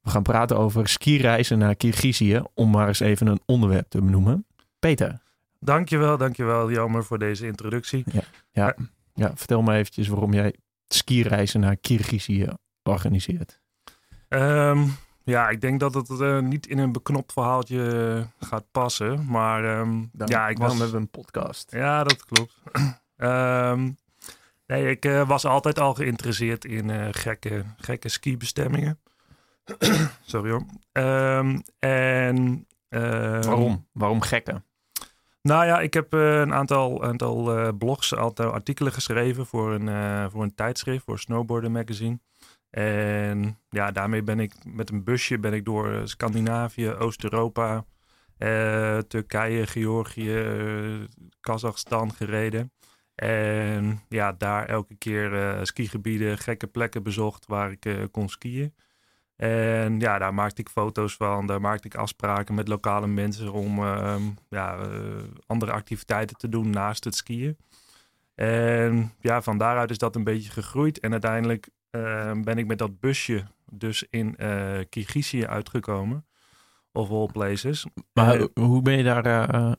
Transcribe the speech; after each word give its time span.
We 0.00 0.10
gaan 0.10 0.22
praten 0.22 0.58
over 0.58 0.88
skireizen 0.88 1.58
naar 1.58 1.74
Kirgizië, 1.74 2.42
om 2.54 2.70
maar 2.70 2.88
eens 2.88 3.00
even 3.00 3.26
een 3.26 3.40
onderwerp 3.46 3.88
te 3.88 4.02
benoemen. 4.02 4.46
Peter. 4.78 5.20
Dankjewel, 5.60 6.16
dankjewel 6.16 6.70
Jammer 6.70 7.04
voor 7.04 7.18
deze 7.18 7.46
introductie. 7.46 8.04
Ja, 8.12 8.22
ja, 8.50 8.74
ja 9.14 9.32
vertel 9.34 9.62
me 9.62 9.74
eventjes 9.74 10.08
waarom 10.08 10.32
jij 10.32 10.54
skireizen 10.86 11.60
naar 11.60 11.76
Kirgizië 11.76 12.48
organiseert. 12.82 13.60
Um, 14.28 14.96
ja, 15.24 15.48
ik 15.48 15.60
denk 15.60 15.80
dat 15.80 15.94
het 15.94 16.10
uh, 16.10 16.38
niet 16.38 16.66
in 16.66 16.78
een 16.78 16.92
beknopt 16.92 17.32
verhaaltje 17.32 18.26
gaat 18.40 18.64
passen. 18.70 19.26
Maar 19.26 19.78
um, 19.78 20.10
Dan, 20.12 20.28
ja, 20.28 20.48
ik 20.48 20.58
was... 20.58 20.68
was... 20.68 20.78
hebben 20.78 20.96
we 20.96 21.02
een 21.02 21.10
podcast. 21.10 21.72
Ja, 21.72 22.04
dat 22.04 22.24
klopt. 22.24 22.54
um, 23.16 23.96
nee, 24.66 24.90
ik 24.90 25.04
uh, 25.04 25.28
was 25.28 25.44
altijd 25.44 25.78
al 25.78 25.94
geïnteresseerd 25.94 26.64
in 26.64 26.88
uh, 26.88 27.08
gekke, 27.10 27.64
gekke 27.76 28.08
skibestemmingen. 28.08 28.98
Sorry 30.32 30.50
hoor. 30.50 30.64
Um, 30.92 31.62
en... 31.78 32.66
Waarom? 32.88 33.86
Waarom 33.92 34.20
gekke? 34.20 34.62
Nou 35.42 35.66
ja, 35.66 35.80
ik 35.80 35.94
heb 35.94 36.14
uh, 36.14 36.38
een 36.38 36.54
aantal, 36.54 37.04
aantal 37.04 37.58
uh, 37.58 37.68
blogs, 37.78 38.14
aantal 38.14 38.50
artikelen 38.50 38.92
geschreven 38.92 39.46
voor 39.46 39.72
een, 39.72 39.86
uh, 39.86 40.26
voor 40.30 40.42
een 40.42 40.54
tijdschrift, 40.54 41.04
voor 41.04 41.18
Snowboarder 41.18 41.70
Magazine. 41.70 42.18
En 42.70 43.58
ja, 43.68 43.90
daarmee 43.90 44.22
ben 44.22 44.40
ik 44.40 44.54
met 44.64 44.90
een 44.90 45.04
busje 45.04 45.38
ben 45.38 45.52
ik 45.52 45.64
door 45.64 46.00
Scandinavië, 46.04 46.90
Oost-Europa, 46.90 47.84
Turkije, 49.08 49.66
Georgië, 49.66 50.44
Kazachstan 51.40 52.12
gereden. 52.12 52.72
En 53.14 54.00
ja, 54.08 54.32
daar 54.32 54.66
elke 54.66 54.94
keer 54.94 55.58
skigebieden, 55.62 56.38
gekke 56.38 56.66
plekken 56.66 57.02
bezocht 57.02 57.46
waar 57.46 57.70
ik 57.70 58.08
kon 58.10 58.28
skiën. 58.28 58.74
En 59.42 60.00
ja, 60.00 60.18
daar 60.18 60.34
maakte 60.34 60.60
ik 60.60 60.68
foto's 60.68 61.16
van. 61.16 61.46
Daar 61.46 61.60
maakte 61.60 61.86
ik 61.86 61.94
afspraken 61.94 62.54
met 62.54 62.68
lokale 62.68 63.06
mensen 63.06 63.52
om 63.52 63.78
uh, 63.78 64.16
ja, 64.48 64.78
uh, 64.78 64.86
andere 65.46 65.72
activiteiten 65.72 66.36
te 66.36 66.48
doen 66.48 66.70
naast 66.70 67.04
het 67.04 67.14
skiën. 67.14 67.56
En 68.34 69.12
ja, 69.20 69.42
van 69.42 69.58
daaruit 69.58 69.90
is 69.90 69.98
dat 69.98 70.16
een 70.16 70.24
beetje 70.24 70.50
gegroeid. 70.50 71.00
En 71.00 71.12
uiteindelijk 71.12 71.68
uh, 71.90 72.32
ben 72.40 72.58
ik 72.58 72.66
met 72.66 72.78
dat 72.78 73.00
busje 73.00 73.44
dus 73.70 74.06
in 74.10 74.36
uh, 74.38 75.46
uitgekomen. 75.48 76.26
Of 76.92 77.10
all 77.10 77.28
places. 77.32 77.86
Maar 78.12 78.46
hoe 78.54 78.82
ben 78.82 78.96
je 78.96 79.02
daar... 79.02 79.54
uh, 79.54 79.72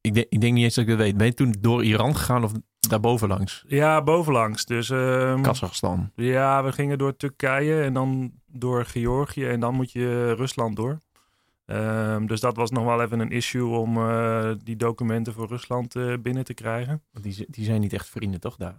ik, 0.00 0.14
denk, 0.14 0.26
ik 0.28 0.40
denk 0.40 0.54
niet 0.54 0.64
eens 0.64 0.74
dat 0.74 0.84
ik 0.84 0.90
dat 0.90 0.98
weet. 0.98 1.16
Ben 1.16 1.26
je 1.26 1.34
toen 1.34 1.54
door 1.60 1.84
Iran 1.84 2.16
gegaan 2.16 2.44
of 2.44 2.52
daar 2.88 3.00
bovenlangs? 3.00 3.64
Ja, 3.66 4.02
bovenlangs. 4.02 4.64
Dus, 4.64 4.88
um, 4.88 5.42
Kazachstan. 5.42 6.10
Ja, 6.14 6.64
we 6.64 6.72
gingen 6.72 6.98
door 6.98 7.16
Turkije 7.16 7.82
en 7.82 7.94
dan 7.94 8.32
door 8.46 8.84
Georgië 8.84 9.46
en 9.46 9.60
dan 9.60 9.74
moet 9.74 9.92
je 9.92 10.34
Rusland 10.34 10.76
door. 10.76 11.00
Um, 11.66 12.26
dus 12.26 12.40
dat 12.40 12.56
was 12.56 12.70
nog 12.70 12.84
wel 12.84 13.02
even 13.02 13.20
een 13.20 13.30
issue 13.30 13.66
om 13.66 13.96
uh, 13.96 14.50
die 14.62 14.76
documenten 14.76 15.32
voor 15.32 15.48
Rusland 15.48 15.94
uh, 15.94 16.14
binnen 16.22 16.44
te 16.44 16.54
krijgen. 16.54 17.02
Die, 17.20 17.46
die 17.48 17.64
zijn 17.64 17.80
niet 17.80 17.92
echt 17.92 18.08
vrienden, 18.08 18.40
toch 18.40 18.56
daar? 18.56 18.76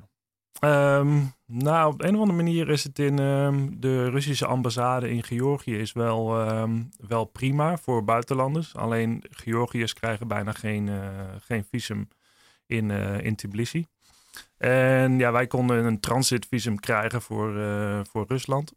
Um, 1.00 1.34
nou, 1.46 1.94
op 1.94 2.02
een 2.02 2.16
of 2.16 2.20
andere 2.20 2.38
manier 2.38 2.70
is 2.70 2.84
het 2.84 3.00
in 3.00 3.20
um, 3.20 3.80
de 3.80 4.10
Russische 4.10 4.46
ambassade 4.46 5.10
in 5.10 5.24
Georgië 5.24 5.78
is 5.78 5.94
wel, 5.94 6.26
wel 7.08 7.26
prima 7.26 7.78
voor 7.78 8.04
buitenlanders. 8.04 8.76
Alleen 8.76 9.24
Georgiërs 9.30 9.94
krijgen 9.94 10.28
bijna 10.28 10.52
geen, 10.52 10.88
uh, 10.88 10.98
geen 11.42 11.66
visum 11.72 12.08
in, 12.66 12.92
in 13.22 13.36
Tbilisi. 13.36 13.88
En 14.64 15.18
ja, 15.18 15.32
wij 15.32 15.48
konden 15.48 15.86
een 15.86 16.00
transitvisum 16.00 16.80
krijgen 16.80 17.22
voor, 17.22 17.56
uh, 17.56 18.00
voor 18.10 18.26
Rusland. 18.28 18.74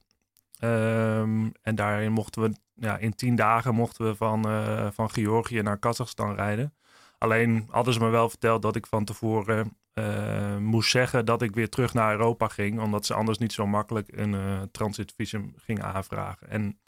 en 1.62 1.74
daarin 1.74 2.12
mochten 2.12 2.42
we, 2.42 2.52
ja, 2.74 2.96
in 2.98 3.14
tien 3.14 3.36
dagen 3.36 3.74
mochten 3.74 4.06
we 4.06 4.14
van, 4.14 4.48
uh, 4.48 4.86
van 4.92 5.10
Georgië 5.10 5.62
naar 5.62 5.78
Kazachstan 5.78 6.34
rijden. 6.34 6.74
Alleen 7.18 7.66
hadden 7.70 7.94
ze 7.94 8.00
me 8.00 8.08
wel 8.08 8.28
verteld 8.28 8.62
dat 8.62 8.76
ik 8.76 8.86
van 8.86 9.04
tevoren 9.04 9.76
uh, 9.94 10.56
moest 10.56 10.91
zeggen 10.91 11.25
dat 11.25 11.42
ik 11.42 11.54
weer 11.54 11.69
terug 11.69 11.94
naar 11.94 12.12
Europa 12.12 12.48
ging. 12.48 12.80
Omdat 12.80 13.06
ze 13.06 13.14
anders 13.14 13.38
niet 13.38 13.52
zo 13.52 13.66
makkelijk 13.66 14.08
een 14.16 14.69
transitvisum 14.70 15.54
gingen 15.56 15.84
aanvragen. 15.84 16.50
En 16.50 16.78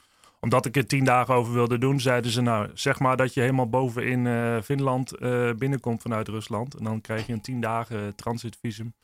omdat 0.41 0.67
ik 0.67 0.77
er 0.77 0.87
tien 0.87 1.05
dagen 1.05 1.35
over 1.35 1.53
wilde 1.53 1.79
doen, 1.79 2.01
zeiden 2.01 2.31
ze 2.31 2.41
nou, 2.41 2.71
zeg 2.75 2.99
maar 2.99 3.17
dat 3.17 3.35
je 3.35 3.41
helemaal 3.41 3.69
boven 3.69 4.07
in 4.07 4.25
uh, 4.25 4.61
Finland 4.61 5.19
binnenkomt 5.59 6.03
vanuit 6.03 6.29
Rusland. 6.29 6.75
En 6.75 6.85
dan 6.85 7.01
krijg 7.01 7.27
je 7.27 7.33
een 7.33 7.41
tien 7.41 7.61
dagen 7.61 8.15
transitvisum. 8.15 8.95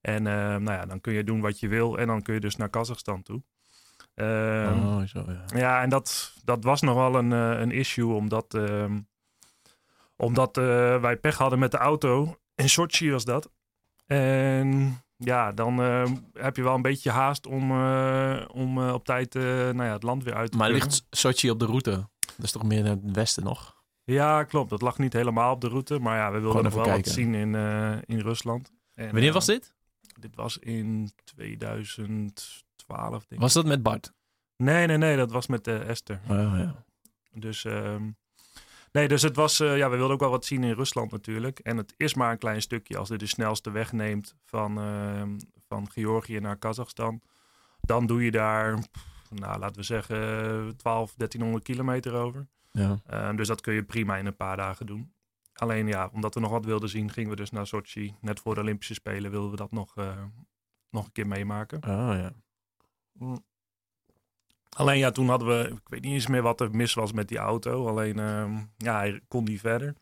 En 0.00 0.22
nou 0.22 0.70
ja, 0.70 0.86
dan 0.86 1.00
kun 1.00 1.12
je 1.12 1.24
doen 1.24 1.40
wat 1.40 1.60
je 1.60 1.68
wil 1.68 1.98
en 1.98 2.06
dan 2.06 2.22
kun 2.22 2.34
je 2.34 2.40
dus 2.40 2.56
naar 2.56 2.68
Kazachstan 2.68 3.22
toe. 3.22 3.42
oh, 4.16 5.02
zo, 5.02 5.24
ja. 5.26 5.44
ja, 5.54 5.82
en 5.82 5.88
dat, 5.88 6.34
dat 6.44 6.64
was 6.64 6.80
nog 6.80 6.94
wel 6.94 7.14
een, 7.14 7.30
een 7.30 7.70
issue, 7.70 8.12
omdat, 8.12 8.54
ehm, 8.54 9.00
omdat 10.16 10.56
wij 11.00 11.16
pech 11.16 11.36
hadden 11.36 11.58
met 11.58 11.70
de 11.70 11.78
auto. 11.78 12.36
In 12.54 12.68
Sochi 12.68 13.10
was 13.10 13.24
dat. 13.24 13.50
En 14.06 14.98
ja, 15.18 15.52
dan 15.52 15.80
uh, 15.80 16.04
heb 16.32 16.56
je 16.56 16.62
wel 16.62 16.74
een 16.74 16.82
beetje 16.82 17.10
haast 17.10 17.46
om, 17.46 17.70
uh, 17.70 18.44
om 18.52 18.78
uh, 18.78 18.92
op 18.92 19.04
tijd 19.04 19.34
nou 19.34 19.82
ja, 19.82 19.92
het 19.92 20.02
land 20.02 20.24
weer 20.24 20.34
uit 20.34 20.50
te 20.50 20.56
Maar 20.56 20.70
ligt 20.70 21.06
Sochi 21.10 21.50
op 21.50 21.58
de 21.58 21.66
route? 21.66 21.90
Dat 22.20 22.44
is 22.44 22.52
toch 22.52 22.62
meer 22.62 22.82
naar 22.82 22.90
het 22.90 23.10
westen 23.12 23.44
nog? 23.44 23.76
Ja, 24.04 24.44
klopt. 24.44 24.70
Dat 24.70 24.82
lag 24.82 24.98
niet 24.98 25.12
helemaal 25.12 25.52
op 25.52 25.60
de 25.60 25.68
route. 25.68 25.98
Maar 25.98 26.16
ja, 26.16 26.32
we 26.32 26.40
wilden 26.40 26.62
nog 26.62 26.74
wel 26.74 26.84
kijken. 26.84 27.04
wat 27.04 27.12
zien 27.12 27.34
in, 27.34 27.54
in 28.06 28.20
Rusland. 28.20 28.72
En, 28.94 29.12
Wanneer 29.12 29.32
was 29.32 29.46
dit? 29.46 29.74
Dit 30.20 30.34
was 30.34 30.58
in 30.58 31.10
2012, 31.24 33.10
denk 33.10 33.26
ik. 33.28 33.38
Was 33.38 33.52
dat 33.52 33.66
met 33.66 33.82
Bart? 33.82 34.12
Nee, 34.56 34.86
nee, 34.86 34.96
nee. 34.96 35.16
Dat 35.16 35.30
was 35.30 35.46
met 35.46 35.66
Esther. 35.66 36.20
Oh, 36.28 36.54
ja. 36.56 36.84
Dus... 37.32 37.64
Um, 37.64 38.16
Nee, 38.92 39.08
dus 39.08 39.22
het 39.22 39.36
was, 39.36 39.60
uh, 39.60 39.76
ja, 39.76 39.90
we 39.90 39.96
wilden 39.96 40.14
ook 40.14 40.20
wel 40.20 40.30
wat 40.30 40.44
zien 40.44 40.64
in 40.64 40.74
Rusland 40.74 41.10
natuurlijk. 41.10 41.58
En 41.58 41.76
het 41.76 41.94
is 41.96 42.14
maar 42.14 42.32
een 42.32 42.38
klein 42.38 42.62
stukje. 42.62 42.98
Als 42.98 43.08
dit 43.08 43.20
de 43.20 43.26
snelste 43.26 43.70
weg 43.70 43.92
neemt 43.92 44.36
van, 44.44 44.78
uh, 44.78 45.22
van 45.68 45.90
Georgië 45.90 46.38
naar 46.38 46.56
Kazachstan, 46.56 47.20
dan 47.80 48.06
doe 48.06 48.24
je 48.24 48.30
daar, 48.30 48.78
nou, 49.30 49.58
laten 49.58 49.76
we 49.76 49.82
zeggen, 49.82 50.76
12, 50.76 51.14
1300 51.16 51.64
kilometer 51.64 52.14
over. 52.14 52.46
Ja. 52.70 53.00
Uh, 53.10 53.36
dus 53.36 53.48
dat 53.48 53.60
kun 53.60 53.74
je 53.74 53.82
prima 53.82 54.16
in 54.16 54.26
een 54.26 54.36
paar 54.36 54.56
dagen 54.56 54.86
doen. 54.86 55.12
Alleen 55.52 55.86
ja, 55.86 56.10
omdat 56.12 56.34
we 56.34 56.40
nog 56.40 56.50
wat 56.50 56.64
wilden 56.64 56.88
zien, 56.88 57.10
gingen 57.10 57.30
we 57.30 57.36
dus 57.36 57.50
naar 57.50 57.66
Sochi. 57.66 58.14
Net 58.20 58.40
voor 58.40 58.54
de 58.54 58.60
Olympische 58.60 58.94
Spelen 58.94 59.30
wilden 59.30 59.50
we 59.50 59.56
dat 59.56 59.72
nog, 59.72 59.96
uh, 59.96 60.24
nog 60.90 61.04
een 61.04 61.12
keer 61.12 61.26
meemaken. 61.26 61.82
Oh 61.82 62.14
ja. 62.14 62.32
Mm. 63.12 63.44
Alleen 64.76 64.98
ja, 64.98 65.10
toen 65.10 65.28
hadden 65.28 65.48
we, 65.48 65.68
ik 65.68 65.88
weet 65.88 66.02
niet 66.02 66.12
eens 66.12 66.26
meer 66.26 66.42
wat 66.42 66.60
er 66.60 66.70
mis 66.70 66.94
was 66.94 67.12
met 67.12 67.28
die 67.28 67.38
auto. 67.38 67.86
Alleen 67.86 68.18
uh, 68.18 68.58
ja, 68.76 68.96
hij 68.96 69.20
kon 69.28 69.44
niet 69.44 69.60
verder. 69.60 69.94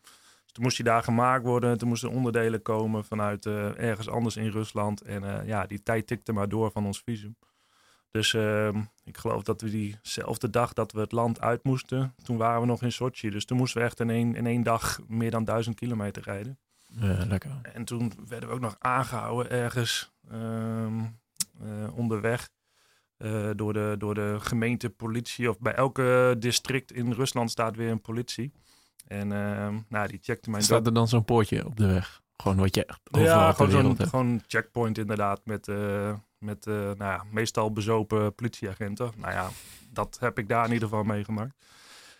Dus 0.43 0.51
toen 0.51 0.63
moest 0.63 0.77
hij 0.77 0.85
daar 0.85 1.03
gemaakt 1.03 1.43
worden. 1.43 1.77
Toen 1.77 1.87
moesten 1.87 2.09
onderdelen 2.09 2.61
komen 2.61 3.05
vanuit 3.05 3.45
uh, 3.45 3.79
ergens 3.79 4.09
anders 4.09 4.35
in 4.35 4.49
Rusland. 4.49 5.01
En 5.01 5.23
uh, 5.23 5.47
ja, 5.47 5.65
die 5.65 5.83
tijd 5.83 6.07
tikte 6.07 6.33
maar 6.33 6.49
door 6.49 6.71
van 6.71 6.85
ons 6.85 7.01
visum. 7.05 7.35
Dus 8.11 8.33
ehm, 8.33 8.81
ik 9.03 9.17
geloof 9.17 9.43
dat 9.43 9.61
we 9.61 9.69
diezelfde 9.69 10.49
dag 10.49 10.73
dat 10.73 10.91
we 10.91 10.99
het 10.99 11.11
land 11.11 11.41
uit 11.41 11.63
moesten, 11.63 12.13
toen 12.23 12.37
waren 12.37 12.61
we 12.61 12.67
nog 12.67 12.81
in 12.81 12.91
Sochi. 12.91 13.29
Dus 13.29 13.45
toen 13.45 13.57
moesten 13.57 13.81
we 13.81 13.87
echt 13.87 13.99
in 13.99 14.09
één, 14.09 14.35
in 14.35 14.45
één 14.45 14.63
dag 14.63 14.99
meer 15.07 15.31
dan 15.31 15.45
duizend 15.45 15.75
kilometer 15.75 16.23
rijden. 16.23 16.57
Ja, 16.87 17.25
lekker. 17.25 17.51
En 17.73 17.85
toen 17.85 18.13
werden 18.27 18.49
we 18.49 18.55
ook 18.55 18.61
nog 18.61 18.75
aangehouden 18.79 19.51
ergens 19.51 20.11
um, 20.31 21.19
onderweg. 21.95 22.49
Uh, 23.17 23.49
door, 23.55 23.73
de, 23.73 23.95
door 23.97 24.13
de 24.13 24.35
gemeentepolitie. 24.39 25.49
Of 25.49 25.59
bij 25.59 25.73
elke 25.73 26.35
district 26.39 26.91
in 26.91 27.11
Rusland 27.11 27.51
staat 27.51 27.75
weer 27.75 27.91
een 27.91 28.01
politie. 28.01 28.51
En 29.07 29.31
uh, 29.31 29.75
nou, 29.87 30.07
die 30.07 30.19
checkte 30.21 30.49
mijn... 30.49 30.63
Staat 30.63 30.85
er 30.85 30.93
dan 30.93 31.07
zo'n 31.07 31.25
poortje 31.25 31.65
op 31.65 31.77
de 31.77 31.87
weg? 31.87 32.21
Gewoon 32.37 32.57
wat 32.57 32.75
je 32.75 32.85
echt 32.85 32.99
Ja, 33.11 33.51
gewoon 33.51 33.71
zo'n 33.71 34.07
gewoon 34.07 34.41
checkpoint 34.47 34.97
inderdaad. 34.97 35.41
Met, 35.43 35.67
uh, 35.67 36.13
met 36.37 36.65
nou 36.65 36.97
ja, 36.97 37.23
meestal 37.31 37.71
bezopen 37.71 38.35
politieagenten. 38.35 39.11
Nou 39.15 39.33
ja, 39.33 39.49
dat 39.89 40.17
heb 40.19 40.37
ik 40.39 40.47
daar 40.47 40.65
in 40.65 40.73
ieder 40.73 40.87
geval 40.87 41.03
meegemaakt. 41.03 41.55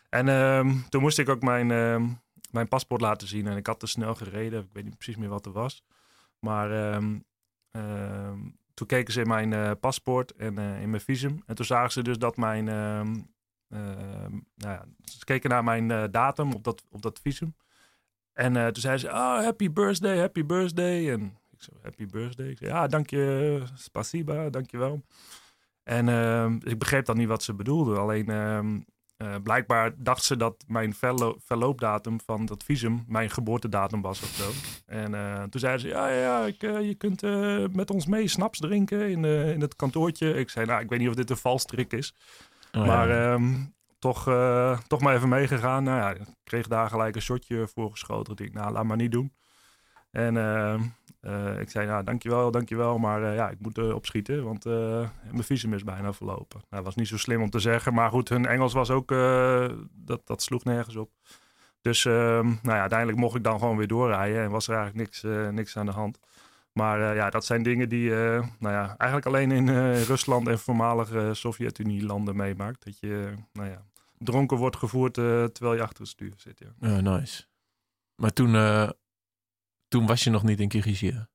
En 0.10 0.30
ehm, 0.30 0.75
toen 0.89 1.01
moest 1.01 1.19
ik 1.19 1.30
ook 1.30 1.42
mijn, 1.42 1.71
ehm, 1.71 2.07
mijn 2.51 2.68
paspoort 2.68 3.01
laten 3.01 3.27
zien. 3.27 3.48
En 3.48 3.57
ik 3.57 3.68
had 3.68 3.80
te 3.80 3.88
snel 3.88 4.16
gereden. 4.16 4.62
Ik 4.62 4.69
weet 4.74 4.83
niet 4.83 4.98
precies 4.98 5.18
meer 5.18 5.30
wat 5.30 5.45
er 5.45 5.51
was. 5.51 5.83
Maar 6.39 6.71
ehm, 6.71 7.18
toen 8.77 8.88
keken 8.88 9.13
ze 9.13 9.21
in 9.21 9.27
mijn 9.27 9.51
uh, 9.51 9.71
paspoort 9.79 10.35
en 10.35 10.59
uh, 10.59 10.81
in 10.81 10.89
mijn 10.89 11.01
visum. 11.01 11.44
En 11.45 11.56
toen 11.56 11.65
zagen 11.65 11.91
ze 11.91 12.01
dus 12.03 12.18
dat 12.18 12.38
mijn. 12.38 12.68
Uh, 12.68 13.01
nou 14.56 14.74
ja, 14.74 14.85
ze 15.03 15.25
keken 15.25 15.50
naar 15.50 15.63
mijn 15.63 16.12
datum 16.12 16.53
op 16.53 16.63
dat, 16.63 16.83
op 16.89 17.01
dat 17.01 17.19
visum. 17.19 17.56
En 18.33 18.53
toen 18.53 18.81
zeiden 18.81 19.00
ze: 19.00 19.07
Oh, 19.15 19.39
happy 19.44 19.71
birthday, 19.71 20.18
happy 20.18 20.45
birthday. 20.45 21.12
En 21.12 21.38
ik 21.51 21.62
zei: 21.62 21.77
Happy 21.81 22.06
birthday. 22.06 22.47
Ik 22.47 22.57
zei: 22.57 22.71
Ja, 22.71 22.88
dank 22.88 23.09
je, 23.09 23.63
spasiba, 23.74 24.50
dank 24.50 24.71
je 24.71 24.77
wel. 24.77 25.01
En 25.83 26.09
ehm, 26.09 26.59
ik 26.63 26.80
begreep 26.80 27.06
dan 27.06 27.18
niet 27.18 27.27
wat 27.27 27.44
ze 27.44 27.53
bedoelden. 27.53 28.00
Alleen 28.00 28.30
ehm, 28.30 28.80
uh, 29.18 29.36
blijkbaar 29.44 29.94
dacht 29.98 30.24
ze 30.24 30.38
dat 30.38 30.64
mijn 30.68 30.94
verlo 30.94 31.36
verloopdatum 31.40 32.19
van 32.25 32.46
dat 32.46 32.64
visum 32.64 33.04
mijn 33.08 33.30
geboortedatum 33.30 34.02
was 34.02 34.22
of 34.22 34.30
zo. 34.30 34.52
En 34.86 35.14
uh, 35.14 35.44
toen 35.44 35.60
zeiden 35.60 35.81
ze, 35.81 35.88
ja, 35.88 36.10
ja, 36.10 36.19
ja 36.19 36.46
ik, 36.46 36.64
uh, 36.64 36.81
je 36.81 36.96
kunt 36.96 37.22
met 37.75 37.92
ons 37.92 38.06
mee 38.06 38.28
snaps 38.28 38.60
drinken 38.60 39.10
in, 39.10 39.25
in 39.25 39.62
het 39.62 39.75
kantoortje. 39.75 40.34
Ik 40.34 40.50
zei, 40.50 40.66
nou, 40.66 40.81
ik 40.81 40.90
weet 40.90 41.00
niet 41.00 41.10
of 41.10 41.16
dit 41.16 41.30
een 41.30 41.38
valstrik 41.38 41.94
is. 41.94 42.14
Oh, 42.72 42.86
maar 42.86 43.10
ja. 43.10 43.34
ehm, 43.34 43.54
toch, 44.00 44.28
eh, 44.28 44.80
toch 44.88 45.02
maar 45.02 45.16
even 45.16 45.30
meegegaan. 45.30 45.84
Nou 45.84 45.98
ja, 45.98 46.10
ik 46.10 46.28
kreeg 46.44 46.68
daar 46.68 46.90
gelijk 46.90 47.16
een 47.16 47.22
shotje 47.22 47.68
voor 47.68 47.92
geschoten. 47.92 48.34
Ik 48.34 48.38
dacht, 48.38 48.54
nou, 48.54 48.72
laat 48.72 48.84
maar 48.84 48.98
niet 48.98 49.12
doen. 49.12 49.34
En 50.12 50.34
eh, 51.27 51.59
ik 51.59 51.69
zei, 51.69 51.88
nou, 51.88 52.03
dankjewel, 52.03 52.51
dankjewel. 52.51 52.97
Maar 52.97 53.24
eh, 53.24 53.35
ja, 53.35 53.50
ik 53.50 53.59
moet 53.59 53.77
eh, 53.77 53.95
opschieten, 53.95 54.44
want 54.44 54.65
mijn 54.65 55.44
visum 55.44 55.74
is 55.74 55.83
bijna 55.83 56.13
verlopen. 56.13 56.59
Nou, 56.59 56.65
dat 56.69 56.83
was 56.83 56.95
niet 56.95 57.07
zo 57.07 57.18
slim 57.18 57.41
om 57.41 57.50
te 57.50 57.59
zeggen. 57.59 57.94
Maar 57.94 58.09
goed, 58.09 58.29
hun 58.29 58.45
Engels 58.45 58.74
was 58.74 58.89
ook, 58.89 59.09
dat, 59.91 60.21
dat 60.24 60.41
sloeg 60.41 60.63
nergens 60.63 60.95
op. 60.95 61.12
Dus 61.81 62.06
ehm, 62.06 62.45
nou 62.45 62.75
ja, 62.75 62.79
uiteindelijk 62.79 63.19
mocht 63.19 63.35
ik 63.35 63.44
dan 63.44 63.59
gewoon 63.59 63.77
weer 63.77 63.88
doorrijden. 63.88 64.44
En 64.44 64.51
was 64.51 64.68
er 64.68 64.75
eigenlijk 64.75 65.09
niks, 65.09 65.21
niks 65.51 65.77
aan 65.77 65.85
de 65.85 65.91
hand. 65.91 66.19
Maar 66.71 67.15
ja, 67.15 67.30
dat 67.30 67.45
zijn 67.45 67.63
dingen 67.63 67.89
die 67.89 68.09
nou 68.09 68.50
ja, 68.59 68.95
eigenlijk 68.97 69.25
alleen 69.25 69.51
in 69.51 69.69
Rusland 69.94 70.47
en 70.47 70.59
voormalige 70.59 71.30
Sovjet-Unie-landen 71.33 72.35
meemaakt. 72.35 72.83
Dat 72.85 73.00
je 73.00 73.33
nou 73.53 73.69
ja, 73.69 73.81
dronken 74.18 74.57
wordt 74.57 74.75
gevoerd 74.75 75.13
terwijl 75.13 75.73
je 75.73 75.81
achter 75.81 76.00
het 76.00 76.09
stuur 76.09 76.33
zit. 76.38 76.62
Ja. 76.80 77.01
Nice. 77.01 77.44
Maar 78.15 78.33
toen, 78.33 78.56
toen 79.88 80.06
was 80.06 80.24
je 80.24 80.30
nog 80.30 80.44
niet 80.44 80.60
in 80.60 80.68
Kirgizië. 80.68 81.28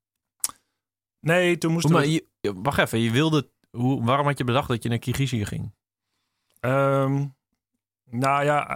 Nee, 1.21 1.59
toen 1.59 1.73
moesten 1.73 1.91
we... 1.91 1.97
maar 1.97 2.07
je, 2.07 2.27
wacht 2.63 2.79
even, 2.79 2.99
je 2.99 3.11
wilde, 3.11 3.51
hoe, 3.71 4.05
waarom 4.05 4.27
had 4.27 4.39
je 4.39 4.45
bedacht 4.45 4.69
dat 4.69 4.83
je 4.83 4.89
naar 4.89 4.99
Kirgizië 4.99 5.45
ging? 5.45 5.73
Ehm, 6.61 7.27
nou 8.05 8.45
ja, 8.45 8.67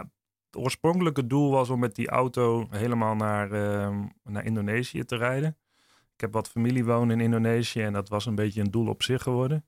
het 0.51 0.63
oorspronkelijke 0.63 1.27
doel 1.27 1.51
was 1.51 1.71
om 1.71 1.79
met 1.79 1.95
die 1.95 2.09
auto 2.09 2.67
helemaal 2.71 3.15
naar, 3.15 3.53
ehm, 3.53 4.07
naar 4.23 4.45
Indonesië 4.45 5.05
te 5.05 5.17
rijden. 5.17 5.57
Ik 6.15 6.21
heb 6.21 6.33
wat 6.33 6.49
familie 6.49 6.85
wonen 6.85 7.19
in 7.19 7.25
Indonesië 7.25 7.83
en 7.83 7.93
dat 7.93 8.09
was 8.09 8.27
een 8.27 8.35
beetje 8.35 8.61
een 8.61 8.71
doel 8.71 8.89
op 8.89 9.03
zich 9.03 9.23
geworden. 9.23 9.65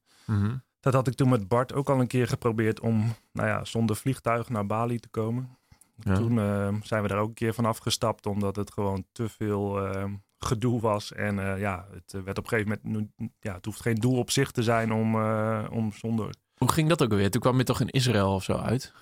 Dat 0.81 0.93
had 0.93 1.07
ik 1.07 1.15
toen 1.15 1.29
met 1.29 1.49
Bart 1.49 1.73
ook 1.73 1.91
al 1.91 2.01
een 2.01 2.07
keer 2.07 2.29
geprobeerd 2.29 2.81
om 2.81 3.15
nou 3.33 3.49
ja, 3.49 3.65
zonder 3.65 3.97
vliegtuig 3.97 4.49
naar 4.49 4.67
Bali 4.67 4.99
te 4.99 5.09
komen. 5.09 5.59
Ja. 6.01 6.15
Toen 6.15 6.39
ehm, 6.39 6.81
zijn 6.83 7.03
we 7.03 7.09
daar 7.09 7.19
ook 7.19 7.29
een 7.29 7.35
keer 7.35 7.55
van 7.55 7.65
afgestapt 7.65 8.27
omdat 8.27 8.57
het 8.57 8.73
gewoon 8.73 9.05
te 9.13 9.29
veel 9.29 9.87
ehm, 9.87 10.15
gedoe 10.39 10.81
was. 10.81 11.13
En 11.13 11.39
eh, 11.39 11.61
ja, 11.61 11.87
het 11.91 12.15
eh, 12.15 12.21
werd 12.21 12.39
op 12.39 12.45
een 12.45 12.51
gegeven 12.51 12.81
moment, 12.85 13.11
ja, 13.41 13.55
het 13.55 13.65
hoeft 13.65 13.81
geen 13.81 13.95
doel 13.95 14.19
op 14.19 14.31
zich 14.31 14.51
te 14.51 14.63
zijn 14.63 14.93
om, 14.93 15.15
eh, 15.15 15.67
om 15.71 15.93
zonder... 15.93 16.35
Hoe 16.57 16.73
ging 16.73 16.89
dat 16.89 17.03
ook 17.03 17.11
alweer? 17.11 17.31
Toen 17.31 17.41
kwam 17.41 17.59
je 17.59 17.65
toch 17.65 17.81
in 17.81 17.89
Israël 17.89 18.35
of 18.35 18.43
zo 18.43 18.53
uit? 18.53 18.93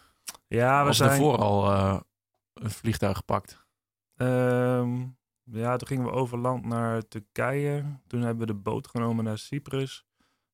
Ja, 0.47 0.83
we 0.83 0.89
of 0.89 0.95
zijn... 0.95 1.09
daarvoor 1.09 1.37
al 1.37 1.71
een 2.55 2.71
vliegtuig 2.71 3.17
gepakt? 3.17 3.65
Ehm, 4.17 5.05
ja, 5.43 5.77
toen 5.77 5.89
gingen 5.89 6.05
we 6.05 6.11
over 6.11 6.39
land 6.39 6.65
naar 6.65 7.09
Turkije. 7.09 8.01
Toen 8.07 8.21
hebben 8.21 8.47
we 8.47 8.53
de 8.53 8.59
boot 8.59 8.89
genomen 8.89 9.25
naar 9.25 9.39
Cyprus. 9.39 10.05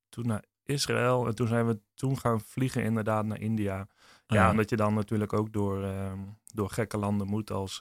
Toen 0.09 0.27
naar 0.27 0.45
Israël. 0.65 1.27
En 1.27 1.35
toen 1.35 1.49
zijn 1.49 1.67
we 1.67 1.81
toen 1.95 2.19
gaan 2.19 2.41
vliegen 2.41 2.85
inderdaad 2.85 3.25
naar 3.25 3.41
India. 3.41 3.87
Ja, 4.33 4.51
omdat 4.51 4.71
je 4.71 4.77
dan 4.77 4.95
natuurlijk 4.95 5.33
ook 5.33 5.53
door, 5.53 5.83
ehm, 5.85 6.19
door 6.55 6.71
gekke 6.71 6.99
landen 6.99 7.27
moet 7.27 7.51
als 7.51 7.81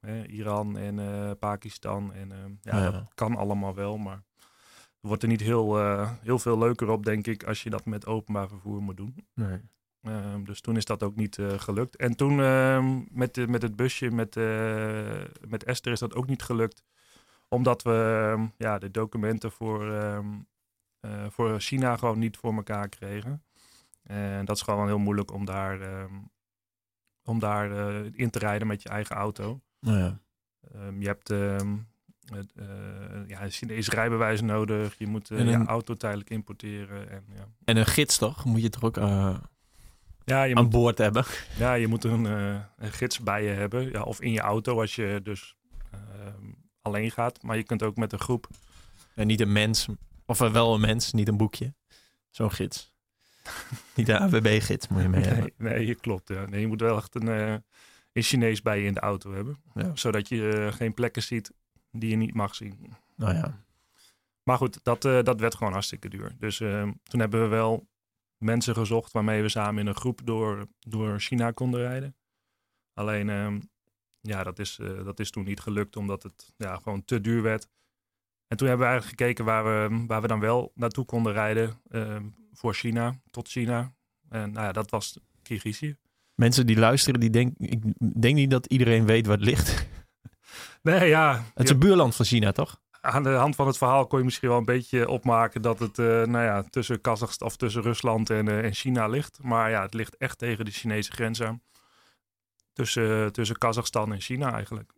hè, 0.00 0.26
Iran 0.26 0.78
en 0.78 0.98
eh, 0.98 1.30
Pakistan. 1.38 2.12
En 2.12 2.32
ehm, 2.32 2.52
ja, 2.60 2.90
dat 2.90 3.14
kan 3.14 3.36
allemaal 3.36 3.74
wel, 3.74 3.96
maar 3.96 4.22
het 4.36 5.00
wordt 5.00 5.22
er 5.22 5.28
niet 5.28 5.40
heel, 5.40 5.78
eh, 5.78 6.10
heel 6.20 6.38
veel 6.38 6.58
leuker 6.58 6.88
op, 6.88 7.04
denk 7.04 7.26
ik, 7.26 7.44
als 7.44 7.62
je 7.62 7.70
dat 7.70 7.84
met 7.84 8.06
openbaar 8.06 8.48
vervoer 8.48 8.82
moet 8.82 8.96
doen. 8.96 9.26
Nee. 9.34 9.60
Ehm, 10.02 10.44
dus 10.44 10.60
toen 10.60 10.76
is 10.76 10.84
dat 10.84 11.02
ook 11.02 11.16
niet 11.16 11.38
eh, 11.38 11.58
gelukt. 11.58 11.96
En 11.96 12.16
toen 12.16 12.36
met, 13.10 13.34
de, 13.34 13.48
met 13.48 13.62
het 13.62 13.76
busje 13.76 14.10
met, 14.10 14.36
eh, 14.36 15.24
met 15.48 15.64
Esther 15.64 15.92
is 15.92 15.98
dat 15.98 16.14
ook 16.14 16.26
niet 16.26 16.42
gelukt. 16.42 16.82
Omdat 17.48 17.82
we 17.82 18.48
ja, 18.56 18.78
de 18.78 18.90
documenten 18.90 19.52
voor, 19.52 19.92
eh, 21.00 21.26
voor 21.28 21.60
China 21.60 21.96
gewoon 21.96 22.18
niet 22.18 22.36
voor 22.36 22.54
elkaar 22.54 22.88
kregen. 22.88 23.42
En 24.06 24.44
dat 24.44 24.56
is 24.56 24.62
gewoon 24.62 24.86
heel 24.86 24.98
moeilijk 24.98 25.32
om 25.32 25.44
daar, 25.44 25.80
ehm, 25.80 26.14
om 27.22 27.38
daar 27.38 27.70
eh, 27.70 28.10
in 28.12 28.30
te 28.30 28.38
rijden 28.38 28.66
met 28.66 28.82
je 28.82 28.88
eigen 28.88 29.16
auto. 29.16 29.60
Nou 29.80 29.98
ja. 29.98 30.20
Ehm, 30.74 31.00
je 31.00 31.06
hebt 31.06 31.30
ehm, 31.30 31.76
het, 32.34 32.52
eh, 32.54 32.66
ja, 33.26 33.42
een 33.42 33.50
Chinees 33.50 33.88
rijbewijs 33.88 34.40
nodig. 34.40 34.98
Je 34.98 35.06
moet 35.06 35.30
eh, 35.30 35.50
je 35.50 35.64
auto 35.64 35.94
tijdelijk 35.94 36.30
importeren. 36.30 37.10
En, 37.10 37.24
ja. 37.34 37.48
En 37.64 37.76
een 37.76 37.86
gids 37.86 38.18
toch? 38.18 38.44
Moet 38.44 38.62
je 38.62 38.68
toch 38.68 38.82
ook 38.82 38.96
Ja, 38.96 40.42
je 40.42 40.54
aan 40.54 40.62
moet 40.62 40.72
boord 40.72 40.98
hebben? 40.98 41.24
Ja, 41.58 41.74
je 41.74 41.86
moet 41.86 42.04
een, 42.04 42.24
een 42.24 42.92
gids 42.92 43.20
bij 43.20 43.44
je 43.44 43.50
hebben. 43.50 43.90
Ja, 43.90 44.02
of 44.02 44.20
in 44.20 44.32
je 44.32 44.40
auto 44.40 44.80
als 44.80 44.94
je 44.94 45.20
dus 45.22 45.56
alleen 46.80 47.10
gaat. 47.10 47.42
Maar 47.42 47.56
je 47.56 47.62
kunt 47.62 47.82
ook 47.82 47.96
met 47.96 48.12
een 48.12 48.18
groep. 48.18 48.48
En 49.14 49.26
niet 49.26 49.40
een 49.40 49.52
mens, 49.52 49.88
of 50.26 50.38
wel 50.38 50.74
een 50.74 50.80
mens, 50.80 51.12
niet 51.12 51.28
een 51.28 51.36
boekje. 51.36 51.74
Zo'n 52.30 52.52
gids. 52.52 52.95
niet 53.96 54.08
een 54.08 54.16
AWB-gids 54.16 54.88
moet 54.88 55.02
je 55.02 55.08
mee 55.08 55.22
hebben. 55.22 55.52
Nee, 55.56 55.72
nee, 55.72 55.86
je 55.86 55.94
klopt. 55.94 56.28
Ja. 56.28 56.46
Nee, 56.46 56.60
je 56.60 56.66
moet 56.66 56.80
wel 56.80 56.96
echt 56.96 57.14
een, 57.14 57.28
eh, 57.28 57.54
een 58.12 58.22
Chinees 58.22 58.62
bij 58.62 58.80
je 58.80 58.86
in 58.86 58.94
de 58.94 59.00
auto 59.00 59.32
hebben. 59.32 59.56
Ja. 59.74 59.96
Zodat 59.96 60.28
je 60.28 60.52
eh, 60.52 60.72
geen 60.72 60.94
plekken 60.94 61.22
ziet 61.22 61.52
die 61.90 62.10
je 62.10 62.16
niet 62.16 62.34
mag 62.34 62.54
zien. 62.54 62.94
Nou 63.16 63.34
ja. 63.34 63.64
Maar 64.42 64.56
goed, 64.56 64.80
dat, 64.82 65.04
eh, 65.04 65.22
dat 65.22 65.40
werd 65.40 65.54
gewoon 65.54 65.72
hartstikke 65.72 66.08
duur. 66.08 66.36
Dus 66.38 66.56
toen 67.02 67.20
hebben 67.20 67.42
we 67.42 67.46
wel 67.46 67.88
mensen 68.36 68.74
gezocht 68.74 69.12
waarmee 69.12 69.42
we 69.42 69.48
samen 69.48 69.80
in 69.80 69.86
een 69.86 69.94
groep 69.94 70.20
door, 70.24 70.66
door 70.78 71.20
China 71.20 71.50
konden 71.50 71.80
rijden. 71.80 72.16
Alleen, 72.94 73.28
ehm, 73.28 73.60
ja, 74.20 74.42
dat 74.42 74.58
is, 74.58 74.78
dat 75.04 75.20
is 75.20 75.30
toen 75.30 75.44
niet 75.44 75.60
gelukt 75.60 75.96
omdat 75.96 76.22
het 76.22 76.52
ja, 76.56 76.76
gewoon 76.76 77.04
te 77.04 77.20
duur 77.20 77.42
werd. 77.42 77.68
En 78.46 78.56
toen 78.56 78.68
hebben 78.68 78.86
we 78.86 78.92
eigenlijk 78.92 79.20
gekeken 79.20 79.44
waar 79.44 79.64
we, 79.64 80.04
waar 80.06 80.22
we 80.22 80.28
dan 80.28 80.40
wel 80.40 80.72
naartoe 80.74 81.04
konden 81.04 81.32
rijden 81.32 81.80
ehm, 81.88 82.24
voor 82.56 82.74
China, 82.74 83.20
tot 83.30 83.48
China. 83.48 83.92
En 84.28 84.52
nou 84.52 84.66
ja, 84.66 84.72
dat 84.72 84.90
was 84.90 85.18
Kirgizië. 85.42 85.96
Mensen 86.34 86.66
die 86.66 86.78
luisteren, 86.78 87.20
die 87.20 87.30
denken, 87.30 87.54
ik 87.58 87.82
denk 88.20 88.34
niet 88.34 88.50
dat 88.50 88.66
iedereen 88.66 89.06
weet 89.06 89.26
waar 89.26 89.36
het 89.36 89.46
ligt. 89.46 89.74
Nee, 90.82 91.08
ja, 91.08 91.44
Het 91.54 91.64
is 91.64 91.70
een 91.70 91.78
buurland 91.78 92.14
van 92.14 92.24
China, 92.24 92.52
toch? 92.52 92.80
aan 93.06 93.22
de 93.22 93.30
hand 93.30 93.54
van 93.54 93.66
het 93.66 93.78
verhaal 93.78 94.06
kon 94.06 94.18
je 94.18 94.24
misschien 94.24 94.48
wel 94.48 94.58
een 94.58 94.64
beetje 94.64 95.08
opmaken 95.08 95.62
dat 95.62 95.78
het 95.78 95.98
eh, 95.98 96.06
nou 96.06 96.44
ja, 96.44 96.62
tussen 96.62 97.00
Kazachstan 97.00 97.46
of 97.48 97.56
tussen 97.56 97.82
Rusland 97.82 98.30
en, 98.30 98.48
eh, 98.48 98.64
en 98.64 98.74
China 98.74 99.06
ligt. 99.06 99.42
Maar 99.42 99.70
ja, 99.70 99.82
het 99.82 99.94
ligt 99.94 100.16
echt 100.16 100.38
tegen 100.38 100.64
de 100.64 100.70
Chinese 100.70 101.12
grens 101.12 101.42
aan. 101.42 101.62
Tussen, 102.72 103.32
tussen 103.32 103.58
Kazachstan 103.58 104.12
en 104.12 104.20
China 104.20 104.52
eigenlijk. 104.52 104.92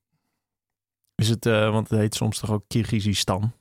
Is 1.15 1.29
het, 1.29 1.47
eh, 1.47 1.71
want 1.71 1.89
het 1.89 1.99
heet 1.99 2.15
soms 2.15 2.39
toch 2.39 2.51
ook 2.51 2.65
Kirgizistan? 2.67 3.53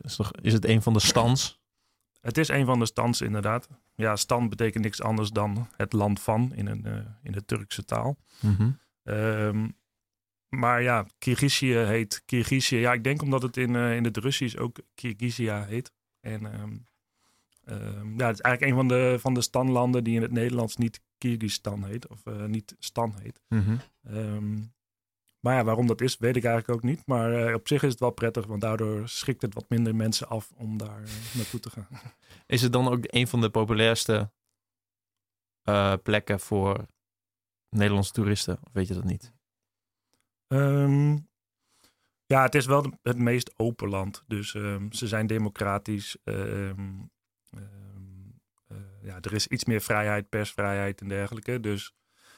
Is, 0.00 0.16
toch, 0.16 0.32
is 0.32 0.52
het 0.52 0.64
een 0.64 0.82
van 0.82 0.92
de 0.92 1.00
stans? 1.00 1.59
Het 2.20 2.38
is 2.38 2.48
een 2.48 2.66
van 2.66 2.78
de 2.78 2.86
stands 2.86 3.20
inderdaad. 3.20 3.68
Ja, 3.94 4.16
stan 4.16 4.48
betekent 4.48 4.84
niks 4.84 5.02
anders 5.02 5.30
dan 5.30 5.68
het 5.76 5.92
land 5.92 6.20
van 6.20 6.54
in, 6.54 6.66
een, 6.66 6.84
eh, 6.84 6.98
in 7.22 7.32
de 7.32 7.44
Turkse 7.44 7.84
taal. 7.84 8.16
Mhm. 8.40 8.70
Ehm, 9.02 9.68
maar 10.48 10.82
ja, 10.82 11.06
Kirgizië 11.18 11.74
heet 11.74 12.22
Kirgizië. 12.24 12.76
Ja, 12.76 12.92
ik 12.92 13.04
denk 13.04 13.22
omdat 13.22 13.42
het 13.42 13.56
in, 13.56 13.76
eh, 13.76 13.96
in 13.96 14.04
het 14.04 14.16
Russisch 14.16 14.56
ook 14.56 14.78
Kirgizia 14.94 15.64
heet. 15.64 15.92
En 16.20 16.52
ehm, 16.52 16.76
ehm, 17.64 18.18
ja, 18.18 18.26
het 18.26 18.38
is 18.38 18.40
eigenlijk 18.40 18.60
een 18.60 18.74
van 18.74 18.88
de, 18.88 19.16
van 19.20 19.34
de 19.34 19.42
stanlanden 19.42 20.04
die 20.04 20.14
in 20.14 20.22
het 20.22 20.32
Nederlands 20.32 20.76
niet 20.76 21.00
Kyrgyzstan 21.18 21.84
heet. 21.84 22.08
Of 22.08 22.26
eh, 22.26 22.44
niet 22.44 22.76
Stan 22.78 23.14
heet. 23.22 23.40
Ehm, 24.04 24.58
maar 25.40 25.54
ja, 25.56 25.64
waarom 25.64 25.86
dat 25.86 26.00
is, 26.00 26.16
weet 26.16 26.36
ik 26.36 26.44
eigenlijk 26.44 26.74
ook 26.78 26.90
niet. 26.90 27.06
Maar 27.06 27.46
eh, 27.46 27.54
op 27.54 27.68
zich 27.68 27.82
is 27.82 27.90
het 27.90 28.00
wel 28.00 28.10
prettig, 28.10 28.46
want 28.46 28.60
daardoor 28.60 29.08
schrikt 29.08 29.42
het 29.42 29.54
wat 29.54 29.68
minder 29.68 29.94
mensen 29.94 30.28
af 30.28 30.50
om 30.56 30.76
daar 30.78 31.02
eh, 31.02 31.34
naartoe 31.34 31.60
te 31.60 31.70
gaan. 31.70 31.88
Is 32.46 32.62
het 32.62 32.72
dan 32.72 32.88
ook 32.88 33.04
een 33.06 33.28
van 33.28 33.40
de 33.40 33.50
populairste 33.50 34.30
eh, 35.62 35.94
plekken 36.02 36.40
voor 36.40 36.86
Nederlandse 37.68 38.12
toeristen? 38.12 38.58
Of 38.66 38.72
weet 38.72 38.88
je 38.88 38.94
dat 38.94 39.04
niet? 39.04 39.32
Ehm, 40.46 41.16
ja, 42.26 42.42
het 42.42 42.54
is 42.54 42.66
wel 42.66 42.82
de- 42.82 42.98
het 43.02 43.18
meest 43.18 43.58
open 43.58 43.88
land. 43.88 44.24
Dus 44.26 44.54
ehm, 44.54 44.90
ze 44.92 45.08
zijn 45.08 45.26
democratisch. 45.26 46.16
ehm, 46.24 47.00
ehm, 47.50 48.28
eh, 48.66 48.76
ja, 49.02 49.18
er 49.20 49.32
is 49.32 49.46
iets 49.46 49.64
meer 49.64 49.80
vrijheid, 49.80 50.28
persvrijheid 50.28 51.00
en 51.00 51.08
dergelijke. 51.08 51.60
Dus 51.60 51.92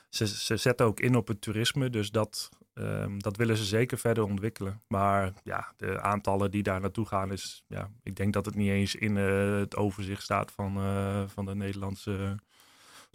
ze, 0.09 0.27
ze 0.27 0.57
zetten 0.57 0.87
ook 0.87 1.01
in 1.01 1.15
op 1.17 1.29
het 1.29 1.41
toerisme. 1.41 1.91
Dus 1.91 2.11
dat, 2.11 2.49
ehm, 2.75 3.19
dat 3.19 3.37
willen 3.37 3.57
ze 3.57 3.65
zeker 3.65 3.99
verder 3.99 4.25
ontwikkelen. 4.25 4.81
Maar 4.89 5.33
ja, 5.43 5.73
de 5.77 6.01
aantallen 6.01 6.51
die 6.51 6.63
daar 6.63 6.81
naartoe 6.81 7.07
gaan 7.07 7.33
is... 7.33 7.65
Ja, 7.67 7.91
ik 8.03 8.17
denk 8.17 8.33
dat 8.33 8.47
het 8.47 8.55
niet 8.55 8.71
eens 8.71 8.95
in 8.95 9.17
eh, 9.17 9.59
het 9.59 9.77
overzicht 9.77 10.23
staat 10.23 10.51
van, 10.53 10.77
eh, 10.77 11.23
van 11.27 11.45
de 11.45 11.55
Nederlandse 11.55 12.37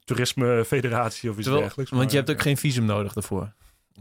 Toerisme 0.03 0.65
Federatie 0.65 1.29
of 1.29 1.35
iets 1.35 1.43
Terwijl- 1.43 1.63
dergelijks. 1.65 1.91
want 1.91 2.11
je 2.11 2.17
hebt 2.17 2.29
ook 2.29 2.35
ja. 2.35 2.41
geen 2.41 2.57
visum 2.57 2.85
nodig 2.85 3.13
daarvoor. 3.13 3.53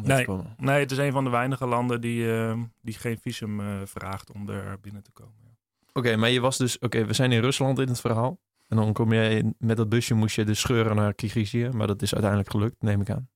Nee. 0.02 0.26
Nee, 0.56 0.80
het 0.80 0.90
is 0.90 0.98
een 0.98 1.12
van 1.12 1.24
de 1.24 1.30
weinige 1.30 1.66
landen 1.66 2.00
die, 2.00 2.32
eh, 2.36 2.58
die 2.82 2.94
geen 2.94 3.18
visum 3.18 3.60
eh, 3.60 3.66
vraagt 3.84 4.32
om 4.32 4.48
er 4.48 4.80
binnen 4.80 5.02
te 5.02 5.10
komen. 5.10 5.34
Oké, 5.92 6.16
maar 6.16 6.30
je 6.30 6.40
was 6.40 6.56
dus... 6.56 6.78
Oké, 6.78 7.04
we 7.04 7.12
zijn 7.12 7.32
in 7.32 7.40
Rusland 7.40 7.78
in 7.78 7.88
het 7.88 8.00
verhaal. 8.00 8.38
En 8.68 8.76
dan 8.76 8.92
kom 8.92 9.12
je 9.12 9.54
met 9.58 9.76
dat 9.76 9.88
busje 9.88 10.14
moest 10.14 10.36
je 10.36 10.44
dus 10.44 10.60
scheuren 10.60 10.96
naar 10.96 11.14
Kirgizië. 11.14 11.68
Maar 11.68 11.86
dat 11.86 12.02
is 12.02 12.12
uiteindelijk 12.12 12.50
gelukt, 12.50 12.82
neem 12.82 13.00
ik 13.00 13.10
aan. 13.10 13.28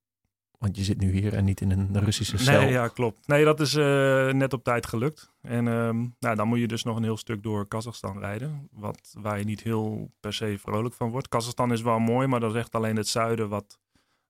Want 0.60 0.76
je 0.76 0.84
zit 0.84 1.00
nu 1.00 1.10
hier 1.12 1.34
en 1.34 1.44
niet 1.44 1.60
in 1.60 1.70
een 1.70 1.98
Russische 1.98 2.38
cel. 2.38 2.60
Nee, 2.60 2.70
ja, 2.70 2.88
klopt. 2.88 3.26
Nee, 3.26 3.44
dat 3.44 3.60
is 3.60 3.74
eh, 3.74 4.30
net 4.30 4.52
op 4.52 4.64
tijd 4.64 4.86
gelukt. 4.86 5.32
En 5.42 5.68
ehm, 5.68 6.06
nou, 6.18 6.36
dan 6.36 6.48
moet 6.48 6.58
je 6.58 6.66
dus 6.66 6.82
nog 6.82 6.96
een 6.96 7.02
heel 7.02 7.16
stuk 7.16 7.42
door 7.42 7.68
Kazachstan 7.68 8.18
rijden. 8.18 8.68
Wat, 8.72 9.14
waar 9.18 9.38
je 9.38 9.44
niet 9.44 9.62
heel 9.62 10.10
per 10.20 10.32
se 10.32 10.58
vrolijk 10.58 10.94
van 10.94 11.10
wordt. 11.10 11.28
Kazachstan 11.28 11.72
is 11.72 11.82
wel 11.82 11.98
mooi, 11.98 12.26
maar 12.26 12.40
dat 12.40 12.50
is 12.50 12.58
echt 12.58 12.74
alleen 12.74 12.96
het 12.96 13.08
zuiden 13.08 13.48
wat, 13.48 13.78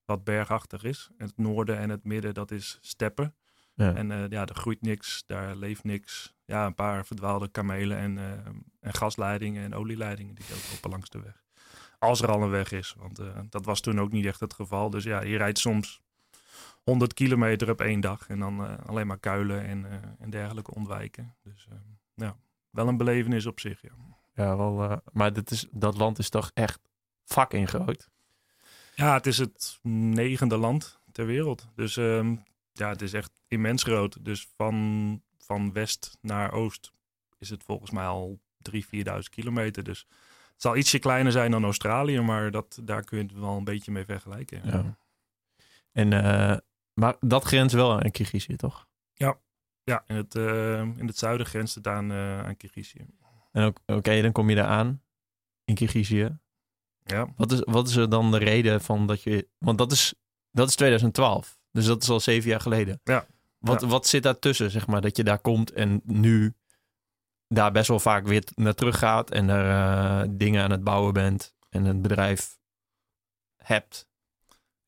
wat 0.05 0.23
bergachtig 0.23 0.83
is. 0.83 1.09
En 1.17 1.25
het 1.25 1.37
noorden 1.37 1.77
en 1.77 1.89
het 1.89 2.03
midden, 2.03 2.33
dat 2.33 2.51
is 2.51 2.77
steppen. 2.81 3.35
Ja. 3.73 3.95
En 3.95 4.11
eh, 4.11 4.29
ja, 4.29 4.45
er 4.45 4.55
groeit 4.55 4.81
niks, 4.81 5.23
daar 5.25 5.55
leeft 5.55 5.83
niks. 5.83 6.35
Ja, 6.45 6.65
een 6.65 6.75
paar 6.75 7.05
verdwaalde 7.05 7.47
kamelen 7.47 7.97
en, 7.97 8.17
eh, 8.17 8.31
en 8.79 8.93
gasleidingen 8.93 9.63
en 9.63 9.75
olieleidingen 9.75 10.35
die 10.35 10.45
lopen 10.71 10.89
langs 10.89 11.09
de 11.09 11.21
weg. 11.21 11.43
Als 11.99 12.21
er 12.21 12.31
al 12.31 12.41
een 12.41 12.49
weg 12.49 12.71
is, 12.71 12.95
want 12.97 13.21
dat 13.49 13.65
was 13.65 13.81
toen 13.81 13.99
ook 13.99 14.11
niet 14.11 14.25
echt 14.25 14.39
het 14.39 14.53
geval. 14.53 14.89
Dus 14.89 15.03
ja, 15.03 15.21
je 15.21 15.37
rijdt 15.37 15.59
soms 15.59 16.01
100 16.83 17.13
kilometer 17.13 17.69
op 17.69 17.81
één 17.81 17.99
dag 17.99 18.27
en 18.27 18.39
dan 18.39 18.65
eh, 18.65 18.73
alleen 18.85 19.07
maar 19.07 19.19
kuilen 19.19 19.65
en, 19.65 19.85
eh, 19.85 19.97
en 20.19 20.29
dergelijke 20.29 20.73
ontwijken. 20.75 21.35
Dus 21.43 21.67
eh, 21.69 21.77
ja, 22.13 22.35
wel 22.69 22.87
een 22.87 22.97
belevenis 22.97 23.45
op 23.45 23.59
zich, 23.59 23.81
ja. 23.81 23.91
Ja, 24.35 24.57
wel, 24.57 24.83
eh, 24.83 24.97
maar 25.11 25.33
dit 25.33 25.51
is, 25.51 25.67
dat 25.71 25.97
land 25.97 26.19
is 26.19 26.29
toch 26.29 26.51
echt 26.53 26.79
fucking 27.23 27.69
groot. 27.69 28.09
Ja, 28.95 29.13
het 29.13 29.27
is 29.27 29.37
het 29.37 29.79
negende 29.83 30.57
land 30.57 30.99
ter 31.11 31.25
wereld. 31.25 31.67
Dus 31.75 31.97
ehm, 31.97 32.35
ja, 32.71 32.89
het 32.89 33.01
is 33.01 33.13
echt 33.13 33.41
immens 33.47 33.83
groot. 33.83 34.25
Dus 34.25 34.47
van, 34.55 35.21
van 35.37 35.73
west 35.73 36.17
naar 36.21 36.51
oost 36.51 36.91
is 37.37 37.49
het 37.49 37.63
volgens 37.63 37.91
mij 37.91 38.05
al 38.05 38.39
3.000, 38.71 38.79
4.000 38.89 39.29
kilometer. 39.29 39.83
Dus 39.83 40.05
het 40.53 40.61
zal 40.61 40.75
ietsje 40.75 40.99
kleiner 40.99 41.31
zijn 41.31 41.51
dan 41.51 41.63
Australië, 41.63 42.21
maar 42.21 42.51
dat, 42.51 42.79
daar 42.83 43.03
kun 43.03 43.17
je 43.17 43.23
het 43.23 43.33
wel 43.33 43.57
een 43.57 43.63
beetje 43.63 43.91
mee 43.91 44.05
vergelijken. 44.05 44.61
Ja. 44.63 44.97
En, 45.91 46.13
eh, 46.13 46.57
maar 46.93 47.15
dat 47.19 47.43
grenst 47.43 47.75
wel 47.75 48.01
aan 48.01 48.11
Kirgizië, 48.11 48.55
toch? 48.55 48.89
Ja, 49.83 50.03
in 50.07 50.15
het, 50.15 50.35
eh, 50.35 50.79
in 50.81 51.07
het 51.07 51.17
zuiden 51.17 51.45
grenst 51.45 51.75
het 51.75 51.87
aan, 51.87 52.11
eh 52.11 52.43
aan 52.45 52.57
Kirgizië. 52.57 53.05
En 53.51 53.63
ook- 53.63 53.79
oké, 53.85 54.21
dan 54.21 54.31
kom 54.31 54.49
je 54.49 54.55
daar 54.55 54.67
aan 54.67 55.01
in 55.63 55.75
Kirgizië. 55.75 56.37
Ja. 57.03 57.33
Wat 57.35 57.51
is, 57.51 57.59
wat 57.63 57.87
is 57.87 57.95
er 57.95 58.09
dan 58.09 58.31
de 58.31 58.37
reden 58.37 58.81
van 58.81 59.07
dat 59.07 59.21
je... 59.23 59.47
Want 59.57 59.77
dat 59.77 59.91
is, 59.91 60.13
dat 60.51 60.67
is 60.67 60.75
2012. 60.75 61.59
Dus 61.71 61.85
dat 61.85 62.01
is 62.03 62.09
al 62.09 62.19
zeven 62.19 62.49
jaar 62.49 62.61
geleden. 62.61 62.99
Ja. 63.03 63.25
Wat, 63.57 63.81
Ja. 63.81 63.87
wat 63.87 64.07
zit 64.07 64.23
daartussen, 64.23 64.71
zeg 64.71 64.87
maar? 64.87 65.01
Dat 65.01 65.17
je 65.17 65.23
daar 65.23 65.39
komt 65.39 65.71
en 65.71 66.01
nu 66.03 66.53
daar 67.47 67.71
best 67.71 67.87
wel 67.87 67.99
vaak 67.99 68.27
weer 68.27 68.43
naar 68.55 68.73
terug 68.75 68.97
gaat... 68.97 69.31
en 69.31 69.49
er 69.49 69.69
eh, 69.69 70.27
dingen 70.31 70.63
aan 70.63 70.71
het 70.71 70.83
bouwen 70.83 71.13
bent 71.13 71.55
en 71.69 71.85
een 71.85 72.01
bedrijf 72.01 72.59
hebt. 73.55 74.09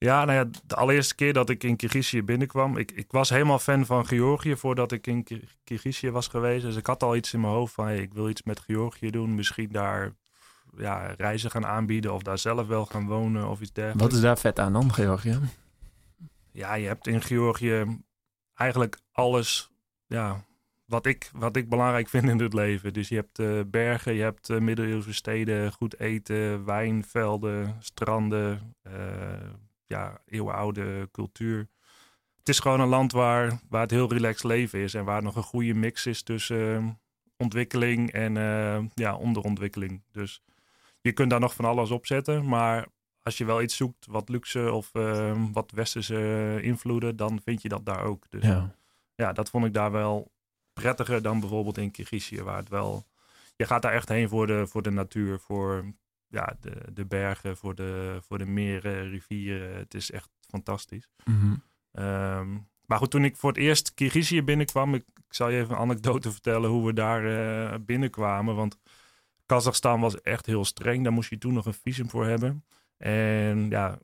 Ja, 0.03 0.25
nou 0.25 0.37
ja, 0.37 0.59
de 0.65 0.75
allereerste 0.75 1.15
keer 1.15 1.33
dat 1.33 1.49
ik 1.49 1.63
in 1.63 1.75
Kirgizië 1.75 2.23
binnenkwam, 2.23 2.77
ik, 2.77 2.91
ik 2.91 3.11
was 3.11 3.29
helemaal 3.29 3.59
fan 3.59 3.85
van 3.85 4.05
Georgië 4.05 4.55
voordat 4.55 4.91
ik 4.91 5.07
in 5.07 5.23
Kir- 5.23 5.55
Kirgizië 5.63 6.11
was 6.11 6.27
geweest. 6.27 6.63
Dus 6.63 6.75
ik 6.75 6.85
had 6.85 7.03
al 7.03 7.15
iets 7.15 7.33
in 7.33 7.39
mijn 7.39 7.53
hoofd 7.53 7.73
van, 7.73 7.85
hey, 7.85 7.97
ik 7.97 8.13
wil 8.13 8.29
iets 8.29 8.43
met 8.43 8.59
Georgië 8.59 9.09
doen. 9.09 9.35
Misschien 9.35 9.69
daar 9.71 10.13
ja, 10.77 11.13
reizen 11.17 11.51
gaan 11.51 11.65
aanbieden 11.65 12.13
of 12.13 12.21
daar 12.21 12.37
zelf 12.37 12.67
wel 12.67 12.85
gaan 12.85 13.07
wonen 13.07 13.47
of 13.49 13.61
iets 13.61 13.73
dergelijks. 13.73 14.03
Wat 14.03 14.13
is 14.13 14.21
daar 14.21 14.37
vet 14.37 14.59
aan 14.59 14.73
dan, 14.73 14.93
Georgië? 14.93 15.39
Ja, 16.51 16.73
je 16.73 16.87
hebt 16.87 17.07
in 17.07 17.21
Georgië 17.21 17.99
eigenlijk 18.53 18.99
alles 19.11 19.71
ja, 20.07 20.45
wat, 20.85 21.05
ik, 21.05 21.29
wat 21.33 21.55
ik 21.55 21.69
belangrijk 21.69 22.07
vind 22.07 22.29
in 22.29 22.39
het 22.39 22.53
leven. 22.53 22.93
Dus 22.93 23.09
je 23.09 23.15
hebt 23.15 23.39
eh, 23.39 23.59
bergen, 23.67 24.13
je 24.13 24.21
hebt 24.21 24.49
eh, 24.49 24.59
middeleeuwse 24.59 25.13
steden, 25.13 25.71
goed 25.71 25.99
eten, 25.99 26.65
wijnvelden, 26.65 27.75
stranden, 27.79 28.75
eh, 28.81 28.93
ja, 29.85 30.21
eeuwenoude 30.25 31.09
cultuur. 31.11 31.67
Het 32.37 32.49
is 32.49 32.59
gewoon 32.59 32.79
een 32.79 32.87
land 32.87 33.11
waar, 33.11 33.59
waar 33.69 33.81
het 33.81 33.91
heel 33.91 34.13
relaxed 34.13 34.43
leven 34.43 34.79
is 34.79 34.93
en 34.93 35.05
waar 35.05 35.23
nog 35.23 35.35
een 35.35 35.43
goede 35.43 35.73
mix 35.73 36.05
is 36.05 36.21
tussen 36.21 36.75
eh, 36.75 36.87
ontwikkeling 37.37 38.11
en 38.11 38.37
eh, 38.37 38.83
ja, 38.93 39.15
onderontwikkeling. 39.15 40.01
Dus 40.11 40.41
je 41.01 41.11
kunt 41.11 41.29
daar 41.29 41.39
nog 41.39 41.53
van 41.53 41.65
alles 41.65 41.91
op 41.91 42.05
zetten, 42.05 42.45
maar 42.47 42.87
als 43.21 43.37
je 43.37 43.45
wel 43.45 43.61
iets 43.61 43.75
zoekt 43.75 44.05
wat 44.05 44.29
luxe 44.29 44.71
of 44.71 44.89
eh, 44.93 45.43
wat 45.51 45.71
westerse 45.71 46.59
invloeden, 46.61 47.15
dan 47.15 47.41
vind 47.43 47.61
je 47.61 47.69
dat 47.69 47.85
daar 47.85 48.03
ook. 48.03 48.25
Dus 48.29 48.43
ja. 48.43 48.75
Ja. 49.15 49.33
dat 49.33 49.49
vond 49.49 49.65
ik 49.65 49.73
daar 49.73 49.91
wel 49.91 50.31
prettiger 50.73 51.21
dan 51.21 51.39
bijvoorbeeld 51.39 51.77
in 51.77 51.91
Kirgizië, 51.91 52.41
waar 52.41 52.57
het 52.57 52.69
wel... 52.69 53.05
Je 53.55 53.65
gaat 53.65 53.81
daar 53.81 53.93
echt 53.93 54.09
heen 54.09 54.29
voor 54.29 54.47
de, 54.47 54.67
voor 54.67 54.81
de 54.81 54.91
natuur, 54.91 55.39
voor 55.39 55.93
ja, 56.33 56.55
de, 56.59 56.93
de 56.93 57.05
bergen, 57.05 57.57
voor 57.57 57.75
de, 57.75 58.19
voor 58.21 58.37
de 58.37 58.45
meren, 58.45 59.09
rivieren. 59.09 59.75
Het 59.75 59.93
is 59.93 60.11
echt 60.11 60.29
fantastisch. 60.47 61.07
Mhm. 61.23 61.55
Ehm, 61.91 62.57
maar 62.85 62.97
goed, 62.97 63.11
toen 63.11 63.23
ik 63.23 63.35
voor 63.35 63.49
het 63.49 63.59
eerst 63.59 63.93
Kirgizië 63.93 64.43
binnenkwam, 64.43 64.93
ik, 64.93 65.03
ik 65.15 65.33
zal 65.33 65.49
je 65.49 65.59
even 65.59 65.75
een 65.75 65.81
anekdote 65.81 66.31
vertellen 66.31 66.69
hoe 66.69 66.85
we 66.85 66.93
daar 66.93 67.25
eh, 67.25 67.79
binnenkwamen. 67.79 68.55
Want 68.55 68.77
Kazachstan 69.45 69.99
was 69.99 70.21
echt 70.21 70.45
heel 70.45 70.65
streng. 70.65 71.03
Daar 71.03 71.13
moest 71.13 71.29
je 71.29 71.37
toen 71.37 71.53
nog 71.53 71.65
een 71.65 71.73
visum 71.73 72.09
voor 72.09 72.25
hebben. 72.25 72.65
En 72.97 73.69
ja, 73.69 73.99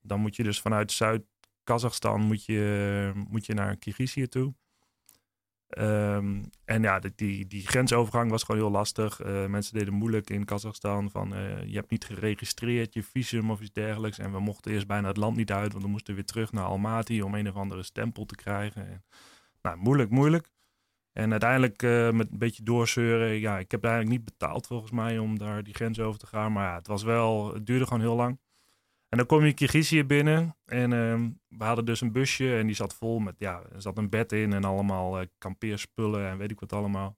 dan 0.00 0.20
moet 0.20 0.36
je 0.36 0.42
dus 0.42 0.60
vanuit 0.60 0.92
Zuid-Kazachstan 0.92 2.20
moet 2.20 2.44
je, 2.44 3.12
moet 3.28 3.46
je 3.46 3.54
naar 3.54 3.76
Kirgizië 3.76 4.28
toe. 4.28 4.54
Ehm, 5.68 6.42
en 6.64 6.82
ja, 6.82 7.00
die, 7.14 7.46
die, 7.46 7.66
grensovergang 7.66 8.30
was 8.30 8.42
gewoon 8.42 8.60
heel 8.60 8.70
lastig. 8.70 9.20
Eh, 9.20 9.46
mensen 9.46 9.78
deden 9.78 9.94
moeilijk 9.94 10.30
in 10.30 10.44
Kazachstan. 10.44 11.10
Van, 11.10 11.34
eh, 11.34 11.64
je 11.64 11.74
hebt 11.74 11.90
niet 11.90 12.04
geregistreerd 12.04 12.94
je 12.94 13.02
visum 13.02 13.50
of 13.50 13.60
iets 13.60 13.72
dergelijks. 13.72 14.18
En 14.18 14.32
we 14.32 14.40
mochten 14.40 14.72
eerst 14.72 14.86
bijna 14.86 15.08
het 15.08 15.16
land 15.16 15.36
niet 15.36 15.52
uit, 15.52 15.72
want 15.72 15.84
we 15.84 15.90
moesten 15.90 16.14
weer 16.14 16.24
terug 16.24 16.52
naar 16.52 16.64
Almaty 16.64 17.20
om 17.20 17.34
een 17.34 17.48
of 17.48 17.54
andere 17.54 17.82
stempel 17.82 18.24
te 18.24 18.34
krijgen. 18.34 18.88
En, 18.88 19.04
nou, 19.62 19.76
moeilijk, 19.76 20.10
moeilijk. 20.10 20.52
En 21.12 21.30
uiteindelijk 21.30 21.82
eh, 21.82 22.10
met 22.10 22.30
een 22.30 22.38
beetje 22.38 22.62
doorzeuren. 22.62 23.40
Ja, 23.40 23.58
ik 23.58 23.70
heb 23.70 23.84
eigenlijk 23.84 24.16
niet 24.16 24.24
betaald 24.24 24.66
volgens 24.66 24.90
mij 24.90 25.18
om 25.18 25.38
daar 25.38 25.62
die 25.62 25.74
grens 25.74 26.00
over 26.00 26.18
te 26.18 26.26
gaan. 26.26 26.52
Maar 26.52 26.68
ja, 26.68 26.74
het 26.74 26.86
was 26.86 27.02
wel, 27.02 27.54
het 27.54 27.66
duurde 27.66 27.84
gewoon 27.84 28.00
heel 28.00 28.16
lang. 28.16 28.38
En 29.14 29.20
dan 29.20 29.28
kom 29.28 29.44
je 29.44 29.52
Kirgizië 29.52 30.04
binnen 30.04 30.56
en 30.64 30.92
ehm, 30.92 31.30
we 31.48 31.64
hadden 31.64 31.84
dus 31.84 32.00
een 32.00 32.12
busje 32.12 32.56
en 32.56 32.66
die 32.66 32.74
zat 32.74 32.94
vol 32.94 33.18
met, 33.18 33.34
ja, 33.38 33.62
er 33.74 33.82
zat 33.82 33.98
een 33.98 34.08
bed 34.08 34.32
in 34.32 34.52
en 34.52 34.64
allemaal 34.64 35.20
eh, 35.20 35.26
kampeerspullen 35.38 36.28
en 36.28 36.38
weet 36.38 36.50
ik 36.50 36.60
wat 36.60 36.72
allemaal. 36.72 37.16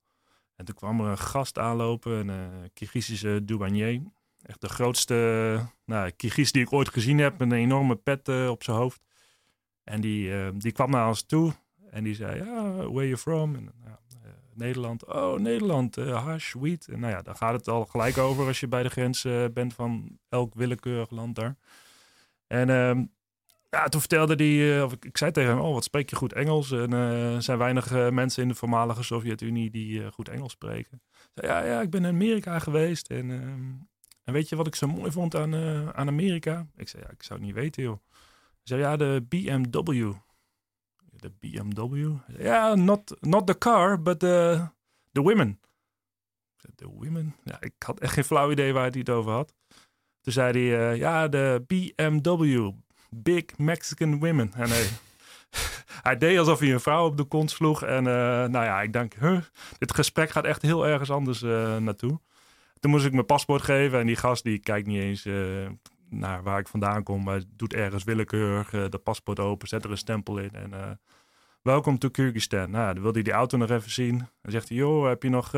En 0.56 0.64
toen 0.64 0.74
kwam 0.74 1.00
er 1.00 1.06
een 1.06 1.18
gast 1.18 1.58
aanlopen, 1.58 2.28
een 2.28 2.70
uh, 3.24 3.36
douanier. 3.42 4.02
Echt 4.42 4.60
de 4.60 4.68
grootste 4.68 5.14
uh, 5.54 5.66
nou, 5.84 6.10
Kirgiz 6.10 6.50
die 6.50 6.62
ik 6.62 6.72
ooit 6.72 6.88
gezien 6.88 7.18
heb, 7.18 7.38
met 7.38 7.50
een 7.50 7.58
enorme 7.58 7.94
pet 7.94 8.28
uh, 8.28 8.48
op 8.50 8.62
zijn 8.62 8.76
hoofd. 8.76 9.00
En 9.84 10.00
die, 10.00 10.28
uh, 10.28 10.48
die 10.54 10.72
kwam 10.72 10.90
naar 10.90 11.08
ons 11.08 11.22
toe 11.22 11.52
en 11.90 12.04
die 12.04 12.14
zei, 12.14 12.44
ja, 12.44 12.62
where 12.72 13.06
you 13.06 13.16
from? 13.16 13.54
En, 13.54 13.72
uh, 13.84 13.92
Nederland. 14.54 15.04
Oh, 15.04 15.38
Nederland, 15.38 15.96
uh, 15.98 16.24
hash, 16.24 16.52
wheat. 16.52 16.86
En 16.86 17.00
nou 17.00 17.12
ja, 17.12 17.22
daar 17.22 17.36
gaat 17.36 17.52
het 17.52 17.68
al 17.68 17.84
gelijk 17.84 18.18
over 18.18 18.46
als 18.46 18.60
je 18.60 18.68
bij 18.68 18.82
de 18.82 18.88
grens 18.88 19.26
bent 19.52 19.74
van 19.74 20.18
elk 20.28 20.54
willekeurig 20.54 21.10
land 21.10 21.34
daar. 21.34 21.56
En 22.46 22.68
uh, 22.68 23.04
ja, 23.70 23.88
toen 23.88 24.00
vertelde 24.00 24.44
hij, 24.44 24.82
of 24.82 24.92
ik, 24.92 25.16
zei 25.16 25.30
tegen 25.30 25.50
hem, 25.50 25.60
oh, 25.60 25.72
wat 25.72 25.84
spreek 25.84 26.10
je 26.10 26.16
goed 26.16 26.32
Engels? 26.32 26.70
En 26.70 26.92
uh, 26.92 27.34
er 27.34 27.42
zijn 27.42 27.58
weinig 27.58 27.92
uh, 27.92 28.10
mensen 28.10 28.42
in 28.42 28.48
de 28.48 28.54
voormalige 28.54 29.02
Sovjet-Unie 29.02 29.70
die 29.70 30.12
goed 30.12 30.28
Engels 30.28 30.52
spreken. 30.52 31.02
Zei, 31.34 31.52
ja, 31.52 31.64
ja, 31.64 31.80
ik 31.80 31.90
ben 31.90 32.04
in 32.04 32.14
Amerika 32.14 32.58
geweest 32.58 33.10
en, 33.10 33.30
ehm, 33.30 33.72
en 34.24 34.32
weet 34.32 34.48
je 34.48 34.56
wat 34.56 34.66
ik 34.66 34.74
zo 34.74 34.86
mooi 34.86 35.10
vond 35.10 35.34
aan, 35.34 35.54
eh, 35.54 35.88
aan 35.88 36.08
Amerika? 36.08 36.66
Ik 36.76 36.88
zei, 36.88 37.02
ja, 37.02 37.10
ik 37.10 37.22
zou 37.22 37.38
het 37.38 37.48
niet 37.48 37.56
weten, 37.56 37.82
joh. 37.82 37.98
Hij 38.10 38.60
zei, 38.62 38.80
ja, 38.80 38.96
de 38.96 39.26
BMW. 39.28 40.12
De 41.10 41.32
BMW? 41.40 42.14
Ja, 42.38 42.74
not, 42.74 43.16
not 43.20 43.46
the 43.46 43.58
car, 43.58 44.02
but 44.02 44.18
the, 44.18 44.66
the 45.12 45.20
women. 45.22 45.60
De 46.74 46.86
women? 46.86 47.34
Ja, 47.44 47.60
ik 47.60 47.74
had 47.78 48.00
echt 48.00 48.12
geen 48.12 48.24
flauw 48.24 48.50
idee 48.50 48.72
waar 48.72 48.90
hij 48.90 48.98
het 48.98 49.10
over 49.10 49.32
had. 49.32 49.54
Toen 50.26 50.34
zei 50.34 50.52
hij, 50.52 50.90
uh, 50.90 50.96
ja, 50.98 51.28
de 51.28 51.64
BMW, 51.66 52.70
Big 53.10 53.44
Mexican 53.56 54.18
Women. 54.18 54.52
En 54.54 54.68
hij, 54.68 54.88
hij 56.08 56.18
deed 56.18 56.38
alsof 56.38 56.58
hij 56.58 56.72
een 56.72 56.80
vrouw 56.80 57.06
op 57.06 57.16
de 57.16 57.24
kont 57.24 57.50
sloeg. 57.50 57.82
En 57.82 57.98
uh, 57.98 58.12
nou 58.44 58.64
ja, 58.64 58.82
ik 58.82 58.92
denk, 58.92 59.14
huh, 59.14 59.40
dit 59.78 59.94
gesprek 59.94 60.30
gaat 60.30 60.44
echt 60.44 60.62
heel 60.62 60.86
ergens 60.86 61.10
anders 61.10 61.42
uh, 61.42 61.76
naartoe. 61.76 62.20
Toen 62.80 62.90
moest 62.90 63.04
ik 63.04 63.12
mijn 63.12 63.26
paspoort 63.26 63.62
geven 63.62 64.00
en 64.00 64.06
die 64.06 64.16
gast 64.16 64.44
die 64.44 64.58
kijkt 64.58 64.86
niet 64.86 65.02
eens 65.02 65.28
naar 66.10 66.42
waar 66.42 66.58
ik 66.58 66.68
vandaan 66.68 67.02
kom. 67.02 67.24
Maar 67.24 67.40
doet 67.56 67.74
ergens 67.74 68.04
willekeurig 68.04 68.70
de 68.70 69.00
paspoort 69.02 69.40
open, 69.40 69.68
zet 69.68 69.84
er 69.84 69.90
een 69.90 69.98
stempel 69.98 70.38
in 70.38 70.54
en... 70.54 71.00
Welkom 71.62 71.98
to 71.98 72.08
Kyrgyzstan. 72.08 72.70
Nou, 72.70 72.94
dan 72.94 73.02
wilde 73.02 73.18
hij 73.18 73.22
die 73.22 73.32
auto 73.32 73.56
nog 73.56 73.70
even 73.70 73.90
zien. 73.90 74.18
Dan 74.18 74.52
zegt 74.52 74.68
hij, 74.68 74.76
joh, 74.76 75.08
heb 75.08 75.22
je 75.22 75.28
nog, 75.28 75.52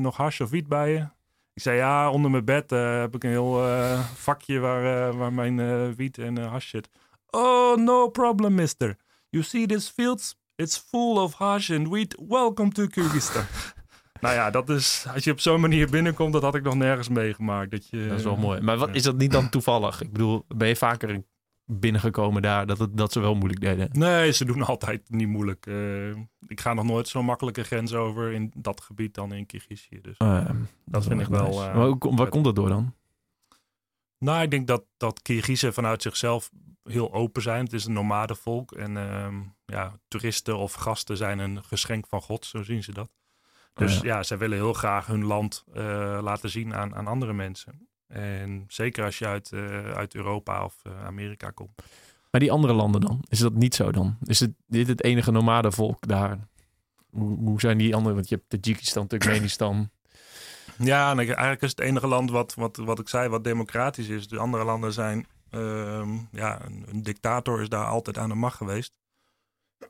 nog 0.00 0.16
hash 0.16 0.40
of 0.40 0.50
wiet 0.50 0.68
bij 0.68 0.92
je? 0.92 1.06
Ik 1.54 1.62
zei 1.62 1.76
ja, 1.76 2.10
onder 2.10 2.30
mijn 2.30 2.44
bed 2.44 2.72
uh, 2.72 3.00
heb 3.00 3.14
ik 3.14 3.24
een 3.24 3.30
heel 3.30 3.66
uh, 3.66 4.00
vakje 4.14 4.58
waar, 4.58 5.08
uh, 5.08 5.16
waar 5.16 5.32
mijn 5.32 5.94
wiet 5.94 6.18
en 6.18 6.36
hash 6.36 6.68
zit. 6.68 6.88
Oh, 7.30 7.76
no 7.76 8.08
problem, 8.08 8.54
mister. 8.54 8.96
You 9.30 9.44
see 9.44 9.66
these 9.66 9.92
fields? 9.92 10.36
It's 10.56 10.84
full 10.88 11.16
of 11.16 11.34
hash 11.34 11.70
and 11.70 11.88
wheat. 11.88 12.16
Welcome 12.28 12.70
to 12.70 12.86
Kyrgyzstan. 12.86 13.44
nou 14.20 14.34
ja, 14.34 14.50
dat 14.50 14.68
is, 14.68 15.06
als 15.14 15.24
je 15.24 15.30
op 15.30 15.40
zo'n 15.40 15.60
manier 15.60 15.90
binnenkomt, 15.90 16.32
dat 16.32 16.42
had 16.42 16.54
ik 16.54 16.62
nog 16.62 16.74
nergens 16.74 17.08
meegemaakt. 17.08 17.70
Dat, 17.70 17.88
je, 17.88 18.06
dat 18.08 18.18
is 18.18 18.24
wel 18.24 18.36
mooi. 18.36 18.60
Maar 18.60 18.76
wat, 18.76 18.94
is 18.94 19.02
dat 19.02 19.16
niet 19.16 19.32
dan 19.32 19.48
toevallig? 19.48 20.00
Ik 20.00 20.12
bedoel, 20.12 20.44
ben 20.48 20.68
je 20.68 20.76
vaker 20.76 21.10
in 21.10 21.26
binnengekomen 21.64 22.42
daar 22.42 22.66
dat, 22.66 22.78
het, 22.78 22.96
dat 22.96 23.12
ze 23.12 23.20
wel 23.20 23.34
moeilijk 23.34 23.60
deden? 23.60 23.88
Nee, 23.92 24.32
ze 24.32 24.44
doen 24.44 24.62
altijd 24.62 25.10
niet 25.10 25.28
moeilijk. 25.28 25.66
Uh, 25.66 26.16
ik 26.46 26.60
ga 26.60 26.74
nog 26.74 26.84
nooit 26.84 27.08
zo'n 27.08 27.24
makkelijke 27.24 27.62
grens 27.62 27.94
over 27.94 28.32
in 28.32 28.52
dat 28.56 28.80
gebied 28.80 29.14
dan 29.14 29.32
in 29.32 29.46
Kirgizië. 29.46 30.00
Dus 30.00 30.18
uh, 30.18 30.46
dat, 30.46 30.56
dat 30.84 31.04
vind 31.04 31.20
ik 31.20 31.26
wel... 31.26 31.46
Nice. 31.46 31.68
Uh, 31.68 31.74
waar, 31.74 32.14
waar 32.14 32.28
komt 32.28 32.44
dat 32.44 32.56
door 32.56 32.68
dan? 32.68 32.94
Nou, 34.18 34.42
ik 34.42 34.50
denk 34.50 34.66
dat, 34.66 34.84
dat 34.96 35.22
Kirgizen 35.22 35.74
vanuit 35.74 36.02
zichzelf 36.02 36.50
heel 36.82 37.12
open 37.12 37.42
zijn. 37.42 37.64
Het 37.64 37.72
is 37.72 37.84
een 37.84 37.92
nomadenvolk. 37.92 38.72
En 38.72 38.96
uh, 38.96 39.28
ja, 39.66 39.98
toeristen 40.08 40.56
of 40.58 40.72
gasten 40.72 41.16
zijn 41.16 41.38
een 41.38 41.64
geschenk 41.64 42.06
van 42.06 42.22
God, 42.22 42.46
zo 42.46 42.62
zien 42.62 42.82
ze 42.82 42.92
dat. 42.92 43.10
Dus 43.74 43.96
ja, 43.96 44.04
ja 44.04 44.22
zij 44.22 44.38
willen 44.38 44.58
heel 44.58 44.72
graag 44.72 45.06
hun 45.06 45.24
land 45.24 45.64
uh, 45.74 46.18
laten 46.22 46.50
zien 46.50 46.74
aan, 46.74 46.94
aan 46.94 47.06
andere 47.06 47.32
mensen. 47.32 47.88
En 48.14 48.64
zeker 48.68 49.04
als 49.04 49.18
je 49.18 49.26
uit, 49.26 49.50
uh, 49.54 49.90
uit 49.90 50.14
Europa 50.14 50.64
of 50.64 50.82
uh, 50.86 51.04
Amerika 51.04 51.50
komt. 51.50 51.82
Maar 52.30 52.40
die 52.40 52.52
andere 52.52 52.72
landen 52.72 53.00
dan? 53.00 53.24
Is 53.28 53.38
dat 53.38 53.54
niet 53.54 53.74
zo 53.74 53.92
dan? 53.92 54.16
Is 54.22 54.40
het, 54.40 54.52
dit 54.66 54.88
het 54.88 55.02
enige 55.02 55.30
nomadenvolk 55.30 56.08
daar? 56.08 56.38
Hoe, 57.10 57.38
hoe 57.38 57.60
zijn 57.60 57.78
die 57.78 57.94
andere? 57.94 58.14
Want 58.14 58.28
je 58.28 58.34
hebt 58.34 58.62
Tajikistan, 58.62 59.06
Turkmenistan. 59.06 59.88
Ja, 60.78 61.10
en 61.10 61.18
eigenlijk 61.18 61.62
is 61.62 61.70
het 61.70 61.80
enige 61.80 62.06
land 62.06 62.30
wat, 62.30 62.54
wat, 62.54 62.76
wat 62.76 62.98
ik 62.98 63.08
zei, 63.08 63.28
wat 63.28 63.44
democratisch 63.44 64.08
is. 64.08 64.28
De 64.28 64.38
andere 64.38 64.64
landen 64.64 64.92
zijn, 64.92 65.26
uh, 65.50 66.08
ja, 66.30 66.64
een, 66.64 66.84
een, 66.88 67.02
dictator 67.02 67.62
is 67.62 67.68
daar 67.68 67.86
altijd 67.86 68.18
aan 68.18 68.28
de 68.28 68.34
macht 68.34 68.56
geweest. 68.56 68.98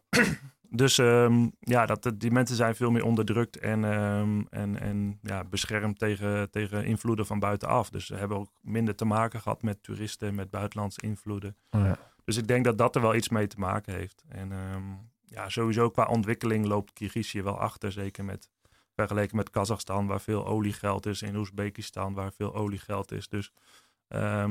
dus 0.77 0.99
um, 0.99 1.53
ja, 1.61 1.87
dat, 1.87 2.13
die 2.15 2.31
mensen 2.31 2.57
zijn 2.57 2.75
veel 2.75 2.91
meer 2.91 3.05
onderdrukt 3.05 3.59
en, 3.59 3.85
um, 3.85 4.47
en, 4.51 4.81
en 4.81 5.19
ja, 5.23 5.45
beschermd 5.45 5.99
tegen, 5.99 6.51
tegen 6.51 6.85
invloeden 6.85 7.27
van 7.27 7.39
buitenaf. 7.39 7.91
Dus 7.91 8.07
ze 8.07 8.15
hebben 8.15 8.39
ook 8.39 8.51
minder 8.61 8.95
te 8.95 9.05
maken 9.05 9.41
gehad 9.41 9.63
met 9.63 9.83
toeristen, 9.83 10.35
met 10.35 10.51
buitenlandse 10.51 11.01
invloeden. 11.01 11.57
Oh 11.71 11.81
ja. 11.81 11.99
Dus 12.25 12.37
ik 12.37 12.47
denk 12.47 12.65
dat 12.65 12.79
dat 12.79 12.97
er 12.97 13.03
wel 13.03 13.15
iets 13.15 13.29
mee 13.29 13.47
te 13.47 13.59
maken 13.59 13.95
heeft. 13.95 14.25
En 14.29 14.53
um, 14.53 15.11
ja, 15.25 15.49
sowieso 15.49 15.91
qua 15.91 16.07
ontwikkeling 16.07 16.67
loopt 16.67 16.93
Kirgizië 16.93 17.43
wel 17.43 17.59
achter, 17.59 17.93
zeker 17.93 18.25
met 18.25 18.49
vergeleken 18.95 19.37
met 19.37 19.51
Kazachstan, 19.51 20.07
waar 20.07 20.21
veel 20.21 20.47
oliegeld 20.47 21.07
is, 21.07 21.23
in 21.23 21.37
Oezbekistan, 21.37 22.15
waar 22.15 22.33
veel 22.33 22.55
oliegeld 22.55 23.13
is. 23.13 23.29
Dus 23.29 23.53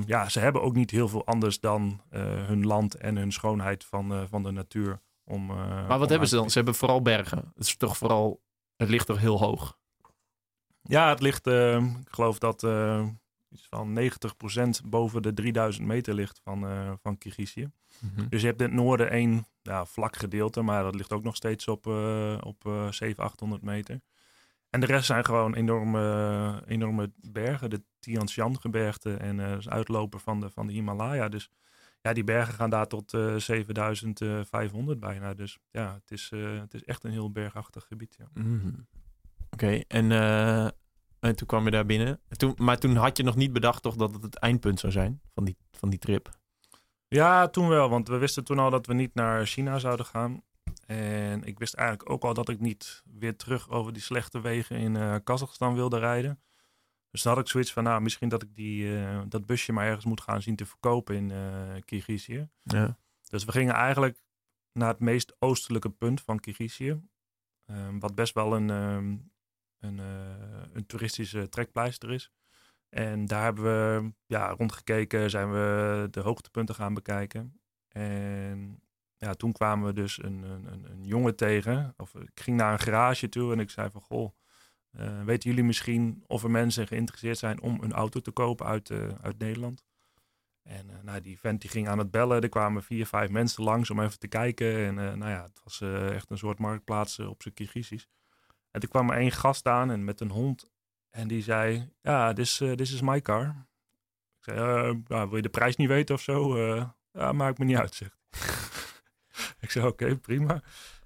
ja, 0.06 0.30
ze 0.30 0.40
hebben 0.40 0.62
ook 0.62 0.76
niet 0.76 0.92
heel 0.92 1.08
veel 1.08 1.26
anders 1.26 1.60
dan 1.60 2.02
uh, 2.12 2.22
hun 2.22 2.66
land 2.66 2.96
en 2.96 3.16
hun 3.16 3.32
schoonheid 3.32 3.86
van, 3.86 4.14
uh, 4.14 4.22
van 4.30 4.44
de 4.44 4.52
natuur. 4.52 5.00
Om, 5.24 5.50
uh, 5.50 5.88
maar 5.88 6.00
wat 6.00 6.10
hebben 6.10 6.28
ze 6.28 6.36
dan? 6.36 6.50
Ze 6.50 6.58
hebben 6.58 6.76
vooral 6.76 7.02
bergen. 7.02 7.52
Het 7.56 7.66
is 7.66 7.76
toch 7.76 7.98
vooral, 7.98 8.42
het 8.76 8.90
ligt 8.90 9.06
toch 9.06 9.20
heel 9.20 9.40
hoog? 9.40 9.78
Ja, 10.82 11.10
het 11.10 11.22
ligt, 11.22 11.48
ehm, 11.48 11.86
ik 11.86 12.10
geloof 12.10 12.40
dat 12.40 12.64
iets 13.50 13.68
van 13.70 13.94
90% 13.94 14.82
boven 14.86 15.22
de 15.22 15.34
3000 15.34 15.88
meter 15.88 16.14
ligt 16.14 16.40
van, 16.44 16.66
van 17.02 17.18
Kirgizië. 17.18 17.72
Mm 18.00 18.12
-hmm. 18.16 18.30
Dus 18.30 18.42
je 18.42 18.48
hebt 18.48 18.62
in 18.62 18.68
het 18.68 18.76
noorden 18.76 19.10
één 19.10 19.46
ja, 19.62 19.86
vlak 19.86 20.16
gedeelte, 20.16 20.62
maar 20.62 20.84
dat 20.84 20.96
ligt 20.96 21.14
ook 21.14 21.24
nog 21.24 21.36
steeds 21.36 21.68
op, 21.68 21.86
op 22.42 22.62
700, 22.90 23.20
800 23.20 23.62
meter. 23.62 24.02
En 24.74 24.80
de 24.80 24.86
rest 24.86 25.06
zijn 25.06 25.26
gewoon 25.26 25.56
enorme, 25.56 26.64
enorme 26.68 27.12
bergen. 27.16 27.70
De 27.70 27.84
Tian 28.00 28.30
Shan 28.30 28.60
gebergte 28.60 29.14
en 29.14 29.40
uh, 29.40 29.58
uitloper 29.66 30.20
van 30.20 30.40
de, 30.40 30.50
van 30.50 30.68
de 30.68 30.74
Himalaya. 30.74 31.30
Dus 31.30 31.50
ja, 32.04 32.14
die 32.14 32.24
bergen 32.24 32.54
gaan 32.54 32.70
daar 32.70 32.88
tot 32.88 33.14
uh, 33.14 33.36
7500 33.36 35.00
bijna. 35.00 35.34
Dus 35.34 35.58
ja, 35.72 35.94
het 35.94 36.12
is, 36.12 36.30
uh, 36.34 36.60
het 36.60 36.74
is 36.74 36.84
echt 36.84 37.04
een 37.04 37.12
heel 37.12 37.32
bergachtig 37.32 37.86
gebied. 37.88 38.16
Ja. 38.20 38.26
Mm 38.34 38.60
-hmm. 38.60 38.88
Oké, 39.50 39.66
okay. 39.66 39.86
en, 39.88 40.12
uh, 40.12 40.66
en 41.20 41.36
toen 41.36 41.48
kwam 41.48 41.66
je 41.66 41.72
daar 41.72 41.86
binnen. 41.86 42.20
Toen, 42.30 42.54
maar 42.58 42.78
toen 42.78 42.96
had 42.96 43.18
je 43.18 43.24
nog 43.24 43.36
niet 43.36 43.54
bedacht 43.54 43.82
toch 43.82 43.96
dat 43.96 44.14
het 44.14 44.24
het 44.24 44.36
eindpunt 44.36 44.80
zou 44.80 44.92
zijn 44.92 45.22
van 45.34 45.44
die, 45.44 45.58
van 45.72 45.90
die 45.90 46.00
trip? 46.00 46.30
Ja, 47.08 47.48
toen 47.48 47.68
wel. 47.68 47.90
Want 47.90 48.08
we 48.08 48.18
wisten 48.18 48.44
toen 48.44 48.60
al 48.60 48.70
dat 48.70 48.86
we 48.86 48.94
niet 48.94 49.14
naar 49.14 49.46
China 49.46 49.80
zouden 49.80 50.06
gaan. 50.06 50.42
En 50.86 51.44
ik 51.44 51.60
wist 51.60 51.74
eigenlijk 51.74 52.10
ook 52.10 52.24
al 52.24 52.34
dat 52.34 52.50
ik 52.50 52.60
niet 52.60 53.04
weer 53.18 53.36
terug 53.36 53.70
over 53.70 53.94
die 53.94 54.02
slechte 54.02 54.42
wegen 54.42 54.78
in 54.78 55.24
Kazachstan 55.24 55.76
wilde 55.76 56.00
rijden. 56.00 56.40
Dus 57.14 57.22
dan 57.22 57.34
had 57.34 57.42
ik 57.42 57.50
zoiets 57.50 57.74
van, 57.74 57.84
nou, 57.84 58.02
misschien 58.02 58.30
dat 58.30 58.42
ik 58.42 58.56
die, 58.56 58.84
uh, 58.84 59.22
dat 59.28 59.46
busje 59.46 59.72
maar 59.72 59.86
ergens 59.86 60.06
moet 60.06 60.22
gaan 60.22 60.42
zien 60.42 60.56
te 60.56 60.66
verkopen 60.66 61.16
in 61.16 61.30
uh, 61.30 61.82
Kirgizië. 61.86 62.50
Ja. 62.62 62.98
Dus 63.30 63.46
we 63.46 63.52
gingen 63.52 63.74
eigenlijk 63.74 64.24
naar 64.72 64.88
het 64.90 65.00
meest 65.00 65.36
oostelijke 65.40 65.90
punt 65.90 66.22
van 66.22 66.40
Kirgizië. 66.40 67.02
Um, 67.66 68.00
wat 68.00 68.16
best 68.16 68.34
wel 68.34 68.56
een, 68.56 68.70
um, 68.70 69.32
een, 69.80 69.98
een 70.74 70.86
toeristische 70.86 71.50
trekpleister 71.50 72.12
is. 72.12 72.32
En 72.90 73.26
daar 73.26 73.44
hebben 73.44 73.64
we 73.64 74.14
ja, 74.26 74.50
rondgekeken, 74.50 75.30
zijn 75.30 75.52
we 75.52 76.08
de 76.12 76.20
hoogtepunten 76.20 76.76
gaan 76.76 76.94
bekijken. 76.94 77.62
En 77.88 78.82
ja, 79.18 79.34
toen 79.34 79.52
kwamen 79.52 79.88
we 79.88 79.94
dus 79.94 80.24
een, 80.24 80.44
een, 80.44 80.92
een, 80.92 81.04
jongen 81.04 81.36
tegen. 81.36 81.94
Of 81.98 82.16
ik 82.16 82.40
ging 82.42 82.58
naar 82.58 82.74
een 82.74 82.80
garage 82.80 83.30
toe 83.30 83.52
en 83.52 83.60
ik 83.60 83.70
zei 83.70 83.90
van 83.90 84.02
goh, 84.02 84.32
uh, 85.00 85.24
weten 85.24 85.50
jullie 85.50 85.66
misschien 85.66 86.24
of 86.28 86.44
er 86.44 86.52
mensen 86.52 86.88
geïnteresseerd 86.88 87.38
zijn 87.38 87.62
om 87.62 87.82
een 87.82 87.94
auto 87.94 88.20
te 88.20 88.32
kopen 88.32 88.66
uit, 88.66 88.90
uh, 88.90 89.08
uit 89.22 89.38
Nederland? 89.38 89.84
En 90.64 90.90
uh, 90.90 90.96
nou, 91.02 91.22
die 91.22 91.40
vent 91.40 91.62
die 91.62 91.70
ging 91.70 91.88
aan 91.88 91.98
het 91.98 92.12
bellen. 92.12 92.42
Er 92.42 92.50
kwamen 92.50 92.84
vier, 92.84 93.06
vijf 93.06 93.30
mensen 93.30 93.64
langs 93.64 93.90
om 93.90 94.00
even 94.00 94.20
te 94.20 94.28
kijken. 94.28 94.76
En 94.76 94.96
nou 94.96 95.32
ja, 95.32 95.44
het 95.44 95.62
was 95.64 95.82
echt 96.12 96.30
een 96.30 96.38
soort 96.38 96.60
marktplaats 96.60 97.20
op 97.20 97.42
zijn 97.42 97.54
Kirgizisch. 97.54 98.08
En 98.72 98.80
toen 98.80 98.90
kwam 98.90 99.10
er 99.10 99.18
één 99.18 99.32
gast 99.32 99.68
aan 99.68 99.92
en 99.92 100.04
met 100.04 100.20
een 100.20 100.32
hond. 100.32 100.70
En 101.10 101.28
die 101.28 101.42
zei, 101.42 101.90
ja, 102.02 102.34
this, 102.34 102.58
this 102.58 102.94
is 102.94 103.02
my 103.02 103.22
car. 103.22 103.68
Ik 104.38 104.44
zei, 104.44 105.04
wil 105.08 105.36
je 105.36 105.42
de 105.42 105.50
prijs 105.50 105.76
niet 105.76 105.88
weten 105.88 106.16
of 106.16 106.22
zo? 106.22 106.58
ja, 107.12 107.32
maakt 107.32 107.58
me 107.58 107.66
niet 107.66 107.78
uit, 107.78 108.02
ik 109.62 109.72
zei, 109.72 109.88
oké, 109.88 110.16
prima. 110.16 110.62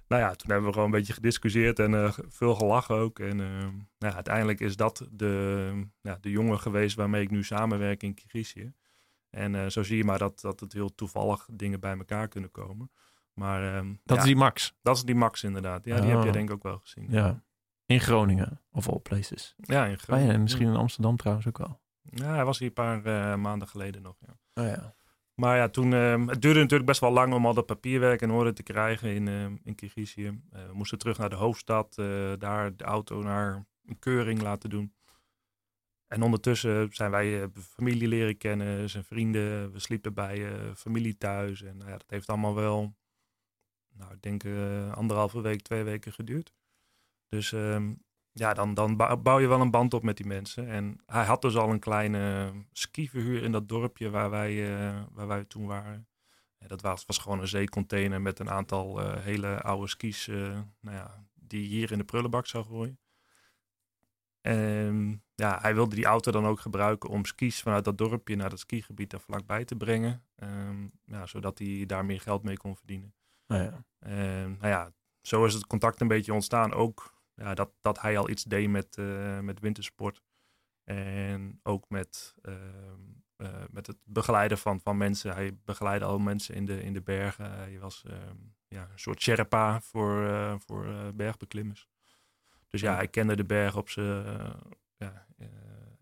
Nou 0.08 0.22
ja, 0.22 0.34
toen 0.34 0.50
hebben 0.50 0.66
we 0.66 0.72
gewoon 0.72 0.88
een 0.88 0.98
beetje 0.98 1.12
gediscussieerd 1.12 1.78
en 1.78 1.92
uh, 1.92 2.12
veel 2.28 2.54
gelachen 2.54 2.96
ook. 2.96 3.18
En 3.18 3.38
uh, 3.38 3.48
nou 3.48 3.72
ja, 3.98 4.14
uiteindelijk 4.14 4.60
is 4.60 4.76
dat 4.76 5.08
de, 5.10 5.86
ja, 6.00 6.18
de 6.20 6.30
jongen 6.30 6.60
geweest 6.60 6.96
waarmee 6.96 7.22
ik 7.22 7.30
nu 7.30 7.44
samenwerk 7.44 8.02
in 8.02 8.14
Kirgizië. 8.14 8.72
En 9.30 9.54
uh, 9.54 9.66
zo 9.66 9.82
zie 9.82 9.96
je 9.96 10.04
maar 10.04 10.18
dat, 10.18 10.40
dat 10.40 10.60
het 10.60 10.72
heel 10.72 10.94
toevallig 10.94 11.48
dingen 11.52 11.80
bij 11.80 11.96
elkaar 11.96 12.28
kunnen 12.28 12.50
komen. 12.50 12.90
Maar, 13.32 13.74
ehm, 13.74 13.94
dat 14.04 14.16
ja, 14.16 14.22
is 14.22 14.28
die 14.28 14.36
Max? 14.36 14.74
Dat 14.82 14.96
is 14.96 15.02
die 15.02 15.14
Max 15.14 15.44
inderdaad. 15.44 15.84
Ja, 15.84 16.00
die 16.00 16.10
heb 16.10 16.22
je 16.22 16.32
denk 16.32 16.48
ik 16.48 16.54
ook 16.54 16.62
wel 16.62 16.78
gezien. 16.78 17.06
Ja. 17.10 17.42
In 17.86 18.00
Groningen, 18.00 18.60
of 18.70 18.88
all 18.88 18.98
places. 18.98 19.54
Ja, 19.56 19.86
in 19.86 19.98
Groningen. 19.98 20.34
En 20.34 20.42
misschien 20.42 20.68
in 20.68 20.76
Amsterdam 20.76 21.16
trouwens 21.16 21.46
ook 21.46 21.58
wel. 21.58 21.80
Ja, 22.02 22.34
hij 22.34 22.44
was 22.44 22.58
hier 22.58 22.68
een 22.74 23.02
paar 23.02 23.38
maanden 23.38 23.68
geleden 23.68 24.02
nog. 24.02 24.16
Ja. 24.20 24.62
Oh 24.62 24.68
ja. 24.68 24.96
Maar 25.38 25.56
ja, 25.56 25.68
toen, 25.68 25.92
uh, 25.92 26.26
het 26.26 26.42
duurde 26.42 26.60
natuurlijk 26.60 26.88
best 26.88 27.00
wel 27.00 27.12
lang 27.12 27.34
om 27.34 27.46
al 27.46 27.54
dat 27.54 27.66
papierwerk 27.66 28.20
in 28.20 28.30
orde 28.30 28.52
te 28.52 28.62
krijgen 28.62 29.14
in, 29.14 29.26
uh, 29.26 29.44
in 29.62 29.74
Kirgizië. 29.74 30.26
Uh, 30.26 30.66
we 30.66 30.72
moesten 30.72 30.98
terug 30.98 31.18
naar 31.18 31.30
de 31.30 31.36
hoofdstad, 31.36 31.94
daar 32.38 32.76
de 32.76 32.84
auto 32.84 33.22
naar 33.22 33.66
een 33.84 33.98
keuring 33.98 34.42
laten 34.42 34.70
doen. 34.70 34.94
En 36.06 36.22
ondertussen 36.22 36.88
zijn 36.92 37.10
wij 37.10 37.48
familie 37.52 38.08
leren 38.08 38.36
kennen, 38.36 38.90
zijn 38.90 39.04
vrienden. 39.04 39.72
We 39.72 39.78
sliepen 39.78 40.14
bij 40.14 40.52
familie 40.74 41.16
thuis. 41.16 41.62
En 41.62 41.78
ja, 41.78 41.90
dat 41.90 42.04
heeft 42.06 42.28
allemaal 42.28 42.54
wel, 42.54 42.94
nou, 43.92 44.12
ik 44.12 44.22
denk 44.22 44.44
anderhalve 44.94 45.40
week, 45.40 45.62
twee 45.62 45.82
weken 45.82 46.12
geduurd. 46.12 46.52
Dus 47.28 47.52
ehm, 47.52 47.92
ja, 48.32 48.54
dan, 48.54 48.74
dan 48.74 48.96
bouw 48.96 49.38
je 49.38 49.46
wel 49.46 49.60
een 49.60 49.70
band 49.70 49.94
op 49.94 50.02
met 50.02 50.16
die 50.16 50.26
mensen. 50.26 50.68
En 50.68 51.00
hij 51.06 51.24
had 51.24 51.42
dus 51.42 51.56
al 51.56 51.70
een 51.70 51.78
kleine 51.78 52.52
skiverhuur 52.72 53.42
in 53.42 53.52
dat 53.52 53.68
dorpje 53.68 54.10
waar 54.10 54.30
wij, 54.30 54.52
uh, 54.52 55.02
waar 55.12 55.26
wij 55.26 55.44
toen 55.44 55.66
waren. 55.66 56.08
Ja, 56.58 56.66
dat 56.66 56.80
was, 56.80 57.04
was 57.06 57.18
gewoon 57.18 57.40
een 57.40 57.48
zeecontainer 57.48 58.20
met 58.20 58.38
een 58.38 58.50
aantal 58.50 59.00
uh, 59.00 59.16
hele 59.16 59.60
oude 59.60 59.88
skis 59.88 60.28
uh, 60.28 60.58
nou 60.80 60.96
ja, 60.96 61.26
die 61.34 61.66
hier 61.66 61.92
in 61.92 61.98
de 61.98 62.04
prullenbak 62.04 62.46
zou 62.46 62.64
gooien. 62.64 62.98
En 64.40 65.22
ja, 65.34 65.58
hij 65.60 65.74
wilde 65.74 65.94
die 65.94 66.04
auto 66.04 66.30
dan 66.30 66.46
ook 66.46 66.60
gebruiken 66.60 67.10
om 67.10 67.24
skis 67.24 67.62
vanuit 67.62 67.84
dat 67.84 67.98
dorpje 67.98 68.36
naar 68.36 68.50
dat 68.50 68.58
skigebied 68.58 69.10
daar 69.10 69.20
vlakbij 69.20 69.64
te 69.64 69.76
brengen. 69.76 70.24
Um, 70.36 70.92
ja, 71.04 71.26
zodat 71.26 71.58
hij 71.58 71.84
daar 71.86 72.04
meer 72.04 72.20
geld 72.20 72.42
mee 72.42 72.56
kon 72.56 72.76
verdienen. 72.76 73.14
Oh 73.46 73.56
ja. 73.56 73.84
En 73.98 74.56
nou 74.58 74.68
ja, 74.68 74.92
zo 75.20 75.44
is 75.44 75.54
het 75.54 75.66
contact 75.66 76.00
een 76.00 76.08
beetje 76.08 76.32
ontstaan. 76.32 76.72
Ook 76.72 77.17
ja, 77.38 77.54
dat, 77.54 77.70
dat 77.80 78.00
hij 78.00 78.18
al 78.18 78.28
iets 78.28 78.44
deed 78.44 78.68
met, 78.68 78.96
uh, 78.96 79.40
met 79.40 79.60
wintersport. 79.60 80.22
En 80.84 81.60
ook 81.62 81.88
met, 81.88 82.34
uh, 82.42 82.54
uh, 83.36 83.48
met 83.70 83.86
het 83.86 83.96
begeleiden 84.04 84.58
van, 84.58 84.80
van 84.80 84.96
mensen. 84.96 85.34
Hij 85.34 85.58
begeleidde 85.64 86.06
al 86.06 86.18
mensen 86.18 86.54
in 86.54 86.64
de, 86.64 86.82
in 86.82 86.92
de 86.92 87.02
bergen. 87.02 87.52
Hij 87.52 87.78
was 87.78 88.04
ja, 88.68 88.88
een 88.92 88.98
soort 88.98 89.22
Sherpa 89.22 89.80
voor, 89.80 90.60
voor 90.66 91.12
bergbeklimmers. 91.14 91.88
Dus 92.68 92.80
ja, 92.80 92.94
hij 92.94 93.08
kende 93.08 93.36
de 93.36 93.44
berg 93.44 93.76
op 93.76 93.88
zijn 93.88 94.36
ja, 94.96 95.26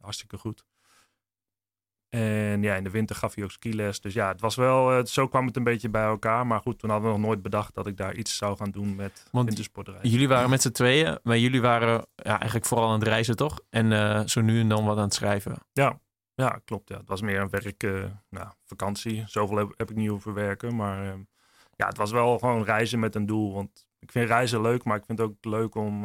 hartstikke 0.00 0.38
goed. 0.38 0.64
En 2.08 2.62
ja, 2.62 2.74
in 2.74 2.84
de 2.84 2.90
winter 2.90 3.16
gaf 3.16 3.34
hij 3.34 3.44
ook 3.44 3.50
skiles. 3.50 4.00
Dus 4.00 4.14
ja, 4.14 4.28
het 4.28 4.40
was 4.40 4.54
wel, 4.54 4.98
uh, 4.98 5.04
zo 5.04 5.28
kwam 5.28 5.46
het 5.46 5.56
een 5.56 5.64
beetje 5.64 5.88
bij 5.88 6.04
elkaar. 6.04 6.46
Maar 6.46 6.60
goed, 6.60 6.78
toen 6.78 6.90
hadden 6.90 7.10
we 7.10 7.18
nog 7.18 7.26
nooit 7.26 7.42
bedacht 7.42 7.74
dat 7.74 7.86
ik 7.86 7.96
daar 7.96 8.14
iets 8.14 8.36
zou 8.36 8.56
gaan 8.56 8.70
doen 8.70 8.94
met 8.94 9.28
wintersportreizen. 9.32 10.10
Jullie 10.10 10.28
waren 10.28 10.50
met 10.50 10.62
z'n 10.62 10.70
tweeën, 10.70 11.18
maar 11.22 11.38
jullie 11.38 11.60
waren 11.60 12.06
ja, 12.14 12.38
eigenlijk 12.38 12.66
vooral 12.66 12.88
aan 12.88 12.98
het 12.98 13.08
reizen, 13.08 13.36
toch? 13.36 13.60
En 13.70 13.90
uh, 13.90 14.22
zo 14.24 14.40
nu 14.40 14.60
en 14.60 14.68
dan 14.68 14.84
wat 14.84 14.96
aan 14.96 15.02
het 15.02 15.14
schrijven. 15.14 15.58
Ja. 15.72 16.00
Ja, 16.34 16.60
klopt. 16.64 16.88
Ja. 16.88 16.96
Het 16.96 17.08
was 17.08 17.20
meer 17.20 17.40
een 17.40 17.50
werk, 17.50 17.82
uh, 17.82 18.04
nou, 18.28 18.48
vakantie. 18.64 19.24
Zoveel 19.26 19.56
heb, 19.56 19.72
heb, 19.76 19.90
ik 19.90 19.96
niet 19.96 20.08
hoeven 20.08 20.34
werken. 20.34 20.76
Maar 20.76 21.04
uh, 21.04 21.14
ja, 21.76 21.86
het 21.86 21.96
was 21.96 22.10
wel 22.10 22.38
gewoon 22.38 22.64
reizen 22.64 22.98
met 22.98 23.14
een 23.14 23.26
doel. 23.26 23.54
Want 23.54 23.88
ik 23.98 24.12
vind 24.12 24.28
reizen 24.28 24.60
leuk, 24.60 24.84
maar 24.84 24.96
ik 24.96 25.04
vind 25.04 25.18
het 25.18 25.28
ook 25.28 25.44
leuk 25.44 25.74
om 25.74 26.00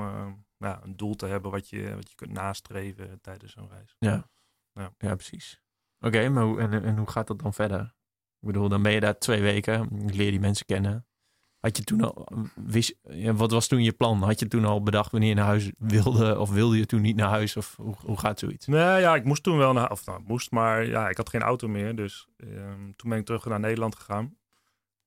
nou, 0.58 0.84
een 0.84 0.98
doel 0.98 1.16
te 1.16 1.26
hebben 1.26 1.52
wat 1.52 1.70
je, 1.70 1.96
wat 1.96 2.10
je 2.10 2.16
kunt 2.16 2.32
nastreven 2.32 3.22
tijdens 3.22 3.52
zo'n 3.54 3.70
reis. 3.70 3.96
Ja, 4.00 4.30
ja. 4.74 4.94
ja 4.98 5.16
precies. 5.16 5.62
Oké, 6.02 6.30
maar 6.30 6.44
hoe, 6.44 6.60
en, 6.60 6.84
en 6.84 6.98
hoe 6.98 7.10
gaat 7.10 7.28
dat 7.28 7.40
dan 7.40 7.54
verder? 7.54 7.82
Ik 8.40 8.48
bedoel, 8.48 8.70
dan 8.70 8.82
ben 8.82 8.92
je 8.92 9.00
daar 9.00 9.18
twee 9.18 9.42
weken, 9.42 9.88
leer 10.06 10.32
die 10.32 10.40
mensen 10.40 10.66
kennen. 10.66 11.06
Had 11.60 11.78
je 11.78 11.84
toen 11.84 12.02
al, 12.02 12.28
wist, 12.56 12.96
wat 13.34 13.52
was 13.52 13.68
toen 13.68 13.84
je 13.84 13.92
plan? 13.92 14.22
Had 14.22 14.40
je 14.40 14.48
toen 14.48 14.66
al 14.66 14.84
bedacht 14.84 15.12
wanneer 15.12 15.30
je 15.30 15.36
naar 15.36 15.46
huis 15.46 15.72
wilde? 15.78 16.40
Of 16.40 16.50
wilde 16.50 16.78
je 16.78 16.86
toen 16.86 17.02
niet 17.02 17.16
naar 17.16 17.30
huis? 17.30 17.58
Of 17.58 17.76
hoe, 17.76 17.96
hoe 18.06 18.20
gaat 18.20 18.40
zoiets? 18.40 18.68
Nee, 18.68 19.00
ja, 19.00 19.16
ik 19.16 19.24
moest 19.24 19.44
toen 19.44 19.58
wel 19.58 19.74
naar, 19.74 19.92
of 19.92 20.06
nou, 20.06 20.22
moest, 20.26 20.52
maar 20.52 20.86
ja, 20.86 21.10
ik 21.10 21.18
had 21.18 21.30
geen 21.30 21.42
auto 21.42 21.68
meer. 21.68 21.96
Dus 21.96 22.28
um, 22.38 22.96
toen 22.96 23.10
ben 23.10 23.20
ik 23.20 23.26
terug 23.26 23.46
naar 23.46 23.60
Nederland 23.60 23.96
gegaan. 23.96 24.38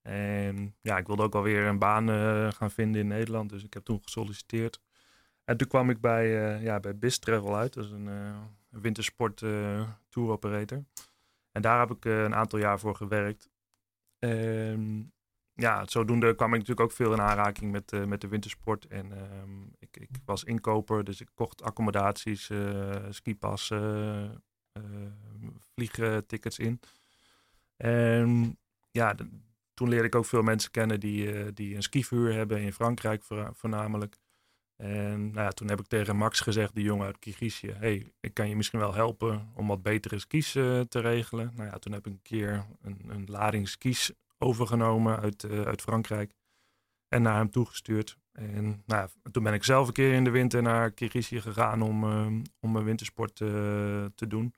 En 0.03 0.75
ja, 0.81 0.97
ik 0.97 1.07
wilde 1.07 1.23
ook 1.23 1.35
alweer 1.35 1.67
een 1.67 1.79
baan 1.79 2.11
uh, 2.11 2.53
gaan 2.53 2.71
vinden 2.71 3.01
in 3.01 3.07
Nederland. 3.07 3.51
Dus 3.51 3.65
ik 3.65 3.75
heb 3.75 3.85
toen 3.85 4.03
gesolliciteerd. 4.03 4.81
En 5.45 5.57
toen 5.57 5.69
kwam 5.69 5.91
ik 5.91 6.01
bij, 6.01 6.27
uh, 6.27 6.63
ja, 6.63 6.81
bij 6.81 6.99
Biz 6.99 7.21
uit. 7.21 7.75
Dat 7.75 7.85
is 7.85 7.91
een, 7.91 8.07
een 8.07 8.49
wintersport 8.81 9.37
tour 10.09 10.31
operator. 10.31 10.85
En 11.53 11.63
daar 11.63 11.79
heb 11.79 11.91
ik 11.91 12.05
een 12.05 12.35
aantal 12.35 12.59
jaar 12.59 12.79
voor 12.79 12.97
gewerkt. 12.97 13.51
En 14.19 15.13
ja, 15.53 15.87
zodoende 15.87 16.35
kwam 16.35 16.49
ik 16.49 16.59
natuurlijk 16.59 16.81
ook 16.81 16.97
veel 16.97 17.13
in 17.13 17.21
aanraking 17.21 17.73
met, 17.73 17.93
uh, 17.93 18.05
met 18.05 18.21
de 18.21 18.29
wintersport. 18.29 18.87
En 18.87 19.07
uh, 19.11 19.19
ik, 19.79 19.97
ik, 19.97 20.09
was 20.25 20.45
inkoper, 20.45 21.05
dus 21.05 21.21
ik 21.21 21.29
kocht 21.35 21.63
accommodaties, 21.63 22.51
skipassen, 23.11 24.43
vliegtickets 25.75 26.59
in. 26.59 26.81
En 27.77 28.59
ja, 28.91 29.15
de, 29.15 29.29
toen 29.75 29.89
leerde 29.89 30.07
ik 30.07 30.15
ook 30.15 30.27
veel 30.27 30.43
mensen 30.43 30.71
kennen 30.71 31.01
die, 31.01 31.53
die 31.53 31.77
een 31.77 31.83
skivuur 31.83 32.33
hebben 32.33 32.61
in 32.61 32.73
Frankrijk 32.73 33.25
voornamelijk. 33.53 34.17
En 34.85 35.31
nou 35.31 35.47
ja, 35.47 35.51
toen 35.51 35.69
heb 35.69 35.81
ik 35.81 35.87
tegen 35.87 36.17
Max 36.17 36.41
gezegd, 36.41 36.75
die 36.75 36.85
jongen 36.85 37.07
uit 37.07 37.19
Kirgizië, 37.19 37.75
hey, 37.79 38.13
ik 38.21 38.35
kan 38.35 38.49
je 38.49 38.57
misschien 38.57 38.79
wel 38.79 38.95
helpen 38.95 39.51
om 39.55 39.67
wat 39.67 39.83
betere 39.83 40.19
skis 40.19 40.53
te 40.53 40.87
regelen. 41.01 41.53
Nou 41.55 41.69
ja, 41.71 41.79
toen 41.79 41.93
heb 41.93 42.07
ik 42.07 42.13
een 42.13 42.23
keer 42.23 42.67
een, 42.83 43.01
een 43.09 43.25
lading 43.27 43.69
skis 43.69 44.13
overgenomen 44.39 45.21
uit, 45.21 45.43
uh, 45.43 45.63
uit 45.63 45.81
Frankrijk. 45.81 46.33
En 47.09 47.23
naar 47.23 47.37
hem 47.37 47.51
toegestuurd. 47.51 48.19
En 48.33 48.83
nou, 48.87 49.09
toen 49.33 49.43
ben 49.43 49.55
ik 49.55 49.65
zelf 49.65 49.87
een 49.87 49.93
keer 49.93 50.13
in 50.13 50.25
de 50.25 50.31
winter 50.31 50.63
naar 50.63 50.91
Kirgizië 50.91 51.41
gegaan 51.41 51.83
om, 51.83 52.05
uh, 52.05 52.27
om 52.61 52.73
mijn 52.73 52.85
wintersport 52.85 53.37
te 53.37 54.27
doen. 54.29 54.55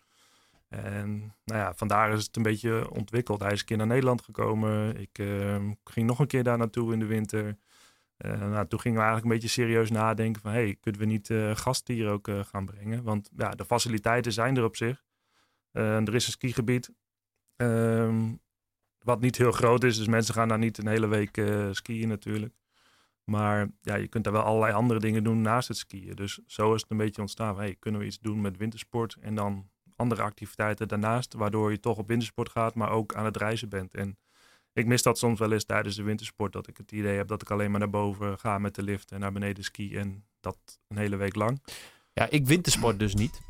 En 0.69 1.35
nou 1.45 1.61
ja, 1.61 1.75
vandaar 1.75 2.13
is 2.13 2.25
het 2.25 2.37
een 2.37 2.43
beetje 2.43 2.91
ontwikkeld. 2.91 3.41
Hij 3.41 3.53
is 3.53 3.61
een 3.61 3.67
keer 3.67 3.77
naar 3.77 3.87
Nederland 3.87 4.23
gekomen. 4.23 5.01
Ik 5.01 5.19
ging 5.85 6.07
nog 6.07 6.19
een 6.19 6.27
keer 6.27 6.43
daar 6.43 6.59
naartoe 6.59 6.93
in 6.93 6.99
de 6.99 7.07
winter. 7.07 7.57
Nou, 8.17 8.67
toen 8.67 8.81
gingen 8.81 8.99
we 8.99 9.05
eigenlijk 9.05 9.25
een 9.25 9.41
beetje 9.41 9.63
serieus 9.63 9.91
nadenken 9.91 10.43
van... 10.43 10.51
hey, 10.51 10.77
kunnen 10.81 11.01
we 11.01 11.07
niet 11.07 11.31
gasten 11.59 11.95
hier 11.95 12.09
ook 12.09 12.29
gaan 12.43 12.67
brengen? 12.67 13.03
Want 13.03 13.31
ja, 13.37 13.51
de 13.51 13.65
faciliteiten 13.65 14.33
zijn 14.33 14.57
er 14.57 14.65
op 14.65 14.77
zich. 14.77 15.05
er 15.73 16.15
is 16.15 16.27
een 16.27 16.33
skigebied. 16.33 16.91
Ehm, 17.57 18.33
wat 19.07 19.21
niet 19.21 19.37
heel 19.37 19.53
groot 19.53 19.85
is, 19.85 19.97
dus 19.97 20.07
mensen 20.07 20.35
gaan 20.35 20.49
daar 20.49 20.59
niet 20.59 20.79
een 20.79 20.87
hele 20.87 21.07
week 21.07 21.37
uh, 21.37 21.69
skiën 21.71 22.09
natuurlijk. 22.09 22.55
Maar 23.25 23.69
ja, 23.81 23.95
je 23.95 24.09
kunt 24.09 24.25
daar 24.25 24.33
wel 24.33 24.43
allerlei 24.43 24.73
andere 24.73 25.01
dingen 25.01 25.25
doen 25.25 25.41
naast 25.41 25.69
het 25.69 25.77
skiën. 25.77 26.15
Dus 26.15 26.41
zo 26.47 26.75
is 26.75 26.83
het 26.83 26.91
een 26.91 26.97
beetje 26.97 27.21
ontstaan 27.21 27.55
van, 27.55 27.63
hey, 27.63 27.77
kunnen 27.79 28.01
we 28.01 28.07
iets 28.07 28.19
doen 28.19 28.41
met 28.41 28.57
wintersport 28.57 29.17
en 29.21 29.35
dan 29.35 29.71
andere 29.97 30.23
activiteiten 30.23 30.89
daarnaast, 30.89 31.35
waardoor 31.35 31.71
je 31.71 31.81
toch 31.81 31.99
op 31.99 32.09
wintersport 32.09 32.49
gaat, 32.49 32.75
maar 32.75 32.91
ook 32.91 33.15
aan 33.15 33.25
het 33.25 33.37
reizen 33.37 33.69
bent. 33.69 33.95
En 33.95 34.19
ik 34.77 34.87
mis 34.87 35.03
dat 35.03 35.19
soms 35.19 35.39
wel 35.39 35.53
eens 35.53 35.65
tijdens 35.65 35.97
de 35.97 36.03
wintersport, 36.03 36.53
dat 36.53 36.69
ik 36.69 36.77
het 36.77 36.93
idee 36.93 37.17
heb 37.17 37.29
dat 37.29 37.43
ik 37.43 37.51
alleen 37.51 37.71
maar 37.71 37.81
naar 37.81 37.91
boven 37.91 38.39
ga 38.39 38.59
met 38.59 38.75
de 38.75 38.83
lift 38.83 39.13
en 39.13 39.21
naar 39.21 39.33
beneden 39.33 39.65
ski 39.65 39.97
en 39.97 40.25
dat 40.41 40.79
een 40.89 40.97
hele 40.97 41.17
week 41.17 41.35
lang. 41.35 41.63
Ja, 42.13 42.27
ik 42.31 42.47
wintersport 42.47 42.99
dus 42.99 43.15
niet. 43.15 43.41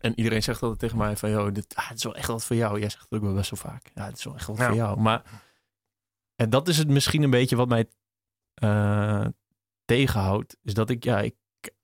En 0.00 0.12
iedereen 0.16 0.42
zegt 0.42 0.62
altijd 0.62 0.80
tegen 0.80 0.98
mij 0.98 1.16
van, 1.16 1.30
joh, 1.30 1.52
dit, 1.52 1.74
ah, 1.74 1.90
is 1.94 2.04
wel 2.04 2.14
echt 2.14 2.28
wat 2.28 2.44
voor 2.44 2.56
jou. 2.56 2.80
Jij 2.80 2.88
zegt 2.88 3.02
het 3.02 3.18
ook 3.18 3.24
wel 3.24 3.34
best 3.34 3.50
wel 3.50 3.72
vaak. 3.72 3.90
Ja, 3.94 4.04
het 4.04 4.18
is 4.18 4.24
wel 4.24 4.34
echt 4.34 4.46
wat 4.46 4.62
voor 4.62 4.74
jou. 4.74 5.00
Maar 5.00 5.42
en 6.36 6.50
dat 6.50 6.68
is 6.68 6.78
het 6.78 6.88
misschien 6.88 7.22
een 7.22 7.30
beetje 7.30 7.56
wat 7.56 7.68
mij 7.68 7.88
uh, 8.62 9.26
tegenhoudt. 9.84 10.56
Is 10.62 10.74
dat 10.74 10.90
ik, 10.90 11.04
ja, 11.04 11.20
ik, 11.20 11.34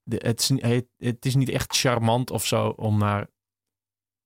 het, 0.04 0.40
is, 0.40 0.48
het, 0.48 0.86
het 0.96 1.26
is 1.26 1.34
niet 1.34 1.48
echt 1.48 1.76
charmant 1.76 2.30
of 2.30 2.46
zo 2.46 2.68
om 2.68 2.98
naar 2.98 3.26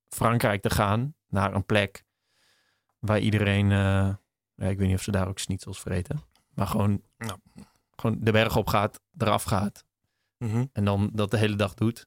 Frankrijk 0.09 0.63
te 0.63 0.71
gaan. 0.71 1.15
Naar 1.29 1.55
een 1.55 1.67
plek 1.67 2.05
waar 2.99 3.19
iedereen, 3.19 3.71
uh, 3.71 4.15
ja, 4.55 4.67
ik 4.67 4.79
weet 4.79 4.87
niet 4.87 4.97
of 4.97 5.03
ze 5.03 5.11
daar 5.11 5.29
ook 5.29 5.39
schnitzels 5.39 5.81
vreten. 5.81 6.21
Maar 6.55 6.67
gewoon, 6.67 7.03
nou. 7.19 7.39
gewoon 7.97 8.17
de 8.21 8.33
berg 8.33 8.57
op 8.57 8.67
gaat, 8.67 9.01
eraf 9.19 9.43
gaat. 9.43 9.85
Mm 10.39 10.51
-hmm. 10.51 10.71
En 10.73 10.85
dan 10.85 11.11
dat 11.13 11.31
de 11.31 11.39
hele 11.39 11.57
dag 11.57 11.75
doet. 11.75 12.07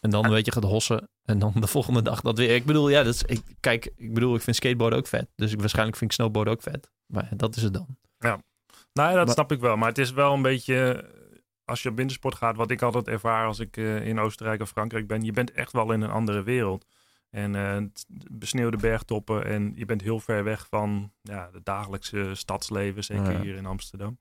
En 0.00 0.10
dan 0.10 0.30
weet 0.30 0.44
je 0.44 0.52
gaat 0.52 0.62
hossen. 0.62 1.08
En 1.24 1.38
dan 1.38 1.52
de 1.54 1.66
volgende 1.66 2.02
dag 2.02 2.20
dat 2.20 2.38
weer. 2.38 2.54
Ik 2.54 2.64
bedoel, 2.64 2.88
ja, 2.88 3.02
dat 3.02 3.14
is, 3.14 3.22
ik, 3.22 3.42
kijk, 3.60 3.92
ik 3.96 4.14
bedoel, 4.14 4.34
ik 4.34 4.42
vind 4.42 4.56
skateboarden 4.56 4.98
ook 4.98 5.06
vet. 5.06 5.28
Dus 5.34 5.52
ik, 5.52 5.60
waarschijnlijk 5.60 5.96
vind 5.96 6.10
ik 6.10 6.16
snowboarden 6.16 6.52
ook 6.52 6.62
vet. 6.62 6.90
Maar 7.06 7.28
dat 7.36 7.56
is 7.56 7.62
het 7.62 7.74
dan. 7.74 7.96
Ja, 8.18 8.40
nou 8.92 9.10
ja, 9.10 9.16
dat 9.16 9.30
snap 9.30 9.52
ik 9.52 9.60
wel. 9.60 9.76
Maar 9.76 9.88
het 9.88 9.98
is 9.98 10.12
wel 10.12 10.32
een 10.32 10.42
beetje, 10.42 11.10
als 11.64 11.82
je 11.82 11.88
op 11.88 11.96
wintersport 11.96 12.34
gaat, 12.34 12.56
wat 12.56 12.70
ik 12.70 12.82
altijd 12.82 13.08
ervaar 13.08 13.46
als 13.46 13.58
ik 13.58 13.76
uh, 13.76 14.06
in 14.06 14.18
Oostenrijk 14.18 14.60
of 14.60 14.68
Frankrijk 14.68 15.06
ben. 15.06 15.22
Je 15.22 15.32
bent 15.32 15.52
echt 15.52 15.72
wel 15.72 15.92
in 15.92 16.00
een 16.00 16.10
andere 16.10 16.42
wereld. 16.42 16.86
En 17.32 17.54
uh, 17.54 17.76
besneeuwde 18.30 18.76
bergtoppen. 18.76 19.44
En 19.44 19.72
je 19.74 19.84
bent 19.84 20.02
heel 20.02 20.20
ver 20.20 20.44
weg 20.44 20.66
van 20.68 21.12
ja, 21.22 21.50
het 21.52 21.64
dagelijkse 21.64 22.30
stadsleven, 22.34 23.04
zeker 23.04 23.40
hier 23.40 23.56
in 23.56 23.66
Amsterdam. 23.66 24.18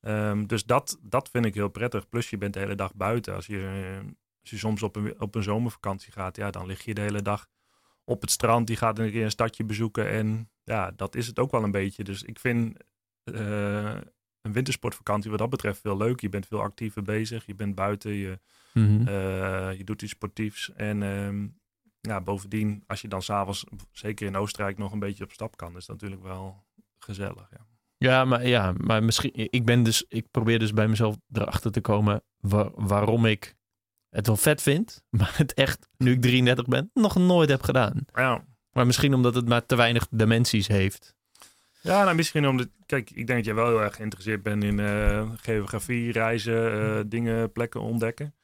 Um, 0.00 0.46
dus 0.46 0.64
dat, 0.64 0.98
dat 1.02 1.28
vind 1.30 1.44
ik 1.44 1.54
heel 1.54 1.68
prettig. 1.68 2.08
Plus 2.08 2.30
je 2.30 2.38
bent 2.38 2.54
de 2.54 2.60
hele 2.60 2.74
dag 2.74 2.94
buiten. 2.94 3.34
Als 3.34 3.46
je 3.46 4.00
als 4.40 4.50
je 4.50 4.58
soms 4.58 4.82
op 4.82 4.96
een, 4.96 5.20
op 5.20 5.34
een 5.34 5.42
zomervakantie 5.42 6.12
gaat, 6.12 6.36
ja, 6.36 6.50
dan 6.50 6.66
lig 6.66 6.84
je 6.84 6.94
de 6.94 7.00
hele 7.00 7.22
dag 7.22 7.48
op 8.04 8.20
het 8.20 8.30
strand. 8.30 8.66
Die 8.66 8.76
gaat 8.76 8.98
een 8.98 9.10
keer 9.10 9.24
een 9.24 9.30
stadje 9.30 9.64
bezoeken. 9.64 10.08
En 10.08 10.50
ja, 10.64 10.90
dat 10.90 11.14
is 11.14 11.26
het 11.26 11.38
ook 11.38 11.50
wel 11.50 11.64
een 11.64 11.70
beetje. 11.70 12.04
Dus 12.04 12.22
ik 12.22 12.38
vind 12.38 12.76
uh, 13.24 13.96
een 14.40 14.52
wintersportvakantie 14.52 15.30
wat 15.30 15.38
dat 15.38 15.50
betreft 15.50 15.80
veel 15.80 15.96
leuk. 15.96 16.20
Je 16.20 16.28
bent 16.28 16.46
veel 16.46 16.62
actiever 16.62 17.02
bezig. 17.02 17.46
Je 17.46 17.54
bent 17.54 17.74
buiten. 17.74 18.12
Je, 18.12 18.38
mm 18.72 19.00
uh, 19.00 19.06
je 19.76 19.84
doet 19.84 20.02
iets 20.02 20.12
sportiefs. 20.12 20.72
En 20.72 21.00
uh, 21.02 21.48
ja, 22.06 22.20
bovendien, 22.20 22.84
als 22.86 23.00
je 23.00 23.08
dan 23.08 23.22
s'avonds, 23.22 23.64
zeker 23.90 24.26
in 24.26 24.36
Oostenrijk, 24.36 24.78
nog 24.78 24.92
een 24.92 24.98
beetje 24.98 25.24
op 25.24 25.32
stap 25.32 25.56
kan, 25.56 25.76
is 25.76 25.86
dat 25.86 25.96
natuurlijk 25.96 26.22
wel 26.22 26.64
gezellig. 26.98 27.48
Ja. 27.50 27.66
Ja, 27.98 28.24
maar, 28.24 28.46
ja, 28.46 28.72
maar 28.76 29.02
misschien, 29.02 29.30
ik 29.34 29.64
ben 29.64 29.82
dus, 29.82 30.04
ik 30.08 30.30
probeer 30.30 30.58
dus 30.58 30.72
bij 30.72 30.88
mezelf 30.88 31.16
erachter 31.32 31.72
te 31.72 31.80
komen 31.80 32.22
waar, 32.40 32.70
waarom 32.74 33.24
ik 33.24 33.54
het 34.10 34.26
wel 34.26 34.36
vet 34.36 34.62
vind, 34.62 35.02
maar 35.18 35.34
het 35.36 35.54
echt, 35.54 35.88
nu 35.98 36.12
ik 36.12 36.22
33 36.22 36.66
ben, 36.66 36.90
nog 36.94 37.16
nooit 37.16 37.48
heb 37.48 37.62
gedaan. 37.62 38.04
Ja. 38.14 38.44
Maar 38.72 38.86
misschien 38.86 39.14
omdat 39.14 39.34
het 39.34 39.48
maar 39.48 39.66
te 39.66 39.76
weinig 39.76 40.06
dimensies 40.10 40.66
heeft. 40.66 41.14
Ja, 41.80 42.04
nou 42.04 42.16
misschien 42.16 42.46
omdat, 42.48 42.68
kijk, 42.86 43.10
ik 43.10 43.26
denk 43.26 43.38
dat 43.38 43.44
jij 43.44 43.54
wel 43.54 43.66
heel 43.66 43.82
erg 43.82 43.96
geïnteresseerd 43.96 44.42
bent 44.42 44.64
in 44.64 44.78
uh, 44.78 45.30
geografie, 45.36 46.12
reizen, 46.12 46.72
uh, 46.72 47.00
dingen, 47.06 47.52
plekken 47.52 47.80
ontdekken. 47.80 48.34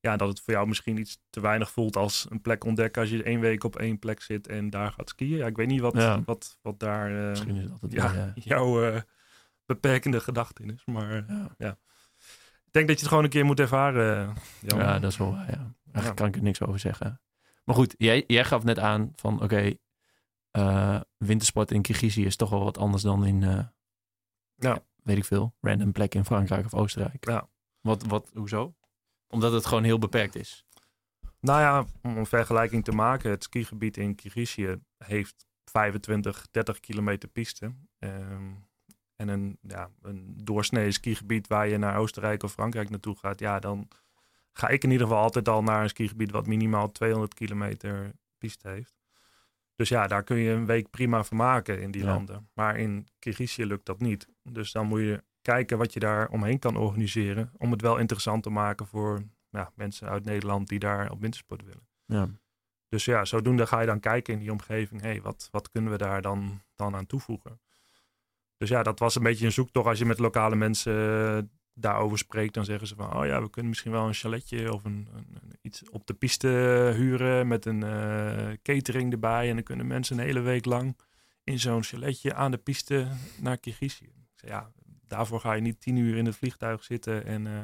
Ja, 0.00 0.16
dat 0.16 0.28
het 0.28 0.40
voor 0.40 0.54
jou 0.54 0.68
misschien 0.68 0.98
iets 0.98 1.18
te 1.30 1.40
weinig 1.40 1.70
voelt 1.70 1.96
als 1.96 2.26
een 2.30 2.40
plek 2.40 2.64
ontdekken 2.64 3.02
als 3.02 3.10
je 3.10 3.22
één 3.22 3.40
week 3.40 3.64
op 3.64 3.76
één 3.76 3.98
plek 3.98 4.22
zit 4.22 4.46
en 4.46 4.70
daar 4.70 4.92
gaat 4.92 5.08
skiën. 5.08 5.36
Ja, 5.36 5.46
ik 5.46 5.56
weet 5.56 5.66
niet 5.66 5.80
wat, 5.80 5.94
ja. 5.94 6.22
wat, 6.24 6.58
wat 6.62 6.80
daar 6.80 7.10
uh, 7.10 7.28
misschien 7.28 7.56
is 7.56 7.68
dat 7.68 7.80
het 7.80 7.92
ja, 7.92 8.32
jouw 8.34 9.02
beperkende 9.66 10.20
gedachte 10.20 10.62
in 10.62 10.70
is, 10.70 10.84
maar 10.84 11.24
ja. 11.58 11.78
Ik 12.64 12.76
denk 12.76 12.88
dat 12.88 12.96
je 12.96 13.02
het 13.02 13.08
gewoon 13.08 13.24
een 13.24 13.30
keer 13.30 13.44
moet 13.44 13.60
ervaren. 13.60 14.34
Jan. 14.60 14.78
Ja, 14.78 14.98
dat 14.98 15.10
is 15.10 15.16
wel. 15.16 15.34
Eigenlijk 15.34 15.74
ja. 15.92 16.12
kan 16.12 16.26
ik 16.26 16.36
er 16.36 16.42
niks 16.42 16.62
over 16.62 16.78
zeggen. 16.78 17.20
Maar 17.64 17.74
goed, 17.74 17.94
jij, 17.98 18.24
jij 18.26 18.44
gaf 18.44 18.64
net 18.64 18.78
aan 18.78 19.12
van 19.14 19.34
oké, 19.34 19.44
okay, 19.44 19.78
uh, 20.52 21.00
wintersport 21.16 21.70
in 21.70 21.82
Kirgizië 21.82 22.24
is 22.24 22.36
toch 22.36 22.50
wel 22.50 22.64
wat 22.64 22.78
anders 22.78 23.02
dan 23.02 23.26
in, 23.26 23.40
ja. 24.54 24.84
weet 25.02 25.16
ik 25.16 25.24
veel, 25.24 25.54
random 25.60 25.92
plek 25.92 26.14
in 26.14 26.24
Frankrijk 26.24 26.64
of 26.64 26.74
Oostenrijk. 26.74 27.26
Ja. 27.26 27.48
Wat, 27.80 28.02
wat, 28.02 28.30
hoezo? 28.34 28.74
Omdat 29.30 29.52
het 29.52 29.66
gewoon 29.66 29.84
heel 29.84 29.98
beperkt 29.98 30.34
is. 30.34 30.64
Nou 31.40 31.60
ja, 31.60 31.84
om 32.02 32.16
een 32.16 32.26
vergelijking 32.26 32.84
te 32.84 32.92
maken, 32.92 33.30
het 33.30 33.42
skigebied 33.42 33.96
in 33.96 34.14
Kirgizië 34.14 34.80
heeft 35.04 35.46
25, 35.64 36.46
30 36.50 36.80
kilometer 36.80 37.28
piste. 37.28 37.74
Um, 37.98 38.68
en 39.16 39.28
een, 39.28 39.58
ja, 39.60 39.90
een 40.02 40.34
doorsnee 40.44 40.92
skigebied 40.92 41.46
waar 41.46 41.68
je 41.68 41.78
naar 41.78 41.96
Oostenrijk 41.96 42.42
of 42.42 42.52
Frankrijk 42.52 42.90
naartoe 42.90 43.16
gaat, 43.16 43.40
ja, 43.40 43.58
dan 43.58 43.88
ga 44.52 44.68
ik 44.68 44.84
in 44.84 44.90
ieder 44.90 45.06
geval 45.06 45.22
altijd 45.22 45.48
al 45.48 45.62
naar 45.62 45.82
een 45.82 45.88
skigebied 45.88 46.30
wat 46.30 46.46
minimaal 46.46 46.92
200 46.92 47.34
kilometer 47.34 48.12
piste 48.38 48.68
heeft. 48.68 48.98
Dus 49.74 49.88
ja, 49.88 50.06
daar 50.06 50.22
kun 50.22 50.36
je 50.36 50.50
een 50.50 50.66
week 50.66 50.90
prima 50.90 51.24
van 51.24 51.36
maken 51.36 51.80
in 51.80 51.90
die 51.90 52.04
landen. 52.04 52.48
Maar 52.52 52.78
in 52.78 53.08
Kirgizië 53.18 53.66
lukt 53.66 53.86
dat 53.86 54.00
niet. 54.00 54.28
Dus 54.42 54.72
dan 54.72 54.86
moet 54.86 55.00
je 55.00 55.24
kijken 55.52 55.78
wat 55.78 55.92
je 55.92 56.00
daar 56.00 56.28
omheen 56.28 56.58
kan 56.58 56.76
organiseren. 56.76 57.52
Om 57.56 57.70
het 57.70 57.80
wel 57.80 57.98
interessant 57.98 58.42
te 58.42 58.50
maken 58.50 58.86
voor 58.86 59.22
ja, 59.50 59.72
mensen 59.74 60.08
uit 60.08 60.24
Nederland 60.24 60.68
die 60.68 60.78
daar 60.78 61.10
op 61.10 61.20
wintersport 61.20 61.64
willen. 61.64 61.86
Ja. 62.04 62.28
Dus 62.88 63.04
ja, 63.04 63.24
zodoende 63.24 63.66
ga 63.66 63.80
je 63.80 63.86
dan 63.86 64.00
kijken 64.00 64.34
in 64.34 64.40
die 64.40 64.52
omgeving. 64.52 65.00
hey, 65.00 65.22
wat, 65.22 65.48
wat 65.50 65.70
kunnen 65.70 65.90
we 65.90 65.98
daar 65.98 66.22
dan, 66.22 66.62
dan 66.74 66.94
aan 66.96 67.06
toevoegen? 67.06 67.60
Dus 68.56 68.68
ja, 68.68 68.82
dat 68.82 68.98
was 68.98 69.14
een 69.14 69.22
beetje 69.22 69.46
een 69.46 69.52
zoektocht. 69.52 69.86
Als 69.86 69.98
je 69.98 70.04
met 70.04 70.18
lokale 70.18 70.56
mensen 70.56 70.94
eh, 71.36 71.42
daarover 71.74 72.18
spreekt, 72.18 72.54
dan 72.54 72.64
zeggen 72.64 72.86
ze 72.86 72.94
van... 72.94 73.16
oh 73.16 73.26
ja, 73.26 73.42
we 73.42 73.50
kunnen 73.50 73.70
misschien 73.70 73.92
wel 73.92 74.06
een 74.06 74.14
chaletje 74.14 74.72
of 74.72 74.84
een, 74.84 75.08
een, 75.14 75.26
iets 75.62 75.90
op 75.90 76.06
de 76.06 76.14
piste 76.14 76.48
huren... 76.96 77.48
met 77.48 77.66
een 77.66 77.84
uh, 77.84 78.56
catering 78.62 79.12
erbij. 79.12 79.48
En 79.48 79.54
dan 79.54 79.64
kunnen 79.64 79.86
mensen 79.86 80.18
een 80.18 80.24
hele 80.24 80.40
week 80.40 80.64
lang 80.64 80.96
in 81.44 81.58
zo'n 81.58 81.82
chaletje 81.82 82.34
aan 82.34 82.50
de 82.50 82.58
piste 82.58 83.06
naar 83.40 83.58
Kirgizië. 83.58 84.12
Ja, 84.34 84.70
daarvoor 85.10 85.40
ga 85.40 85.52
je 85.52 85.60
niet 85.60 85.80
tien 85.80 85.96
uur 85.96 86.16
in 86.16 86.26
het 86.26 86.36
vliegtuig 86.36 86.84
zitten 86.84 87.24
en, 87.24 87.46
uh, 87.46 87.58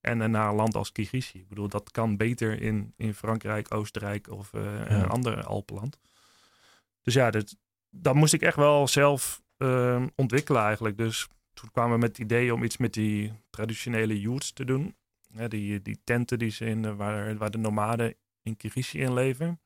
en 0.00 0.30
naar 0.30 0.48
een 0.48 0.54
land 0.54 0.74
als 0.74 0.92
Kirgizië. 0.92 1.38
Ik 1.38 1.48
bedoel, 1.48 1.68
dat 1.68 1.90
kan 1.90 2.16
beter 2.16 2.62
in, 2.62 2.92
in 2.96 3.14
Frankrijk, 3.14 3.74
Oostenrijk 3.74 4.30
of 4.30 4.52
uh, 4.52 4.62
ja. 4.62 5.02
een 5.02 5.08
ander 5.08 5.44
Alpenland. 5.44 5.98
Dus 7.02 7.14
ja, 7.14 7.30
dat, 7.30 7.56
dat 7.90 8.14
moest 8.14 8.32
ik 8.32 8.42
echt 8.42 8.56
wel 8.56 8.88
zelf 8.88 9.42
uh, 9.58 10.06
ontwikkelen 10.14 10.62
eigenlijk. 10.62 10.96
Dus 10.96 11.28
toen 11.52 11.70
kwamen 11.70 11.92
we 11.92 11.98
met 11.98 12.08
het 12.08 12.18
idee 12.18 12.54
om 12.54 12.62
iets 12.62 12.76
met 12.76 12.92
die 12.92 13.32
traditionele 13.50 14.20
yurts 14.20 14.52
te 14.52 14.64
doen. 14.64 14.96
Ja, 15.28 15.48
die, 15.48 15.82
die 15.82 16.00
tenten 16.04 16.38
die 16.38 16.50
ze 16.50 16.64
in, 16.64 16.96
waar, 16.96 17.36
waar 17.36 17.50
de 17.50 17.58
nomaden 17.58 18.14
in 18.42 18.56
Kirgizië 18.56 19.00
in 19.00 19.14
leven. 19.14 19.60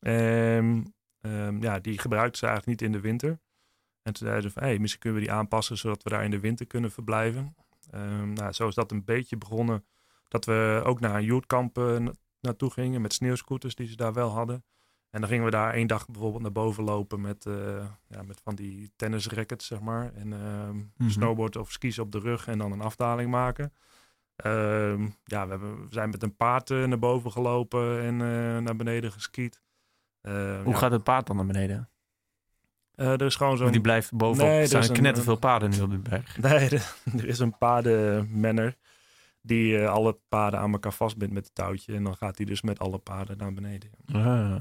Um, 0.00 0.94
um, 1.20 1.62
ja, 1.62 1.78
die 1.78 1.98
gebruikten 1.98 2.38
ze 2.38 2.46
eigenlijk 2.46 2.80
niet 2.80 2.88
in 2.88 2.92
de 2.92 3.00
winter. 3.00 3.38
En 4.06 4.12
toen 4.12 4.26
zeiden 4.26 4.42
ze 4.42 4.50
van, 4.50 4.62
hey, 4.62 4.78
misschien 4.78 5.00
kunnen 5.00 5.20
we 5.20 5.26
die 5.26 5.34
aanpassen 5.34 5.78
zodat 5.78 6.02
we 6.02 6.10
daar 6.10 6.24
in 6.24 6.30
de 6.30 6.40
winter 6.40 6.66
kunnen 6.66 6.90
verblijven. 6.90 7.56
Um, 7.94 8.32
nou, 8.32 8.52
zo 8.52 8.68
is 8.68 8.74
dat 8.74 8.90
een 8.90 9.04
beetje 9.04 9.36
begonnen. 9.36 9.84
Dat 10.28 10.44
we 10.44 10.82
ook 10.84 11.00
naar 11.00 11.14
een 11.14 11.24
yurtkamp 11.24 11.78
uh, 11.78 12.06
naartoe 12.40 12.70
gingen 12.70 13.00
met 13.00 13.12
sneeuwscooters 13.12 13.74
die 13.74 13.86
ze 13.86 13.96
daar 13.96 14.12
wel 14.12 14.30
hadden. 14.30 14.64
En 15.10 15.20
dan 15.20 15.30
gingen 15.30 15.44
we 15.44 15.50
daar 15.50 15.74
één 15.74 15.86
dag 15.86 16.06
bijvoorbeeld 16.08 16.42
naar 16.42 16.52
boven 16.52 16.84
lopen 16.84 17.20
met, 17.20 17.44
uh, 17.44 17.84
ja, 18.08 18.22
met 18.22 18.40
van 18.40 18.54
die 18.54 18.92
tennisrackets, 18.96 19.66
zeg 19.66 19.80
maar. 19.80 20.12
En 20.14 20.32
uh, 20.32 20.68
mm 20.70 20.92
-hmm. 20.96 21.10
snowboard 21.10 21.56
of 21.56 21.72
skis 21.72 21.98
op 21.98 22.12
de 22.12 22.18
rug 22.18 22.46
en 22.46 22.58
dan 22.58 22.72
een 22.72 22.80
afdaling 22.80 23.30
maken. 23.30 23.72
Uh, 24.46 25.06
ja, 25.24 25.44
we, 25.44 25.50
hebben, 25.50 25.80
we, 25.80 25.86
zijn 25.90 26.10
met 26.10 26.22
een 26.22 26.36
paard 26.36 26.70
uh, 26.70 26.84
naar 26.84 26.98
boven 26.98 27.32
gelopen 27.32 28.00
en 28.02 28.16
naar 28.62 28.76
beneden 28.76 29.12
geskiet. 29.12 29.62
Hoe 30.20 30.62
ja. 30.66 30.76
gaat 30.76 30.90
het 30.90 31.04
paard 31.04 31.26
dan 31.26 31.36
naar 31.36 31.46
beneden? 31.46 31.90
Er 32.96 33.22
is 33.22 33.34
gewoon 33.34 33.56
zo'n... 33.56 33.70
Die 33.70 33.80
blijft 33.80 34.12
bovenop. 34.12 34.48
Nee, 34.48 34.60
er 34.60 34.68
zijn 34.68 34.92
knetter 34.92 35.24
veel 35.24 35.36
paarden 35.36 35.70
nu 35.70 35.80
op 35.80 35.90
de 35.90 35.98
berg. 35.98 36.38
Nee, 36.40 36.68
er, 36.68 36.94
er 37.16 37.24
is 37.24 37.38
een 37.38 37.58
paardenmenner 37.58 38.76
die 39.42 39.86
alle 39.88 40.18
paarden 40.28 40.60
aan 40.60 40.72
elkaar 40.72 40.92
vastbindt 40.92 41.34
met 41.34 41.44
het 41.44 41.54
touwtje. 41.54 41.94
En 41.94 42.04
dan 42.04 42.16
gaat 42.16 42.36
hij 42.36 42.46
dus 42.46 42.62
met 42.62 42.78
alle 42.78 42.98
paarden 42.98 43.38
naar 43.38 43.52
beneden. 43.52 43.90
Ah. 44.12 44.56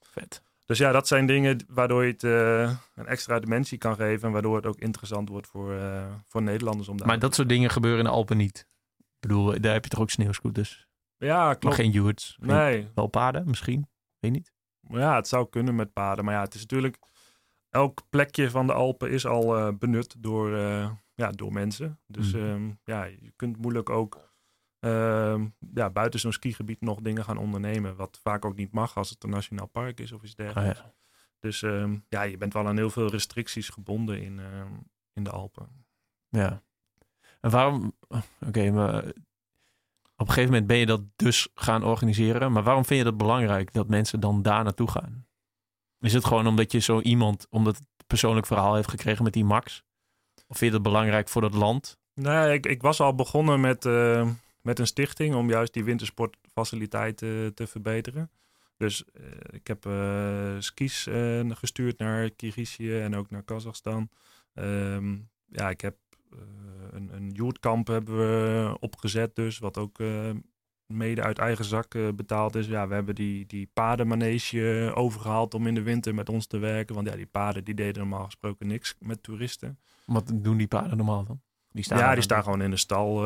Vet. 0.00 0.42
Dus 0.66 0.78
ja, 0.78 0.92
dat 0.92 1.08
zijn 1.08 1.26
dingen 1.26 1.64
waardoor 1.68 2.04
je 2.04 2.12
het 2.12 2.22
uh, 2.22 2.76
een 2.94 3.06
extra 3.06 3.38
dimensie 3.38 3.78
kan 3.78 3.94
geven. 3.94 4.26
En 4.26 4.32
waardoor 4.32 4.56
het 4.56 4.66
ook 4.66 4.78
interessant 4.78 5.28
wordt 5.28 5.46
voor, 5.46 5.72
uh, 5.72 6.04
voor 6.26 6.42
Nederlanders 6.42 6.88
om 6.88 6.96
daar. 6.96 7.06
Maar 7.06 7.18
dat 7.18 7.34
soort 7.34 7.48
dingen 7.48 7.70
gebeuren 7.70 8.00
in 8.00 8.04
de 8.04 8.10
Alpen 8.10 8.36
niet. 8.36 8.66
Ik 8.98 9.28
bedoel, 9.28 9.60
daar 9.60 9.72
heb 9.72 9.84
je 9.84 9.90
toch 9.90 10.00
ook 10.00 10.10
sneeuwscooters? 10.10 10.86
Ja, 11.16 11.48
klopt. 11.48 11.64
Maar 11.64 11.74
geen 11.74 11.90
yurts? 11.90 12.36
Nee. 12.40 12.88
Wel 12.94 13.06
paarden 13.06 13.46
misschien? 13.46 13.88
Weet 14.18 14.32
niet. 14.32 14.52
Ja, 14.80 15.14
het 15.14 15.28
zou 15.28 15.48
kunnen 15.48 15.74
met 15.74 15.92
paarden. 15.92 16.24
Maar 16.24 16.34
ja, 16.34 16.40
het 16.40 16.54
is 16.54 16.60
natuurlijk... 16.60 16.98
Elk 17.70 18.02
plekje 18.10 18.50
van 18.50 18.66
de 18.66 18.72
Alpen 18.72 19.10
is 19.10 19.26
al 19.26 19.58
uh, 19.58 19.74
benut 19.78 20.14
door, 20.18 20.56
ja, 21.14 21.30
door 21.30 21.52
mensen. 21.52 22.00
Dus 22.06 22.32
mm. 22.32 22.40
um, 22.40 22.78
ja, 22.84 23.04
je 23.04 23.32
kunt 23.36 23.56
moeilijk 23.56 23.90
ook 23.90 24.34
uh, 24.80 25.44
ja, 25.74 25.90
buiten 25.90 26.20
zo'n 26.20 26.32
skigebied 26.32 26.80
nog 26.80 27.00
dingen 27.00 27.24
gaan 27.24 27.38
ondernemen. 27.38 27.96
Wat 27.96 28.18
vaak 28.22 28.44
ook 28.44 28.56
niet 28.56 28.72
mag 28.72 28.96
als 28.96 29.10
het 29.10 29.24
een 29.24 29.30
nationaal 29.30 29.66
park 29.66 30.00
is 30.00 30.12
of 30.12 30.22
iets 30.22 30.34
dergelijks. 30.34 30.78
Oh, 30.78 30.84
ja. 30.84 30.94
Dus 31.40 31.62
um, 31.62 32.04
ja, 32.08 32.22
je 32.22 32.36
bent 32.36 32.52
wel 32.52 32.66
aan 32.66 32.76
heel 32.76 32.90
veel 32.90 33.08
restricties 33.08 33.68
gebonden 33.68 34.22
in, 34.22 34.40
in 35.12 35.24
de 35.24 35.30
Alpen. 35.30 35.86
Ja. 36.28 36.62
En 37.40 37.50
waarom... 37.50 37.92
Oké, 38.08 38.22
okay, 38.46 38.70
maar 38.70 39.04
op 40.16 40.26
een 40.26 40.34
gegeven 40.34 40.50
moment 40.50 40.66
ben 40.66 40.76
je 40.76 40.86
dat 40.86 41.02
dus 41.16 41.48
gaan 41.54 41.84
organiseren. 41.84 42.52
Maar 42.52 42.62
waarom 42.62 42.84
vind 42.84 42.98
je 42.98 43.04
dat 43.04 43.16
belangrijk 43.16 43.72
dat 43.72 43.88
mensen 43.88 44.20
dan 44.20 44.42
daar 44.42 44.64
naartoe 44.64 44.90
gaan? 44.90 45.26
Is 46.00 46.12
het 46.12 46.24
gewoon 46.24 46.46
omdat 46.46 46.72
je 46.72 46.78
zo 46.78 47.00
iemand, 47.00 47.46
omdat 47.50 47.76
het 47.76 47.86
persoonlijk 48.06 48.46
verhaal 48.46 48.74
heeft 48.74 48.90
gekregen 48.90 49.24
met 49.24 49.32
die 49.32 49.44
Max? 49.44 49.82
Of 50.46 50.58
vind 50.58 50.72
je 50.72 50.78
dat 50.78 50.92
belangrijk 50.92 51.28
voor 51.28 51.42
dat 51.42 51.54
land? 51.54 51.98
Nee, 52.14 52.52
ik, 52.52 52.66
ik 52.66 52.82
was 52.82 53.00
al 53.00 53.14
begonnen 53.14 53.60
met... 53.60 53.84
Uh 53.84 54.30
met 54.62 54.78
een 54.78 54.86
stichting 54.86 55.34
om 55.34 55.48
juist 55.48 55.72
die 55.72 55.84
wintersportfaciliteiten 55.84 57.54
te 57.54 57.66
verbeteren. 57.66 58.30
Dus 58.76 59.04
uh, 59.20 59.24
ik 59.50 59.66
heb 59.66 59.88
skis 60.58 61.06
gestuurd 61.56 61.98
naar 61.98 62.30
Kirgizië 62.30 63.00
en 63.00 63.16
ook 63.16 63.30
naar 63.30 63.42
Kazachstan. 63.42 64.08
Um, 64.54 65.28
ja, 65.46 65.70
ik 65.70 65.80
heb 65.80 65.96
een, 66.90 67.10
een 67.12 67.52
hebben 67.84 68.16
we 68.16 68.76
opgezet 68.80 69.34
dus, 69.34 69.58
wat 69.58 69.78
ook 69.78 69.98
mede 70.90 71.22
uit 71.22 71.38
eigen 71.38 71.64
zak 71.64 71.96
betaald 72.16 72.54
is. 72.54 72.66
Ja, 72.66 72.88
we 72.88 72.94
hebben 72.94 73.14
die, 73.14 73.46
die 73.46 73.70
padenmanege 73.72 74.92
overgehaald 74.94 75.54
om 75.54 75.66
in 75.66 75.74
de 75.74 75.82
winter 75.82 76.14
met 76.14 76.28
ons 76.28 76.46
te 76.46 76.58
werken. 76.58 76.94
Want 76.94 77.08
ja, 77.08 77.16
die 77.16 77.26
paden 77.26 77.64
die 77.64 77.74
deden 77.74 77.98
normaal 77.98 78.24
gesproken 78.24 78.66
niks 78.66 78.94
met 78.98 79.22
toeristen. 79.22 79.78
Wat 80.06 80.32
doen 80.34 80.56
die 80.56 80.68
paden 80.68 80.96
normaal 80.96 81.24
dan? 81.24 81.40
Die 81.72 81.84
staan 81.84 81.98
ja, 81.98 82.14
die 82.14 82.22
staan 82.22 82.42
gewoon 82.42 82.62
in 82.62 82.70
de 82.70 82.76
stal 82.76 83.22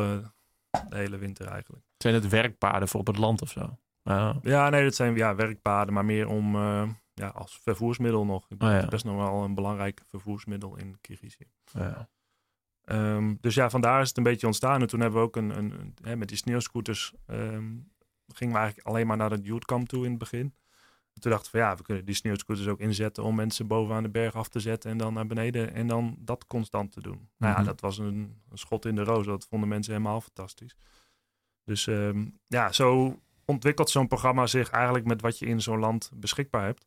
de 0.89 0.97
hele 0.97 1.17
winter 1.17 1.47
eigenlijk. 1.47 1.85
Zijn 1.97 2.13
het 2.13 2.27
werkpaden 2.27 2.87
voor 2.87 2.99
op 2.99 3.07
het 3.07 3.17
land 3.17 3.41
of 3.41 3.49
zo? 3.49 3.77
Ah. 4.03 4.35
Ja, 4.41 4.69
nee, 4.69 4.83
dat 4.83 4.95
zijn 4.95 5.15
ja, 5.15 5.35
werkpaden, 5.35 5.93
maar 5.93 6.05
meer 6.05 6.27
om 6.27 6.55
uh, 6.55 6.89
ja, 7.13 7.27
als 7.27 7.59
vervoersmiddel 7.63 8.25
nog. 8.25 8.47
Oh, 8.49 8.69
ja. 8.69 8.87
best 8.87 9.05
nog 9.05 9.15
wel 9.15 9.43
een 9.43 9.55
belangrijk 9.55 10.01
vervoersmiddel 10.07 10.77
in 10.77 10.97
Kirgizië. 11.01 11.47
Ja. 11.71 12.09
Um, 12.85 13.37
dus 13.41 13.55
ja, 13.55 13.69
vandaar 13.69 14.01
is 14.01 14.07
het 14.07 14.17
een 14.17 14.23
beetje 14.23 14.47
ontstaan. 14.47 14.81
En 14.81 14.87
toen 14.87 14.99
hebben 14.99 15.19
we 15.19 15.25
ook 15.25 15.35
een, 15.35 15.57
een, 15.57 15.71
een 15.71 15.93
hè, 16.01 16.15
met 16.15 16.27
die 16.27 16.37
sneeuwscooters 16.37 17.13
um, 17.27 17.91
gingen 18.33 18.53
we 18.53 18.59
eigenlijk 18.59 18.87
alleen 18.87 19.07
maar 19.07 19.17
naar 19.17 19.31
het 19.31 19.45
youthkamp 19.45 19.87
toe 19.87 20.03
in 20.03 20.09
het 20.09 20.19
begin. 20.19 20.53
En 21.13 21.21
toen 21.21 21.31
dachten 21.31 21.51
we 21.51 21.57
van 21.57 21.67
ja, 21.67 21.75
we 21.75 21.83
kunnen 21.83 22.05
die 22.05 22.15
sneeuwscooters 22.15 22.67
ook 22.67 22.79
inzetten 22.79 23.23
om 23.23 23.35
mensen 23.35 23.67
bovenaan 23.67 24.03
de 24.03 24.09
berg 24.09 24.35
af 24.35 24.47
te 24.47 24.59
zetten 24.59 24.91
en 24.91 24.97
dan 24.97 25.13
naar 25.13 25.27
beneden 25.27 25.73
en 25.73 25.87
dan 25.87 26.15
dat 26.19 26.47
constant 26.47 26.91
te 26.91 27.01
doen. 27.01 27.13
Mm 27.13 27.19
-hmm. 27.19 27.47
Nou 27.47 27.57
ja, 27.57 27.63
dat 27.63 27.81
was 27.81 27.97
een, 27.97 28.41
een, 28.49 28.57
schot 28.57 28.85
in 28.85 28.95
de 28.95 29.03
roos. 29.03 29.25
Dat 29.25 29.47
vonden 29.49 29.69
mensen 29.69 29.93
helemaal 29.93 30.21
fantastisch. 30.21 30.75
Dus 31.63 31.87
um, 31.87 32.39
ja, 32.47 32.71
zo 32.71 33.19
ontwikkelt 33.45 33.89
zo'n 33.89 34.07
programma 34.07 34.47
zich 34.47 34.69
eigenlijk 34.69 35.05
met 35.05 35.21
wat 35.21 35.39
je 35.39 35.45
in 35.45 35.61
zo'n 35.61 35.79
land 35.79 36.11
beschikbaar 36.15 36.65
hebt. 36.65 36.85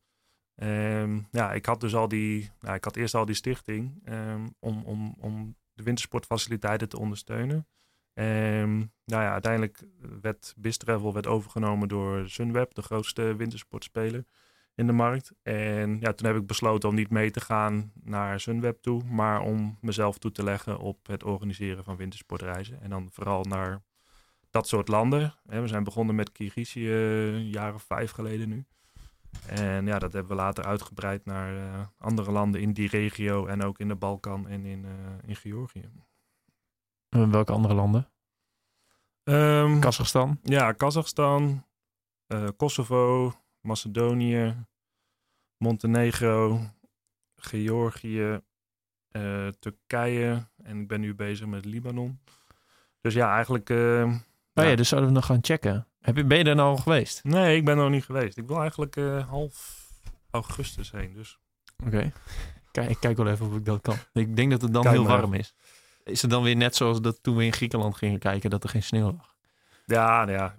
Um, 0.63 1.29
ja, 1.31 1.53
ik 1.53 1.67
had 1.67 1.81
dus 1.81 1.95
al 1.95 2.09
die, 2.09 2.51
nou, 2.61 2.75
ik 2.75 2.85
had 2.85 2.97
eerst 2.97 3.15
al 3.15 3.25
die 3.25 3.35
stichting 3.35 4.09
um, 4.09 4.55
om, 4.59 4.83
om, 4.85 5.15
om 5.19 5.57
de 5.79 5.85
wintersportfaciliteiten 5.85 6.89
te 6.89 6.99
ondersteunen. 6.99 7.67
En 8.15 8.93
nou 9.05 9.23
ja, 9.23 9.33
uiteindelijk 9.33 9.87
werd 10.21 10.55
Bistravel 10.57 11.13
werd 11.13 11.27
overgenomen 11.27 11.89
door 11.89 12.29
Sunweb, 12.29 12.75
de 12.75 12.83
grootste 12.83 13.37
wintersportspeler 13.37 14.25
in 14.75 14.87
de 14.87 14.93
markt. 14.93 15.33
En 15.43 16.01
ja, 16.01 16.13
toen 16.13 16.27
heb 16.27 16.37
ik 16.37 16.47
besloten 16.47 16.89
om 16.89 16.95
niet 16.95 17.11
mee 17.11 17.31
te 17.31 17.41
gaan 17.41 17.93
naar 17.95 18.41
Sunweb 18.41 18.83
toe, 18.83 19.05
maar 19.05 19.41
om 19.41 19.79
mezelf 19.81 20.19
toe 20.19 20.33
te 20.33 20.43
leggen 20.43 20.79
op 20.79 21.07
het 21.07 21.25
organiseren 21.25 21.85
van 21.85 21.97
wintersportreizen. 21.97 22.81
En 22.81 22.91
dan 22.91 23.09
vooral 23.13 23.45
naar 23.45 23.83
dat 24.51 24.69
soort 24.69 24.89
landen. 24.89 25.35
We 25.43 25.69
zijn 25.69 25.85
begonnen 25.85 26.15
met 26.15 26.33
Kirgizië 26.33 26.91
een 26.91 27.51
jaar 27.51 27.75
of 27.75 27.83
vijf 27.83 28.11
geleden 28.11 28.49
nu. 28.49 28.67
En 29.47 29.87
ja, 29.87 29.99
dat 29.99 30.13
hebben 30.13 30.37
we 30.37 30.43
later 30.43 30.65
uitgebreid 30.65 31.25
naar 31.25 31.55
uh, 31.55 31.87
andere 31.99 32.31
landen 32.31 32.61
in 32.61 32.73
die 32.73 32.89
regio 32.89 33.47
en 33.47 33.63
ook 33.63 33.79
in 33.79 33.89
de 33.89 33.95
Balkan 33.95 34.49
en 34.49 34.65
in, 34.65 34.85
uh, 34.85 34.91
in 35.27 35.37
Georgië. 35.37 35.91
En 37.09 37.31
welke 37.31 37.53
andere 37.53 37.75
landen? 37.75 38.09
Um, 39.25 39.81
Kazachstan? 39.81 40.39
Ja, 40.43 40.73
Kazachstan, 40.73 41.67
uh, 42.27 42.49
Kosovo, 42.57 43.33
Macedonië, 43.61 44.67
Montenegro, 45.57 46.61
Georgië, 47.37 48.41
Turkije 49.59 50.49
en 50.63 50.81
ik 50.81 50.89
ben 50.89 51.01
nu 51.01 51.15
bezig 51.15 51.47
met 51.47 51.65
Libanon. 51.65 52.21
Dus 53.01 53.15
ja, 53.15 53.35
eigenlijk 53.35 53.71
Oh 54.59 54.65
ja, 54.65 54.75
dus 54.75 54.89
zouden 54.89 55.11
we 55.11 55.17
nog 55.17 55.27
gaan 55.27 55.39
checken. 55.41 55.87
Heb 56.01 56.17
je, 56.17 56.25
ben 56.25 56.39
je 56.39 56.45
er 56.45 56.55
nou 56.55 56.69
al 56.69 56.77
geweest? 56.77 57.25
Nee, 57.25 57.57
ik 57.57 57.65
ben 57.65 57.77
er 57.77 57.83
nog 57.83 57.91
niet 57.91 58.05
geweest. 58.05 58.37
Ik 58.37 58.47
wil 58.47 58.61
eigenlijk 58.61 58.97
uh, 58.97 59.29
half 59.29 59.87
augustus 60.31 60.91
heen. 60.91 61.13
Dus. 61.15 61.39
Oké. 61.85 61.97
Okay. 61.97 62.13
Kijk, 62.73 62.91
ik 62.91 63.01
kijk 63.01 63.17
wel 63.17 63.29
even 63.29 63.47
of 63.47 63.57
ik 63.57 63.65
dat 63.65 63.81
kan. 63.81 63.97
Ik 64.13 64.37
denk 64.37 64.51
dat 64.51 64.63
het 64.63 64.73
dan 64.73 64.83
kijk 64.83 64.95
heel 64.95 65.07
warm 65.07 65.35
is. 65.35 65.55
Is 66.05 66.23
het 66.23 66.31
dan 66.31 66.43
weer 66.43 66.57
net 66.57 66.77
zoals 66.77 67.01
dat 67.01 67.23
toen 67.23 67.37
we 67.37 67.45
in 67.45 67.53
Griekenland 67.53 67.97
gingen 67.97 68.19
kijken, 68.19 68.51
dat 68.51 68.65
er 68.65 68.69
geen 68.71 68.83
sneeuw 68.83 69.13
lag? 69.13 69.35
Ja, 69.85 70.25
nou 70.25 70.39
ja, 70.39 70.57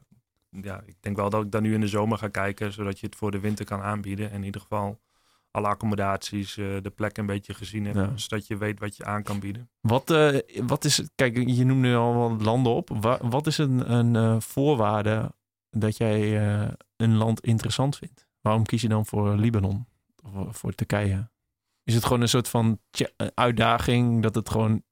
ja, 0.50 0.82
ik 0.86 0.96
denk 1.00 1.16
wel 1.16 1.30
dat 1.30 1.44
ik 1.44 1.52
dan 1.52 1.62
nu 1.62 1.74
in 1.74 1.80
de 1.80 1.88
zomer 1.88 2.18
ga 2.18 2.28
kijken, 2.28 2.74
zodat 2.74 3.00
je 3.00 3.06
het 3.06 3.16
voor 3.16 3.32
de 3.32 3.40
winter 3.40 3.66
kan 3.66 3.82
aanbieden. 3.82 4.30
En 4.30 4.36
in 4.36 4.44
ieder 4.44 4.62
geval 4.62 5.00
alle 5.52 5.68
accommodaties, 5.68 6.58
uh, 6.58 6.82
de 6.82 6.90
plek 6.90 7.18
een 7.18 7.26
beetje 7.26 7.54
gezien 7.54 7.86
hebt. 7.86 7.98
Ja. 7.98 8.18
Zodat 8.18 8.48
je 8.48 8.58
weet 8.58 8.80
wat 8.80 8.98
je 8.98 9.06
aan 9.06 9.24
kan 9.24 9.40
bieden. 9.40 9.70
Wat, 9.80 10.12
uh, 10.12 10.40
wat 10.62 10.86
is, 10.86 11.10
kijk, 11.16 11.38
je 11.38 11.66
noemt 11.66 11.82
nu 11.82 11.96
al 11.96 12.14
wat 12.14 12.42
landen 12.42 12.74
op. 12.74 12.90
Wat, 12.94 13.20
wat 13.22 13.48
is 13.48 13.58
een, 13.58 13.92
een 13.92 14.16
uh, 14.16 14.40
voorwaarde 14.40 15.34
dat 15.70 15.98
jij 15.98 16.38
een 16.96 17.16
land 17.16 17.40
interessant 17.40 17.98
vindt. 17.98 18.28
Waarom 18.42 18.64
kies 18.64 18.82
je 18.82 18.88
dan 18.88 19.06
voor 19.06 19.36
Libanon 19.36 19.88
of 20.24 20.58
voor 20.58 20.74
Turkije? 20.74 21.30
Is 21.84 21.94
het 21.94 22.04
gewoon 22.04 22.22
een 22.22 22.30
soort 22.30 22.48
van 22.48 22.80
uitdaging 23.34 24.22
dat 24.22 24.36
het 24.36 24.50
gewoon 24.50 24.84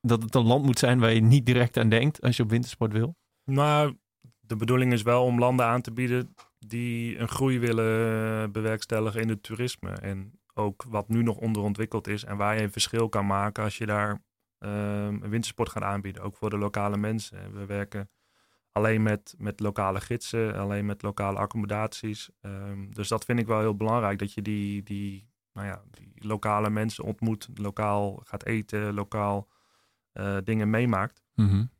dat 0.00 0.22
het 0.22 0.34
een 0.34 0.46
land 0.46 0.64
moet 0.64 0.78
zijn 0.78 0.98
waar 0.98 1.12
je 1.12 1.20
niet 1.20 1.46
direct 1.46 1.76
aan 1.76 1.88
denkt 1.88 2.20
als 2.20 2.36
je 2.36 2.42
op 2.42 2.50
wintersport 2.50 2.92
wil? 2.92 3.16
Nou, 3.44 3.96
de 4.46 4.56
bedoeling 4.56 4.92
is 4.92 5.02
wel 5.02 5.24
om 5.24 5.38
landen 5.38 5.66
aan 5.66 5.80
te 5.80 5.92
bieden 5.92 6.34
die 6.58 7.18
een 7.18 7.28
groei 7.28 7.58
willen 7.58 8.52
bewerkstelligen 8.52 9.20
in 9.20 9.28
het 9.28 9.42
toerisme. 9.42 9.90
En 9.90 10.40
ook 10.54 10.84
wat 10.88 11.08
nu 11.08 11.22
nog 11.22 11.36
onderontwikkeld 11.36 12.06
is 12.06 12.24
en 12.24 12.36
waar 12.36 12.54
je 12.56 12.62
een 12.62 12.72
verschil 12.72 13.08
kan 13.08 13.26
maken 13.26 13.64
als 13.64 13.78
je 13.78 13.86
daar 13.86 14.10
um, 14.58 15.22
een 15.22 15.30
wintersport 15.30 15.68
gaat 15.68 15.82
aanbieden. 15.82 16.22
Ook 16.22 16.36
voor 16.36 16.50
de 16.50 16.58
lokale 16.58 16.96
mensen. 16.96 17.52
We 17.52 17.66
werken 17.66 18.10
alleen 18.72 19.02
met, 19.02 19.34
met 19.38 19.60
lokale 19.60 20.00
gidsen, 20.00 20.54
alleen 20.54 20.86
met 20.86 21.02
lokale 21.02 21.38
accommodaties. 21.38 22.30
Um, 22.40 22.94
dus 22.94 23.08
dat 23.08 23.24
vind 23.24 23.38
ik 23.38 23.46
wel 23.46 23.60
heel 23.60 23.76
belangrijk, 23.76 24.18
dat 24.18 24.32
je 24.32 24.42
die, 24.42 24.82
die, 24.82 25.30
nou 25.52 25.66
ja, 25.66 25.82
die 25.90 26.12
lokale 26.26 26.70
mensen 26.70 27.04
ontmoet, 27.04 27.48
lokaal 27.54 28.20
gaat 28.24 28.44
eten, 28.44 28.94
lokaal 28.94 29.48
uh, 30.14 30.36
dingen 30.44 30.70
meemaakt. 30.70 31.22
Mm 31.34 31.74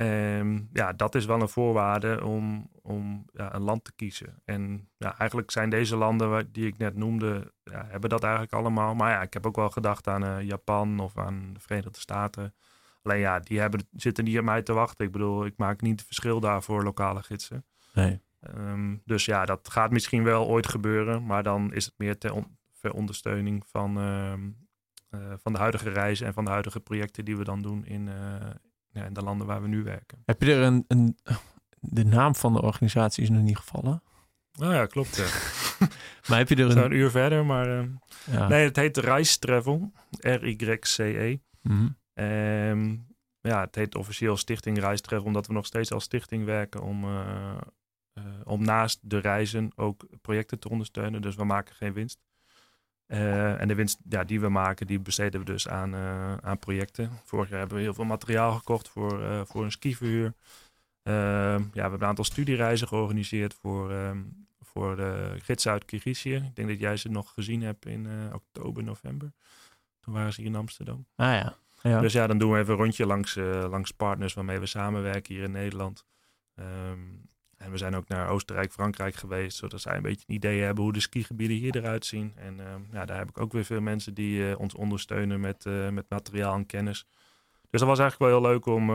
en 0.00 0.68
ja, 0.72 0.92
dat 0.92 1.14
is 1.14 1.24
wel 1.24 1.40
een 1.40 1.48
voorwaarde 1.48 2.24
om, 2.24 2.70
om 2.82 3.24
ja, 3.32 3.54
een 3.54 3.62
land 3.62 3.84
te 3.84 3.92
kiezen. 3.92 4.42
En 4.44 4.88
ja, 4.96 5.18
eigenlijk 5.18 5.50
zijn 5.50 5.70
deze 5.70 5.96
landen 5.96 6.52
die 6.52 6.66
ik 6.66 6.78
net 6.78 6.96
noemde, 6.96 7.52
ja, 7.64 7.86
hebben 7.88 8.10
dat 8.10 8.22
eigenlijk 8.22 8.52
allemaal. 8.52 8.94
Maar 8.94 9.10
ja, 9.10 9.22
ik 9.22 9.32
heb 9.32 9.46
ook 9.46 9.56
wel 9.56 9.70
gedacht 9.70 10.08
aan 10.08 10.24
uh, 10.24 10.42
Japan 10.42 11.00
of 11.00 11.18
aan 11.18 11.50
de 11.52 11.60
Verenigde 11.60 12.00
Staten. 12.00 12.54
Alleen 13.02 13.18
ja, 13.18 13.40
die 13.40 13.60
hebben, 13.60 13.88
zitten 13.92 14.24
niet 14.24 14.38
op 14.38 14.44
mij 14.44 14.62
te 14.62 14.72
wachten. 14.72 15.06
Ik 15.06 15.12
bedoel, 15.12 15.44
ik 15.44 15.56
maak 15.56 15.80
niet 15.80 15.98
het 15.98 16.06
verschil 16.06 16.40
daar 16.40 16.62
voor 16.62 16.84
lokale 16.84 17.22
gidsen. 17.22 17.64
Nee. 17.94 18.20
Um, 18.56 19.02
dus 19.04 19.24
ja, 19.24 19.44
dat 19.44 19.70
gaat 19.70 19.90
misschien 19.90 20.24
wel 20.24 20.46
ooit 20.46 20.68
gebeuren. 20.68 21.26
Maar 21.26 21.42
dan 21.42 21.72
is 21.72 21.84
het 21.84 21.94
meer 21.96 22.18
ter 22.18 22.32
on 22.32 22.58
ondersteuning 22.92 23.66
van, 23.66 23.96
um, 23.96 24.68
uh, 25.10 25.20
van 25.36 25.52
de 25.52 25.58
huidige 25.58 25.90
reizen 25.90 26.26
en 26.26 26.32
van 26.32 26.44
de 26.44 26.50
huidige 26.50 26.80
projecten 26.80 27.24
die 27.24 27.36
we 27.36 27.44
dan 27.44 27.62
doen 27.62 27.84
in, 27.84 28.06
uh, 28.06 28.14
ja, 28.92 29.04
in 29.04 29.12
de 29.12 29.22
landen 29.22 29.46
waar 29.46 29.62
we 29.62 29.68
nu 29.68 29.82
werken. 29.82 30.22
Heb 30.24 30.42
je 30.42 30.54
er 30.54 30.62
een, 30.62 30.84
een 30.88 31.16
de 31.80 32.04
naam 32.04 32.34
van 32.34 32.52
de 32.52 32.62
organisatie 32.62 33.22
is 33.22 33.30
nog 33.30 33.42
niet 33.42 33.56
gevallen? 33.56 34.02
Nou 34.52 34.74
ja, 34.74 34.86
klopt. 34.86 35.16
Ja. 35.16 35.26
maar 36.28 36.38
heb 36.38 36.48
je 36.48 36.56
er 36.56 36.70
een... 36.70 36.84
Een 36.84 36.92
uur 36.92 37.10
verder, 37.10 37.46
maar... 37.46 37.68
Uh, 37.68 37.84
ja. 38.24 38.48
Nee, 38.48 38.64
het 38.64 38.76
heet 38.76 38.96
Reis 38.96 39.36
Travel. 39.36 39.92
R-Y-C-E. 40.20 41.38
Mm 41.62 41.96
-hmm. 42.14 43.06
ja, 43.40 43.60
het 43.60 43.74
heet 43.74 43.94
officieel 43.94 44.36
Stichting 44.36 44.78
Reis 44.78 45.00
Travel, 45.00 45.26
omdat 45.26 45.46
we 45.46 45.52
nog 45.52 45.66
steeds 45.66 45.92
als 45.92 46.04
stichting 46.04 46.44
werken 46.44 46.82
om, 46.82 47.04
uh, 47.04 47.56
uh, 48.14 48.24
om 48.44 48.64
naast 48.64 48.98
de 49.02 49.18
reizen 49.18 49.72
ook 49.74 50.06
projecten 50.22 50.58
te 50.58 50.68
ondersteunen. 50.68 51.22
Dus 51.22 51.34
we 51.34 51.44
maken 51.44 51.74
geen 51.74 51.92
winst. 51.92 52.18
Uh, 53.12 53.60
en 53.60 53.68
de 53.68 53.74
winst 53.74 53.98
ja, 54.08 54.24
die 54.24 54.40
we 54.40 54.48
maken, 54.48 54.86
die 54.86 55.00
besteden 55.00 55.40
we 55.40 55.46
dus 55.46 55.68
aan, 55.68 55.94
uh, 55.94 56.36
aan 56.36 56.58
projecten. 56.58 57.10
Vorig 57.24 57.48
jaar 57.48 57.58
hebben 57.58 57.76
we 57.76 57.82
heel 57.82 57.94
veel 57.94 58.04
materiaal 58.04 58.52
gekocht 58.52 58.88
voor, 58.88 59.22
uh, 59.22 59.40
voor 59.44 59.64
een 59.64 59.70
skiverhuur. 59.70 60.34
ja, 61.02 61.58
we 61.72 61.80
hebben 61.80 62.00
een 62.00 62.06
aantal 62.06 62.24
studiereizen 62.24 62.88
georganiseerd 62.88 63.54
voor, 63.54 64.14
voor 64.60 64.96
de 64.96 65.36
gidsen 65.42 65.72
uit 65.72 65.84
Kirgizië. 65.84 66.34
Ik 66.34 66.56
denk 66.56 66.68
dat 66.68 66.80
jij 66.80 66.96
ze 66.96 67.08
nog 67.08 67.32
gezien 67.32 67.62
hebt 67.62 67.86
in 67.86 68.08
oktober, 68.32 68.82
november. 68.82 69.32
Toen 70.00 70.14
waren 70.14 70.32
ze 70.32 70.40
hier 70.40 70.50
in 70.50 70.56
Amsterdam. 70.56 71.06
Ah 71.16 71.32
ja. 71.32 71.56
ja. 71.82 72.00
Dus 72.00 72.12
ja, 72.12 72.26
dan 72.26 72.38
doen 72.38 72.52
we 72.52 72.58
even 72.58 72.72
een 72.72 72.80
rondje 72.80 73.06
langs, 73.06 73.34
langs 73.70 73.90
partners 73.90 74.34
waarmee 74.34 74.58
we 74.58 74.66
samenwerken 74.66 75.34
hier 75.34 75.42
in 75.42 75.52
Nederland. 75.52 76.04
Um, 76.54 77.28
en 77.60 77.70
we 77.70 77.76
zijn 77.76 77.94
ook 77.94 78.08
naar 78.08 78.28
Oostenrijk, 78.28 78.72
Frankrijk 78.72 79.14
geweest, 79.14 79.56
zodat 79.56 79.80
zij 79.80 79.96
een 79.96 80.02
beetje 80.02 80.24
een 80.26 80.34
idee 80.34 80.60
hebben 80.62 80.84
hoe 80.84 80.92
de 80.92 81.00
skigebieden 81.00 81.56
hier 81.56 81.76
eruit 81.76 82.06
zien. 82.06 82.32
En 82.36 82.58
uh, 82.58 82.64
ja, 82.92 83.04
daar 83.04 83.18
heb 83.18 83.28
ik 83.28 83.40
ook 83.40 83.52
weer 83.52 83.64
veel 83.64 83.80
mensen 83.80 84.14
die 84.14 84.40
uh, 84.40 84.58
ons 84.58 84.74
ondersteunen 84.74 85.40
met, 85.40 85.64
uh, 85.64 85.88
met 85.88 86.08
materiaal 86.08 86.54
en 86.54 86.66
kennis. 86.66 87.06
Dus 87.70 87.80
dat 87.80 87.88
was 87.88 87.98
eigenlijk 87.98 88.30
wel 88.30 88.40
heel 88.40 88.50
leuk 88.50 88.66
om, 88.66 88.90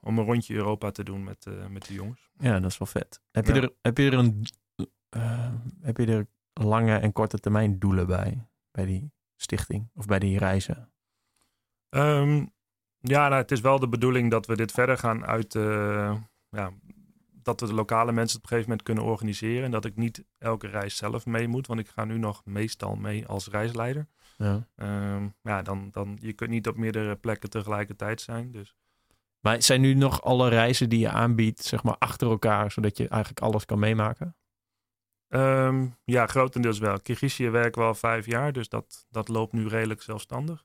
om 0.00 0.18
een 0.18 0.24
rondje 0.24 0.54
Europa 0.54 0.90
te 0.90 1.04
doen 1.04 1.24
met, 1.24 1.46
met 1.68 1.86
de 1.86 1.94
jongens. 1.94 2.30
Ja, 2.38 2.60
dat 2.60 2.70
is 2.70 2.78
wel 2.78 2.88
vet. 2.88 3.20
Heb 3.30 3.46
je, 3.46 3.52
er, 3.52 3.72
heb 3.82 3.98
je 3.98 4.10
er 4.10 4.18
een 4.18 4.46
heb 5.80 5.96
je 5.96 6.06
er 6.06 6.26
lange 6.52 6.96
en 6.96 7.12
korte 7.12 7.38
termijn 7.38 7.78
doelen 7.78 8.06
bij, 8.06 8.46
bij 8.70 8.84
die 8.84 9.12
stichting 9.36 9.90
of 9.94 10.06
bij 10.06 10.18
die 10.18 10.38
reizen? 10.38 10.92
Um, 11.90 12.52
ja, 12.98 13.28
nou, 13.28 13.40
het 13.40 13.50
is 13.50 13.60
wel 13.60 13.78
de 13.78 13.88
bedoeling 13.88 14.30
dat 14.30 14.46
we 14.46 14.56
dit 14.56 14.72
verder 14.72 14.98
gaan 14.98 15.26
uit, 15.26 15.52
ja, 16.50 16.72
dat 17.48 17.60
we 17.60 17.66
de 17.66 17.74
lokale 17.74 18.12
mensen 18.12 18.36
op 18.36 18.42
een 18.42 18.48
gegeven 18.48 18.70
moment 18.70 18.86
kunnen 18.86 19.04
organiseren. 19.04 19.64
En 19.64 19.70
dat 19.70 19.84
ik 19.84 19.96
niet 19.96 20.24
elke 20.38 20.66
reis 20.66 20.96
zelf 20.96 21.26
mee 21.26 21.48
moet. 21.48 21.66
Want 21.66 21.80
ik 21.80 21.88
ga 21.88 22.04
nu 22.04 22.18
nog 22.18 22.44
meestal 22.44 22.94
mee 22.94 23.26
als 23.26 23.48
reisleider. 23.48 24.06
Ja, 24.36 24.66
um, 24.76 25.34
ja 25.42 25.62
dan, 25.62 25.88
dan, 25.92 26.18
je 26.20 26.32
kunt 26.32 26.50
niet 26.50 26.68
op 26.68 26.76
meerdere 26.76 27.16
plekken 27.16 27.50
tegelijkertijd 27.50 28.20
zijn. 28.20 28.50
Dus. 28.52 28.74
Maar 29.40 29.62
zijn 29.62 29.80
nu 29.80 29.94
nog 29.94 30.22
alle 30.22 30.48
reizen 30.48 30.88
die 30.88 30.98
je 30.98 31.08
aanbiedt, 31.08 31.64
zeg 31.64 31.82
maar, 31.82 31.96
achter 31.98 32.28
elkaar, 32.30 32.70
zodat 32.70 32.96
je 32.96 33.08
eigenlijk 33.08 33.42
alles 33.42 33.64
kan 33.64 33.78
meemaken? 33.78 34.36
Um, 35.28 35.96
ja, 36.04 36.26
grotendeels 36.26 36.78
wel. 36.78 37.00
Kirgizië 37.00 37.50
werken 37.50 37.82
we 37.82 37.88
al 37.88 37.94
vijf 37.94 38.26
jaar, 38.26 38.52
dus 38.52 38.68
dat, 38.68 39.06
dat 39.10 39.28
loopt 39.28 39.52
nu 39.52 39.68
redelijk 39.68 40.02
zelfstandig. 40.02 40.64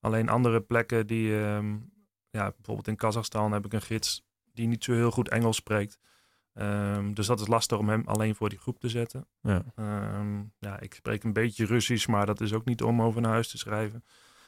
Alleen 0.00 0.28
andere 0.28 0.60
plekken 0.60 1.06
die, 1.06 1.32
um, 1.32 1.92
ja, 2.30 2.52
bijvoorbeeld 2.56 2.88
in 2.88 2.96
Kazachstan 2.96 3.52
heb 3.52 3.64
ik 3.64 3.72
een 3.72 3.82
gids 3.82 4.24
die 4.54 4.66
niet 4.66 4.84
zo 4.84 4.92
heel 4.92 5.10
goed 5.10 5.28
Engels 5.28 5.56
spreekt. 5.56 5.98
Um, 6.54 7.14
dus 7.14 7.26
dat 7.26 7.40
is 7.40 7.46
lastig 7.46 7.78
om 7.78 7.88
hem 7.88 8.02
alleen 8.06 8.34
voor 8.34 8.48
die 8.48 8.58
groep 8.58 8.80
te 8.80 8.88
zetten. 8.88 9.26
Ja. 9.40 9.64
Um, 10.18 10.52
ja, 10.58 10.80
ik 10.80 10.94
spreek 10.94 11.24
een 11.24 11.32
beetje 11.32 11.66
Russisch, 11.66 12.06
maar 12.06 12.26
dat 12.26 12.40
is 12.40 12.52
ook 12.52 12.64
niet 12.64 12.82
om 12.82 13.02
over 13.02 13.20
naar 13.20 13.30
huis 13.30 13.50
te 13.50 13.58
schrijven. 13.58 14.04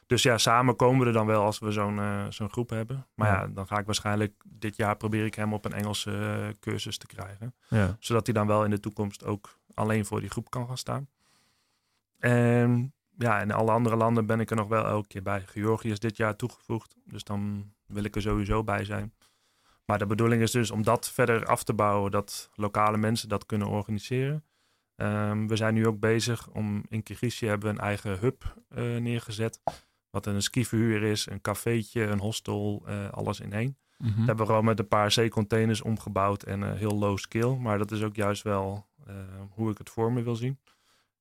Dus 0.06 0.22
ja, 0.22 0.38
samen 0.38 0.76
komen 0.76 1.00
we 1.00 1.06
er 1.06 1.12
dan 1.12 1.26
wel 1.26 1.42
als 1.42 1.58
we 1.58 1.70
zo'n 1.70 1.96
uh, 1.96 2.26
zo'n 2.28 2.50
groep 2.50 2.70
hebben. 2.70 3.06
Maar 3.14 3.32
ja. 3.32 3.40
ja. 3.40 3.46
dan 3.48 3.66
ga 3.66 3.78
ik 3.78 3.86
waarschijnlijk 3.86 4.42
dit 4.44 4.76
jaar 4.76 4.96
probeer 4.96 5.24
ik 5.24 5.34
hem 5.34 5.52
op 5.52 5.64
een 5.64 5.72
Engelse 5.72 6.10
uh, 6.10 6.48
cursus 6.60 6.98
te 6.98 7.06
krijgen. 7.06 7.54
Ja. 7.68 7.96
Zodat 7.98 8.26
hij 8.26 8.34
dan 8.34 8.46
wel 8.46 8.64
in 8.64 8.70
de 8.70 8.80
toekomst 8.80 9.24
ook 9.24 9.58
alleen 9.74 10.04
voor 10.04 10.20
die 10.20 10.30
groep 10.30 10.50
kan 10.50 10.66
gaan 10.66 10.78
staan. 10.78 11.08
En 12.18 12.92
ja, 13.18 13.40
in 13.40 13.52
alle 13.52 13.70
andere 13.70 13.96
landen 13.96 14.26
ben 14.26 14.40
ik 14.40 14.50
er 14.50 14.56
nog 14.56 14.68
wel 14.68 14.86
elke 14.86 15.08
keer 15.08 15.22
bij. 15.22 15.40
Georgië 15.46 15.90
is 15.90 15.98
dit 15.98 16.16
jaar 16.16 16.36
toegevoegd, 16.36 16.96
dus 17.04 17.24
dan 17.24 17.72
wil 17.86 18.04
ik 18.04 18.16
er 18.16 18.22
sowieso 18.22 18.64
bij 18.64 18.84
zijn. 18.84 19.12
Maar 19.86 19.98
de 19.98 20.06
bedoeling 20.06 20.42
is 20.42 20.50
dus 20.50 20.70
om 20.70 20.82
dat 20.82 21.10
verder 21.10 21.44
af 21.44 21.62
te 21.62 21.74
bouwen, 21.74 22.10
dat 22.10 22.50
lokale 22.54 22.96
mensen 22.96 23.28
dat 23.28 23.46
kunnen 23.46 23.68
organiseren. 23.68 24.44
Um, 24.96 25.48
we 25.48 25.56
zijn 25.56 25.74
nu 25.74 25.86
ook 25.86 26.00
bezig 26.00 26.48
om 26.50 26.84
in 26.88 27.02
Kirgizië 27.02 27.46
hebben 27.46 27.68
we 27.68 27.78
een 27.78 27.84
eigen 27.84 28.18
hub 28.18 28.56
uh, 28.76 28.96
neergezet. 28.96 29.60
Wat 30.10 30.26
een 30.26 30.42
skiverhuur 30.42 31.02
is, 31.02 31.26
een 31.26 31.40
cafeetje, 31.40 32.02
een 32.02 32.18
hostel, 32.18 32.82
uh, 32.88 33.10
alles 33.10 33.40
in 33.40 33.52
één. 33.52 33.76
Mm 33.98 34.06
-hmm. 34.06 34.16
Dat 34.16 34.26
hebben 34.26 34.44
we 34.44 34.50
gewoon 34.50 34.64
met 34.64 34.78
een 34.78 34.88
paar 34.88 35.10
zeecontainers 35.10 35.82
omgebouwd 35.82 36.42
en 36.42 36.60
uh, 36.60 36.72
heel 36.72 36.98
low 36.98 37.18
skill. 37.18 37.56
Maar 37.56 37.78
dat 37.78 37.90
is 37.90 38.02
ook 38.02 38.16
juist 38.16 38.42
wel 38.42 38.86
hoe 39.50 39.70
ik 39.70 39.78
het 39.78 39.90
voor 39.90 40.12
me 40.12 40.22
wil 40.22 40.36
zien. 40.36 40.58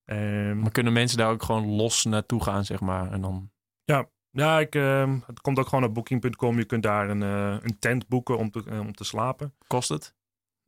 Um, 0.06 0.60
maar 0.60 0.71
kunnen 0.71 0.93
mensen 0.93 1.17
daar 1.17 1.32
ook 1.32 1.43
gewoon 1.43 1.65
los 1.67 2.06
naartoe 2.06 2.43
gaan, 2.43 2.65
zeg 2.65 2.80
maar? 2.80 3.12
En 3.12 3.21
dan... 3.21 3.51
Ja, 3.84 4.10
ja, 4.36 4.60
ik, 4.60 4.76
uh, 4.76 5.13
het 5.26 5.41
komt 5.41 5.60
ook 5.60 5.67
gewoon 5.67 5.84
op 5.84 5.93
booking.com. 5.93 6.58
Je 6.58 6.65
kunt 6.65 6.84
daar 6.84 7.10
een, 7.10 7.21
uh, 7.21 7.56
een 7.62 7.80
tent 7.80 8.08
boeken 8.08 8.38
om 8.38 8.52
te, 8.52 8.63
uh, 8.67 8.80
om 8.80 8.95
te 8.95 9.04
slapen. 9.04 9.54
Kost 9.67 9.89
het? 9.89 10.13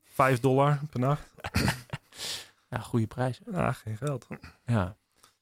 Vijf 0.03 0.39
dollar 0.39 0.79
per 0.89 0.99
nacht. 0.99 1.31
ja, 2.69 2.79
goede 2.79 3.07
prijs. 3.07 3.41
Ja, 3.51 3.71
geen 3.71 3.97
geld. 3.97 4.27
Ja. 4.65 4.95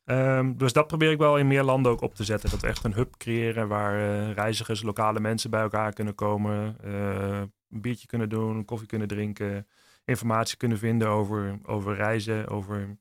Um, 0.05 0.57
dus 0.57 0.73
dat 0.73 0.88
probeer 0.88 1.11
ik 1.11 1.17
wel 1.17 1.38
in 1.38 1.47
meer 1.47 1.63
landen 1.63 1.91
ook 1.91 2.01
op 2.01 2.15
te 2.15 2.23
zetten. 2.23 2.49
Dat 2.49 2.61
we 2.61 2.67
echt 2.67 2.83
een 2.83 2.93
hub 2.93 3.17
creëren 3.17 3.67
waar 3.67 3.99
uh, 3.99 4.31
reizigers, 4.31 4.81
lokale 4.81 5.19
mensen 5.19 5.49
bij 5.49 5.61
elkaar 5.61 5.93
kunnen 5.93 6.15
komen. 6.15 6.77
een 6.81 7.51
biertje 7.67 8.07
kunnen 8.07 8.29
doen, 8.29 8.65
koffie 8.65 8.88
kunnen 8.88 9.07
drinken. 9.07 9.67
Informatie 10.05 10.57
kunnen 10.57 10.77
vinden 10.77 11.07
over, 11.07 11.59
over 11.63 11.95
reizen, 11.95 12.47
over 12.47 12.97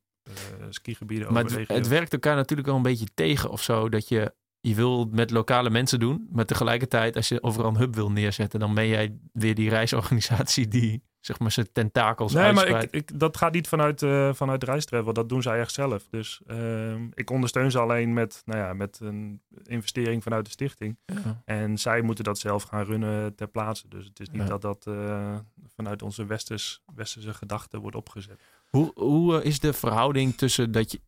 skigebieden. 0.69 1.33
Maar 1.33 1.45
over 1.45 1.59
het, 1.59 1.69
het 1.69 1.89
werkt 1.89 2.13
elkaar 2.13 2.37
natuurlijk 2.37 2.69
wel 2.69 2.77
een 2.77 2.83
beetje 2.83 3.09
tegen 3.15 3.51
of 3.51 3.63
zo. 3.63 3.89
Dat 3.89 4.09
je 4.09 4.33
je 4.67 4.75
wil 4.75 4.99
het 4.99 5.13
met 5.13 5.31
lokale 5.31 5.71
mensen 5.71 6.01
doen. 6.01 6.29
Maar 6.33 6.45
tegelijkertijd, 6.45 7.17
als 7.17 7.29
je 7.29 7.43
overal 7.43 7.71
een 7.71 7.77
hub 7.77 7.95
wil 7.95 8.11
neerzetten, 8.11 8.61
dan 8.61 8.75
ben 8.75 8.87
jij 8.87 9.19
weer 9.33 9.55
die 9.55 9.69
reisorganisatie 9.69 10.69
die 10.69 11.03
zeg 11.21 11.39
maar 11.39 11.51
zijn 11.51 11.73
tentakels 11.73 12.33
Nee, 12.33 12.43
uitspreidt. 12.43 12.73
maar 12.73 12.85
ik, 12.85 13.11
ik, 13.11 13.19
dat 13.19 13.37
gaat 13.37 13.53
niet 13.53 13.69
vanuit, 13.69 14.03
uh, 14.03 14.35
vanuit 14.35 14.65
reistravel. 14.65 15.13
Dat 15.13 15.29
doen 15.29 15.43
zij 15.43 15.61
echt 15.61 15.73
zelf. 15.73 16.07
Dus 16.11 16.41
uh, 16.47 16.95
ik 17.15 17.31
ondersteun 17.31 17.71
ze 17.71 17.79
alleen 17.79 18.13
met, 18.13 18.43
nou 18.45 18.59
ja, 18.59 18.73
met 18.73 18.99
een 19.03 19.43
investering 19.65 20.23
vanuit 20.23 20.45
de 20.45 20.51
stichting. 20.51 20.99
Ja. 21.05 21.43
En 21.45 21.79
zij 21.79 22.03
moeten 22.03 22.25
dat 22.25 22.39
zelf 22.39 22.63
gaan 22.63 22.85
runnen 22.85 23.35
ter 23.35 23.49
plaatse. 23.49 23.89
Dus 23.89 24.05
het 24.05 24.21
is 24.21 24.31
niet 24.31 24.47
dat 24.47 24.63
dat 24.63 24.87
uh, 24.89 25.37
vanuit 25.75 26.03
onze 26.03 26.27
westers, 26.27 26.83
westerse 26.95 27.35
gedachten 27.35 27.81
wordt 27.81 27.97
opgezet. 27.97 28.41
Hoe, 28.71 28.91
hoe 28.95 29.43
is 29.43 29.61
de 29.61 29.73
verhouding 29.73 30.37
tussen, 30.37 30.73
dat 30.73 30.93
je, 30.93 31.01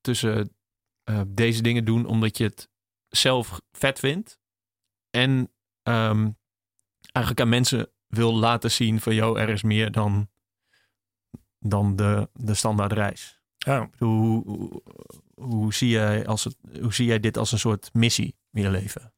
tussen 0.00 0.52
deze 1.26 1.62
dingen 1.62 1.84
doen 1.84 2.06
omdat 2.06 2.38
je 2.38 2.44
het 2.44 2.70
zelf 3.16 3.60
vet 3.72 3.98
vindt. 3.98 4.38
En 5.10 5.30
um, 5.82 6.38
eigenlijk 7.12 7.40
aan 7.40 7.48
mensen 7.48 7.90
wil 8.06 8.34
laten 8.34 8.70
zien 8.70 9.00
van, 9.00 9.14
joh, 9.14 9.40
er 9.40 9.48
is 9.48 9.62
meer 9.62 9.92
dan 9.92 10.30
dan 11.62 11.96
de, 11.96 12.28
de 12.32 12.54
standaard 12.54 12.92
reis. 12.92 13.40
Ja, 13.58 13.90
Hoe, 13.98 14.44
hoe, 14.44 14.82
hoe, 15.34 15.74
zie 15.74 15.88
jij 15.88 16.26
als 16.26 16.44
het, 16.44 16.56
hoe 16.80 16.94
zie 16.94 17.06
jij 17.06 17.20
dit 17.20 17.36
als 17.36 17.52
een 17.52 17.58
soort 17.58 17.90
missie 17.92 18.36
in 18.50 18.62
je 18.62 18.70
leven? 18.70 19.12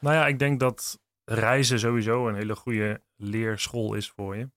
Nou 0.00 0.14
ja, 0.14 0.26
ik 0.26 0.38
denk 0.38 0.60
dat 0.60 1.00
reizen 1.24 1.78
sowieso 1.78 2.28
een 2.28 2.34
hele 2.34 2.56
goede 2.56 3.02
leerschool 3.16 3.94
is 3.94 4.10
voor 4.10 4.36
je. 4.36 4.50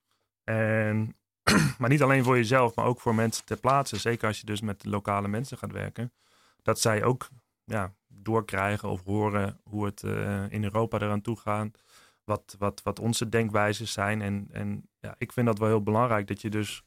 En, 0.43 1.15
maar 1.77 1.89
niet 1.89 2.01
alleen 2.01 2.23
voor 2.23 2.37
jezelf, 2.37 2.75
maar 2.75 2.85
ook 2.85 3.01
voor 3.01 3.15
mensen 3.15 3.45
ter 3.45 3.59
plaatse. 3.59 3.97
Zeker 3.97 4.27
als 4.27 4.39
je 4.39 4.45
dus 4.45 4.61
met 4.61 4.85
lokale 4.85 5.27
mensen 5.27 5.57
gaat 5.57 5.71
werken. 5.71 6.13
Dat 6.61 6.79
zij 6.79 7.03
ook 7.03 7.29
ja, 7.70 7.93
doorkrijgen 8.07 8.89
of 8.89 9.03
horen 9.03 9.59
hoe 9.63 9.86
het 9.86 10.03
eh, 10.03 10.51
in 10.51 10.63
Europa 10.63 10.99
eraan 10.99 11.22
toe 11.22 11.38
gaat. 11.38 11.84
Wat, 12.24 12.55
wat, 12.59 12.82
wat 12.84 12.99
onze 12.99 13.30
denkwijzes 13.30 13.91
zijn. 13.91 14.22
En, 14.22 14.47
en 14.51 14.89
ja, 14.99 15.15
ik 15.17 15.32
vind 15.32 15.45
dat 15.45 15.59
wel 15.59 15.67
heel 15.67 15.84
belangrijk 15.84 16.28
dat 16.28 16.41
je 16.41 16.49
dus 16.49 16.84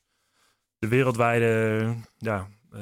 de 0.78 0.88
wereldwijde 0.88 1.94
ja, 2.18 2.48
eh, 2.70 2.80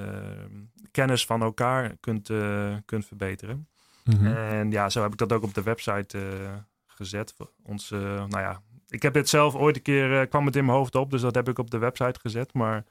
kennis 0.90 1.26
van 1.26 1.42
elkaar 1.42 1.96
kunt, 2.00 2.30
eh, 2.30 2.76
kunt 2.84 3.06
verbeteren. 3.06 3.68
Mhm. 4.04 4.26
En 4.26 4.70
ja, 4.70 4.88
zo 4.88 5.02
heb 5.02 5.12
ik 5.12 5.18
dat 5.18 5.32
ook 5.32 5.42
op 5.42 5.54
de 5.54 5.62
website 5.62 6.18
gezet. 6.86 7.34
Eh, 7.66 7.98
nou 8.00 8.40
ja, 8.40 8.62
ik 8.88 9.02
heb 9.02 9.12
dit 9.12 9.28
zelf 9.28 9.54
ooit 9.54 9.76
een 9.76 9.82
keer, 9.82 10.28
kwam 10.28 10.46
het 10.46 10.56
in 10.56 10.64
mijn 10.64 10.76
hoofd 10.76 10.94
op, 10.94 11.10
dus 11.10 11.20
dat 11.20 11.34
heb 11.34 11.48
ik 11.48 11.58
op 11.58 11.70
de 11.70 11.78
website 11.78 12.20
gezet. 12.20 12.54
Maar 12.54 12.84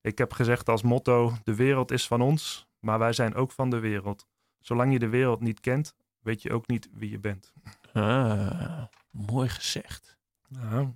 ik 0.00 0.18
heb 0.18 0.32
gezegd 0.32 0.68
als 0.68 0.82
motto, 0.82 1.32
de 1.44 1.54
wereld 1.54 1.90
is 1.90 2.06
van 2.06 2.20
ons, 2.20 2.68
maar 2.80 2.98
wij 2.98 3.12
zijn 3.12 3.34
ook 3.34 3.52
van 3.52 3.70
de 3.70 3.78
wereld. 3.78 4.26
Zolang 4.62 4.92
je 4.92 4.98
de 4.98 5.08
wereld 5.08 5.40
niet 5.40 5.60
kent, 5.60 5.96
weet 6.20 6.42
je 6.42 6.52
ook 6.52 6.66
niet 6.66 6.88
wie 6.92 7.10
je 7.10 7.18
bent. 7.18 7.52
Ah, 7.92 8.84
mooi 9.10 9.48
gezegd. 9.48 10.18
Ja. 10.48 10.94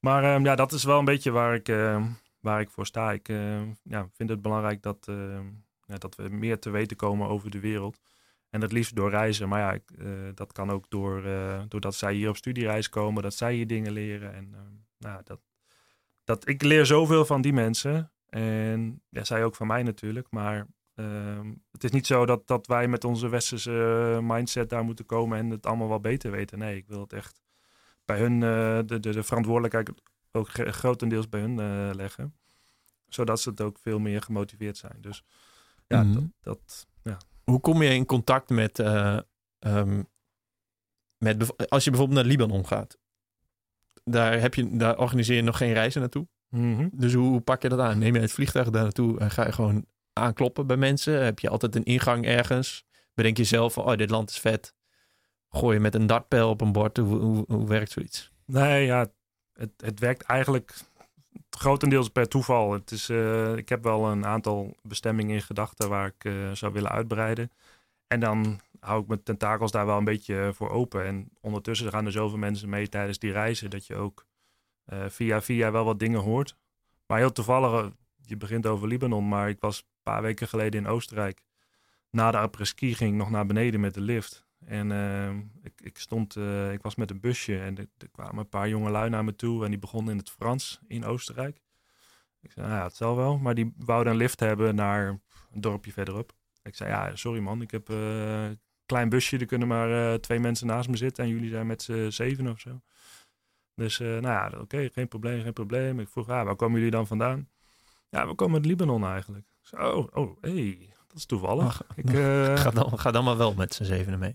Maar 0.00 0.24
ehm, 0.24 0.44
ja, 0.44 0.54
dat 0.54 0.72
is 0.72 0.84
wel 0.84 0.98
een 0.98 1.04
beetje 1.04 1.30
waar 1.30 1.54
ik, 1.54 1.68
ehm, 1.68 2.06
waar 2.40 2.60
ik 2.60 2.70
voor 2.70 2.86
sta. 2.86 3.12
Ik 3.12 3.28
ehm, 3.28 3.72
ja, 3.82 4.08
vind 4.12 4.28
het 4.28 4.42
belangrijk 4.42 4.82
dat, 4.82 5.06
ja, 5.86 5.98
dat 5.98 6.14
we 6.14 6.28
meer 6.28 6.58
te 6.58 6.70
weten 6.70 6.96
komen 6.96 7.28
over 7.28 7.50
de 7.50 7.60
wereld. 7.60 8.00
En 8.54 8.60
het 8.60 8.72
liefst 8.72 8.96
door 8.96 9.10
reizen. 9.10 9.48
Maar 9.48 9.60
ja, 9.60 9.72
ik, 9.72 9.90
eh, 9.98 10.06
dat 10.34 10.52
kan 10.52 10.70
ook 10.70 10.90
door, 10.90 11.24
eh, 11.24 11.62
doordat 11.68 11.94
zij 11.94 12.14
hier 12.14 12.28
op 12.28 12.36
studiereis 12.36 12.88
komen, 12.88 13.22
dat 13.22 13.34
zij 13.34 13.54
hier 13.54 13.66
dingen 13.66 13.92
leren. 13.92 14.34
En 14.34 14.54
nou, 14.98 15.20
dat, 15.24 15.40
dat, 16.24 16.48
ik 16.48 16.62
leer 16.62 16.86
zoveel 16.86 17.24
van 17.24 17.40
die 17.40 17.52
mensen. 17.52 18.12
En 18.28 19.02
ja, 19.08 19.24
zij 19.24 19.44
ook 19.44 19.54
van 19.54 19.66
mij 19.66 19.82
natuurlijk. 19.82 20.26
Maar 20.30 20.66
ehm, 20.94 21.52
het 21.72 21.84
is 21.84 21.90
niet 21.90 22.06
zo 22.06 22.26
dat, 22.26 22.46
dat 22.46 22.66
wij 22.66 22.88
met 22.88 23.04
onze 23.04 23.28
westerse 23.28 24.12
eh, 24.16 24.28
mindset 24.28 24.68
daar 24.70 24.84
moeten 24.84 25.06
komen 25.06 25.38
en 25.38 25.50
het 25.50 25.66
allemaal 25.66 25.88
wel 25.88 26.00
beter 26.00 26.30
weten. 26.30 26.58
Nee, 26.58 26.76
ik 26.76 26.86
wil 26.86 27.00
het 27.00 27.12
echt 27.12 27.42
bij 28.04 28.18
hun, 28.18 28.42
eh, 28.42 28.78
de, 28.86 29.00
de, 29.00 29.12
de 29.12 29.22
verantwoordelijkheid 29.22 29.90
ook 30.32 30.48
gr- 30.48 30.68
grotendeels 30.70 31.28
bij 31.28 31.40
hun 31.40 31.58
eh, 31.60 31.90
leggen. 31.94 32.34
Zodat 33.08 33.40
ze 33.40 33.50
het 33.50 33.60
ook 33.60 33.78
veel 33.78 33.98
meer 33.98 34.22
gemotiveerd 34.22 34.76
zijn. 34.76 34.96
Dus 35.00 35.24
ja, 35.86 36.02
Mhm. 36.02 36.12
dat, 36.12 36.24
dat 36.40 36.86
ja. 37.02 37.16
Hoe 37.44 37.60
kom 37.60 37.82
je 37.82 37.94
in 37.94 38.06
contact 38.06 38.48
met, 38.50 38.78
eh, 38.78 39.18
ehm, 39.58 40.02
met 41.18 41.68
als 41.70 41.84
je 41.84 41.90
bijvoorbeeld 41.90 42.18
naar 42.20 42.28
Libanon 42.30 42.66
gaat? 42.66 42.98
Daar, 44.04 44.40
heb 44.40 44.54
je, 44.54 44.76
daar 44.76 44.98
organiseer 44.98 45.36
je 45.36 45.42
nog 45.42 45.56
geen 45.56 45.72
reizen 45.72 46.00
naartoe. 46.00 46.28
Mhm. 46.48 46.88
Dus 46.92 47.14
hoe, 47.14 47.28
hoe 47.28 47.40
pak 47.40 47.62
je 47.62 47.68
dat 47.68 47.78
aan? 47.80 47.98
Neem 47.98 48.14
je 48.14 48.20
het 48.20 48.32
vliegtuig 48.32 48.70
daar 48.70 48.82
naartoe 48.82 49.18
en 49.18 49.30
ga 49.30 49.46
je 49.46 49.52
gewoon 49.52 49.86
aankloppen 50.14 50.66
bij 50.66 50.76
mensen? 50.76 51.24
Heb 51.24 51.38
je 51.38 51.48
altijd 51.48 51.76
een 51.76 51.84
ingang 51.84 52.26
ergens? 52.26 52.84
Bedenk 53.14 53.36
je 53.36 53.44
zelf 53.44 53.72
van, 53.72 53.84
oh, 53.84 53.96
dit 53.96 54.10
land 54.10 54.30
is 54.30 54.38
vet. 54.38 54.74
Gooi 55.48 55.74
je 55.74 55.80
met 55.80 55.94
een 55.94 56.06
dartpijl 56.06 56.48
op 56.48 56.60
een 56.60 56.72
bord? 56.72 56.96
Hoe, 56.96 57.44
hoe, 57.48 57.66
werkt 57.66 57.90
zoiets? 57.90 58.32
Nee, 58.44 58.84
ja, 58.84 59.06
het, 59.52 59.70
het 59.76 60.00
werkt 60.00 60.22
eigenlijk 60.22 60.74
grotendeels 61.50 62.08
per 62.08 62.28
toeval. 62.28 62.72
Het 62.72 62.90
is, 62.90 63.08
eh, 63.08 63.56
ik 63.56 63.68
heb 63.68 63.82
wel 63.82 64.06
een 64.06 64.26
aantal 64.26 64.76
bestemmingen 64.82 65.34
in 65.34 65.42
gedachten 65.42 65.88
waar 65.88 66.06
ik 66.06 66.24
eh, 66.24 66.50
zou 66.52 66.72
willen 66.72 66.90
uitbreiden. 66.90 67.50
En 68.06 68.20
dan 68.20 68.60
hou 68.80 69.02
ik 69.02 69.06
mijn 69.06 69.22
tentakels 69.22 69.70
daar 69.70 69.86
wel 69.86 69.98
een 69.98 70.04
beetje 70.04 70.50
voor 70.54 70.70
open. 70.70 71.06
En 71.06 71.28
ondertussen 71.40 71.90
gaan 71.90 72.06
er 72.06 72.12
zoveel 72.12 72.38
mensen 72.38 72.68
mee 72.68 72.88
tijdens 72.88 73.18
die 73.18 73.32
reizen 73.32 73.70
dat 73.70 73.86
je 73.86 73.94
ook 73.94 74.26
eh, 74.84 75.04
via 75.08 75.42
via 75.42 75.70
wel 75.70 75.84
wat 75.84 75.98
dingen 75.98 76.20
hoort. 76.20 76.56
Maar 77.06 77.18
heel 77.18 77.32
toevallig, 77.32 77.84
eh, 77.84 77.90
je 78.16 78.36
begint 78.36 78.66
over 78.66 78.88
Libanon, 78.88 79.28
maar 79.28 79.48
ik 79.48 79.60
was 79.60 79.86
paar 80.04 80.22
weken 80.22 80.48
geleden 80.48 80.80
in 80.80 80.86
Oostenrijk. 80.86 81.44
Na 82.10 82.30
de 82.30 82.38
après-ski 82.38 82.94
ging 82.94 83.10
ik 83.12 83.16
nog 83.18 83.30
naar 83.30 83.46
beneden 83.46 83.80
met 83.80 83.94
de 83.94 84.00
lift. 84.00 84.46
En 84.66 84.92
eh, 84.92 85.30
ik, 85.62 85.80
ik 85.80 85.98
stond, 85.98 86.36
eh, 86.36 86.72
ik 86.72 86.82
was 86.82 86.94
met 86.94 87.10
een 87.10 87.20
busje 87.20 87.58
en 87.60 87.78
er, 87.78 87.88
kwamen 88.12 88.38
een 88.38 88.48
paar 88.48 88.68
jonge 88.68 88.90
lui 88.90 89.10
naar 89.10 89.24
me 89.24 89.36
toe 89.36 89.64
en 89.64 89.70
die 89.70 89.78
begonnen 89.78 90.12
in 90.12 90.18
het 90.18 90.30
Frans 90.30 90.80
in 90.86 91.04
Oostenrijk. 91.04 91.62
Ik 92.40 92.52
zei, 92.52 92.66
nou 92.66 92.78
ja, 92.78 92.84
het 92.84 92.96
zal 92.96 93.16
wel. 93.16 93.38
Maar 93.38 93.54
die 93.54 93.74
wouden 93.76 94.12
een 94.12 94.18
lift 94.18 94.40
hebben 94.40 94.74
naar 94.74 95.08
een 95.52 95.60
dorpje 95.60 95.92
verderop. 95.92 96.32
Ik 96.62 96.74
zei, 96.74 96.90
ja, 96.90 97.16
sorry 97.16 97.40
man, 97.40 97.62
ik 97.62 97.70
heb 97.70 97.90
eh, 97.90 98.44
een 98.44 98.60
klein 98.86 99.08
busje, 99.08 99.38
er 99.38 99.46
kunnen 99.46 99.68
maar 99.68 100.12
eh, 100.12 100.18
twee 100.18 100.40
mensen 100.40 100.66
naast 100.66 100.88
me 100.88 100.96
zitten 100.96 101.24
en 101.24 101.30
jullie 101.30 101.50
zijn 101.50 101.66
met 101.66 101.82
z'n 101.82 102.10
zeven 102.10 102.48
of 102.48 102.60
zo. 102.60 102.80
Dus 103.74 104.00
eh, 104.00 104.06
nou 104.08 104.22
ja, 104.22 104.60
oké, 104.60 104.88
geen 104.92 105.08
probleem, 105.08 105.42
geen 105.42 105.52
probleem. 105.52 106.00
Ik 106.00 106.08
vroeg, 106.08 106.28
ah, 106.28 106.44
waar 106.44 106.56
komen 106.56 106.76
jullie 106.76 106.90
dan 106.90 107.06
vandaan? 107.06 107.48
Ja, 108.08 108.26
we 108.26 108.34
komen 108.34 108.56
uit 108.56 108.66
Libanon 108.66 109.04
eigenlijk. 109.04 109.46
Zei, 109.64 110.06
oh, 110.12 110.36
hey, 110.40 110.78
dat 111.08 111.16
is 111.16 111.26
toevallig. 111.26 111.64
Ach, 111.64 111.96
ik, 111.96 112.12
eh, 112.12 112.56
Ga 112.62 112.70
dan, 112.70 112.98
ga 112.98 113.10
dan 113.10 113.24
maar 113.24 113.36
wel 113.36 113.54
met 113.54 113.74
z'n 113.74 113.84
zevenen 113.84 114.18
mee. 114.18 114.32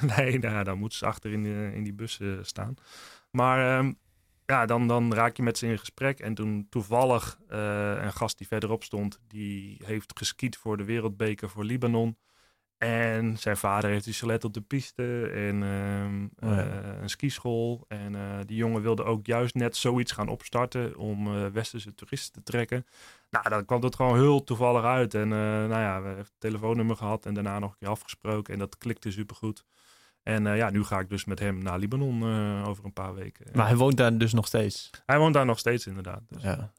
Nee, 0.16 0.38
nou, 0.38 0.64
dan 0.64 0.78
moeten 0.78 0.98
ze 0.98 1.06
achter 1.06 1.32
in, 1.32 1.42
de, 1.42 1.70
in 1.74 1.84
die 1.84 1.92
bus 1.92 2.20
eh, 2.20 2.28
staan. 2.42 2.74
Maar 3.30 3.78
ehm, 3.78 3.92
ja, 4.46 4.66
dan, 4.66 4.88
dan 4.88 5.14
raak 5.14 5.36
je 5.36 5.42
met 5.42 5.58
ze 5.58 5.66
in 5.66 5.78
gesprek. 5.78 6.20
En 6.20 6.34
toen 6.34 6.66
toevallig 6.70 7.38
eh, 7.48 7.92
een 8.02 8.12
gast 8.12 8.38
die 8.38 8.46
verderop 8.46 8.84
stond, 8.84 9.18
die 9.28 9.80
heeft 9.84 10.18
geskiet 10.18 10.56
voor 10.56 10.76
de 10.76 10.84
wereldbeker 10.84 11.48
voor 11.48 11.64
Libanon. 11.64 12.16
En 12.82 13.38
zijn 13.38 13.56
vader 13.56 13.90
heeft 13.90 14.04
dus 14.04 14.18
gelet 14.18 14.44
op 14.44 14.54
de 14.54 14.60
piste 14.60 15.30
en 15.30 15.62
ehm, 15.62 16.50
Oh 16.50 16.56
ja. 16.56 16.66
eh, 16.66 17.02
een 17.02 17.10
skischool. 17.10 17.84
En 17.88 18.14
eh, 18.14 18.38
die 18.46 18.56
jongen 18.56 18.82
wilde 18.82 19.04
ook 19.04 19.26
juist 19.26 19.54
net 19.54 19.76
zoiets 19.76 20.12
gaan 20.12 20.28
opstarten 20.28 20.96
om 20.96 21.26
eh, 21.26 21.46
westerse 21.46 21.94
toeristen 21.94 22.32
te 22.32 22.42
trekken. 22.52 22.86
Nou, 23.30 23.48
dan 23.48 23.64
kwam 23.64 23.82
het 23.82 23.96
gewoon 23.96 24.16
heel 24.16 24.44
toevallig 24.44 24.84
uit. 24.84 25.14
En 25.14 25.28
nou 25.28 25.68
ja, 25.68 26.00
we 26.00 26.06
hebben 26.06 26.24
het 26.24 26.32
telefoonnummer 26.38 26.96
gehad 26.96 27.26
en 27.26 27.34
daarna 27.34 27.58
nog 27.58 27.70
een 27.70 27.78
keer 27.78 27.88
afgesproken. 27.88 28.52
En 28.52 28.58
dat 28.58 28.78
klikte 28.78 29.10
supergoed. 29.10 29.64
En 30.22 30.46
eh, 30.46 30.56
ja, 30.56 30.70
nu 30.70 30.84
ga 30.84 30.98
ik 30.98 31.08
dus 31.08 31.24
met 31.24 31.38
hem 31.38 31.62
naar 31.62 31.78
Libanon 31.78 32.22
eh, 32.22 32.68
over 32.68 32.84
een 32.84 32.92
paar 32.92 33.14
weken. 33.14 33.46
Maar 33.52 33.66
hij 33.66 33.76
woont 33.76 33.96
daar 33.96 34.18
dus 34.18 34.32
nog 34.32 34.46
steeds. 34.46 34.90
Hij 35.06 35.18
woont 35.18 35.34
daar 35.34 35.46
nog 35.46 35.58
steeds 35.58 35.86
inderdaad. 35.86 36.22
Dus, 36.28 36.42
Ja. 36.42 36.72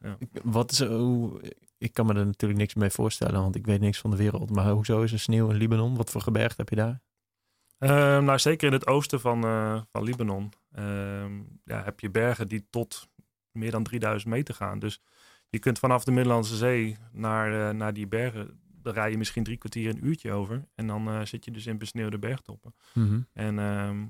Wat 0.44 0.72
is, 0.72 0.84
hoe, 0.84 1.42
ik 1.78 1.94
kan 1.94 2.06
me 2.06 2.14
er 2.14 2.26
natuurlijk 2.26 2.60
niks 2.60 2.74
mee 2.74 2.90
voorstellen, 2.90 3.42
want 3.42 3.56
ik 3.56 3.66
weet 3.66 3.80
niks 3.80 4.00
van 4.00 4.10
de 4.10 4.18
wereld. 4.18 4.50
Maar 4.50 4.70
hoezo 4.70 5.02
is 5.02 5.12
er 5.12 5.20
sneeuw 5.20 5.50
in 5.50 5.56
Libanon? 5.56 5.96
Wat 5.96 6.10
voor 6.10 6.22
gebergte 6.22 6.56
heb 6.58 6.70
je 6.70 6.76
daar? 6.76 7.02
Ehm, 7.78 8.24
nou, 8.24 8.40
zeker 8.40 8.68
in 8.68 8.74
het 8.74 8.88
oosten 8.88 9.20
van, 9.20 9.44
eh, 9.44 9.82
van 9.92 10.04
Libanon 10.04 10.52
ehm, 10.72 11.34
ja, 11.64 11.84
heb 11.84 12.00
je 12.00 12.10
bergen 12.10 12.48
die 12.48 12.68
tot 12.70 13.10
meer 13.52 13.72
dan 13.72 13.84
3000 13.84 14.32
meter 14.32 14.54
gaan. 14.54 14.80
Dus 14.80 15.02
je 15.50 15.60
kunt 15.60 15.80
vanaf 15.80 16.04
de 16.04 16.12
Middellandse 16.12 16.56
Zee 16.56 16.98
naar, 17.12 17.76
naar 17.76 17.94
die 17.94 18.08
bergen, 18.08 18.62
daar 18.84 18.94
rij 18.94 19.12
je 19.12 19.18
misschien 19.18 19.44
drie 19.44 19.58
kwartier 19.58 19.90
een 19.90 20.06
uurtje 20.06 20.32
over. 20.32 20.66
En 20.76 20.88
dan 20.88 21.08
eh, 21.08 21.22
zit 21.26 21.46
je 21.46 21.52
dus 21.52 21.66
in 21.66 21.78
besneeuwde 21.78 22.20
bergtoppen. 22.20 22.74
En 23.34 23.60
ehm, 23.60 24.06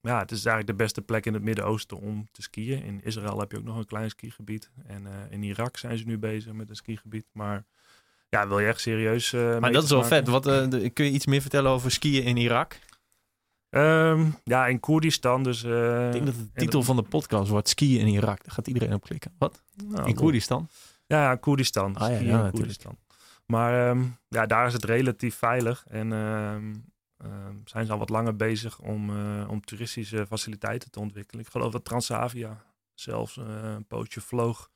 ja, 0.00 0.18
het 0.18 0.30
is 0.30 0.44
eigenlijk 0.44 0.66
de 0.78 0.84
beste 0.84 1.02
plek 1.02 1.26
in 1.26 1.34
het 1.34 1.42
Midden-Oosten 1.42 1.98
om 2.00 2.28
te 2.32 2.42
skiën. 2.42 2.82
In 2.82 3.00
Israël 3.04 3.40
heb 3.40 3.50
je 3.52 3.58
ook 3.58 3.64
nog 3.64 3.76
een 3.76 3.86
klein 3.86 4.10
skigebied. 4.10 4.70
En 4.86 5.06
eh, 5.06 5.12
in 5.30 5.42
Irak 5.42 5.76
zijn 5.76 5.98
ze 5.98 6.04
nu 6.04 6.18
bezig 6.18 6.52
met 6.52 6.68
een 6.70 6.76
skigebied. 6.76 7.26
Maar 7.32 7.64
ja, 8.28 8.48
wil 8.48 8.58
je 8.58 8.66
echt 8.66 8.80
serieus... 8.80 9.32
eh, 9.32 9.58
Maar 9.58 9.72
dat 9.72 9.82
is 9.84 9.90
wel 9.90 10.00
maken? 10.00 10.16
vet. 10.16 10.28
Wat, 10.28 10.42
de- 10.70 10.90
kun 10.90 11.04
je 11.04 11.10
iets 11.10 11.26
meer 11.26 11.40
vertellen 11.40 11.70
over 11.70 11.90
skiën 11.90 12.24
in 12.24 12.36
Irak? 12.36 12.78
Ehm, 13.70 14.24
ja, 14.44 14.66
in 14.66 14.80
Koerdistan 14.80 15.42
dus... 15.42 15.62
ik 15.64 16.12
denk 16.12 16.26
dat 16.26 16.34
de 16.34 16.48
titel 16.54 16.82
van 16.82 16.96
de 16.96 17.02
podcast 17.02 17.50
wordt 17.50 17.68
skiën 17.68 18.00
in 18.00 18.06
Irak. 18.06 18.44
Daar 18.44 18.54
gaat 18.54 18.66
iedereen 18.66 18.94
op 18.94 19.02
klikken. 19.02 19.32
Wat? 19.38 19.62
nou, 19.84 20.08
in 20.08 20.14
Koerdistan? 20.14 20.68
Ja, 21.06 21.34
Koerdistan. 21.36 21.96
Ah, 21.96 22.10
ja, 22.10 22.18
ja. 22.18 22.50
Koerdistan. 22.50 22.96
Maar 23.52 23.88
ehm, 23.88 24.04
ja, 24.28 24.46
daar 24.46 24.66
is 24.66 24.72
het 24.72 24.84
relatief 24.84 25.36
veilig. 25.36 25.84
En 25.86 26.12
ehm, 26.12 26.74
ehm, 27.16 27.56
zijn 27.64 27.86
ze 27.86 27.92
al 27.92 27.98
wat 27.98 28.08
langer 28.08 28.36
bezig 28.36 28.80
om, 28.80 29.10
eh, 29.10 29.50
om 29.50 29.64
toeristische 29.64 30.26
faciliteiten 30.26 30.90
te 30.90 31.00
ontwikkelen. 31.00 31.44
Ik 31.44 31.50
geloof 31.50 31.72
dat 31.72 31.84
Transavia 31.84 32.64
zelfs 32.94 33.36
eh, 33.36 33.44
een 33.62 33.86
pootje 33.86 34.20
vloog 34.20 34.70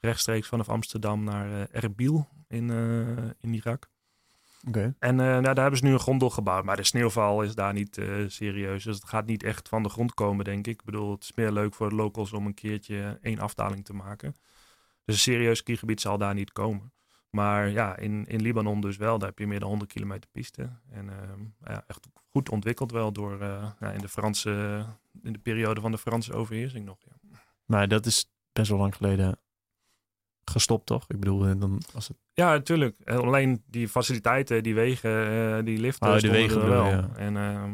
rechtstreeks 0.00 0.48
vanaf 0.48 0.68
Amsterdam 0.68 1.24
naar 1.24 1.52
eh, 1.52 1.82
Erbil 1.82 2.28
in, 2.46 2.70
in 3.40 3.54
Irak. 3.54 3.88
Oké. 4.68 4.94
En 4.98 5.16
nou, 5.16 5.42
daar 5.42 5.60
hebben 5.60 5.78
ze 5.78 5.84
nu 5.84 5.92
een 5.92 6.00
gondel 6.00 6.30
gebouwd. 6.30 6.64
Maar 6.64 6.76
de 6.76 6.84
sneeuwval 6.84 7.42
is 7.42 7.54
daar 7.54 7.72
niet 7.72 8.00
serieus. 8.26 8.84
Dus 8.84 8.94
het 8.94 9.08
gaat 9.08 9.26
niet 9.26 9.42
echt 9.42 9.68
van 9.68 9.82
de 9.82 9.88
grond 9.88 10.14
komen, 10.14 10.44
denk 10.44 10.66
ik. 10.66 10.78
Ik 10.78 10.84
bedoel, 10.84 11.10
het 11.10 11.22
is 11.22 11.32
meer 11.34 11.52
leuk 11.52 11.74
voor 11.74 11.88
de 11.88 11.94
locals 11.94 12.32
om 12.32 12.46
een 12.46 12.54
keertje 12.54 13.18
één 13.22 13.38
afdaling 13.38 13.84
te 13.84 13.92
maken. 13.92 14.36
Dus 15.04 15.14
een 15.14 15.32
serieus 15.32 15.58
skigebied 15.58 16.00
zal 16.00 16.18
daar 16.18 16.34
niet 16.34 16.52
komen. 16.52 16.92
Maar 17.30 17.70
ja, 17.70 17.96
in, 17.96 18.26
in 18.26 18.42
Libanon 18.42 18.80
dus 18.80 18.96
wel. 18.96 19.18
Daar 19.18 19.28
heb 19.28 19.38
je 19.38 19.46
meer 19.46 19.60
dan 19.60 19.68
100 19.68 19.92
kilometer 19.92 20.30
piste. 20.32 20.70
En 20.90 21.08
ehm, 21.08 21.40
ja, 21.64 21.84
echt 21.86 22.08
goed 22.30 22.48
ontwikkeld 22.48 22.92
wel 22.92 23.12
door 23.12 23.40
eh, 23.40 23.70
ja, 23.80 23.90
in 23.90 24.00
de 24.00 24.08
Franse, 24.08 24.84
in 25.22 25.32
de 25.32 25.38
periode 25.38 25.80
van 25.80 25.90
de 25.90 25.98
Franse 25.98 26.32
overheersing 26.32 26.84
nog. 26.84 26.98
Ja. 27.00 27.38
Maar 27.64 27.88
dat 27.88 28.06
is 28.06 28.30
best 28.52 28.68
wel 28.68 28.78
lang 28.78 28.96
geleden. 28.96 29.38
gestopt, 30.44 30.86
toch? 30.86 31.04
Ik 31.08 31.20
bedoel, 31.20 31.46
eh, 31.46 31.52
dan 31.58 31.82
als 31.94 32.08
het... 32.08 32.16
Ja, 32.32 32.50
natuurlijk. 32.50 32.96
Alleen 33.04 33.62
die 33.66 33.88
faciliteiten, 33.88 34.62
die 34.62 34.74
wegen, 34.74 35.32
uh, 35.32 35.64
die 35.64 35.78
liften, 35.78 36.08
oh, 36.08 36.18
de 36.18 36.30
wegen 36.30 36.60
er 36.60 36.68
wel. 36.68 36.86
Ja. 36.86 37.08
En 37.16 37.34
uh, 37.34 37.64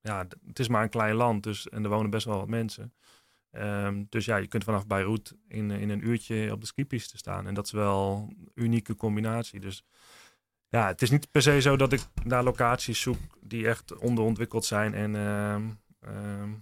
ja, 0.00 0.26
het 0.46 0.58
is 0.58 0.68
maar 0.68 0.82
een 0.82 0.88
klein 0.88 1.14
land, 1.14 1.42
dus 1.42 1.68
en 1.68 1.84
er 1.84 1.90
wonen 1.90 2.10
best 2.10 2.26
wel 2.26 2.38
wat 2.38 2.48
mensen. 2.48 2.92
Um, 3.52 4.06
dus 4.08 4.24
ja, 4.24 4.36
je 4.36 4.46
kunt 4.46 4.64
vanaf 4.64 4.86
Beirut 4.86 5.36
in, 5.48 5.70
in 5.70 5.90
een 5.90 6.08
uurtje 6.08 6.52
op 6.52 6.60
de 6.60 6.66
skipiste 6.66 7.16
staan. 7.16 7.46
En 7.46 7.54
dat 7.54 7.64
is 7.64 7.72
wel 7.72 8.28
een 8.28 8.50
unieke 8.54 8.96
combinatie. 8.96 9.60
Dus 9.60 9.84
ja, 10.68 10.86
het 10.86 11.02
is 11.02 11.10
niet 11.10 11.30
per 11.30 11.42
se 11.42 11.60
zo 11.60 11.76
dat 11.76 11.92
ik 11.92 12.00
naar 12.24 12.42
locaties 12.42 13.00
zoek 13.00 13.18
die 13.40 13.68
echt 13.68 13.98
onderontwikkeld 13.98 14.64
zijn 14.64 14.94
en 14.94 15.14
uh, 15.14 15.56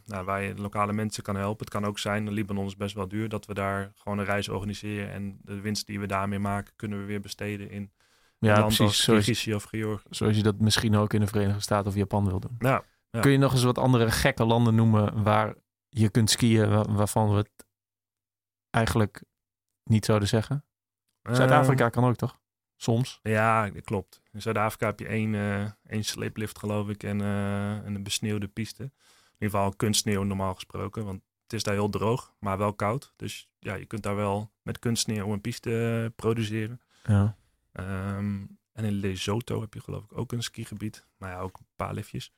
nou, 0.05 0.25
waar 0.25 0.43
je 0.43 0.55
lokale 0.55 0.93
mensen 0.93 1.23
kan 1.23 1.37
helpen. 1.37 1.65
Het 1.65 1.75
kan 1.75 1.85
ook 1.85 1.99
zijn, 1.99 2.33
Libanon 2.33 2.67
is 2.67 2.77
best 2.77 2.95
wel 2.95 3.09
duur, 3.09 3.29
dat 3.29 3.47
we 3.47 3.55
daar 3.55 3.93
gewoon 3.95 4.19
een 4.19 4.25
reis 4.25 4.49
organiseren 4.49 5.11
en 5.11 5.39
de 5.43 5.61
winst 5.61 5.87
die 5.87 6.01
we 6.01 6.07
daarmee 6.07 6.39
maken 6.39 6.73
kunnen 6.77 6.99
we 6.99 7.05
weer 7.05 7.21
besteden 7.21 7.71
in 7.71 7.93
ja, 8.39 8.53
een 8.53 8.61
land 8.61 8.77
precies, 8.77 8.87
als 8.87 9.05
Kirgizië 9.05 9.55
of 9.55 9.65
Georgië. 9.65 10.07
Zoals 10.11 10.37
je 10.37 10.43
dat 10.43 10.61
misschien 10.61 10.97
ook 10.97 11.13
in 11.13 11.21
de 11.21 11.27
Verenigde 11.27 11.61
Staten 11.61 11.87
of 11.87 11.97
Japan 11.97 12.27
wil 12.27 12.41
doen. 12.41 12.57
Ja, 12.59 12.85
ja. 13.11 13.21
Kun 13.21 13.31
je 13.31 13.39
nog 13.39 13.53
eens 13.53 13.63
wat 13.63 13.79
andere 13.79 14.11
gekke 14.11 14.45
landen 14.45 14.75
noemen 14.75 15.23
waar 15.23 15.55
je 16.01 16.11
kunt 16.11 16.31
skiën 16.31 16.69
waar, 16.69 16.93
waarvan 16.93 17.31
we 17.31 17.37
het 17.37 17.67
eigenlijk 18.71 19.23
niet 19.85 20.05
zouden 20.05 20.29
zeggen? 20.29 20.65
Zuid-Afrika 21.23 21.85
Ehm, 21.85 21.93
kan 21.93 22.05
ook 22.05 22.17
toch? 22.17 22.41
Soms. 22.77 23.21
Ja, 23.23 23.71
dat 23.71 23.85
klopt. 23.85 24.23
In 24.33 24.43
Zuid-Afrika 24.43 24.87
heb 24.87 24.99
je 24.99 25.07
één, 25.07 25.35
eh 25.35 25.71
één 25.87 26.05
sliplift, 26.05 26.59
geloof 26.59 26.89
ik, 26.89 27.03
en, 27.03 27.21
eh, 27.21 27.77
en 27.77 27.95
een 27.95 28.03
besneeuwde 28.03 28.49
piste. 28.49 28.83
In 28.83 28.93
ieder 29.39 29.59
geval 29.59 29.77
kunstsneeuw 29.77 30.23
normaal 30.23 30.55
gesproken, 30.55 31.05
want 31.05 31.23
het 31.43 31.53
is 31.53 31.63
daar 31.63 31.75
heel 31.75 31.89
droog, 31.89 32.35
maar 32.39 32.59
wel 32.59 32.75
koud. 32.75 33.13
Dus 33.17 33.49
ja, 33.59 33.75
je 33.75 33.87
kunt 33.87 34.03
daar 34.03 34.17
wel 34.17 34.53
met 34.63 34.79
kunstsneeuw 34.79 35.33
een 35.33 35.41
piste 35.41 36.03
eh, 36.05 36.17
produceren. 36.17 36.81
Ja. 37.05 37.37
Ehm, 37.73 38.45
en 38.73 38.85
in 38.85 38.93
Lesotho 38.93 39.61
heb 39.61 39.75
je 39.75 39.81
geloof 39.81 40.05
ik 40.05 40.19
ook 40.19 40.33
een 40.33 40.43
skigebied. 40.43 41.07
Maar 41.17 41.31
ja, 41.31 41.39
ook 41.39 41.59
een 41.59 41.67
paar 41.77 41.95
liftjes. 41.95 42.33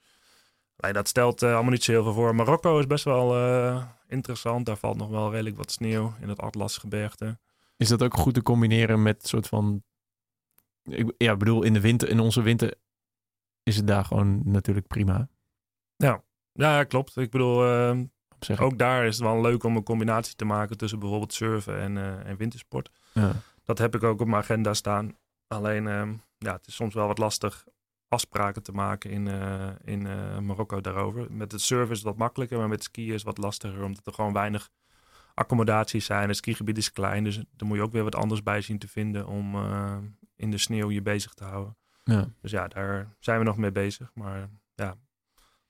Alleen 0.80 0.94
dat 0.94 1.08
stelt 1.08 1.42
eh, 1.42 1.52
allemaal 1.52 1.70
niet 1.70 1.84
zo 1.84 1.92
heel 1.92 2.02
veel 2.02 2.12
voor. 2.12 2.34
Marokko 2.34 2.78
is 2.78 2.86
best 2.86 3.04
wel 3.04 3.36
eh, 3.36 3.84
interessant. 4.06 4.66
Daar 4.66 4.76
valt 4.76 4.96
nog 4.96 5.08
wel 5.08 5.30
redelijk 5.30 5.56
wat 5.56 5.70
sneeuw 5.70 6.14
in 6.20 6.28
het 6.28 6.40
Atlasgebergte. 6.40 7.38
Is 7.76 7.88
dat 7.88 8.02
ook 8.02 8.14
goed 8.14 8.34
te 8.34 8.42
combineren 8.42 9.02
met 9.02 9.28
soort 9.28 9.46
van... 9.46 9.82
Ik, 10.82 11.14
ja, 11.16 11.32
ik 11.32 11.38
bedoel, 11.38 11.62
in 11.62 11.72
de 11.72 11.80
winter, 11.80 12.08
in 12.08 12.20
onze 12.20 12.42
winter 12.42 12.74
is 13.62 13.76
het 13.76 13.86
daar 13.86 14.04
gewoon 14.04 14.40
natuurlijk 14.44 14.86
prima. 14.86 15.28
Ja, 16.52 16.84
klopt. 16.84 17.16
Ik 17.16 17.30
bedoel, 17.30 17.64
eh, 17.66 18.60
ook 18.60 18.78
daar 18.78 19.06
is 19.06 19.16
het 19.18 19.24
wel 19.24 19.40
leuk 19.40 19.64
om 19.64 19.76
een 19.76 19.82
combinatie 19.82 20.34
te 20.34 20.44
maken 20.44 20.76
tussen 20.76 20.98
bijvoorbeeld 20.98 21.32
surfen 21.32 21.78
en, 21.78 22.24
en 22.24 22.36
wintersport. 22.36 22.90
Ja. 23.12 23.32
Dat 23.64 23.78
heb 23.78 23.94
ik 23.94 24.02
ook 24.02 24.20
op 24.20 24.26
mijn 24.26 24.42
agenda 24.42 24.74
staan. 24.74 25.16
Alleen, 25.46 25.84
ja, 26.38 26.52
het 26.52 26.66
is 26.66 26.74
soms 26.74 26.94
wel 26.94 27.06
wat 27.06 27.18
lastig 27.18 27.64
afspraken 28.08 28.62
te 28.62 28.72
maken 28.72 29.10
in, 29.10 29.28
eh, 29.28 29.68
in 29.84 30.06
eh, 30.06 30.38
Marokko 30.38 30.80
daarover. 30.80 31.32
Met 31.32 31.52
het 31.52 31.60
surfen 31.60 31.94
is 31.94 32.02
wat 32.02 32.16
makkelijker, 32.16 32.58
maar 32.58 32.68
met 32.68 32.82
skiën 32.82 33.14
is 33.14 33.22
wat 33.22 33.38
lastiger, 33.38 33.84
omdat 33.84 34.06
er 34.06 34.12
gewoon 34.12 34.32
weinig 34.32 34.70
accommodaties 35.34 36.04
zijn. 36.04 36.28
Het 36.28 36.36
skigebied 36.36 36.78
is 36.78 36.92
klein, 36.92 37.24
dus 37.24 37.36
daar 37.36 37.68
moet 37.68 37.76
je 37.76 37.82
ook 37.82 37.92
weer 37.92 38.04
wat 38.04 38.14
anders 38.14 38.42
bij 38.42 38.60
zien 38.60 38.78
te 38.78 38.88
vinden 38.88 39.26
om 39.26 39.54
eh, 39.54 39.96
in 40.36 40.50
de 40.50 40.58
sneeuw 40.58 40.90
je 40.90 41.02
bezig 41.02 41.34
te 41.34 41.44
houden. 41.44 41.76
Ja. 42.04 42.28
Dus 42.40 42.50
ja, 42.50 42.68
daar 42.68 43.16
zijn 43.18 43.38
we 43.38 43.44
nog 43.44 43.56
mee 43.56 43.72
bezig, 43.72 44.10
maar 44.14 44.48
ja, 44.74 44.96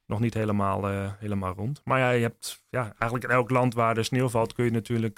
nog 0.06 0.20
niet 0.20 0.34
helemaal, 0.34 0.86
helemaal 1.18 1.54
rond. 1.54 1.80
Maar 1.84 1.98
ja, 1.98 2.10
je 2.10 2.22
hebt 2.22 2.64
ja, 2.68 2.82
eigenlijk 2.82 3.24
in 3.24 3.36
elk 3.36 3.50
land 3.50 3.74
waar 3.74 3.96
er 3.96 4.04
sneeuw 4.04 4.28
valt, 4.28 4.52
kun 4.52 4.64
je 4.64 4.70
natuurlijk 4.70 5.14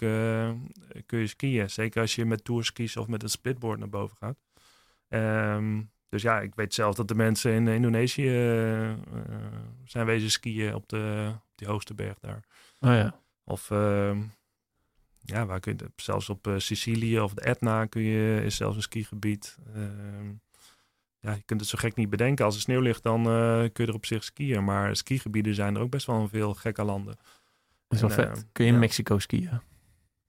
kun 1.06 1.18
je 1.18 1.26
skiën. 1.26 1.70
Zeker 1.70 2.00
als 2.00 2.14
je 2.14 2.24
met 2.24 2.44
tourskis 2.44 2.96
of 2.96 3.06
met 3.06 3.22
een 3.22 3.30
splitboard 3.30 3.78
naar 3.78 3.88
boven 3.88 4.16
gaat. 4.16 4.38
Ehm, 5.08 5.80
dus 6.10 6.22
ja, 6.22 6.40
ik 6.40 6.54
weet 6.54 6.74
zelf 6.74 6.94
dat 6.94 7.08
de 7.08 7.14
mensen 7.14 7.52
in 7.52 7.68
Indonesië 7.68 8.28
eh, 8.28 8.92
zijn 9.84 10.06
wezen 10.06 10.30
skiën 10.30 10.74
op, 10.74 10.88
de, 10.88 11.32
op 11.34 11.42
die 11.54 11.68
hoogste 11.68 11.94
berg 11.94 12.18
daar. 12.18 12.44
Oh 12.80 12.90
ja. 12.90 13.20
Of 13.44 13.70
ehm, 13.70 14.22
ja, 15.20 15.46
waar 15.46 15.60
kun 15.60 15.76
je, 15.78 15.90
zelfs 15.96 16.28
op 16.28 16.46
eh, 16.46 16.54
Sicilië 16.58 17.20
of 17.20 17.34
de 17.34 17.40
Etna 17.40 17.86
kun 17.86 18.02
je, 18.02 18.42
is 18.44 18.56
zelfs 18.56 18.76
een 18.76 18.82
skigebied. 18.82 19.58
Ehm, 19.74 20.28
ja, 21.20 21.32
je 21.32 21.42
kunt 21.44 21.60
het 21.60 21.68
zo 21.68 21.78
gek 21.78 21.96
niet 21.96 22.10
bedenken. 22.10 22.44
Als 22.44 22.54
er 22.54 22.60
sneeuw 22.60 22.80
ligt, 22.80 23.02
dan 23.02 23.22
kun 23.72 23.84
je 23.84 23.86
er 23.86 23.94
op 23.94 24.06
zich 24.06 24.24
skiën. 24.24 24.64
Maar 24.64 24.96
skigebieden 24.96 25.54
zijn 25.54 25.74
er 25.74 25.80
ook 25.80 25.90
best 25.90 26.06
wel 26.06 26.20
in 26.20 26.28
veel 26.28 26.54
gekke 26.54 26.84
landen. 26.84 27.16
Dat 27.16 27.24
is 27.88 28.00
wel 28.00 28.10
En, 28.10 28.16
vet. 28.16 28.36
eh, 28.36 28.42
Kun 28.52 28.64
je 28.64 28.70
in 28.70 28.76
ja. 28.76 28.80
Mexico 28.80 29.18
skiën? 29.18 29.60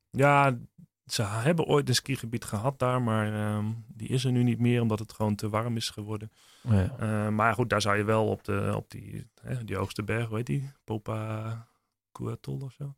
Ja, 0.10 0.58
ze 1.06 1.24
hebben 1.24 1.66
ooit 1.66 1.90
een 1.90 1.96
skigebied 1.96 2.46
gehad 2.46 2.80
daar, 2.80 3.02
maar 3.02 3.34
ehm, 3.34 3.66
die 3.88 4.08
is 4.08 4.24
er 4.26 4.32
nu 4.32 4.44
niet 4.44 4.60
meer 4.60 4.82
omdat 4.82 5.00
het 5.00 5.14
gewoon 5.14 5.36
te 5.36 5.50
warm 5.50 5.76
is 5.76 5.90
geworden. 5.90 6.32
Oh 6.64 6.72
ja. 6.74 6.96
Eh, 7.00 7.28
maar 7.30 7.54
goed, 7.54 7.70
daar 7.70 7.82
zou 7.82 7.98
je 7.98 8.04
wel 8.04 8.28
op, 8.28 8.44
de, 8.44 8.74
op 8.76 8.90
die, 8.92 9.28
hè, 9.42 9.64
die 9.64 9.76
hoogste 9.76 10.04
berg, 10.04 10.28
hoe 10.28 10.38
heet 10.38 10.46
die? 10.46 10.72
Popa 10.84 11.68
Cuatol 12.12 12.60
of 12.62 12.74
zo. 12.74 12.96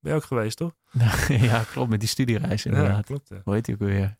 Ben 0.00 0.12
je 0.12 0.18
ook 0.18 0.24
geweest, 0.24 0.56
toch? 0.56 0.72
ja, 1.28 1.62
klopt. 1.64 1.90
Met 1.90 2.00
die 2.00 2.08
studiereis 2.08 2.62
Ja, 2.62 2.70
inderdaad. 2.70 3.04
klopt. 3.04 3.28
ja. 3.28 3.40
Hoe 3.44 3.54
heet 3.54 3.64
die 3.64 3.74
ook 3.74 3.80
weer? 3.80 4.16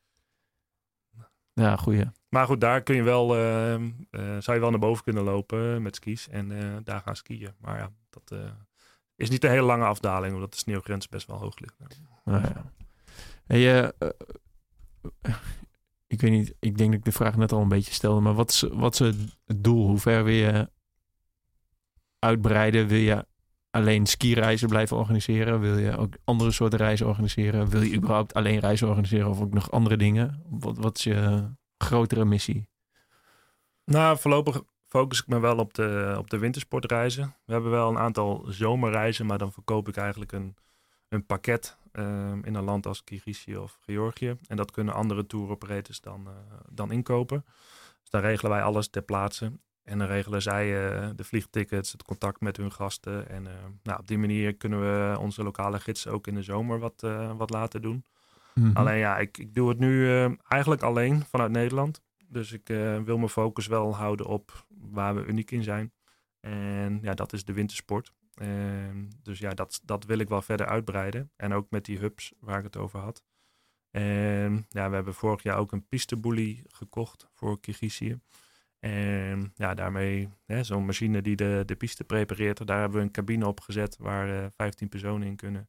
Ja, 1.53 1.77
goeie. 1.77 2.05
Maar 2.29 2.47
goed, 2.47 2.61
daar 2.61 2.83
kun 2.83 2.95
je 2.97 3.03
wel, 3.03 3.37
ehm, 3.37 3.91
eh, 4.11 4.21
zou 4.39 4.53
je 4.57 4.61
wel 4.61 4.71
naar 4.71 4.79
boven 4.79 5.05
kunnen 5.05 5.23
lopen 5.23 5.83
met 5.83 5.97
skis 5.97 6.29
en 6.29 6.53
eh, 6.53 6.77
daar 6.85 7.01
gaan 7.01 7.17
skiën. 7.17 7.55
Maar 7.59 7.79
ja, 7.79 7.91
dat 8.11 8.39
is 9.17 9.31
niet 9.31 9.45
een 9.45 9.51
hele 9.51 9.63
lange 9.67 9.85
afdaling, 9.85 10.35
omdat 10.35 10.53
de 10.53 10.59
sneeuwgrens 10.59 11.09
best 11.09 11.27
wel 11.27 11.39
hoog 11.39 11.59
ligt. 11.59 11.75
Nou 12.25 12.43
ja. 12.43 12.73
Eh, 13.47 13.85
eh, 13.85 13.91
ik 16.07 16.21
weet 16.21 16.31
niet, 16.31 16.55
ik 16.59 16.79
denk 16.79 16.91
dat 16.91 16.99
ik 16.99 17.05
de 17.05 17.13
vraag 17.13 17.37
net 17.37 17.53
al 17.53 17.61
een 17.61 17.69
beetje 17.69 17.93
stelde, 17.93 18.21
maar 18.21 18.35
wat 18.35 18.51
is, 18.51 18.65
wat 18.73 19.01
is 19.01 19.15
het 19.45 19.65
doel? 19.65 19.87
Hoe 19.87 19.99
ver 19.99 20.25
wil 20.25 20.35
je 20.35 20.71
uitbreiden? 22.19 22.87
Wil 22.87 22.99
je 22.99 23.27
alleen 23.71 24.07
skireizen 24.07 24.69
blijven 24.69 24.97
organiseren? 24.97 25.61
Wil 25.61 25.79
je 25.79 25.97
ook 25.97 26.15
andere 26.25 26.51
soorten 26.51 26.79
reizen 26.79 27.07
organiseren? 27.07 27.69
Wil 27.69 27.83
je 27.83 27.97
überhaupt 27.97 28.35
alleen 28.35 28.59
reizen 28.59 28.89
organiseren 28.89 29.29
of 29.29 29.41
ook 29.41 29.53
nog 29.53 29.71
andere 29.71 29.97
dingen? 29.97 30.43
Wat, 30.49 30.79
wat 30.79 30.99
is 30.99 31.05
je 31.05 31.49
grotere 31.79 32.25
missie? 32.25 32.69
Nou, 33.85 34.19
voorlopig 34.19 34.63
focus 34.89 35.21
ik 35.21 35.27
me 35.27 35.39
wel 35.39 35.57
op 35.57 35.75
de, 35.75 36.15
op 36.19 36.31
de 36.31 36.39
wintersportreizen. 36.39 37.37
We 37.45 37.53
hebben 37.53 37.71
wel 37.71 37.89
een 37.89 37.99
aantal 37.99 38.45
zomerreizen, 38.49 39.27
maar 39.27 39.39
dan 39.39 39.53
verkoop 39.53 39.89
ik 39.89 39.97
eigenlijk 39.97 40.33
een, 40.33 40.57
een 41.09 41.27
pakket 41.27 41.77
ehm, 41.97 42.45
in 42.45 42.55
een 42.55 42.65
land 42.65 42.87
als 42.87 43.05
Kirgizië 43.05 43.57
of 43.57 43.79
Georgië. 43.81 44.37
En 44.47 44.57
dat 44.57 44.71
kunnen 44.71 44.95
andere 44.95 45.27
tour 45.27 45.51
operators 45.51 46.01
dan, 46.01 46.27
eh, 46.27 46.33
dan 46.71 46.93
inkopen. 46.93 47.45
Dus 48.01 48.11
dan 48.11 48.21
regelen 48.21 48.53
wij 48.53 48.63
alles 48.63 48.89
ter 48.89 49.03
plaatse. 49.03 49.53
En 49.83 49.99
dan 49.99 50.07
regelen 50.07 50.43
zij 50.43 50.89
eh, 50.89 51.09
de 51.17 51.25
vliegtickets, 51.25 51.93
het 51.93 52.03
contact 52.03 52.41
met 52.41 52.57
hun 52.57 52.73
gasten. 52.73 53.29
En 53.29 53.47
eh, 53.47 53.53
nou, 53.83 53.99
op 53.99 54.07
die 54.07 54.19
manier 54.19 54.55
kunnen 54.55 54.81
we 54.81 55.19
onze 55.19 55.43
lokale 55.43 55.81
gidsen 55.81 56.13
ook 56.13 56.27
in 56.27 56.35
de 56.35 56.43
zomer 56.43 56.79
wat, 56.79 57.01
wat 57.37 57.51
laten 57.51 57.83
doen. 57.83 58.05
Mhm. 58.55 58.77
Alleen 58.77 58.99
ja, 58.99 59.19
ik, 59.19 59.39
ik 59.39 59.55
doe 59.55 59.69
het 59.69 59.79
nu 59.79 60.09
eigenlijk 60.49 60.83
alleen 60.83 61.25
vanuit 61.25 61.51
Nederland. 61.51 62.01
Dus 62.29 62.53
ik 62.53 62.67
wil 63.05 63.17
mijn 63.17 63.29
focus 63.29 63.67
wel 63.67 63.95
houden 63.95 64.27
op 64.27 64.67
waar 64.91 65.15
we 65.15 65.25
uniek 65.25 65.51
in 65.51 65.63
zijn. 65.63 65.93
En 66.41 66.99
ja, 67.03 67.15
dat 67.15 67.33
is 67.33 67.45
de 67.45 67.53
wintersport. 67.53 68.13
En 68.41 69.11
dus 69.23 69.39
ja, 69.39 69.51
dat, 69.51 69.81
dat 69.85 70.05
wil 70.05 70.19
ik 70.19 70.29
wel 70.29 70.43
verder 70.43 70.67
uitbreiden. 70.67 71.31
En 71.37 71.53
ook 71.53 71.71
met 71.71 71.85
die 71.85 71.99
hubs 71.99 72.33
waar 72.41 72.59
ik 72.59 72.65
het 72.65 72.77
over 72.77 72.99
had. 73.01 73.25
En 73.91 74.67
ja, 74.69 74.89
we 74.89 74.95
hebben 74.95 75.15
vorig 75.15 75.43
jaar 75.43 75.57
ook 75.59 75.73
een 75.73 75.87
pisteboelie 75.89 76.63
gekocht 76.69 77.29
voor 77.33 77.61
Kirgizië. 77.61 78.19
En 78.79 79.53
ja, 79.55 79.75
daarmee, 79.75 80.29
hè, 80.47 80.63
zo'n 80.65 80.87
machine 80.87 81.23
die 81.23 81.37
de, 81.37 81.63
de 81.67 81.77
piste 81.77 82.05
prepareert, 82.05 82.67
daar 82.67 82.81
hebben 82.81 82.99
we 82.99 83.05
een 83.05 83.11
cabine 83.13 83.47
op 83.47 83.61
gezet 83.61 83.97
waar 84.01 84.43
eh 84.43 84.47
15 84.57 84.89
personen 84.89 85.27
in 85.27 85.37
kunnen. 85.37 85.69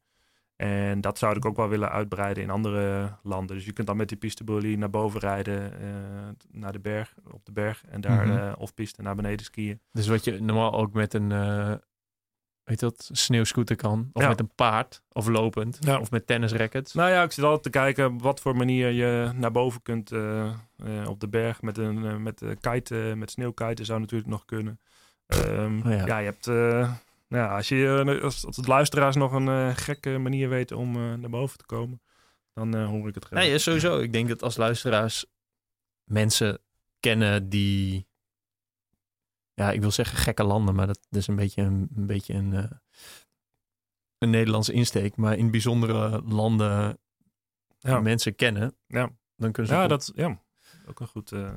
En 0.56 1.00
dat 1.00 1.18
zou 1.18 1.36
ik 1.36 1.44
ook 1.44 1.56
wel 1.56 1.68
willen 1.68 1.90
uitbreiden 1.90 2.42
in 2.42 2.50
andere 2.50 3.16
landen. 3.22 3.56
Dus 3.56 3.64
je 3.64 3.72
kunt 3.72 3.86
dan 3.86 3.96
met 3.96 4.08
die 4.08 4.18
pisteboelie 4.18 4.78
naar 4.78 4.90
boven 4.90 5.20
rijden, 5.20 5.80
eh, 5.80 6.28
naar 6.50 6.72
de 6.72 6.80
berg, 6.80 7.14
op 7.30 7.44
de 7.44 7.52
berg. 7.52 7.84
En 7.84 8.00
daar 8.00 8.26
Mhm. 8.26 8.36
eh, 8.38 8.52
of 8.58 8.74
piste 8.74 9.02
naar 9.02 9.14
beneden 9.14 9.44
skiën. 9.44 9.80
Dus 9.92 10.06
wat 10.06 10.24
je 10.24 10.40
normaal 10.40 10.72
ook 10.72 10.92
met 10.92 11.14
een, 11.14 11.32
eh 11.32 11.74
weet 12.68 12.80
je 12.80 12.86
dat, 12.86 13.10
sneeuwscooter 13.12 13.76
kan. 13.76 14.10
Of 14.12 14.22
Ja. 14.22 14.28
met 14.28 14.40
een 14.40 14.50
paard, 14.54 15.02
of 15.12 15.26
lopend, 15.28 15.76
Ja. 15.80 15.98
of 15.98 16.10
met 16.10 16.26
tennisrackets. 16.26 16.92
Nou 16.94 17.10
ja, 17.10 17.22
ik 17.22 17.32
zit 17.32 17.44
altijd 17.44 17.62
te 17.62 17.70
kijken 17.70 18.06
op 18.06 18.22
wat 18.22 18.40
voor 18.40 18.56
manier 18.56 18.90
je 18.90 19.30
naar 19.34 19.52
boven 19.52 19.82
kunt 19.82 20.12
eh, 20.12 20.46
eh, 20.76 21.08
op 21.08 21.20
de 21.20 21.28
berg. 21.28 21.62
Met 21.62 21.78
een 21.78 22.04
eh, 22.06 22.16
met, 22.16 22.42
kite, 22.60 23.12
met 23.16 23.30
sneeuwkiten 23.30 23.84
zou 23.84 24.00
natuurlijk 24.00 24.30
nog 24.30 24.44
kunnen. 24.44 24.80
Ehm, 25.26 25.78
Oh 25.86 25.92
ja. 25.92 26.06
ja. 26.06 26.18
je 26.18 26.24
hebt... 26.24 26.46
eh, 26.46 26.54
nou 27.28 27.44
ja, 27.44 27.56
als, 27.56 27.68
je, 27.68 28.18
als, 28.22 28.46
als 28.46 28.56
de 28.56 28.68
luisteraars 28.68 29.16
nog 29.16 29.32
een 29.32 29.76
gekke 29.76 30.18
manier 30.18 30.48
weten 30.48 30.76
om 30.76 30.96
eh, 30.96 31.14
naar 31.14 31.30
boven 31.30 31.58
te 31.58 31.66
komen, 31.66 32.00
dan 32.54 32.74
hoor 32.84 33.08
ik 33.08 33.14
het 33.14 33.24
graag. 33.24 33.38
Nee, 33.40 33.50
ja, 33.50 33.58
sowieso. 33.58 33.98
Ik 33.98 34.12
denk 34.12 34.28
dat 34.28 34.42
als 34.42 34.56
luisteraars 34.56 35.26
mensen 36.04 36.58
kennen 37.00 37.48
die... 37.48 38.06
Ja, 39.58 39.70
ik 39.72 39.80
wil 39.80 39.90
zeggen 39.90 40.18
gekke 40.18 40.44
landen, 40.44 40.74
maar 40.74 40.86
dat, 40.86 40.98
dat 41.10 41.20
is 41.20 41.26
een 41.26 41.36
beetje 41.36 41.62
een, 41.62 41.88
een, 41.96 42.06
beetje 42.06 42.34
een, 42.34 42.52
eh, 42.54 42.70
een 44.18 44.30
Nederlandse 44.30 44.72
insteek. 44.72 45.16
Maar 45.16 45.36
in 45.36 45.50
bijzondere 45.50 46.22
landen 46.24 46.98
Ja. 47.78 48.00
mensen 48.00 48.34
kennen, 48.34 48.74
Ja. 48.86 49.10
dan 49.36 49.52
kunnen 49.52 49.72
ze 49.72 49.78
Ja, 49.78 49.86
dat 49.86 50.12
ja, 50.14 50.38
ook 50.88 51.00
een 51.00 51.06
goed, 51.06 51.32
eh, 51.32 51.50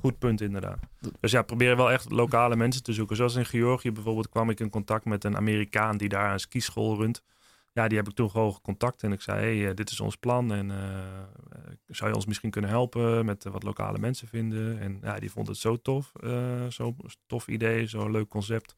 goed 0.00 0.18
punt 0.18 0.40
inderdaad. 0.40 0.78
Dus 1.20 1.30
ja, 1.30 1.42
probeer 1.42 1.76
wel 1.76 1.90
echt 1.90 2.10
lokale 2.10 2.56
mensen 2.56 2.82
te 2.82 2.92
zoeken. 2.92 3.16
Zoals 3.16 3.34
in 3.34 3.44
Georgië 3.46 3.92
bijvoorbeeld 3.92 4.28
kwam 4.28 4.50
ik 4.50 4.60
in 4.60 4.70
contact 4.70 5.04
met 5.04 5.24
een 5.24 5.36
Amerikaan 5.36 5.96
die 5.96 6.08
daar 6.08 6.32
een 6.32 6.40
skischool 6.40 6.96
runt. 6.96 7.22
Ja, 7.72 7.88
die 7.88 7.98
heb 7.98 8.08
ik 8.08 8.14
toen 8.14 8.30
gewoon 8.30 8.52
gecontact 8.52 9.02
en 9.02 9.12
ik 9.12 9.20
zei, 9.20 9.40
hey, 9.40 9.68
eh, 9.68 9.74
dit 9.74 9.90
is 9.90 10.00
ons 10.00 10.16
plan 10.16 10.52
en 10.52 10.70
eh, 10.70 10.78
zou 11.86 12.10
je 12.10 12.16
ons 12.16 12.26
misschien 12.26 12.50
kunnen 12.50 12.70
helpen 12.70 13.24
met 13.24 13.44
eh, 13.44 13.52
wat 13.52 13.62
lokale 13.62 13.98
mensen 13.98 14.28
vinden? 14.28 14.80
En 14.80 14.98
ja, 15.02 15.18
die 15.18 15.30
vond 15.30 15.46
het 15.48 15.56
zo 15.56 15.76
tof, 15.76 16.12
zo'n 16.68 16.96
tof 17.26 17.48
idee, 17.48 17.86
zo'n 17.86 18.10
leuk 18.10 18.28
concept. 18.28 18.76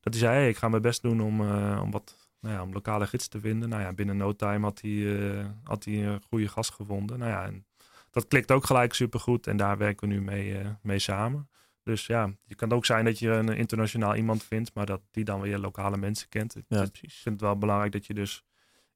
Dat 0.00 0.14
hij 0.14 0.22
zei, 0.22 0.34
hey, 0.34 0.48
ik 0.48 0.56
ga 0.56 0.68
mijn 0.68 0.82
best 0.82 1.02
doen 1.02 1.20
om, 1.20 1.40
om 1.80 1.90
wat 1.90 2.30
nou 2.40 2.54
ja, 2.54 2.62
om 2.62 2.72
lokale 2.72 3.06
gids 3.06 3.28
te 3.28 3.40
vinden. 3.40 3.68
Nou 3.68 3.82
ja, 3.82 3.92
binnen 3.92 4.16
no 4.16 4.36
time 4.36 4.64
had 4.64 4.80
hij, 4.80 5.50
had 5.64 5.84
hij 5.84 6.06
een 6.06 6.22
goede 6.28 6.48
gast 6.48 6.74
gevonden. 6.74 7.18
Nou 7.18 7.30
ja, 7.30 7.44
en 7.44 7.66
dat 8.10 8.28
klikt 8.28 8.52
ook 8.52 8.64
gelijk 8.64 8.94
supergoed 8.94 9.46
en 9.46 9.56
daar 9.56 9.78
werken 9.78 10.08
we 10.08 10.14
nu 10.14 10.20
mee, 10.20 10.62
mee 10.82 10.98
samen. 10.98 11.48
Dus 11.88 12.06
ja, 12.06 12.30
je 12.44 12.54
kan 12.54 12.72
ook 12.72 12.86
zijn 12.86 13.04
dat 13.04 13.18
je 13.18 13.28
een 13.30 13.48
internationaal 13.48 14.14
iemand 14.14 14.42
vindt, 14.44 14.74
maar 14.74 14.86
dat 14.86 15.00
die 15.10 15.24
dan 15.24 15.40
weer 15.40 15.58
lokale 15.58 15.96
mensen 15.96 16.28
kent. 16.28 16.56
Ik 16.56 16.64
Ja, 16.68 16.82
ik 16.82 16.90
precies. 16.90 17.14
vind 17.22 17.34
het 17.34 17.44
wel 17.44 17.58
belangrijk 17.58 17.92
dat 17.92 18.06
je 18.06 18.14
dus 18.14 18.44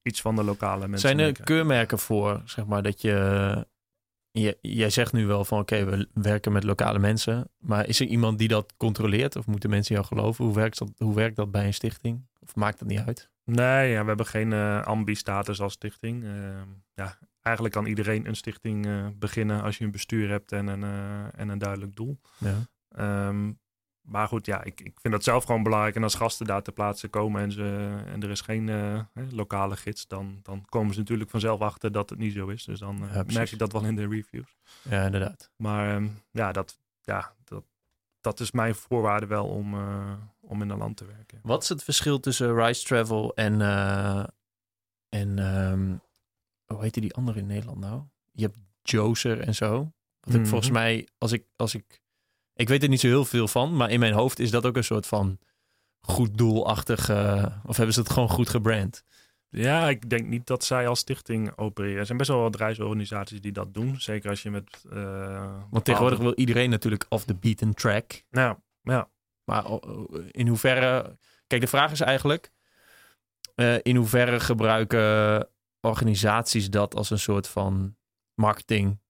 iets 0.03 0.21
van 0.21 0.37
de 0.37 0.45
lokale 0.45 0.89
mensen 0.89 1.09
Zijn 1.09 1.19
er 1.19 1.33
keurmerken 1.43 1.99
voor, 1.99 2.43
zeg 2.45 2.67
maar, 2.67 2.83
dat 2.83 3.01
je... 3.01 3.67
je 4.31 4.59
jij 4.61 4.91
zegt 4.91 5.13
nu 5.13 5.27
wel 5.27 5.45
van, 5.45 5.59
oké, 5.59 5.85
we 5.85 6.09
werken 6.15 6.53
met 6.53 6.65
lokale 6.65 6.99
mensen. 6.99 7.51
Maar 7.59 7.89
is 7.89 8.01
er 8.01 8.07
iemand 8.07 8.39
die 8.39 8.49
dat 8.49 8.75
controleert? 8.77 9.37
Of 9.37 9.47
moeten 9.47 9.71
mensen 9.71 9.95
jou 9.95 10.07
geloven? 10.07 10.45
Hoe 10.45 10.55
werkt 10.55 10.79
dat, 10.79 10.93
hoe 10.97 11.15
werkt 11.15 11.37
dat 11.37 11.51
bij 11.51 11.67
een 11.67 11.75
stichting? 11.75 12.27
Of 12.41 12.55
maakt 12.55 12.79
dat 12.79 12.89
niet 12.89 13.01
uit? 13.07 13.31
Nee, 13.45 13.91
ja, 13.91 14.01
we 14.01 14.07
hebben 14.09 14.27
geen 14.27 14.53
eh 14.53 14.83
ambi-status 14.83 15.61
als 15.61 15.73
stichting. 15.73 16.25
Ehm, 16.25 16.69
ja, 16.95 17.19
eigenlijk 17.41 17.75
kan 17.75 17.87
iedereen 17.87 18.27
een 18.27 18.37
stichting 18.37 18.87
eh, 18.87 19.07
beginnen 19.15 19.63
als 19.63 19.79
je 19.79 19.85
een 19.85 19.91
bestuur 19.91 20.29
hebt 20.29 20.53
en 20.53 20.67
een, 20.67 20.83
eh, 20.83 21.41
en 21.41 21.49
een 21.49 21.59
duidelijk 21.59 21.97
doel. 21.97 22.21
Ja. 22.39 22.55
Ehm, 22.95 23.53
maar 24.01 24.29
goed, 24.29 24.47
ja, 24.47 24.63
ik, 24.65 24.81
ik 24.81 25.01
vind 25.01 25.15
dat 25.15 25.25
zelf 25.25 25.45
gewoon 25.45 25.63
belangrijk. 25.63 25.95
En 25.97 26.03
als 26.03 26.15
gasten 26.15 26.47
daar 26.47 26.63
ter 26.63 26.73
plaatse 26.73 27.09
komen 27.09 27.43
en, 27.43 27.53
ze, 27.53 27.99
en 28.07 28.23
er 28.23 28.31
is 28.31 28.41
geen 28.41 28.69
eh, 28.69 29.01
lokale 29.31 29.77
gids, 29.77 30.07
dan, 30.07 30.39
dan 30.43 30.65
komen 30.69 30.93
ze 30.95 30.99
natuurlijk 31.01 31.31
vanzelf 31.31 31.61
achter 31.61 31.93
dat 31.93 32.11
het 32.11 32.19
niet 32.19 32.33
zo 32.33 32.47
is. 32.49 32.65
Dus 32.65 32.79
dan 32.79 33.09
eh, 33.09 33.15
Ja, 33.15 33.25
merk 33.33 33.49
je 33.49 33.57
dat 33.57 33.73
wel 33.73 33.85
in 33.85 33.97
de 33.97 34.09
reviews. 34.09 34.57
ja, 34.83 35.05
inderdaad. 35.05 35.51
Maar 35.57 35.95
ehm, 35.95 36.09
ja, 36.31 36.53
dat, 36.53 36.79
ja 37.03 37.35
dat, 37.45 37.65
dat 38.21 38.41
is 38.41 38.51
mijn 38.51 38.75
voorwaarde 38.75 39.27
wel 39.27 39.47
om, 39.47 39.75
eh, 39.75 40.13
om 40.41 40.63
in 40.63 40.71
een 40.71 40.79
land 40.79 40.97
te 40.97 41.05
werken. 41.07 41.41
Wat 41.43 41.63
is 41.63 41.69
het 41.69 41.83
verschil 41.85 42.21
tussen 42.21 42.55
Rise 42.65 42.85
Travel 42.85 43.35
en... 43.35 43.61
en 45.09 45.39
ehm, 45.39 45.97
hoe 46.67 46.83
heette 46.83 47.01
die 47.01 47.15
andere 47.15 47.39
in 47.39 47.47
Nederland 47.47 47.79
nou? 47.79 48.03
Je 48.31 48.43
hebt 48.43 48.59
Joser 48.83 49.41
en 49.41 49.55
zo. 49.55 49.93
Wat 50.21 50.35
ik 50.35 50.41
Mhm. 50.41 50.49
volgens 50.49 50.71
mij, 50.71 51.09
als 51.19 51.33
ik, 51.33 51.47
als 51.57 51.75
ik... 51.75 52.02
Ik 52.55 52.69
weet 52.69 52.83
er 52.83 52.89
niet 52.89 53.01
zo 53.01 53.07
heel 53.07 53.25
veel 53.25 53.49
van, 53.49 53.77
maar 53.77 53.91
in 53.91 54.01
mijn 54.01 54.13
hoofd 54.13 54.39
is 54.39 54.51
dat 54.51 54.67
ook 54.67 54.77
een 54.77 54.85
soort 54.85 55.07
van 55.07 55.39
goed 56.01 56.39
doelachtig... 56.39 57.09
eh, 57.09 57.47
of 57.65 57.77
hebben 57.77 57.95
ze 57.95 58.01
het 58.01 58.11
gewoon 58.11 58.29
goed 58.29 58.49
gebrand? 58.49 59.05
Ja, 59.49 59.89
ik 59.89 60.11
denk 60.11 60.27
niet 60.27 60.47
dat 60.47 60.65
zij 60.65 60.89
als 60.89 60.99
stichting 60.99 61.57
opereren. 61.59 61.99
Er 61.99 62.07
zijn 62.07 62.19
best 62.19 62.31
wel 62.31 62.41
wat 62.41 62.57
reisorganisaties 62.57 63.41
die 63.41 63.53
dat 63.53 63.75
doen. 63.75 64.01
Zeker 64.01 64.31
als 64.31 64.43
je 64.43 64.51
met... 64.51 64.85
eh, 64.93 65.61
Want 65.71 65.85
tegenwoordig 65.85 66.19
wil 66.19 66.35
iedereen 66.35 66.71
natuurlijk 66.71 67.07
off 67.09 67.25
the 67.25 67.35
beaten 67.35 67.75
track. 67.75 68.23
Nou, 68.31 68.57
ja. 68.83 69.09
Maar 69.45 69.67
o- 69.71 69.81
o- 69.87 70.07
in 70.31 70.49
hoeverre... 70.49 71.19
Kijk, 71.47 71.61
de 71.61 71.67
vraag 71.67 71.93
is 71.93 72.01
eigenlijk... 72.01 72.51
eh, 73.55 73.75
in 73.83 73.97
hoeverre 73.97 74.41
gebruiken 74.41 75.49
organisaties 75.81 76.71
dat 76.71 76.95
als 76.95 77.11
een 77.11 77.19
soort 77.19 77.49
van 77.49 77.97
marketing... 78.35 79.01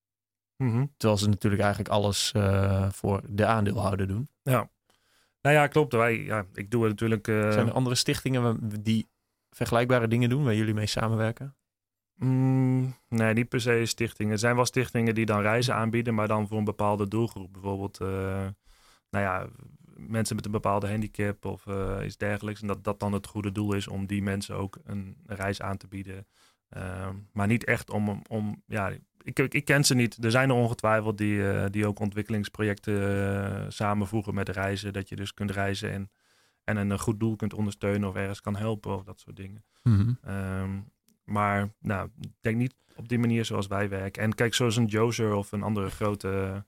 Mhm. 0.62 0.86
Terwijl 0.96 1.20
ze 1.20 1.28
natuurlijk 1.28 1.62
eigenlijk 1.62 1.92
alles 1.94 2.32
eh, 2.32 2.90
voor 2.90 3.20
de 3.28 3.46
aandeelhouder 3.46 4.06
doen. 4.06 4.28
Ja. 4.42 4.70
Nou 5.40 5.56
ja, 5.56 5.66
klopt. 5.66 5.92
Wij, 5.92 6.22
ja, 6.24 6.44
ik 6.54 6.70
doe 6.70 6.82
het 6.82 6.90
natuurlijk... 6.90 7.28
eh, 7.28 7.50
Zijn 7.50 7.66
er 7.66 7.72
andere 7.72 7.94
stichtingen 7.94 8.58
die 8.82 9.08
vergelijkbare 9.50 10.08
dingen 10.08 10.28
doen... 10.28 10.44
waar 10.44 10.54
jullie 10.54 10.74
mee 10.74 10.86
samenwerken? 10.86 11.56
mm, 12.14 12.94
nee, 13.08 13.34
niet 13.34 13.48
per 13.48 13.60
se 13.60 13.86
stichtingen. 13.86 14.32
Er 14.32 14.38
zijn 14.38 14.56
wel 14.56 14.64
stichtingen 14.66 15.14
die 15.14 15.26
dan 15.26 15.40
reizen 15.40 15.74
aanbieden, 15.74 16.14
maar 16.14 16.28
dan 16.28 16.48
voor 16.48 16.58
een 16.58 16.64
bepaalde 16.64 17.08
doelgroep. 17.08 17.52
Bijvoorbeeld, 17.52 18.00
eh, 18.00 18.08
nou 19.10 19.24
ja, 19.24 19.46
mensen 19.96 20.36
met 20.36 20.44
een 20.44 20.50
bepaalde 20.50 20.88
handicap 20.88 21.44
of 21.44 21.66
eh, 21.66 21.98
iets 22.04 22.16
dergelijks. 22.16 22.60
En 22.60 22.66
dat 22.66 22.84
dat 22.84 23.00
dan 23.00 23.12
het 23.12 23.26
goede 23.26 23.52
doel 23.52 23.72
is 23.74 23.88
om 23.88 24.06
die 24.06 24.22
mensen 24.22 24.56
ook 24.56 24.78
een 24.84 25.16
reis 25.26 25.62
aan 25.62 25.76
te 25.76 25.86
bieden. 25.86 26.26
Ehm, 26.68 27.16
maar 27.32 27.46
niet 27.46 27.64
echt 27.64 27.90
om, 27.90 28.22
om 28.28 28.62
ja, 28.66 28.92
ik, 29.22 29.38
ik 29.38 29.64
ken 29.64 29.84
ze 29.84 29.94
niet. 29.94 30.24
Er 30.24 30.30
zijn 30.30 30.50
er 30.50 30.54
ongetwijfeld 30.54 31.18
die, 31.18 31.50
eh, 31.50 31.64
die 31.70 31.86
ook 31.86 31.98
ontwikkelingsprojecten 31.98 33.00
eh, 33.54 33.64
samenvoegen 33.68 34.34
met 34.34 34.48
reizen. 34.48 34.92
Dat 34.92 35.08
je 35.08 35.16
dus 35.16 35.34
kunt 35.34 35.50
reizen 35.50 35.92
en, 35.92 36.10
en 36.64 36.76
een 36.76 36.98
goed 36.98 37.20
doel 37.20 37.36
kunt 37.36 37.54
ondersteunen 37.54 38.08
of 38.08 38.14
ergens 38.14 38.40
kan 38.40 38.56
helpen 38.56 38.94
of 38.94 39.04
dat 39.04 39.20
soort 39.20 39.36
dingen. 39.36 39.64
Ehm, 40.22 40.80
maar 41.24 41.72
nou, 41.80 42.08
ik 42.20 42.30
denk 42.40 42.56
niet 42.56 42.74
op 42.96 43.08
die 43.08 43.18
manier 43.18 43.44
zoals 43.44 43.66
wij 43.66 43.88
werken. 43.88 44.22
En 44.22 44.34
kijk, 44.34 44.54
zoals 44.54 44.76
een 44.76 44.86
Jozer 44.86 45.34
of 45.34 45.52
een 45.52 45.62
andere 45.62 45.90
grote, 45.90 46.64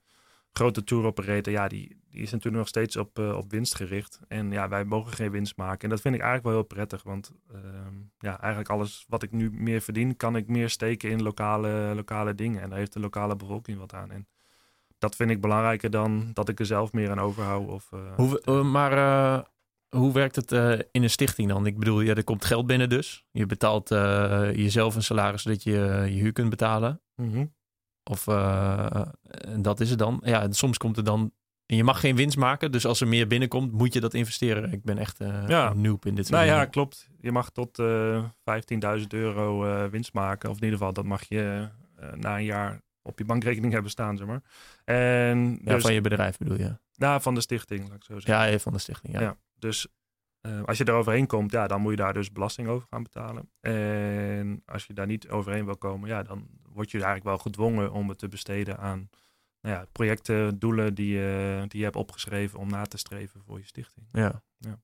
grote 0.58 0.84
tour 0.84 1.04
operator, 1.04 1.52
ja, 1.52 1.68
die, 1.68 1.96
die 2.10 2.22
is 2.22 2.30
natuurlijk 2.30 2.56
nog 2.56 2.68
steeds 2.68 2.96
op, 2.96 3.18
eh, 3.18 3.36
op 3.36 3.50
winst 3.50 3.74
gericht. 3.74 4.20
En 4.28 4.50
ja, 4.50 4.68
wij 4.68 4.84
mogen 4.84 5.12
geen 5.12 5.30
winst 5.30 5.56
maken. 5.56 5.80
En 5.80 5.88
dat 5.88 6.00
vind 6.00 6.14
ik 6.14 6.20
eigenlijk 6.20 6.50
wel 6.50 6.60
heel 6.60 6.76
prettig, 6.76 7.02
want 7.02 7.32
ehm, 7.52 7.94
ja, 8.18 8.40
eigenlijk 8.40 8.70
alles 8.70 9.04
wat 9.08 9.22
ik 9.22 9.32
nu 9.32 9.50
meer 9.52 9.80
verdien, 9.80 10.16
kan 10.16 10.36
ik 10.36 10.48
meer 10.48 10.70
steken 10.70 11.10
in 11.10 11.22
lokale, 11.22 11.92
lokale 11.94 12.34
dingen. 12.34 12.62
En 12.62 12.68
daar 12.68 12.78
heeft 12.78 12.92
de 12.92 13.00
lokale 13.00 13.36
bevolking 13.36 13.78
wat 13.78 13.94
aan. 13.94 14.10
En 14.10 14.26
dat 14.98 15.16
vind 15.16 15.30
ik 15.30 15.40
belangrijker 15.40 15.90
dan 15.90 16.30
dat 16.32 16.48
ik 16.48 16.60
er 16.60 16.66
zelf 16.66 16.92
meer 16.92 17.10
aan 17.10 17.20
overhoud. 17.20 17.68
Of, 17.68 17.92
eh, 17.92 18.14
Hoe, 18.16 18.40
eh, 18.40 18.62
maar 18.62 19.44
hoe 19.88 20.12
werkt 20.12 20.36
het 20.36 20.52
in 20.90 21.02
een 21.02 21.10
stichting 21.10 21.48
dan? 21.48 21.66
Ik 21.66 21.78
bedoel, 21.78 22.00
ja, 22.00 22.14
er 22.14 22.24
komt 22.24 22.44
geld 22.44 22.66
binnen 22.66 22.88
dus. 22.88 23.26
Je 23.30 23.46
betaalt 23.46 23.88
jezelf 23.88 24.94
een 24.94 25.02
salaris 25.02 25.42
zodat 25.42 25.62
je 25.62 25.70
je 25.70 26.18
huur 26.20 26.32
kunt 26.32 26.50
betalen. 26.50 27.00
Mhm. 27.16 27.44
Of 28.04 28.26
eh, 28.26 29.00
en 29.26 29.62
dat 29.62 29.80
is 29.80 29.90
het 29.90 29.98
dan. 29.98 30.20
Ja, 30.24 30.42
en 30.42 30.52
soms 30.52 30.78
komt 30.78 30.96
er 30.96 31.04
dan... 31.04 31.32
En 31.66 31.76
je 31.76 31.84
mag 31.84 32.00
geen 32.00 32.16
winst 32.16 32.36
maken, 32.36 32.72
dus 32.72 32.86
als 32.86 33.00
er 33.00 33.08
meer 33.08 33.26
binnenkomt, 33.26 33.72
moet 33.72 33.92
je 33.92 34.00
dat 34.00 34.14
investeren. 34.14 34.72
Ik 34.72 34.82
ben 34.82 34.98
echt 34.98 35.18
Ja. 35.18 35.70
een 35.70 35.80
noob 35.80 36.06
in 36.06 36.14
dit 36.14 36.26
soort 36.26 36.38
Nou 36.40 36.52
ja, 36.58 36.64
klopt. 36.64 37.08
Je 37.20 37.32
mag 37.32 37.50
tot 37.50 37.78
eh 37.78 38.24
15.000 38.98 39.06
euro 39.08 39.64
eh, 39.64 39.90
winst 39.90 40.12
maken. 40.12 40.50
Of 40.50 40.56
in 40.56 40.62
ieder 40.62 40.78
geval, 40.78 40.92
dat 40.92 41.04
mag 41.04 41.28
je 41.28 41.68
na 42.14 42.36
een 42.36 42.44
jaar 42.44 42.80
op 43.02 43.18
je 43.18 43.24
bankrekening 43.24 43.72
hebben 43.72 43.90
staan, 43.90 44.16
zeg 44.16 44.26
maar. 44.26 44.42
En 44.84 45.58
Ja, 45.64 45.72
dus, 45.74 45.82
van 45.82 45.94
je 45.94 46.00
bedrijf 46.00 46.38
bedoel 46.38 46.58
je? 46.58 46.76
ja, 46.92 47.20
van 47.20 47.34
de 47.34 47.40
stichting, 47.40 47.88
laat 47.88 47.96
ik 47.96 48.04
zo 48.04 48.18
zeggen. 48.20 48.50
Ja, 48.52 48.58
van 48.58 48.72
de 48.72 48.78
stichting, 48.78 49.12
ja. 49.14 49.20
Ja. 49.20 49.36
Dus 49.58 49.86
als 50.64 50.78
je 50.78 50.84
er 50.84 50.92
overheen 50.94 51.26
komt, 51.26 51.52
ja, 51.52 51.66
dan 51.66 51.80
moet 51.80 51.90
je 51.90 51.96
daar 51.96 52.14
dus 52.14 52.32
belasting 52.32 52.68
over 52.68 52.86
gaan 52.90 53.02
betalen. 53.02 53.50
En 53.60 54.62
als 54.66 54.86
je 54.86 54.92
daar 54.94 55.06
niet 55.06 55.28
overheen 55.28 55.64
wil 55.64 55.76
komen, 55.76 56.08
ja, 56.08 56.22
dan 56.22 56.48
word 56.74 56.90
je 56.90 56.96
eigenlijk 56.96 57.26
wel 57.26 57.38
gedwongen 57.38 57.92
om 57.92 58.08
het 58.08 58.18
te 58.18 58.28
besteden 58.28 58.78
aan 58.78 59.10
nou 59.60 59.74
ja, 59.76 59.86
projecten, 59.92 60.58
doelen 60.58 60.94
die, 60.94 61.14
je 61.14 61.64
die 61.68 61.78
je 61.78 61.84
hebt 61.84 61.96
opgeschreven 61.96 62.58
om 62.58 62.68
na 62.68 62.84
te 62.84 62.96
streven 62.96 63.40
voor 63.46 63.58
je 63.58 63.66
stichting. 63.66 64.06
Ja. 64.12 64.42
Ja. 64.58 64.80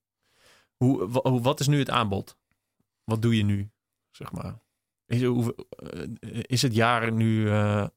Hoe, 0.75 1.09
wa- 1.09 1.29
hoe, 1.29 1.41
wat 1.41 1.59
is 1.59 1.67
nu 1.67 1.79
het 1.79 1.89
aanbod? 1.89 2.37
Wat 3.03 3.21
doe 3.21 3.37
je 3.37 3.43
nu, 3.43 3.71
zeg 4.11 4.31
maar? 4.31 4.59
Is, 5.05 5.23
hoe, 5.23 5.55
eh, 5.75 6.39
is 6.41 6.61
het 6.61 6.73
jaar 6.75 7.11
nu 7.11 7.49
eh, 7.49 7.87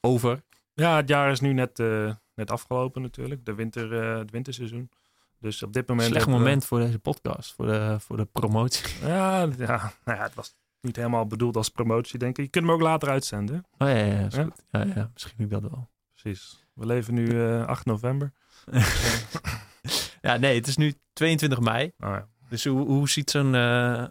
over? 0.00 0.42
Ja, 0.74 0.96
het 0.96 1.08
jaar 1.08 1.30
is 1.30 1.40
nu 1.40 1.52
net, 1.52 1.78
eh, 1.78 2.14
net 2.34 2.50
afgelopen 2.50 3.02
natuurlijk, 3.02 3.44
de 3.44 3.54
winter, 3.54 3.92
het 4.18 4.30
winterseizoen. 4.30 4.90
Dus 5.38 5.62
op 5.62 5.72
dit 5.72 5.88
moment... 5.88 6.08
Slecht 6.08 6.24
we- 6.24 6.30
moment 6.30 6.64
voor 6.64 6.78
deze 6.78 6.98
podcast, 6.98 7.52
voor 7.52 7.66
de, 7.66 7.96
voor 8.00 8.16
de 8.16 8.24
promotie. 8.24 9.06
Ja, 9.06 9.40
ja, 9.40 9.92
nou 10.04 10.18
ja, 10.18 10.22
het 10.22 10.34
was 10.34 10.54
niet 10.82 10.96
helemaal 10.96 11.26
bedoeld 11.26 11.56
als 11.56 11.68
promotie, 11.68 12.18
denk 12.18 12.38
ik. 12.38 12.44
Je 12.44 12.50
kunt 12.50 12.64
hem 12.64 12.74
ook 12.74 12.80
later 12.80 13.08
uitzenden. 13.08 13.64
Oh 13.78 13.88
ja, 13.88 13.96
ja, 13.96 14.04
ja, 14.04 14.30
goed. 14.30 14.64
ja, 14.70 14.84
ja 14.94 15.10
misschien 15.12 15.34
doe 15.36 15.46
ik 15.46 15.52
dat 15.52 15.70
wel. 15.70 15.90
Precies. 16.12 16.66
We 16.74 16.86
leven 16.86 17.14
nu 17.14 17.42
eh 17.42 17.66
8 17.66 17.84
november. 17.84 18.32
ja, 20.20 20.36
nee, 20.36 20.54
het 20.54 20.66
is 20.66 20.76
nu 20.76 20.94
22 21.12 21.60
mei. 21.60 21.92
Oh, 21.98 22.08
ja. 22.08 22.28
Dus 22.48 22.64
hoe, 22.64 22.86
hoe 22.86 23.08
ziet 23.08 23.30
zo'n 23.30 23.54
eh, 23.54 24.04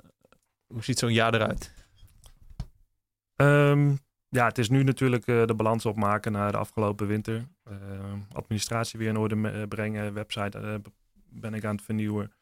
hoe 0.68 0.84
ziet 0.84 1.00
zo'n 1.00 1.14
jaar 1.14 1.34
eruit? 1.34 1.74
Ehm, 3.36 3.96
ja, 4.30 4.46
het 4.46 4.58
is 4.58 4.70
nu 4.70 4.84
natuurlijk 4.84 5.28
eh, 5.28 5.46
de 5.46 5.56
balans 5.56 5.86
opmaken 5.86 6.32
na 6.32 6.52
de 6.52 6.58
afgelopen 6.58 7.08
winter. 7.08 7.48
Ehm, 7.64 8.20
administratie 8.32 9.00
weer 9.00 9.10
in 9.10 9.18
orde 9.18 9.68
brengen. 9.68 10.14
Website 10.14 10.82
ben 11.30 11.54
ik 11.54 11.66
aan 11.66 11.76
het 11.76 11.86
vernieuwen. 11.86 12.34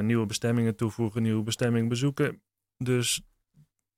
Nieuwe 0.00 0.26
bestemmingen 0.26 0.76
toevoegen, 0.76 1.22
nieuwe 1.22 1.42
bestemmingen 1.42 1.88
bezoeken. 1.88 2.42
Dus 2.76 3.22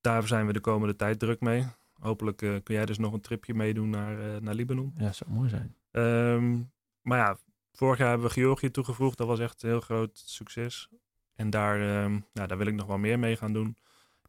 daar 0.04 0.26
zijn 0.26 0.46
we 0.46 0.52
de 0.52 0.60
komende 0.60 0.96
tijd 0.96 1.18
druk 1.18 1.40
mee. 1.40 1.66
Hopelijk 2.00 2.42
eh, 2.42 2.54
kun 2.62 2.74
jij 2.74 2.86
dus 2.86 2.98
nog 2.98 3.12
een 3.12 3.20
tripje 3.20 3.54
meedoen 3.54 3.90
naar, 3.90 4.18
eh, 4.20 4.40
naar 4.40 4.54
Libanon. 4.54 4.94
Ja, 4.96 5.12
zou 5.12 5.30
mooi 5.30 5.48
zijn. 5.48 5.76
Ehm, 5.90 6.60
maar 7.00 7.18
ja, 7.18 7.36
vorig 7.72 7.98
jaar 7.98 8.08
hebben 8.08 8.26
we 8.26 8.32
Georgië 8.32 8.70
toegevoegd. 8.70 9.18
Dat 9.18 9.26
was 9.26 9.38
echt 9.38 9.62
een 9.62 9.68
heel 9.68 9.80
groot 9.80 10.22
succes. 10.24 10.88
En 11.34 11.50
daar, 11.50 11.80
ehm, 11.80 12.20
nou, 12.32 12.48
daar 12.48 12.58
wil 12.58 12.66
ik 12.66 12.74
nog 12.74 12.86
wel 12.86 12.98
meer 12.98 13.18
mee 13.18 13.36
gaan 13.36 13.52
doen. 13.52 13.76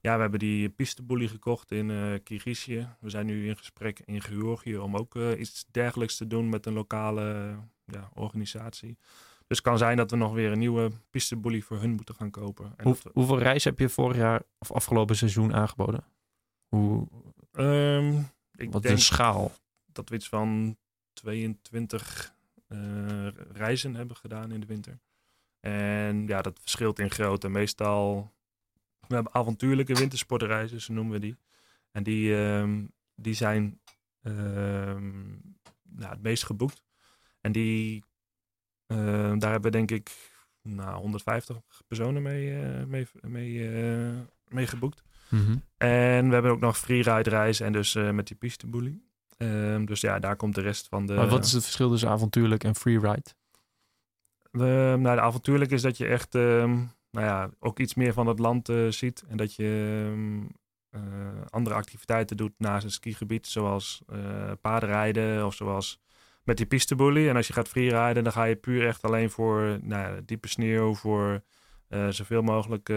ja, 0.01 0.15
we 0.15 0.21
hebben 0.21 0.39
die 0.39 0.69
pisteboelie 0.69 1.27
gekocht 1.27 1.71
in 1.71 1.89
uh, 1.89 2.19
Kirgizië. 2.23 2.89
We 2.99 3.09
zijn 3.09 3.25
nu 3.25 3.47
in 3.47 3.57
gesprek 3.57 3.99
in 3.99 4.21
Georgië 4.21 4.77
om 4.77 4.97
ook 4.97 5.15
uh, 5.15 5.39
iets 5.39 5.65
dergelijks 5.71 6.17
te 6.17 6.27
doen 6.27 6.49
met 6.49 6.65
een 6.65 6.73
lokale 6.73 7.55
ja, 7.85 8.09
organisatie. 8.13 8.97
Dus 9.47 9.57
het 9.57 9.61
kan 9.67 9.77
zijn 9.77 9.97
dat 9.97 10.11
we 10.11 10.17
nog 10.17 10.33
weer 10.33 10.51
een 10.51 10.59
nieuwe 10.59 10.91
pisteboelie 11.09 11.65
voor 11.65 11.79
hun 11.79 11.91
moeten 11.91 12.15
gaan 12.15 12.31
kopen. 12.31 12.73
En 12.77 12.83
Hoe, 12.83 12.97
Hoeveel 13.13 13.39
reis 13.39 13.63
heb 13.63 13.79
je 13.79 13.89
vorig 13.89 14.17
jaar 14.17 14.41
of 14.57 14.71
afgelopen 14.71 15.15
seizoen 15.15 15.53
aangeboden? 15.53 16.03
Hoe, 16.67 17.07
um, 17.51 18.29
ik 18.55 18.71
wat 18.71 18.83
denk 18.83 18.95
de 18.95 19.01
schaal? 19.01 19.51
Dat 19.85 20.09
we 20.09 20.15
iets 20.15 20.29
van 20.29 20.77
22 21.13 22.33
uh, 22.67 23.27
reizen 23.51 23.95
hebben 23.95 24.15
gedaan 24.15 24.51
in 24.51 24.59
de 24.59 24.65
winter. 24.65 24.99
En 25.59 26.27
ja, 26.27 26.41
dat 26.41 26.59
verschilt 26.61 26.99
in 26.99 27.11
grootte. 27.11 27.49
Meestal, 27.49 28.33
we 29.07 29.13
hebben 29.15 29.33
avontuurlijke 29.33 29.93
wintersportreizen, 29.93 30.81
zo 30.81 30.93
noemen 30.93 31.13
we 31.13 31.19
die. 31.19 31.35
En 31.91 32.03
die, 32.03 32.33
um, 32.33 32.91
die 33.15 33.33
zijn 33.33 33.79
um, 34.21 35.41
nou, 35.83 36.11
het 36.11 36.21
meest 36.21 36.43
geboekt. 36.43 36.83
En 37.41 37.51
die, 37.51 38.03
daar 39.39 39.51
hebben 39.51 39.71
we 39.71 39.77
denk 39.77 39.91
ik 39.91 40.11
nou, 40.61 40.99
150 40.99 41.57
personen 41.87 42.21
mee, 42.21 42.49
uh, 42.49 42.83
mee, 42.83 43.07
mee, 43.21 43.53
uh, 43.53 44.19
mee 44.47 44.67
geboekt. 44.67 45.03
Mm 45.29 45.45
-hmm. 45.45 45.63
En 45.77 46.27
we 46.27 46.33
hebben 46.33 46.51
ook 46.51 46.59
nog 46.59 46.77
freeride 46.77 47.29
reizen 47.29 47.65
en 47.65 47.71
dus 47.71 47.93
met 47.93 48.27
die 48.27 48.35
pisteboelie. 48.35 49.03
Um, 49.37 49.85
dus 49.85 50.01
ja, 50.01 50.19
daar 50.19 50.35
komt 50.35 50.55
de 50.55 50.61
rest 50.61 50.87
van 50.87 51.05
de... 51.05 51.13
Maar 51.13 51.27
wat 51.27 51.45
is 51.45 51.51
het 51.51 51.63
verschil 51.63 51.89
tussen 51.89 52.09
avontuurlijk 52.09 52.63
en 52.63 52.75
freeride? 52.75 53.33
Uh, 54.51 54.61
nou, 54.93 55.15
de 55.15 55.21
avontuurlijk 55.21 55.71
is 55.71 55.81
dat 55.81 55.97
je 55.97 56.05
echt 56.05 56.35
um, 56.35 56.91
nou 57.11 57.25
ja, 57.25 57.49
ook 57.59 57.79
iets 57.79 57.93
meer 57.93 58.13
van 58.13 58.27
het 58.27 58.39
land 58.39 58.69
uh, 58.69 58.91
ziet. 58.91 59.23
En 59.27 59.37
dat 59.37 59.55
je 59.55 60.01
um, 60.11 60.49
uh, 60.91 61.01
andere 61.49 61.75
activiteiten 61.75 62.37
doet 62.37 62.53
naast 62.57 62.83
een 62.83 62.91
skigebied. 62.91 63.47
Zoals 63.47 64.01
uh, 64.13 64.51
paardenrijden 64.61 65.45
of 65.45 65.53
zoals 65.53 65.99
met 66.45 66.57
die 66.57 66.65
pisteboelie. 66.65 67.29
En 67.29 67.35
als 67.35 67.47
je 67.47 67.53
gaat 67.53 67.67
freeriden, 67.67 68.23
dan 68.23 68.33
ga 68.33 68.43
je 68.43 68.55
puur 68.55 68.87
echt 68.87 69.03
alleen 69.03 69.29
voor 69.29 69.79
nou, 69.81 70.25
diepe 70.25 70.47
sneeuw. 70.47 70.93
Voor 70.93 71.43
zoveel 72.09 72.41
mogelijk 72.41 72.89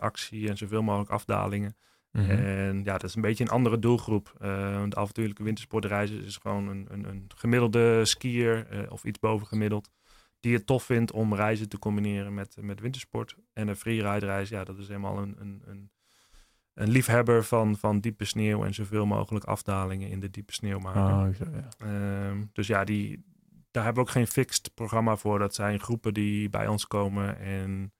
actie 0.00 0.48
en 0.48 0.56
zoveel 0.56 0.82
mogelijk 0.82 1.10
afdalingen. 1.10 1.76
Mm 2.12 2.22
-hmm. 2.22 2.30
En 2.30 2.84
ja, 2.84 2.92
dat 2.92 3.04
is 3.04 3.14
een 3.14 3.22
beetje 3.22 3.44
een 3.44 3.50
andere 3.50 3.78
doelgroep. 3.78 4.34
de 4.38 4.96
avontuurlijke 4.96 5.42
wintersportreizen 5.42 6.24
is 6.24 6.36
gewoon 6.36 6.68
een, 6.68 6.86
een, 6.90 7.04
een 7.04 7.26
gemiddelde 7.34 8.04
skier 8.04 8.66
of 8.90 9.04
iets 9.04 9.18
boven 9.18 9.46
gemiddeld 9.46 9.90
die 10.46 10.54
het 10.54 10.66
tof 10.66 10.84
vindt 10.84 11.12
om 11.12 11.34
reizen 11.34 11.68
te 11.68 11.78
combineren 11.78 12.34
met, 12.34 12.56
met 12.60 12.80
wintersport. 12.80 13.36
En 13.52 13.68
een 13.68 13.76
freeride 13.76 14.26
reis, 14.26 14.48
ja, 14.48 14.64
dat 14.64 14.78
is 14.78 14.88
helemaal 14.88 15.18
een, 15.18 15.36
een, 15.38 15.62
een, 15.66 15.90
een, 16.76 16.88
liefhebber 16.88 17.44
van, 17.44 17.76
van 17.76 18.00
diepe 18.00 18.24
sneeuw 18.24 18.64
en 18.64 18.74
zoveel 18.74 19.06
mogelijk 19.06 19.44
afdalingen 19.44 20.08
in 20.08 20.20
de 20.20 20.30
diepe 20.30 20.52
sneeuw 20.52 20.78
maken. 20.78 21.28
Oh, 21.28 21.48
ja. 21.78 22.28
Um, 22.28 22.50
dus 22.52 22.66
ja, 22.66 22.84
die, 22.84 23.24
daar 23.70 23.84
hebben 23.84 24.02
we 24.02 24.08
ook 24.08 24.14
geen 24.14 24.26
fixed 24.26 24.74
programma 24.74 25.16
voor. 25.16 25.38
Dat 25.38 25.54
zijn 25.54 25.80
groepen 25.80 26.14
die 26.14 26.50
bij 26.50 26.66
ons 26.66 26.86
komen 26.86 27.38
en 27.38 27.92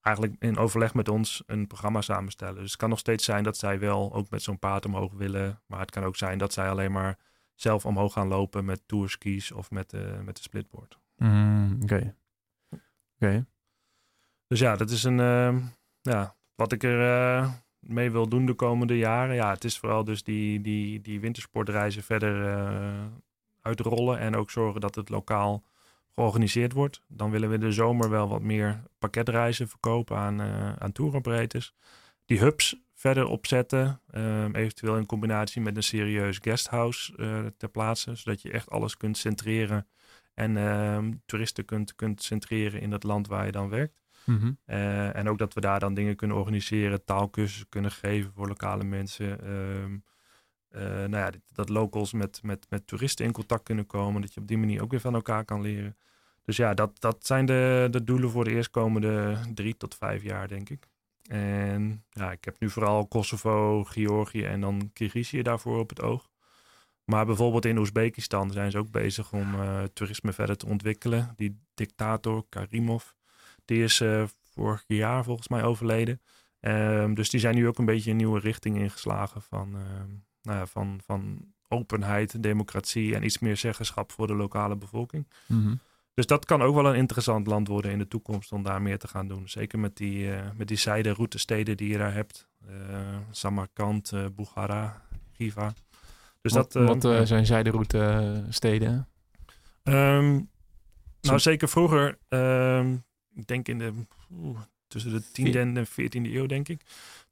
eigenlijk 0.00 0.36
in 0.38 0.56
overleg 0.56 0.94
met 0.94 1.08
ons 1.08 1.42
een 1.46 1.66
programma 1.66 2.00
samenstellen. 2.00 2.60
Dus 2.60 2.70
het 2.70 2.80
kan 2.80 2.88
nog 2.88 2.98
steeds 2.98 3.24
zijn 3.24 3.42
dat 3.42 3.56
zij 3.56 3.78
wel 3.78 4.14
ook 4.14 4.30
met 4.30 4.42
zo'n 4.42 4.58
paard 4.58 4.86
omhoog 4.86 5.12
willen. 5.12 5.62
Maar 5.66 5.80
het 5.80 5.90
kan 5.90 6.04
ook 6.04 6.16
zijn 6.16 6.38
dat 6.38 6.52
zij 6.52 6.70
alleen 6.70 6.92
maar 6.92 7.18
zelf 7.54 7.86
omhoog 7.86 8.12
gaan 8.12 8.28
lopen 8.28 8.64
met 8.64 8.82
tourskis 8.86 9.52
of 9.52 9.70
met, 9.70 9.92
uh, 9.92 10.20
met 10.20 10.36
de 10.36 10.42
splitboard. 10.42 10.98
Mm, 11.16 11.78
Oké. 11.82 11.84
Okay. 11.84 12.14
Okay. 13.16 13.44
Dus 14.46 14.58
ja, 14.58 14.76
dat 14.76 14.90
is 14.90 15.04
een. 15.04 15.18
Uh, 15.18 15.56
ja, 16.00 16.36
wat 16.54 16.72
ik 16.72 16.82
er 16.82 17.00
uh, 17.38 17.52
mee 17.88 18.10
wil 18.10 18.28
doen 18.28 18.46
de 18.46 18.54
komende 18.54 18.98
jaren. 18.98 19.34
Ja, 19.34 19.50
het 19.50 19.64
is 19.64 19.78
vooral 19.78 20.04
dus 20.04 20.22
die, 20.22 20.60
die, 20.60 21.00
die 21.00 21.20
wintersportreizen 21.20 22.02
verder 22.02 22.46
uh, 22.46 23.04
uitrollen. 23.62 24.18
En 24.18 24.36
ook 24.36 24.50
zorgen 24.50 24.80
dat 24.80 24.94
het 24.94 25.08
lokaal 25.08 25.62
georganiseerd 26.14 26.72
wordt. 26.72 27.02
Dan 27.06 27.30
willen 27.30 27.50
we 27.50 27.58
de 27.58 27.72
zomer 27.72 28.10
wel 28.10 28.28
wat 28.28 28.42
meer 28.42 28.82
pakketreizen 28.98 29.68
verkopen 29.68 30.16
aan, 30.16 30.40
aan 30.78 30.92
touroperators. 30.92 31.74
Die 32.24 32.38
hubs 32.38 32.76
verder 32.94 33.26
opzetten. 33.26 34.00
Um, 34.14 34.54
eventueel 34.54 34.96
in 34.96 35.06
combinatie 35.06 35.62
met 35.62 35.76
een 35.76 35.82
serieus 35.82 36.38
guesthouse 36.40 37.12
ter 37.56 37.68
plaatse. 37.68 38.14
Zodat 38.14 38.42
je 38.42 38.50
echt 38.50 38.70
alles 38.70 38.96
kunt 38.96 39.16
centreren 39.16 39.86
en 40.34 40.56
uh, 40.56 40.98
toeristen 41.26 41.64
kunt, 41.64 41.94
kunt 41.94 42.22
centreren 42.22 42.80
in 42.80 42.92
het 42.92 43.02
land 43.02 43.26
waar 43.26 43.46
je 43.46 43.52
dan 43.52 43.68
werkt. 43.68 43.96
-hmm. 44.36 44.58
uh, 44.66 45.16
en 45.16 45.28
ook 45.28 45.38
dat 45.38 45.54
we 45.54 45.60
daar 45.60 45.80
dan 45.80 45.94
dingen 45.94 46.16
kunnen 46.16 46.36
organiseren, 46.36 47.04
taalkursussen 47.04 47.68
kunnen 47.68 47.90
geven 47.90 48.32
voor 48.34 48.48
lokale 48.48 48.84
mensen. 48.84 49.38
Uh, 49.44 49.84
uh, 50.82 51.08
nou 51.08 51.16
ja, 51.16 51.30
dat 51.52 51.68
locals 51.68 52.12
met, 52.12 52.40
met, 52.42 52.66
met 52.70 52.86
toeristen 52.86 53.24
in 53.24 53.32
contact 53.32 53.62
kunnen 53.62 53.86
komen. 53.86 54.20
Dat 54.20 54.34
je 54.34 54.40
op 54.40 54.48
die 54.48 54.58
manier 54.58 54.82
ook 54.82 54.90
weer 54.90 55.00
van 55.00 55.14
elkaar 55.14 55.44
kan 55.44 55.60
leren. 55.60 55.96
Dus 56.44 56.56
ja, 56.56 56.74
dat, 56.74 57.00
dat 57.00 57.26
zijn 57.26 57.46
de, 57.46 57.88
de 57.90 58.04
doelen 58.04 58.30
voor 58.30 58.44
de 58.44 58.50
eerstkomende 58.50 59.36
drie 59.54 59.76
tot 59.76 59.94
vijf 59.94 60.22
jaar, 60.22 60.48
denk 60.48 60.68
ik. 60.70 60.88
En 61.28 62.04
ja, 62.10 62.32
ik 62.32 62.44
heb 62.44 62.56
nu 62.58 62.70
vooral 62.70 63.06
Kosovo, 63.06 63.84
Georgië 63.84 64.44
en 64.44 64.60
dan 64.60 64.90
Kirgizië 64.92 65.42
daarvoor 65.42 65.78
op 65.78 65.88
het 65.88 66.00
oog. 66.00 66.28
Maar 67.04 67.26
bijvoorbeeld 67.26 67.64
in 67.64 67.78
Oezbekistan 67.78 68.50
zijn 68.50 68.70
ze 68.70 68.78
ook 68.78 68.90
bezig 68.90 69.32
om 69.32 69.54
uh, 69.54 69.82
toerisme 69.82 70.32
verder 70.32 70.56
te 70.56 70.66
ontwikkelen. 70.66 71.32
Die 71.36 71.58
dictator 71.74 72.44
Karimov, 72.48 73.04
die 73.68 73.82
is 73.82 74.00
uh, 74.00 74.24
vorig 74.52 74.84
jaar 74.86 75.24
volgens 75.24 75.48
mij 75.48 75.62
overleden. 75.62 76.20
Um, 76.60 77.14
dus 77.14 77.30
die 77.30 77.40
zijn 77.40 77.54
nu 77.54 77.68
ook 77.68 77.78
een 77.78 77.84
beetje 77.84 78.10
een 78.10 78.16
nieuwe 78.16 78.40
richting 78.40 78.78
ingeslagen 78.78 79.42
van, 79.42 79.68
uh, 79.74 79.82
nou 80.42 80.58
ja, 80.58 80.66
van, 80.66 81.00
van 81.04 81.52
openheid, 81.68 82.42
democratie 82.42 83.14
en 83.14 83.24
iets 83.24 83.38
meer 83.38 83.56
zeggenschap 83.56 84.12
voor 84.12 84.26
de 84.26 84.34
lokale 84.34 84.76
bevolking. 84.76 85.28
Mm 85.46 85.62
-hmm. 85.62 85.80
Dus 86.14 86.26
dat 86.26 86.44
kan 86.44 86.62
ook 86.62 86.74
wel 86.74 86.86
een 86.86 86.94
interessant 86.94 87.46
land 87.46 87.68
worden 87.68 87.90
in 87.90 87.98
de 87.98 88.08
toekomst 88.08 88.52
om 88.52 88.62
daar 88.62 88.82
meer 88.82 88.98
te 88.98 89.08
gaan 89.08 89.28
doen. 89.28 89.48
Zeker 89.48 89.78
met 89.78 89.96
die, 89.96 90.30
met 90.56 90.68
die 90.68 90.76
zijderoute 90.76 91.38
steden 91.38 91.76
die 91.76 91.88
je 91.88 91.98
daar 91.98 92.14
hebt. 92.14 92.48
Samarkand, 93.30 94.12
Bukhara, 94.34 95.02
Giva. 95.32 95.72
Dus 96.40 96.52
wat, 96.52 96.72
dat, 96.72 97.02
wat 97.02 97.04
uh, 97.04 97.20
zijn 97.22 97.46
zijderoute 97.46 97.98
uh, 97.98 98.52
steden? 98.52 99.08
Um, 99.82 100.50
nou, 101.20 101.38
zeker 101.38 101.68
vroeger. 101.68 102.18
Um, 102.28 103.04
ik 103.38 103.46
denk 103.46 103.68
in 103.68 103.78
de, 103.78 103.92
tussen 104.88 105.12
de 105.12 105.22
10e 105.22 105.56
en 105.56 105.74
de 105.74 105.86
14e 105.86 106.32
eeuw, 106.32 106.46
denk 106.46 106.68
ik. 106.68 106.80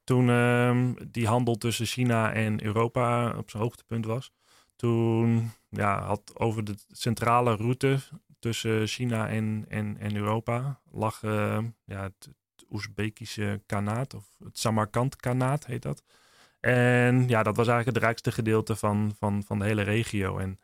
Toen 0.05 0.29
um, 0.29 0.97
die 1.11 1.27
handel 1.27 1.59
tussen 1.59 1.87
China 1.87 2.33
en 2.33 2.65
Europa 2.65 3.37
op 3.37 3.51
zijn 3.51 3.63
hoogtepunt 3.63 4.05
was. 4.05 4.33
Toen 4.77 5.51
ja, 5.69 6.03
had 6.03 6.33
over 6.39 6.65
de 6.65 6.75
centrale 6.93 7.57
route 7.57 7.99
tussen 8.39 8.87
China 8.87 9.29
en, 9.29 9.65
en, 9.69 9.97
en 9.99 10.17
Europa 10.17 10.81
lag 10.91 11.23
uh, 11.23 11.59
ja, 11.85 12.03
het, 12.03 12.29
het 12.57 12.65
Oezbekische 12.71 13.61
kanaat, 13.67 14.15
of 14.15 14.25
het 14.45 14.59
Samarkand-kanaat 14.59 15.67
heet 15.67 15.83
dat. 15.83 16.03
En 16.61 17.29
ja, 17.29 17.43
dat 17.43 17.57
was 17.57 17.67
eigenlijk 17.67 17.97
het 17.97 18.07
rijkste 18.07 18.33
gedeelte 18.33 18.77
van, 18.77 19.15
van, 19.19 19.43
van 19.45 19.59
de 19.59 19.65
hele 19.65 19.83
regio. 19.83 20.39
En 20.39 20.59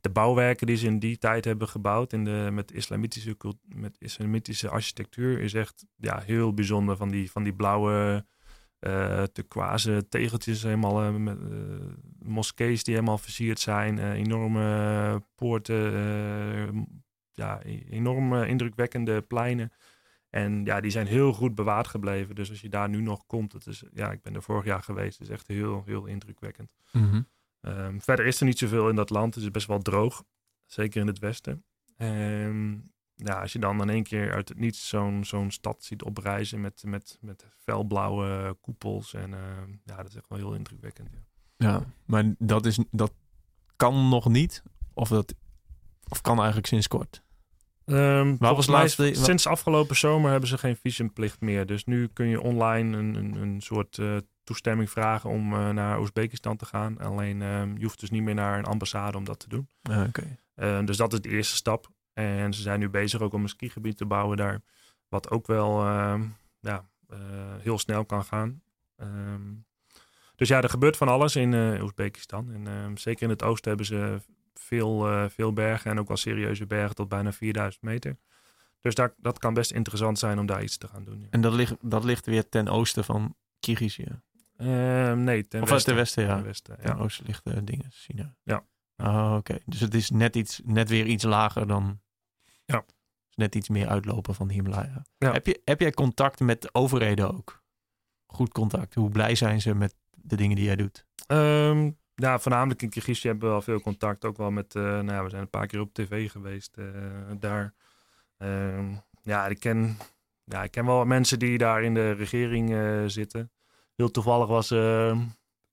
de 0.00 0.10
bouwwerken 0.10 0.66
die 0.66 0.76
ze 0.76 0.86
in 0.86 0.98
die 0.98 1.18
tijd 1.18 1.44
hebben 1.44 1.68
gebouwd 1.68 2.12
in 2.12 2.24
de, 2.24 2.48
met, 2.52 2.72
islamitische, 2.72 3.36
met 3.62 3.96
islamitische 3.98 4.68
architectuur 4.68 5.40
is 5.40 5.54
echt 5.54 5.86
ja, 5.96 6.20
heel 6.20 6.54
bijzonder. 6.54 6.96
Van 6.96 7.08
die, 7.08 7.30
van 7.30 7.42
die 7.42 7.54
blauwe, 7.54 8.24
uh, 8.80 9.22
turquoise 9.22 10.06
tegeltjes, 10.08 10.62
helemaal 10.62 11.04
uh, 11.04 11.16
met, 11.16 11.38
uh, 11.40 11.50
moskees 12.18 12.84
die 12.84 12.94
helemaal 12.94 13.18
versierd 13.18 13.60
zijn, 13.60 14.12
enorme 14.12 15.22
poorten, 15.34 16.88
ja, 17.32 17.60
e-, 17.64 17.84
enorm 17.90 18.34
indrukwekkende 18.34 19.22
pleinen. 19.22 19.72
En 20.30 20.64
ja, 20.64 20.80
die 20.80 20.90
zijn 20.90 21.06
heel 21.06 21.32
goed 21.32 21.54
bewaard 21.54 21.86
gebleven. 21.86 22.34
Dus 22.34 22.50
als 22.50 22.60
je 22.60 22.68
daar 22.68 22.88
nu 22.88 23.00
nog 23.00 23.26
komt, 23.26 23.52
het 23.52 23.66
is, 23.66 23.84
ja, 23.92 24.12
ik 24.12 24.22
ben 24.22 24.34
er 24.34 24.42
vorig 24.42 24.64
jaar 24.64 24.82
geweest. 24.82 25.20
Is 25.20 25.28
echt 25.28 25.46
heel, 25.46 25.82
heel 25.86 26.06
indrukwekkend. 26.06 26.72
Mm. 26.92 27.26
Um, 27.66 28.02
verder 28.02 28.26
is 28.26 28.40
er 28.40 28.46
niet 28.46 28.58
zoveel 28.58 28.88
in 28.88 28.96
dat 28.96 29.10
land. 29.10 29.34
Het 29.34 29.44
is 29.44 29.50
best 29.50 29.66
wel 29.66 29.82
droog. 29.82 30.24
Zeker 30.64 31.00
in 31.00 31.06
het 31.06 31.18
westen. 31.18 31.64
En 31.96 32.90
ja, 33.14 33.40
als 33.40 33.52
je 33.52 33.58
dan 33.58 33.80
in 33.80 33.90
één 33.90 34.02
keer 34.02 34.32
uit 34.32 34.48
het 34.48 34.58
niets 34.58 34.88
zo'n 34.88 35.24
zo'n 35.24 35.50
stad 35.50 35.84
ziet 35.84 36.02
oprijzen 36.02 36.60
met, 36.60 36.82
met, 36.86 37.18
met 37.20 37.46
felblauwe 37.56 38.56
koepels. 38.60 39.14
En 39.14 39.30
uh, 39.30 39.38
ja, 39.84 39.96
dat 39.96 40.08
is 40.08 40.16
echt 40.16 40.28
wel 40.28 40.38
heel 40.38 40.54
indrukwekkend. 40.54 41.08
Ja, 41.12 41.20
ja 41.56 41.84
maar 42.04 42.34
dat, 42.38 42.66
is, 42.66 42.78
dat 42.90 43.12
kan 43.76 44.08
nog 44.08 44.28
niet. 44.28 44.62
Of 44.94 45.08
dat 45.08 45.34
of 46.08 46.20
kan 46.20 46.36
eigenlijk 46.36 46.66
sinds 46.66 46.88
kort. 46.88 47.22
Um, 47.88 48.36
was 48.38 48.96
sinds 49.12 49.46
afgelopen 49.46 49.96
zomer 49.96 50.30
hebben 50.30 50.48
ze 50.48 50.58
geen 50.58 50.76
visumplicht 50.76 51.40
meer. 51.40 51.66
Dus 51.66 51.84
nu 51.84 52.08
kun 52.08 52.26
je 52.26 52.40
online 52.40 52.96
een, 52.96 53.14
een, 53.14 53.34
een 53.34 53.60
soort 53.60 53.98
uh, 53.98 54.16
toestemming 54.44 54.90
vragen 54.90 55.30
om 55.30 55.52
uh, 55.52 55.70
naar 55.70 55.98
Oezbekistan 56.00 56.56
te 56.56 56.64
gaan. 56.64 56.98
Alleen 56.98 57.42
um, 57.42 57.78
je 57.78 57.84
hoeft 57.84 58.00
dus 58.00 58.10
niet 58.10 58.22
meer 58.22 58.34
naar 58.34 58.58
een 58.58 58.64
ambassade 58.64 59.16
om 59.16 59.24
dat 59.24 59.38
te 59.38 59.48
doen. 59.48 59.68
Uh, 59.90 60.04
okay. 60.08 60.84
dus 60.84 60.96
dat 60.96 61.12
is 61.12 61.20
de 61.20 61.28
eerste 61.28 61.54
stap. 61.54 61.88
En 62.12 62.54
ze 62.54 62.62
zijn 62.62 62.80
nu 62.80 62.88
bezig 62.88 63.20
ook 63.20 63.32
om 63.32 63.42
een 63.42 63.48
skigebied 63.48 63.96
te 63.96 64.06
bouwen 64.06 64.36
daar. 64.36 64.60
Wat 65.08 65.30
ook 65.30 65.46
wel 65.46 65.84
ja, 66.60 66.88
heel 67.60 67.78
snel 67.78 68.04
kan 68.04 68.24
gaan. 68.24 68.62
Ehm, 68.96 69.54
dus 70.36 70.48
ja, 70.48 70.62
er 70.62 70.68
gebeurt 70.68 70.96
van 70.96 71.08
alles 71.08 71.36
in 71.36 71.80
Oezbekistan. 71.80 72.52
En 72.52 72.66
ehm, 72.66 72.96
zeker 72.96 73.22
in 73.22 73.30
het 73.30 73.42
oosten 73.42 73.68
hebben 73.68 73.86
ze 73.86 74.20
veel, 74.60 75.12
uh, 75.12 75.28
veel 75.28 75.52
bergen 75.52 75.90
en 75.90 75.98
ook 75.98 76.08
wel 76.08 76.16
serieuze 76.16 76.66
bergen 76.66 76.94
tot 76.94 77.08
bijna 77.08 77.32
4000 77.32 77.82
meter. 77.82 78.16
Dus 78.80 78.94
daar, 78.94 79.14
dat 79.16 79.38
kan 79.38 79.54
best 79.54 79.70
interessant 79.70 80.18
zijn 80.18 80.38
om 80.38 80.46
daar 80.46 80.62
iets 80.62 80.76
te 80.76 80.88
gaan 80.88 81.04
doen. 81.04 81.20
Ja. 81.20 81.26
En 81.30 81.40
dat 81.40 81.52
ligt, 81.52 81.74
dat 81.80 82.04
ligt 82.04 82.26
weer 82.26 82.48
ten 82.48 82.68
oosten 82.68 83.04
van 83.04 83.36
Kirgizië? 83.60 84.20
Uh, 84.56 85.12
nee, 85.12 85.48
ten 85.48 85.62
of 85.62 85.70
westen. 85.70 85.92
ten 85.92 86.02
westen, 86.02 86.24
ja. 86.24 86.34
Ten, 86.34 86.44
westen, 86.44 86.78
ten 86.80 86.98
oosten 86.98 87.26
ligt 87.26 87.44
de 87.44 87.64
dingen, 87.64 87.90
China. 87.90 88.34
Ja. 88.42 88.66
Oh, 88.96 89.34
oké. 89.36 89.58
Dus 89.64 89.80
het 89.80 89.94
is 89.94 90.10
net, 90.10 90.36
iets, 90.36 90.60
net 90.64 90.88
weer 90.88 91.06
iets 91.06 91.24
lager 91.24 91.66
dan... 91.66 92.00
Ja. 92.64 92.84
Net 93.34 93.54
iets 93.54 93.68
meer 93.68 93.88
uitlopen 93.88 94.34
van 94.34 94.48
de 94.48 94.54
Himalaya. 94.54 95.06
Ja. 95.18 95.32
Heb, 95.32 95.46
je, 95.46 95.60
heb 95.64 95.80
jij 95.80 95.92
contact 95.92 96.40
met 96.40 96.74
overheden 96.74 97.34
ook? 97.34 97.64
Goed 98.26 98.52
contact. 98.52 98.94
Hoe 98.94 99.10
blij 99.10 99.34
zijn 99.34 99.60
ze 99.60 99.74
met 99.74 99.94
de 100.10 100.36
dingen 100.36 100.56
die 100.56 100.64
jij 100.64 100.76
doet? 100.76 101.06
Um, 101.26 101.98
ja, 102.16 102.38
voornamelijk 102.38 102.82
in 102.82 102.90
Kirgizië 102.90 103.28
hebben 103.28 103.46
we 103.46 103.52
wel 103.52 103.62
veel 103.62 103.80
contact. 103.80 104.24
Ook 104.24 104.36
wel 104.36 104.50
met, 104.50 104.74
uh, 104.74 104.82
nou 104.82 105.12
ja, 105.12 105.22
we 105.22 105.30
zijn 105.30 105.42
een 105.42 105.50
paar 105.50 105.66
keer 105.66 105.80
op 105.80 105.94
tv 105.94 106.30
geweest 106.30 106.76
uh, 106.78 106.86
daar. 107.38 107.74
Um, 108.38 109.02
ja, 109.22 109.46
ik 109.46 109.60
ken, 109.60 109.96
ja, 110.44 110.62
ik 110.62 110.70
ken 110.70 110.86
wel 110.86 111.04
mensen 111.04 111.38
die 111.38 111.58
daar 111.58 111.82
in 111.82 111.94
de 111.94 112.10
regering 112.10 112.70
uh, 112.70 113.04
zitten. 113.06 113.50
Heel 113.94 114.10
toevallig 114.10 114.46
was, 114.46 114.70
ehm, 114.70 115.20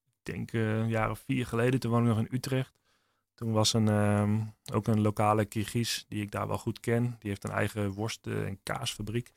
ik 0.06 0.24
denk 0.24 0.54
een 0.54 0.90
jaar 0.90 1.10
of 1.10 1.24
vier 1.26 1.46
geleden, 1.46 1.80
toen 1.80 1.92
woonde 1.92 2.10
ik 2.10 2.16
nog 2.16 2.26
in 2.26 2.36
Utrecht. 2.36 2.74
Toen 3.36 3.52
was 3.52 3.74
een, 3.74 3.88
um, 3.88 4.54
ook 4.74 4.88
een 4.88 5.02
lokale 5.02 5.46
Kirgiz 5.46 6.04
die 6.08 6.22
ik 6.22 6.32
daar 6.32 6.48
wel 6.48 6.58
goed 6.58 6.80
ken. 6.80 7.04
Die 7.20 7.30
heeft 7.30 7.44
een 7.44 7.52
eigen 7.52 7.92
worst- 7.92 8.28
en 8.28 8.60
kaasfabriek. 8.64 9.34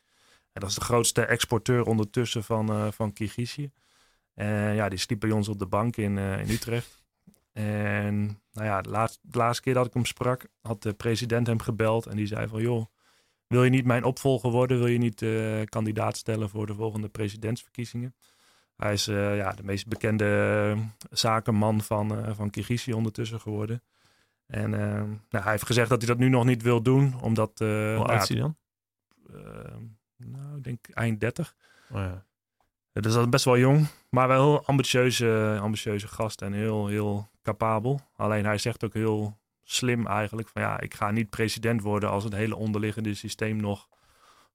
En 0.52 0.60
dat 0.60 0.70
is 0.70 0.74
de 0.74 0.80
grootste 0.84 1.24
exporteur 1.24 1.84
ondertussen 1.84 2.44
van, 2.44 2.92
van. 2.92 3.12
En 4.36 4.74
ja, 4.74 4.88
die 4.88 4.98
sliep 4.98 5.20
bij 5.20 5.30
ons 5.30 5.48
op 5.48 5.58
de 5.58 5.66
bank 5.66 5.96
in, 5.96 6.16
uh, 6.16 6.40
in 6.40 6.50
Utrecht. 6.50 7.04
En 7.52 8.40
nou 8.52 8.66
ja, 8.66 8.80
de 8.80 8.90
laatste, 8.90 9.18
de 9.22 9.38
laatste 9.38 9.62
keer 9.62 9.74
dat 9.74 9.86
ik 9.86 9.92
hem 9.92 10.04
sprak, 10.04 10.46
had 10.60 10.82
de 10.82 10.92
president 10.92 11.46
hem 11.46 11.60
gebeld. 11.60 12.06
En 12.06 12.16
die 12.16 12.26
zei 12.26 12.48
van, 12.48 12.60
joh, 12.60 12.86
wil 13.46 13.64
je 13.64 13.70
niet 13.70 13.84
mijn 13.84 14.04
opvolger 14.04 14.50
worden? 14.50 14.78
Wil 14.78 14.86
je 14.86 14.98
niet 14.98 15.22
uh, 15.22 15.62
kandidaat 15.64 16.16
stellen 16.16 16.48
voor 16.48 16.66
de 16.66 16.74
volgende 16.74 17.08
presidentsverkiezingen? 17.08 18.14
Hij 18.76 18.92
is 18.92 19.08
uh, 19.08 19.36
ja, 19.36 19.52
de 19.52 19.64
meest 19.64 19.86
bekende 19.86 20.76
zakenman 21.10 21.80
van, 21.80 22.34
van 22.34 22.50
Kirgizië 22.50 22.92
ondertussen 22.92 23.40
geworden. 23.40 23.82
En 24.46 24.70
nou, 24.70 25.44
hij 25.44 25.50
heeft 25.50 25.66
gezegd 25.66 25.88
dat 25.88 25.98
hij 25.98 26.08
dat 26.08 26.18
nu 26.18 26.28
nog 26.28 26.44
niet 26.44 26.62
wil 26.62 26.82
doen, 26.82 27.20
omdat... 27.20 27.58
Hoe 27.58 28.04
oud 28.04 28.22
is 28.22 28.28
hij 28.28 28.38
dan? 28.38 28.56
nou, 30.16 30.56
ik 30.56 30.64
denk 30.64 30.88
eind 30.88 31.20
30. 31.20 31.54
Oh 31.90 31.96
ja. 31.96 32.24
Dus 33.00 33.12
dat 33.12 33.22
is 33.22 33.28
best 33.28 33.44
wel 33.44 33.58
jong, 33.58 33.86
maar 34.10 34.28
wel 34.28 34.42
heel 34.42 34.66
ambitieuze, 34.66 35.58
ambitieuze 35.60 36.08
gast 36.08 36.42
en 36.42 36.52
heel, 36.52 36.86
heel 36.86 37.28
capabel. 37.42 38.00
Alleen 38.16 38.44
hij 38.44 38.58
zegt 38.58 38.84
ook 38.84 38.94
heel 38.94 39.38
slim 39.62 40.06
eigenlijk 40.06 40.48
van 40.48 40.62
ja, 40.62 40.80
ik 40.80 40.94
ga 40.94 41.10
niet 41.10 41.30
president 41.30 41.82
worden 41.82 42.10
als 42.10 42.24
het 42.24 42.32
hele 42.32 42.56
onderliggende 42.56 43.14
systeem 43.14 43.56
nog 43.56 43.88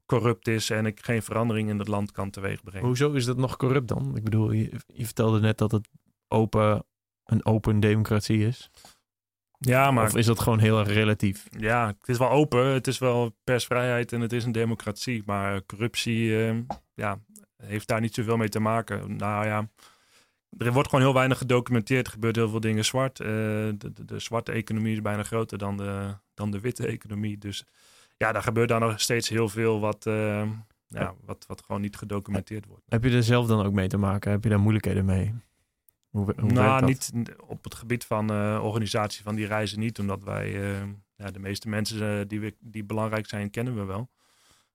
corrupt 0.05 0.47
is 0.47 0.69
en 0.69 0.85
ik 0.85 0.99
geen 1.05 1.23
verandering 1.23 1.69
in 1.69 1.79
het 1.79 1.87
land 1.87 2.11
kan 2.11 2.29
teweegbrengen. 2.29 2.87
Hoezo 2.87 3.11
is 3.11 3.25
dat 3.25 3.37
nog 3.37 3.57
corrupt 3.57 3.87
dan? 3.87 4.15
Ik 4.15 4.23
bedoel, 4.23 4.51
je, 4.51 4.71
je 4.87 5.05
vertelde 5.05 5.39
net 5.39 5.57
dat 5.57 5.71
het 5.71 5.87
open, 6.27 6.83
een 7.25 7.45
open 7.45 7.79
democratie 7.79 8.47
is. 8.47 8.69
Ja, 9.57 9.91
maar... 9.91 10.05
Of 10.05 10.15
is 10.15 10.25
dat 10.25 10.39
gewoon 10.39 10.59
heel 10.59 10.79
erg 10.79 10.87
relatief? 10.87 11.47
Ja, 11.57 11.87
het 11.87 12.07
is 12.07 12.17
wel 12.17 12.29
open. 12.29 12.65
Het 12.65 12.87
is 12.87 12.97
wel 12.97 13.35
persvrijheid 13.43 14.13
en 14.13 14.21
het 14.21 14.33
is 14.33 14.43
een 14.43 14.51
democratie. 14.51 15.23
Maar 15.25 15.65
corruptie, 15.65 16.27
uh, 16.27 16.59
ja, 16.93 17.19
heeft 17.61 17.87
daar 17.87 18.01
niet 18.01 18.13
zoveel 18.13 18.37
mee 18.37 18.49
te 18.49 18.59
maken. 18.59 19.15
Nou 19.15 19.45
ja, 19.45 19.69
er 20.57 20.73
wordt 20.73 20.89
gewoon 20.89 21.05
heel 21.05 21.13
weinig 21.13 21.37
gedocumenteerd. 21.37 22.05
Er 22.05 22.13
gebeurt 22.13 22.35
heel 22.35 22.49
veel 22.49 22.59
dingen 22.59 22.85
zwart. 22.85 23.19
Uh, 23.19 23.27
de, 23.27 23.75
de, 23.93 24.05
de, 24.05 24.19
zwarte 24.19 24.51
economie 24.51 24.93
is 24.93 25.01
bijna 25.01 25.23
groter 25.23 25.57
dan 25.57 25.77
de, 25.77 26.15
dan 26.33 26.51
de 26.51 26.59
witte 26.59 26.87
economie. 26.87 27.37
Dus 27.37 27.65
ja, 28.17 28.31
daar 28.31 28.43
gebeurt 28.43 28.69
daar 28.69 28.79
nog 28.79 28.99
steeds 28.99 29.29
heel 29.29 29.49
veel 29.49 29.79
wat, 29.79 30.05
uh, 30.05 30.49
ja, 30.87 31.13
wat, 31.25 31.45
wat 31.47 31.63
gewoon 31.65 31.81
niet 31.81 31.97
gedocumenteerd 31.97 32.65
wordt. 32.65 32.83
Heb 32.87 33.03
je 33.03 33.11
er 33.11 33.23
zelf 33.23 33.47
dan 33.47 33.65
ook 33.65 33.73
mee 33.73 33.87
te 33.87 33.97
maken? 33.97 34.31
Heb 34.31 34.43
je 34.43 34.49
daar 34.49 34.59
moeilijkheden 34.59 35.05
mee? 35.05 35.33
Hoe, 36.09 36.33
hoe 36.39 36.51
nou, 36.51 36.85
niet 36.85 37.11
op 37.47 37.63
het 37.63 37.75
gebied 37.75 38.05
van 38.05 38.31
uh, 38.31 38.59
organisatie 38.63 39.23
van 39.23 39.35
die 39.35 39.45
reizen 39.45 39.79
niet. 39.79 39.99
Omdat 39.99 40.23
wij, 40.23 40.51
ja, 41.15 41.31
de 41.31 41.39
meeste 41.39 41.69
mensen 41.69 42.27
die, 42.27 42.39
we, 42.39 42.55
die 42.59 42.83
belangrijk 42.83 43.27
zijn, 43.27 43.49
kennen 43.49 43.75
we 43.75 43.83
wel. 43.83 44.09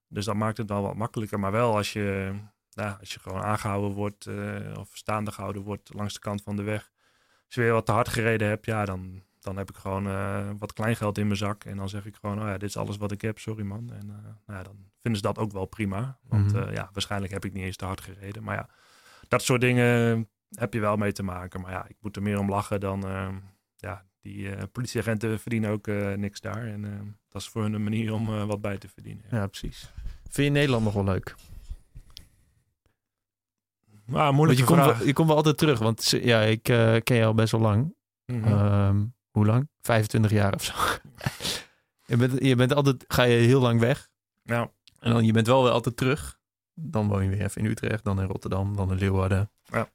Dus 0.08 0.24
dat 0.24 0.34
maakt 0.34 0.56
het 0.56 0.68
wel 0.68 0.82
wat 0.82 0.94
makkelijker. 0.94 1.40
Maar 1.40 1.52
wel 1.52 1.76
als 1.76 1.92
je 1.92 2.34
nou, 2.76 2.96
als 3.00 3.12
je 3.12 3.20
gewoon 3.20 3.42
aangehouden 3.42 3.90
wordt 3.90 4.26
uh, 4.26 4.78
of 4.78 4.88
staande 4.92 5.32
gehouden 5.32 5.62
wordt 5.62 5.94
langs 5.94 6.14
de 6.14 6.20
kant 6.20 6.42
van 6.42 6.56
de 6.56 6.62
weg. 6.62 6.90
Als 7.46 7.54
je 7.54 7.60
weer 7.60 7.72
wat 7.72 7.86
te 7.86 7.92
hard 7.92 8.08
gereden 8.08 8.48
hebt, 8.48 8.66
ja, 8.66 8.84
dan, 8.84 9.22
dan 9.40 9.56
heb 9.56 9.70
ik 9.70 9.76
gewoon 9.76 10.06
uh, 10.06 10.50
wat 10.58 10.72
kleingeld 10.72 11.18
in 11.18 11.26
mijn 11.26 11.38
zak. 11.38 11.64
En 11.64 11.76
dan 11.76 11.88
zeg 11.88 12.06
ik 12.06 12.16
gewoon, 12.16 12.40
oh 12.40 12.46
ja, 12.46 12.58
dit 12.58 12.68
is 12.68 12.76
alles 12.76 12.96
wat 12.96 13.12
ik 13.12 13.20
heb, 13.20 13.38
sorry 13.38 13.64
man. 13.64 13.90
En 13.92 14.06
uh, 14.06 14.14
nou 14.46 14.58
ja, 14.58 14.62
dan 14.62 14.76
vinden 15.00 15.20
ze 15.20 15.26
dat 15.26 15.38
ook 15.38 15.52
wel 15.52 15.66
prima. 15.66 16.18
Want 16.22 16.52
mm 16.52 16.58
-hmm. 16.58 16.72
ja, 16.72 16.90
waarschijnlijk 16.92 17.32
heb 17.32 17.44
ik 17.44 17.52
niet 17.52 17.64
eens 17.64 17.76
te 17.76 17.84
hard 17.84 18.00
gereden. 18.00 18.42
Maar 18.42 18.56
ja, 18.56 18.68
dat 19.28 19.42
soort 19.42 19.60
dingen 19.60 20.28
heb 20.50 20.74
je 20.74 20.80
wel 20.80 20.96
mee 20.96 21.12
te 21.12 21.22
maken. 21.22 21.60
Maar 21.60 21.72
ja, 21.72 21.88
ik 21.88 21.96
moet 22.00 22.16
er 22.16 22.22
meer 22.22 22.38
om 22.38 22.50
lachen 22.50 22.80
dan, 22.80 23.04
ja, 23.76 24.04
die 24.20 24.66
politieagenten 24.66 25.40
verdienen 25.40 25.70
ook 25.70 25.86
niks 26.16 26.40
daar. 26.40 26.66
En 26.66 27.16
dat 27.28 27.42
is 27.42 27.48
voor 27.48 27.62
hun 27.62 27.72
een 27.72 27.82
manier 27.82 28.12
om 28.12 28.46
wat 28.46 28.60
bij 28.60 28.78
te 28.78 28.88
verdienen. 28.88 29.24
Ja. 29.30 29.36
ja, 29.36 29.46
precies. 29.46 29.90
Vind 30.22 30.46
je 30.46 30.52
Nederland 30.52 30.84
nog 30.84 30.94
wel 30.94 31.04
leuk? 31.04 31.34
Maar 34.06 34.34
moeilijk 34.34 34.58
je, 34.58 34.64
komt 34.64 34.84
wel, 34.84 35.04
je 35.04 35.12
komt 35.12 35.28
wel 35.28 35.36
altijd 35.36 35.58
terug, 35.58 35.78
want 35.78 36.08
ja, 36.08 36.40
ik 36.40 36.68
uh, 36.68 36.96
ken 37.02 37.16
je 37.16 37.24
al 37.24 37.34
best 37.34 37.52
wel 37.52 37.60
lang. 37.60 37.94
Mhm. 38.26 38.38
Mm 38.38 38.44
-hmm. 38.44 38.88
um, 38.88 39.14
hoe 39.30 39.46
lang? 39.46 39.68
25 39.80 40.30
jaar 40.30 40.54
of 40.54 40.64
zo. 40.64 40.72
je, 42.12 42.16
bent, 42.16 42.44
je 42.44 42.56
bent 42.56 42.74
altijd, 42.74 43.04
ga 43.08 43.22
je 43.22 43.36
heel 43.36 43.60
lang 43.60 43.80
weg. 43.80 44.08
Ja. 44.42 44.70
En 44.98 45.12
dan 45.12 45.24
je 45.24 45.32
bent 45.32 45.46
wel 45.46 45.62
weer 45.62 45.72
altijd 45.72 45.96
terug. 45.96 46.38
Dan 46.74 47.08
woon 47.08 47.24
je 47.24 47.30
weer 47.30 47.42
even 47.42 47.62
in 47.62 47.70
Utrecht, 47.70 48.04
dan 48.04 48.20
in 48.20 48.26
Rotterdam, 48.26 48.76
dan 48.76 48.90
in 48.90 48.98
Leeuwarden. 48.98 49.50
Ja. 49.64 49.88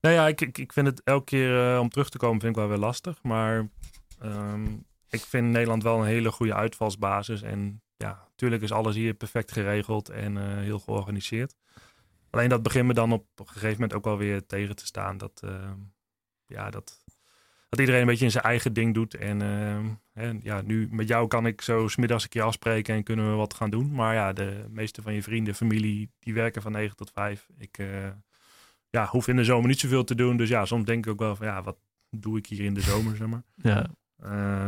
Nou 0.00 0.14
ja, 0.14 0.28
ik, 0.28 0.40
ik, 0.40 0.58
ik 0.58 0.72
vind 0.72 0.86
het 0.86 1.02
elke 1.02 1.24
keer 1.24 1.72
uh, 1.72 1.80
om 1.80 1.88
terug 1.88 2.08
te 2.08 2.18
komen 2.18 2.40
vind 2.40 2.52
ik 2.52 2.58
wel 2.58 2.68
weer 2.68 2.78
lastig. 2.78 3.22
Maar 3.22 3.68
um, 4.22 4.86
ik 5.08 5.20
vind 5.20 5.50
Nederland 5.50 5.82
wel 5.82 5.98
een 5.98 6.06
hele 6.06 6.30
goede 6.30 6.54
uitvalsbasis. 6.54 7.42
En 7.42 7.82
ja, 7.96 8.24
natuurlijk 8.28 8.62
is 8.62 8.72
alles 8.72 8.94
hier 8.94 9.14
perfect 9.14 9.52
geregeld 9.52 10.08
en 10.08 10.36
uh, 10.36 10.42
heel 10.42 10.78
georganiseerd. 10.78 11.54
Alleen 12.34 12.48
dat 12.48 12.62
begint 12.62 12.86
me 12.86 12.94
dan 12.94 13.12
op 13.12 13.26
een 13.34 13.46
gegeven 13.46 13.72
moment 13.72 13.94
ook 13.94 14.04
wel 14.04 14.16
weer 14.16 14.46
tegen 14.46 14.76
te 14.76 14.86
staan. 14.86 15.18
Dat, 15.18 15.42
uh, 15.44 15.70
ja, 16.46 16.70
dat, 16.70 17.04
dat 17.68 17.80
iedereen 17.80 18.00
een 18.00 18.06
beetje 18.06 18.24
in 18.24 18.30
zijn 18.30 18.44
eigen 18.44 18.72
ding 18.72 18.94
doet. 18.94 19.14
En, 19.14 19.40
uh, 19.40 19.76
en 20.12 20.40
ja, 20.42 20.60
nu 20.60 20.88
met 20.90 21.08
jou 21.08 21.28
kan 21.28 21.46
ik 21.46 21.60
zo 21.60 21.88
smiddags 21.88 22.22
een 22.22 22.28
keer 22.28 22.42
afspreken 22.42 22.94
en 22.94 23.02
kunnen 23.02 23.30
we 23.30 23.36
wat 23.36 23.54
gaan 23.54 23.70
doen. 23.70 23.94
Maar 23.94 24.14
ja, 24.14 24.32
de 24.32 24.64
meeste 24.68 25.02
van 25.02 25.14
je 25.14 25.22
vrienden, 25.22 25.54
familie, 25.54 26.10
die 26.18 26.34
werken 26.34 26.62
van 26.62 26.72
9 26.72 26.96
tot 26.96 27.10
5. 27.10 27.48
Ik 27.58 27.78
uh, 27.78 28.08
ja, 28.90 29.06
hoef 29.06 29.28
in 29.28 29.36
de 29.36 29.44
zomer 29.44 29.68
niet 29.68 29.80
zoveel 29.80 30.04
te 30.04 30.14
doen. 30.14 30.36
Dus 30.36 30.48
ja, 30.48 30.64
soms 30.64 30.84
denk 30.84 31.06
ik 31.06 31.12
ook 31.12 31.18
wel 31.18 31.36
van 31.36 31.46
ja, 31.46 31.62
wat 31.62 31.76
doe 32.10 32.38
ik 32.38 32.46
hier 32.46 32.64
in 32.64 32.74
de 32.74 32.80
zomer, 32.80 33.16
zeg 33.16 33.28
maar. 33.28 33.42
Ja. 33.62 33.86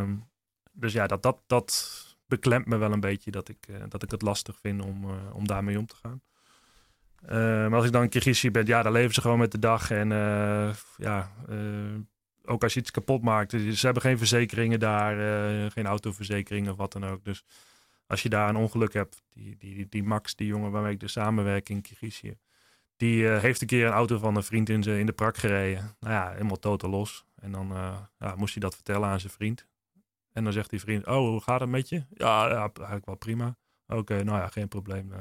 Um, 0.01 0.29
dus 0.73 0.93
ja, 0.93 1.07
dat, 1.07 1.23
dat, 1.23 1.39
dat 1.47 2.03
beklemt 2.27 2.67
me 2.67 2.77
wel 2.77 2.93
een 2.93 3.01
beetje 3.01 3.31
dat 3.31 3.49
ik, 3.49 3.69
dat 3.89 4.03
ik 4.03 4.11
het 4.11 4.23
lastig 4.23 4.59
vind 4.61 4.83
om, 4.83 5.05
om 5.33 5.47
daarmee 5.47 5.79
om 5.79 5.87
te 5.87 5.97
gaan. 5.97 6.23
Uh, 7.25 7.31
maar 7.33 7.75
als 7.75 7.85
ik 7.87 7.93
dan 7.93 8.03
in 8.03 8.09
Kirgizië 8.09 8.51
ben, 8.51 8.67
ja, 8.67 8.83
dan 8.83 8.93
leven 8.93 9.15
ze 9.15 9.21
gewoon 9.21 9.39
met 9.39 9.53
de 9.53 9.59
dag. 9.59 9.91
En 9.91 10.11
uh, 10.11 10.75
ja, 10.97 11.33
uh, 11.51 11.99
ook 12.45 12.63
als 12.63 12.75
je 12.75 12.81
iets 12.81 12.91
kapot 12.91 13.23
maakt. 13.23 13.51
Ze 13.51 13.85
hebben 13.85 14.03
geen 14.03 14.19
verzekeringen 14.19 14.81
daar, 14.81 15.17
geen 15.71 15.87
autoverzekeringen 15.87 16.71
of 16.71 16.77
wat 16.77 16.93
dan 16.93 17.05
ook. 17.05 17.25
Dus 17.25 17.45
als 18.07 18.23
je 18.23 18.29
daar 18.29 18.49
een 18.49 18.57
ongeluk 18.57 18.93
hebt, 18.93 19.23
die, 19.29 19.57
die, 19.57 19.89
die 19.89 20.03
Max, 20.03 20.35
die 20.35 20.47
jongen 20.47 20.71
waarmee 20.71 20.93
ik 20.93 21.01
dus 21.01 21.13
samenwerk 21.13 21.69
in 21.69 21.81
Kirgizië, 21.81 22.39
die 22.97 23.27
heeft 23.29 23.61
een 23.61 23.67
keer 23.67 23.87
een 23.87 23.93
auto 23.93 24.19
van 24.19 24.37
een 24.37 24.43
vriend 24.43 24.69
in, 24.69 24.83
in 24.83 25.07
de 25.07 25.13
prak 25.13 25.37
gereden. 25.37 25.97
Nou 26.01 26.15
ja, 26.15 26.31
helemaal 26.31 26.59
totaal 26.59 26.91
los. 26.91 27.27
En 27.35 27.53
dan 27.53 27.69
ja, 28.19 28.35
moest 28.37 28.53
hij 28.53 28.63
dat 28.63 28.75
vertellen 28.75 29.09
aan 29.09 29.21
zijn 29.21 29.33
vriend. 29.33 29.67
En 30.33 30.45
dan 30.45 30.53
zegt 30.53 30.71
die 30.71 30.81
vriend, 30.81 31.07
oh, 31.07 31.17
hoe 31.17 31.41
gaat 31.41 31.61
het 31.61 31.69
met 31.69 31.89
je? 31.89 32.05
Ja, 32.15 32.49
ja 32.49 32.71
eigenlijk 32.75 33.07
wel 33.07 33.17
prima. 33.17 33.57
Oké, 33.87 34.25
nou 34.25 34.39
ja, 34.39 34.49
geen 34.49 34.69
probleem. 34.69 35.13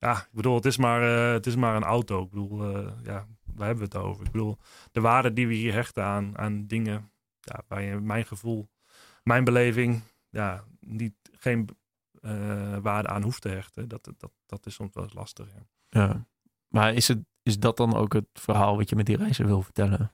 Ja, 0.00 0.16
ik 0.16 0.28
bedoel, 0.32 0.54
het 0.54 0.64
is 0.64 0.76
maar, 0.76 1.02
uh, 1.02 1.32
het 1.32 1.46
is 1.46 1.56
maar 1.56 1.76
een 1.76 1.82
auto. 1.82 2.22
Ik 2.22 2.30
bedoel, 2.30 2.76
uh, 2.76 2.92
ja, 3.04 3.26
waar 3.54 3.66
hebben 3.66 3.88
we 3.88 3.96
het 3.96 4.04
over? 4.04 4.26
Ik 4.26 4.32
bedoel, 4.32 4.58
de 4.92 5.00
waarde 5.00 5.32
die 5.32 5.46
we 5.46 5.54
hier 5.54 5.72
hechten 5.72 6.04
aan, 6.04 6.38
aan 6.38 6.66
dingen, 6.66 7.10
ja, 7.40 7.62
waar 7.68 7.82
je 7.82 8.00
mijn 8.00 8.26
gevoel, 8.26 8.68
mijn 9.22 9.44
beleving, 9.44 10.02
ja, 10.28 10.64
niet, 10.80 11.14
geen 11.32 11.68
uh, 12.20 12.76
waarde 12.76 13.08
aan 13.08 13.22
hoeft 13.22 13.42
te 13.42 13.48
hechten. 13.48 13.88
Dat, 13.88 14.10
dat, 14.18 14.32
dat 14.46 14.66
is 14.66 14.74
soms 14.74 14.94
wel 14.94 15.04
eens 15.04 15.14
lastig. 15.14 15.46
Ja. 15.54 16.00
ja. 16.00 16.26
Maar 16.68 16.94
is, 16.94 17.08
het, 17.08 17.18
is 17.42 17.58
dat 17.58 17.76
dan 17.76 17.94
ook 17.94 18.12
het 18.12 18.28
verhaal 18.32 18.76
wat 18.76 18.88
je 18.88 18.96
met 18.96 19.06
die 19.06 19.16
reizen 19.16 19.46
wil 19.46 19.62
vertellen? 19.62 20.12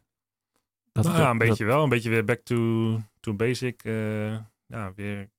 Dat 0.93 1.05
nou, 1.05 1.19
ja, 1.19 1.31
een 1.31 1.39
beetje 1.39 1.65
dat... 1.65 1.75
wel. 1.75 1.83
Een 1.83 1.89
beetje 1.89 2.11
weer 2.11 2.25
back 2.25 2.41
to, 2.41 3.01
to 3.21 3.35
basic. 3.35 3.83
ja, 4.67 4.93
weer 4.95 5.31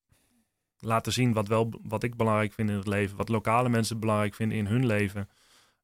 laten 0.79 1.13
zien 1.13 1.33
wat, 1.33 1.47
wel, 1.47 1.73
wat 1.81 2.03
ik 2.03 2.15
belangrijk 2.15 2.53
vind 2.53 2.69
in 2.69 2.75
het 2.75 2.87
leven. 2.87 3.17
Wat 3.17 3.29
lokale 3.29 3.69
mensen 3.69 3.99
belangrijk 3.99 4.33
vinden 4.33 4.57
in 4.57 4.65
hun 4.65 4.85
leven. 4.85 5.29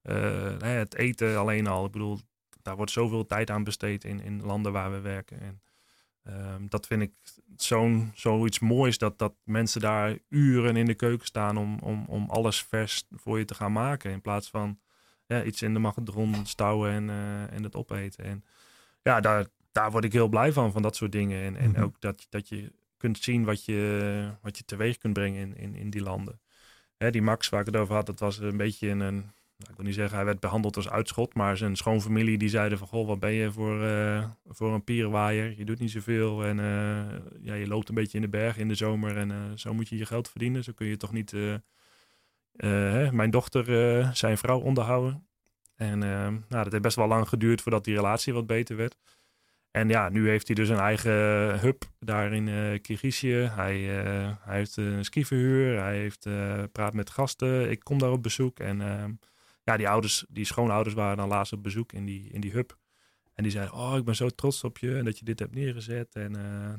Eh, 0.02 0.58
het 0.60 0.96
eten 0.96 1.38
alleen 1.38 1.68
al. 1.68 1.86
Ik 1.86 1.91
bedoel, 1.91 2.20
daar 2.62 2.76
wordt 2.76 2.91
zoveel 2.91 3.26
tijd 3.26 3.50
aan 3.50 3.64
besteed 3.64 4.04
in, 4.04 4.22
in 4.22 4.44
landen 4.44 4.72
waar 4.72 4.91
we 4.91 5.00
werken. 5.00 5.39
En 5.39 5.62
ehm, 6.24 6.68
dat 6.68 6.88
vind 6.88 7.02
ik 7.02 7.12
zo'n 7.56 8.12
zoiets 8.16 8.60
moois 8.60 8.98
dat, 8.98 9.20
dat 9.20 9.34
mensen 9.44 9.82
daar 9.82 10.18
uren 10.30 10.76
in 10.76 10.86
de 10.86 10.94
keuken 10.94 11.28
staan 11.28 11.58
om, 11.58 11.80
om, 11.80 12.06
om 12.08 12.30
alles 12.30 12.62
vers 12.62 13.08
voor 13.12 13.39
je 13.39 13.46
te 13.46 13.56
gaan 13.56 13.72
maken. 13.72 14.12
In 14.12 14.22
plaats 14.22 14.50
van 14.50 14.80
ja, 15.26 15.44
iets 15.44 15.62
in 15.62 15.74
de 15.74 15.80
magnetron 15.80 16.46
stouwen 16.46 16.91
en, 16.91 17.08
uh, 17.08 17.54
en 17.54 17.64
het 17.64 17.76
opeten. 17.76 18.26
En 18.26 18.44
ja, 19.02 19.20
daar, 19.20 19.46
daar 19.72 19.91
word 19.91 20.04
ik 20.04 20.14
heel 20.14 20.28
blij 20.28 20.54
van, 20.54 20.72
van 20.72 20.82
dat 20.82 20.96
soort 20.96 21.12
dingen. 21.12 21.44
En, 21.44 21.56
en 21.56 21.72
mhm. 21.72 21.84
ook 21.84 22.02
dat, 22.02 22.28
dat 22.30 22.50
je 22.50 22.72
kunt 23.04 23.24
zien 23.24 23.43
wat 23.43 23.66
je, 23.66 24.30
wat 24.41 24.58
je 24.58 24.66
teweeg 24.66 24.97
kunt 24.97 25.14
brengen 25.14 25.39
in, 25.41 25.58
in, 25.58 25.76
in 25.76 25.89
die 25.89 26.01
landen. 26.01 26.41
Hè, 26.97 27.12
die 27.12 27.22
Max 27.22 27.49
waar 27.49 27.60
ik 27.60 27.66
het 27.66 27.76
over 27.76 27.95
had, 27.95 28.06
dat 28.06 28.20
was 28.20 28.38
een 28.38 28.58
beetje 28.58 28.89
een, 28.89 28.99
een 28.99 29.16
nou, 29.58 29.70
ik 29.70 29.76
wil 29.76 29.86
niet 29.86 29.95
zeggen 29.95 30.16
hij 30.16 30.26
werd 30.26 30.39
behandeld 30.39 30.76
als 30.76 30.89
uitschot, 30.89 31.34
maar 31.34 31.58
zijn 31.58 31.76
schoonfamilie 31.76 32.38
die 32.38 32.49
zeiden 32.49 32.78
van, 32.78 32.88
goh, 32.88 33.08
wat 33.08 33.20
ben 33.20 33.32
je 33.32 33.51
voor, 33.51 33.84
uh, 33.84 34.26
voor 34.45 34.74
een 34.74 34.84
pierenwaaier? 34.84 35.58
Je 35.58 35.66
doet 35.66 35.80
niet 35.80 35.91
zoveel 35.91 36.43
en 36.43 36.58
uh, 36.58 37.20
ja, 37.41 37.54
je 37.54 37.68
loopt 37.68 37.89
een 37.89 37.95
beetje 37.95 38.18
in 38.18 38.24
de 38.24 38.30
bergen 38.30 38.62
in 38.62 38.68
de 38.68 38.76
zomer 38.76 39.18
en 39.18 39.30
uh, 39.30 39.38
zo 39.56 39.74
moet 39.74 39.89
je 39.89 39.97
je 39.97 40.06
geld 40.06 40.30
verdienen. 40.30 40.64
Zo 40.64 40.72
kun 40.76 40.88
je 40.88 40.97
toch 40.97 41.12
niet 41.12 41.36
mijn 43.12 43.30
dochter, 43.30 44.16
zijn 44.16 44.38
vrouw 44.38 44.60
onderhouden. 44.60 45.28
En 45.76 45.99
nou, 45.99 46.45
dat 46.49 46.72
heeft 46.72 46.84
best 46.84 46.95
wel 46.95 47.08
lang 47.08 47.28
geduurd 47.28 47.62
voordat 47.62 47.84
die 47.84 47.95
relatie 47.95 48.34
wat 48.34 48.47
beter 48.47 48.76
werd. 48.76 48.97
En 49.74 49.89
ja, 49.89 50.09
nu 50.09 50.30
heeft 50.30 50.47
hij 50.47 50.55
dus 50.55 50.69
een 50.69 50.80
eigen 50.80 51.11
hub 51.59 51.84
daar 51.99 52.34
in 52.34 52.47
uh, 52.47 52.80
Kirgizië. 52.82 53.34
Hij, 53.34 53.80
hij 54.41 54.57
heeft 54.57 54.78
een 54.78 55.05
skiverhuur, 55.05 55.80
hij 55.80 55.97
heeft, 55.97 56.28
praat 56.71 56.93
met 56.93 57.09
gasten. 57.09 57.69
Ik 57.69 57.80
kom 57.80 57.97
daar 57.97 58.11
op 58.11 58.24
bezoek 58.24 58.59
en 58.59 58.82
ehm, 58.82 59.11
ja, 59.63 59.78
die 59.78 59.89
ouders, 59.89 60.26
die 60.30 60.45
schoonouders 60.45 60.95
waren 60.95 61.17
dan 61.17 61.28
laatst 61.28 61.53
op 61.53 61.63
bezoek 61.63 61.93
in 61.93 62.05
die, 62.05 62.30
in 62.32 62.41
die 62.41 62.51
hub. 62.51 62.78
En 63.34 63.43
die 63.43 63.51
zeiden, 63.51 63.74
oh, 63.74 63.97
ik 63.97 64.05
ben 64.05 64.15
zo 64.15 64.30
trots 64.30 64.63
op 64.63 64.78
je 64.78 64.97
en 64.97 65.05
dat 65.05 65.19
je 65.19 65.26
dit 65.26 65.39
hebt 65.39 65.55
neergezet. 65.55 66.15
En 66.15 66.32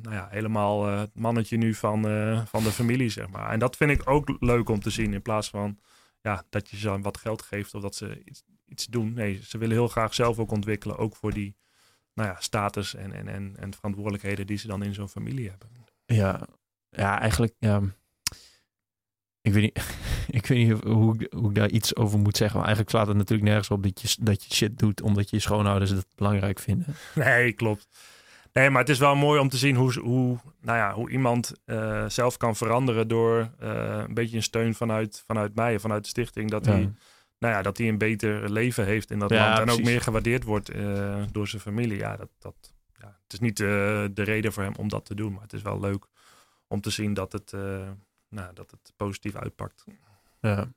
nou 0.03 0.14
ja, 0.14 0.28
helemaal 0.30 0.86
het 0.86 1.14
mannetje 1.14 1.57
nu 1.57 1.74
van, 1.74 2.03
van 2.47 2.62
de 2.62 2.70
familie, 2.70 3.09
zeg 3.09 3.28
maar. 3.28 3.51
En 3.51 3.59
dat 3.59 3.76
vind 3.76 3.90
ik 3.90 4.11
ook 4.11 4.36
leuk 4.38 4.68
om 4.68 4.80
te 4.80 4.90
zien. 4.90 5.12
In 5.12 5.22
plaats 5.22 5.51
van 5.51 5.78
ja, 6.20 6.45
dat 6.51 6.70
je 6.70 6.76
ze 6.76 7.01
wat 7.01 7.16
geld 7.16 7.42
geeft 7.42 7.74
of 7.74 7.82
dat 7.82 7.95
ze 7.95 8.22
iets 8.66 8.86
doen. 8.86 9.12
Nee, 9.12 9.40
ze 9.42 9.59
willen 9.59 9.76
heel 9.76 9.88
graag 9.88 10.14
zelf 10.14 10.38
ook 10.38 10.51
ontwikkelen. 10.51 10.99
Ook 10.99 11.16
voor 11.16 11.32
die 11.32 11.57
nou 12.15 12.29
ja, 12.29 12.37
status 12.41 12.95
en, 12.95 13.12
en, 13.12 13.29
en, 13.29 13.55
en 13.59 13.75
verantwoordelijkheden 13.75 14.47
die 14.47 14.59
ze 14.59 14.67
dan 14.67 14.83
in 14.83 14.95
zo'n 14.95 15.09
familie 15.09 15.49
hebben. 15.49 15.69
Ja, 16.07 16.49
ja 16.91 17.21
eigenlijk... 17.21 17.55
Ja 17.59 17.83
ik 19.45 19.53
weet 19.53 19.62
niet, 19.62 19.85
ik 20.39 20.47
weet 20.47 20.67
niet 20.67 20.83
hoe, 20.83 21.29
hoe 21.31 21.49
ik 21.49 21.55
daar 21.55 21.71
iets 21.71 21.97
over 21.97 22.19
moet 22.19 22.37
zeggen. 22.37 22.57
Maar 22.57 22.67
eigenlijk 22.67 22.97
slaat 22.97 23.07
het 23.07 23.17
natuurlijk 23.17 23.49
nergens 23.49 23.71
op 23.71 23.83
dat 23.83 24.01
je, 24.01 24.17
dat 24.21 24.45
je 24.45 24.55
shit 24.55 24.79
doet 24.79 25.03
omdat 25.03 25.31
je 25.31 25.39
schoonouders 25.39 25.91
het 25.91 26.07
belangrijk 26.17 26.59
vinden. 26.59 26.95
Nee, 27.15 27.53
klopt. 27.53 27.89
Nee, 28.53 28.71
maar 28.71 28.81
het 28.81 28.91
is 28.91 28.99
wel 28.99 29.15
mooi 29.15 29.41
om 29.41 29.49
te 29.49 29.57
zien 29.57 29.77
hoe, 29.77 30.01
hoe, 30.01 30.39
nou 30.61 30.79
ja, 30.79 30.93
hoe 30.93 31.11
iemand 31.11 31.53
uh, 31.67 32.05
zelf 32.09 32.37
kan 32.37 32.57
veranderen 32.57 33.09
door 33.09 33.51
uh, 33.62 34.03
een 34.07 34.15
beetje 34.15 34.37
een 34.37 34.43
steun 34.43 34.75
vanuit, 34.75 35.23
vanuit 35.27 35.55
mij, 35.55 35.79
vanuit 35.79 36.03
de 36.03 36.09
stichting. 36.09 36.51
Dat, 36.51 36.67
hij, 36.67 36.93
nou 37.45 37.57
ja, 37.57 37.62
dat 37.62 37.78
hij 37.78 37.88
een 37.88 37.99
beter 37.99 38.51
leven 38.51 38.84
heeft 38.84 39.11
in 39.11 39.18
dat 39.18 39.30
ja, 39.30 39.49
land. 39.49 39.59
En 39.59 39.70
ook 39.70 39.82
meer 39.82 40.01
gewaardeerd 40.01 40.45
wordt 40.45 40.74
uh, 40.74 41.22
door 41.32 41.49
zijn 41.49 41.62
familie. 41.62 41.99
Ja, 41.99 42.16
dat, 42.16 42.28
dat, 42.38 42.72
ja, 43.01 43.18
het 43.22 43.32
is 43.32 43.40
niet 43.40 43.57
de 43.57 44.12
reden 44.14 44.53
voor 44.53 44.62
hem 44.62 44.74
om 44.76 44.88
dat 44.88 45.05
te 45.05 45.14
doen. 45.14 45.32
Maar 45.32 45.42
het 45.42 45.53
is 45.53 45.62
wel 45.62 45.80
leuk 45.80 46.07
om 46.66 46.80
te 46.80 46.90
zien 46.90 47.14
dat 47.14 47.32
het 47.32 47.53
nou, 48.28 48.55
dat 48.55 48.70
het 48.70 48.92
positief 48.97 49.34
uitpakt. 49.34 49.84
Ja. 50.40 50.68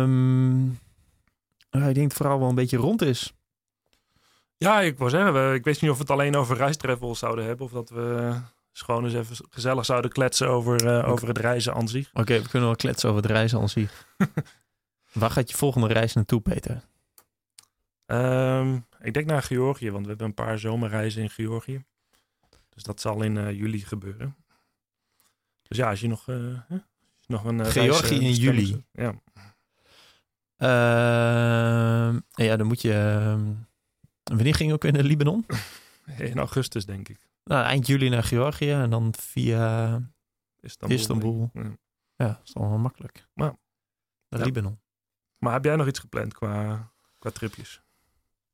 Um, 0.00 0.70
ik 1.70 1.94
denk 1.94 2.12
vooral 2.12 2.38
wel 2.38 2.48
een 2.48 2.54
beetje 2.54 2.76
rond 2.76 3.02
is. 3.02 3.32
Ja, 4.56 4.80
ik 4.80 4.98
wou 4.98 5.10
zeggen, 5.10 5.54
ik 5.54 5.64
weet 5.64 5.80
niet 5.80 5.90
of 5.90 5.96
we 5.96 6.02
het 6.02 6.12
alleen 6.12 6.36
over 6.36 6.56
reistreffels 6.56 7.18
zouden 7.18 7.44
hebben. 7.44 7.66
Of 7.66 7.72
dat 7.72 7.90
we 7.90 8.32
gewoon 8.72 9.04
eens 9.04 9.14
even 9.14 9.36
gezellig 9.50 9.84
zouden 9.84 10.10
kletsen 10.10 10.48
over, 10.48 10.84
uh, 10.84 11.08
over 11.08 11.28
het 11.28 11.38
reizen 11.38 11.74
aan 11.74 11.88
zich. 11.88 12.10
Oké, 12.12 12.42
we 12.42 12.48
kunnen 12.48 12.68
wel 12.68 12.76
kletsen 12.76 13.08
over 13.08 13.22
het 13.22 13.30
reizen 13.30 13.60
aan 13.60 13.68
zich. 13.68 14.06
Waar 15.14 15.30
gaat 15.30 15.50
je 15.50 15.56
volgende 15.56 15.86
reis 15.86 16.12
naartoe, 16.12 16.40
Peter? 16.40 16.82
Um, 18.06 18.86
ik 19.00 19.14
denk 19.14 19.26
naar 19.26 19.42
Georgië, 19.42 19.90
want 19.90 20.02
we 20.02 20.08
hebben 20.08 20.26
een 20.26 20.34
paar 20.34 20.58
zomerreizen 20.58 21.22
in 21.22 21.30
Georgië. 21.30 21.84
Dus 22.68 22.82
dat 22.82 23.00
zal 23.00 23.22
in 23.22 23.36
uh, 23.36 23.52
juli 23.52 23.80
gebeuren. 23.80 24.36
Dus 25.62 25.76
ja, 25.76 25.88
als 25.90 26.00
je 26.00 26.08
nog, 26.08 26.28
uh, 26.28 26.60
nog 27.26 27.44
een. 27.44 27.58
Uh, 27.58 27.66
Georgië 27.66 28.20
in 28.20 28.32
juli. 28.32 28.84
Ja. 28.92 29.22
Uh, 30.58 32.20
ja, 32.30 32.56
dan 32.56 32.66
moet 32.66 32.82
je. 32.82 32.92
Uh, 32.92 33.48
wanneer 34.22 34.54
ging 34.54 34.68
je 34.68 34.74
ook 34.74 34.92
naar 34.92 35.02
Libanon? 35.02 35.46
In 36.18 36.38
augustus, 36.38 36.86
denk 36.86 37.08
ik. 37.08 37.28
Nou, 37.44 37.64
eind 37.64 37.86
juli 37.86 38.08
naar 38.08 38.22
Georgië 38.22 38.70
en 38.70 38.90
dan 38.90 39.14
via 39.18 40.00
Istanbul. 40.60 40.96
Istanbul. 40.98 41.50
Ja. 41.52 41.62
ja, 42.16 42.26
dat 42.26 42.40
is 42.44 42.52
wel 42.52 42.78
makkelijk. 42.78 43.28
Maar, 43.34 43.56
naar 44.28 44.40
ja. 44.40 44.46
Libanon. 44.46 44.78
Maar 45.38 45.52
heb 45.52 45.64
jij 45.64 45.76
nog 45.76 45.86
iets 45.86 45.98
gepland 45.98 46.34
qua, 46.34 46.88
qua 47.18 47.30
tripjes? 47.30 47.82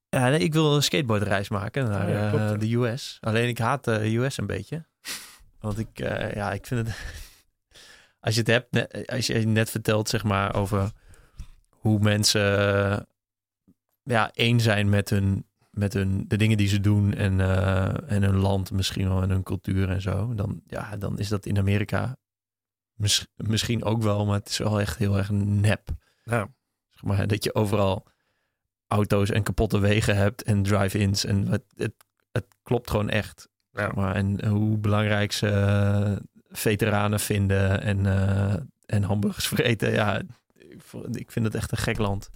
Ja, 0.09 0.29
nee, 0.29 0.39
ik 0.39 0.53
wil 0.53 0.75
een 0.75 0.83
skateboardreis 0.83 1.49
maken 1.49 1.89
naar 1.89 2.07
oh 2.07 2.13
ja, 2.39 2.55
de 2.55 2.75
US. 2.75 3.19
Alleen 3.21 3.49
ik 3.49 3.59
haat 3.59 3.85
de 3.85 4.17
US 4.17 4.37
een 4.37 4.47
beetje. 4.47 4.87
Want 5.61 5.79
ik, 5.79 6.01
uh, 6.01 6.33
ja, 6.33 6.53
ik 6.53 6.67
vind 6.67 6.87
het. 6.87 6.97
als 8.21 8.35
je 8.35 8.41
het 8.41 8.49
hebt, 8.49 9.09
als 9.09 9.27
je 9.27 9.39
net 9.39 9.71
vertelt, 9.71 10.09
zeg 10.09 10.25
maar, 10.25 10.55
over 10.55 10.91
hoe 11.69 11.99
mensen 11.99 13.07
ja, 14.03 14.31
één 14.33 14.61
zijn 14.61 14.89
met 14.89 15.11
hun, 15.11 15.47
met 15.71 15.93
hun, 15.93 16.25
de 16.29 16.37
dingen 16.37 16.57
die 16.57 16.69
ze 16.69 16.81
doen 16.81 17.15
en, 17.15 17.39
uh, 17.39 18.11
en 18.11 18.23
hun 18.23 18.37
land 18.37 18.71
misschien 18.71 19.09
wel 19.09 19.23
en 19.23 19.31
hun 19.31 19.43
cultuur 19.43 19.91
en 19.91 20.01
zo. 20.01 20.35
Dan, 20.35 20.61
ja, 20.67 20.97
dan 20.97 21.19
is 21.19 21.29
dat 21.29 21.47
in 21.47 21.59
Amerika 21.59 22.17
mis, 22.95 23.27
misschien 23.37 23.85
ook 23.85 24.03
wel, 24.03 24.27
maar 24.27 24.39
het 24.39 24.49
is 24.49 24.59
wel 24.59 24.81
echt 24.81 24.97
heel 24.97 25.17
erg 25.17 25.31
nep. 25.31 25.89
Ja. 26.25 26.49
Maar, 27.03 27.27
dat 27.27 27.45
je 27.45 27.55
overal 27.55 28.07
auto's 28.87 29.31
en 29.31 29.43
kapotte 29.43 29.79
wegen 29.79 30.17
hebt 30.17 30.43
en 30.43 30.63
drive-ins. 30.63 31.25
En 31.25 31.47
het, 31.47 31.63
het, 31.77 31.93
het 32.33 32.47
klopt 32.63 32.91
gewoon 32.91 33.09
echt. 33.09 33.49
Ja. 33.73 33.93
Maar, 33.95 34.15
en 34.15 34.47
hoe 34.47 34.79
belangrijk 34.79 35.33
ze 35.33 35.47
uh, 35.47 36.17
veteranen 36.49 37.21
vinden 37.21 37.83
en, 37.83 38.05
uh, 38.05 38.55
en 38.87 39.03
hamburgers 39.03 39.47
vreten. 39.55 39.93
Ja, 39.93 40.23
ik 41.13 41.31
vind 41.31 41.45
het 41.45 41.55
echt 41.55 41.73
een 41.73 41.79
gek 41.79 41.99
land. 41.99 42.31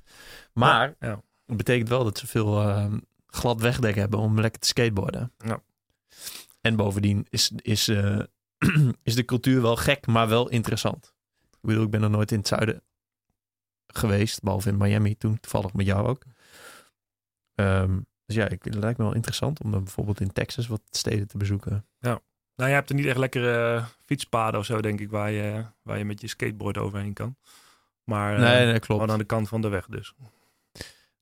Maar 0.52 0.94
ja, 1.00 1.22
het 1.46 1.56
betekent 1.56 1.88
wel 1.88 2.04
dat 2.04 2.18
ze 2.18 2.26
veel 2.26 2.62
uh, 2.62 2.92
glad 3.26 3.60
wegdek 3.60 3.94
hebben 3.94 4.18
om 4.18 4.40
lekker 4.40 4.60
te 4.60 4.66
skateboarden. 4.66 5.32
Ja. 5.38 5.62
En 6.60 6.76
bovendien 6.76 7.26
is, 7.30 7.52
is, 7.56 7.88
is 9.02 9.14
de 9.14 9.24
cultuur 9.24 9.62
wel 9.62 9.76
gek, 9.76 10.06
maar 10.06 10.28
wel 10.28 10.48
interessant. 10.48 11.14
Ik 11.50 11.70
bedoel, 11.70 11.84
ik 11.84 11.90
ben 11.90 12.00
nog 12.00 12.10
nooit 12.10 12.32
in 12.32 12.38
het 12.38 12.48
zuiden 12.48 12.82
geweest, 13.98 14.42
behalve 14.42 14.68
in 14.68 14.76
Miami 14.76 15.16
toen, 15.16 15.40
toevallig 15.40 15.72
met 15.72 15.86
jou 15.86 16.06
ook. 16.06 16.22
Um, 17.54 18.06
dus 18.26 18.36
ja, 18.36 18.48
ik, 18.48 18.64
het 18.64 18.74
lijkt 18.74 18.98
me 18.98 19.04
wel 19.04 19.14
interessant 19.14 19.62
om 19.62 19.70
dan 19.70 19.84
bijvoorbeeld 19.84 20.20
in 20.20 20.32
Texas 20.32 20.66
wat 20.66 20.82
steden 20.90 21.28
te 21.28 21.38
bezoeken. 21.38 21.86
Ja. 21.98 22.20
Nou, 22.56 22.68
je 22.68 22.74
hebt 22.74 22.88
er 22.88 22.94
niet 22.94 23.06
echt 23.06 23.16
lekkere 23.16 23.74
uh, 23.74 23.86
fietspaden 24.00 24.60
of 24.60 24.66
zo, 24.66 24.80
denk 24.80 25.00
ik, 25.00 25.10
waar 25.10 25.30
je, 25.30 25.64
waar 25.82 25.98
je 25.98 26.04
met 26.04 26.20
je 26.20 26.26
skateboard 26.26 26.78
overheen 26.78 27.12
kan. 27.12 27.36
Maar 28.04 28.38
nee, 28.38 28.66
nee, 28.66 28.78
klopt. 28.78 29.10
aan 29.10 29.18
de 29.18 29.24
kant 29.24 29.48
van 29.48 29.60
de 29.60 29.68
weg 29.68 29.86
dus. 29.86 30.14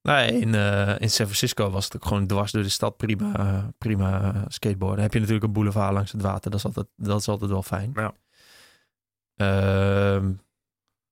Nee, 0.02 0.40
in, 0.40 0.54
uh, 0.54 1.00
in 1.00 1.10
San 1.10 1.26
Francisco 1.26 1.70
was 1.70 1.84
het 1.84 1.96
ook 1.96 2.04
gewoon 2.04 2.26
dwars 2.26 2.52
door 2.52 2.62
de 2.62 2.68
stad 2.68 2.96
prima, 2.96 3.72
prima 3.78 4.44
skateboarden. 4.48 4.96
Dan 4.96 5.04
heb 5.04 5.12
je 5.12 5.18
natuurlijk 5.18 5.46
een 5.46 5.52
boulevard 5.52 5.92
langs 5.92 6.12
het 6.12 6.22
water. 6.22 6.50
Dat 6.50 6.58
is 6.58 6.66
altijd, 6.66 6.86
dat 6.96 7.20
is 7.20 7.28
altijd 7.28 7.50
wel 7.50 7.62
fijn. 7.62 7.92
Ja. 7.94 8.14
Uh, 9.36 10.28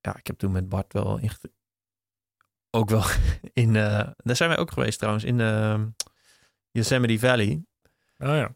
ja, 0.00 0.16
ik 0.16 0.26
heb 0.26 0.38
toen 0.38 0.52
met 0.52 0.68
Bart 0.68 0.92
wel 0.92 1.18
echt 1.18 1.48
ook 2.70 2.90
wel 2.90 3.04
in. 3.52 3.74
Uh, 3.74 4.08
daar 4.16 4.36
zijn 4.36 4.48
wij 4.48 4.58
ook 4.58 4.72
geweest 4.72 4.98
trouwens, 4.98 5.24
in 5.24 5.38
uh, 5.38 5.80
Yosemite 6.70 7.18
Valley. 7.18 7.64
Oh 8.18 8.28
ja. 8.28 8.54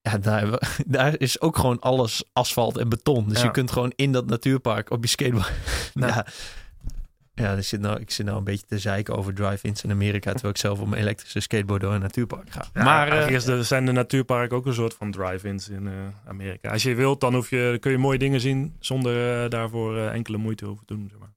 Ja, 0.00 0.18
daar, 0.18 0.58
daar 0.86 1.20
is 1.20 1.40
ook 1.40 1.56
gewoon 1.56 1.80
alles 1.80 2.24
asfalt 2.32 2.76
en 2.76 2.88
beton. 2.88 3.28
Dus 3.28 3.42
je 3.42 3.50
kunt 3.50 3.70
gewoon 3.70 3.92
in 3.96 4.12
dat 4.12 4.26
natuurpark 4.26 4.90
op 4.90 5.02
je 5.02 5.08
skateboard. 5.08 5.52
Ja. 5.94 6.26
Ja. 7.34 7.60
Zit 7.60 7.80
nou, 7.80 8.00
ik 8.00 8.10
zit 8.10 8.26
nou 8.26 8.38
een 8.38 8.44
beetje 8.44 8.66
te 8.66 8.78
zeiken 8.78 9.16
over 9.16 9.34
drive-ins 9.34 9.84
in 9.84 9.90
Amerika, 9.90 10.30
terwijl 10.30 10.52
ik 10.54 10.60
zelf 10.60 10.80
op 10.80 10.88
mijn 10.88 11.02
elektrische 11.02 11.40
skateboard 11.40 11.80
door 11.80 11.92
een 11.92 12.00
natuurpark 12.00 12.50
ga. 12.50 12.66
maar 12.72 13.08
uh, 13.08 13.48
er 13.48 13.64
zijn 13.64 13.86
de 13.86 13.92
natuurparken 13.92 14.56
ook 14.56 14.66
een 14.66 14.74
soort 14.74 14.94
van 14.94 15.10
drive-ins 15.10 15.68
in 15.68 15.86
uh, 15.86 15.92
Amerika. 16.26 16.70
Als 16.70 16.82
je 16.82 16.94
wilt, 16.94 17.20
dan 17.20 17.34
hoef 17.34 17.50
je, 17.50 17.76
kun 17.80 17.90
je 17.90 17.98
mooie 17.98 18.18
dingen 18.18 18.40
zien 18.40 18.76
zonder 18.78 19.44
uh, 19.44 19.50
daarvoor 19.50 19.98
enkele 19.98 20.36
moeite 20.36 20.64
hoeven 20.64 20.86
te 20.86 20.94
doen. 20.94 21.08
Zeg 21.10 21.18
maar. 21.18 21.32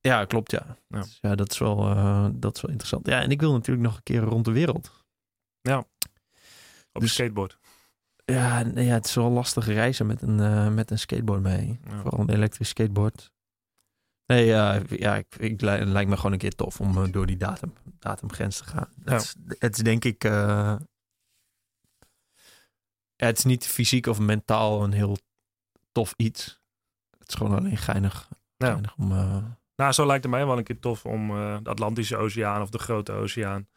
Ja, 0.00 0.24
klopt, 0.24 0.50
ja. 0.50 0.76
Ja, 0.88 1.00
dus, 1.00 1.18
ja 1.20 1.34
dat, 1.34 1.50
is 1.50 1.58
wel, 1.58 1.90
uh, 1.90 2.26
dat 2.32 2.56
is 2.56 2.62
wel 2.62 2.70
interessant. 2.70 3.06
Ja, 3.06 3.20
en 3.22 3.30
ik 3.30 3.40
wil 3.40 3.52
natuurlijk 3.52 3.86
nog 3.86 3.96
een 3.96 4.02
keer 4.02 4.20
rond 4.20 4.44
de 4.44 4.52
wereld. 4.52 5.04
Ja, 5.60 5.78
op 5.78 5.86
dus, 6.92 7.02
een 7.02 7.08
skateboard. 7.08 7.58
Ja, 8.24 8.64
ja, 8.74 8.94
het 8.94 9.06
is 9.06 9.14
wel 9.14 9.30
lastig 9.30 9.66
reizen 9.66 10.06
met 10.06 10.22
een, 10.22 10.38
uh, 10.38 10.68
met 10.68 10.90
een 10.90 10.98
skateboard 10.98 11.42
mee. 11.42 11.78
Ja. 11.84 12.00
Vooral 12.00 12.20
een 12.20 12.30
elektrisch 12.30 12.68
skateboard. 12.68 13.32
Nee, 14.30 14.44
ja, 14.46 14.80
ja 14.88 15.16
ik, 15.16 15.36
ik, 15.38 15.60
het 15.60 15.88
lijkt 15.88 16.10
me 16.10 16.16
gewoon 16.16 16.32
een 16.32 16.38
keer 16.38 16.54
tof 16.54 16.80
om 16.80 17.02
eh, 17.04 17.12
door 17.12 17.26
die 17.26 17.36
datum, 17.36 17.72
datumgrens 17.98 18.56
te 18.56 18.64
gaan. 18.64 18.88
Ja. 19.04 19.12
Het, 19.12 19.22
is, 19.22 19.34
het 19.58 19.76
is 19.76 19.82
denk 19.82 20.04
ik... 20.04 20.24
eh, 20.24 20.76
het 23.16 23.38
is 23.38 23.44
niet 23.44 23.66
fysiek 23.66 24.06
of 24.06 24.18
mentaal 24.18 24.82
een 24.84 24.92
heel 24.92 25.16
tof 25.92 26.14
iets. 26.16 26.60
Het 27.18 27.28
is 27.28 27.34
gewoon 27.34 27.58
alleen 27.58 27.76
geinig, 27.76 28.28
Ja. 28.56 28.66
geinig 28.70 28.94
om... 28.96 29.12
eh, 29.12 29.44
Nou, 29.76 29.92
zo 29.92 30.06
lijkt 30.06 30.22
het 30.24 30.32
mij 30.32 30.46
wel 30.46 30.58
een 30.58 30.64
keer 30.64 30.80
tof 30.80 31.04
om 31.06 31.28
de 31.62 31.70
Atlantische 31.70 32.16
Oceaan 32.16 32.62
of 32.62 32.70
de 32.70 32.78
Grote 32.78 33.12
Oceaan 33.12 33.68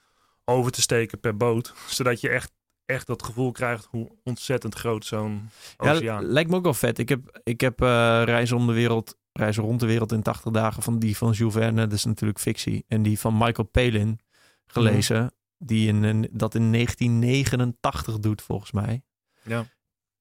over 0.45 0.71
te 0.71 0.81
steken 0.81 1.19
per 1.19 1.37
boot. 1.37 1.73
Zodat 1.97 2.21
je 2.21 2.29
echt, 2.29 2.51
echt 2.85 3.07
dat 3.07 3.23
gevoel 3.23 3.51
krijgt 3.51 3.85
hoe 3.85 4.11
ontzettend 4.23 4.75
groot 4.75 5.05
zo'n 5.05 5.49
Ja, 5.77 5.91
oceaan. 5.91 6.23
lijkt 6.25 6.49
me 6.49 6.55
ook 6.55 6.63
wel 6.63 6.73
vet. 6.73 6.97
Ik 6.97 7.09
heb, 7.09 7.39
ik 7.43 7.61
heb 7.61 7.79
reizen 7.79 8.57
om 8.57 8.67
de 8.67 8.73
wereld, 8.73 9.17
reizen 9.33 9.63
rond 9.63 9.79
de 9.79 9.85
wereld 9.85 10.11
in 10.11 10.21
80 10.21 10.51
dagen 10.51 10.83
van 10.83 10.99
die 10.99 11.17
van 11.17 11.31
Jules 11.31 11.53
Verne, 11.53 11.81
dat 11.81 11.91
is 11.91 12.05
natuurlijk 12.05 12.39
fictie. 12.39 12.85
En 12.87 13.03
die 13.03 13.19
van 13.19 13.37
Michael 13.37 13.67
Palin 13.67 14.19
gelezen, 14.65 15.33
die 15.57 15.87
in, 15.87 16.29
dat 16.31 16.55
in 16.55 16.71
1989 16.71 18.19
doet 18.19 18.41
volgens 18.41 18.71
mij. 18.71 19.03
Ja. 19.43 19.65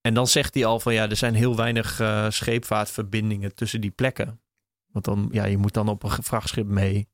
En 0.01 0.15
dan 0.15 0.27
zegt 0.27 0.55
hij 0.55 0.65
al 0.65 0.81
van 0.81 0.95
ja, 0.95 1.09
er 1.09 1.17
zijn 1.17 1.35
heel 1.35 1.57
weinig 1.57 2.01
eh, 2.01 2.31
scheepvaartverbindingen 2.31 3.55
tussen 3.55 3.81
die 3.81 3.91
plekken. 3.91 4.41
Want 4.87 5.05
dan, 5.05 5.29
ja, 5.33 5.45
je 5.45 5.57
moet 5.57 5.73
dan 5.73 5.89
op 5.89 6.03
een 6.03 6.23
vrachtschip 6.23 6.67
mee. 6.67 7.09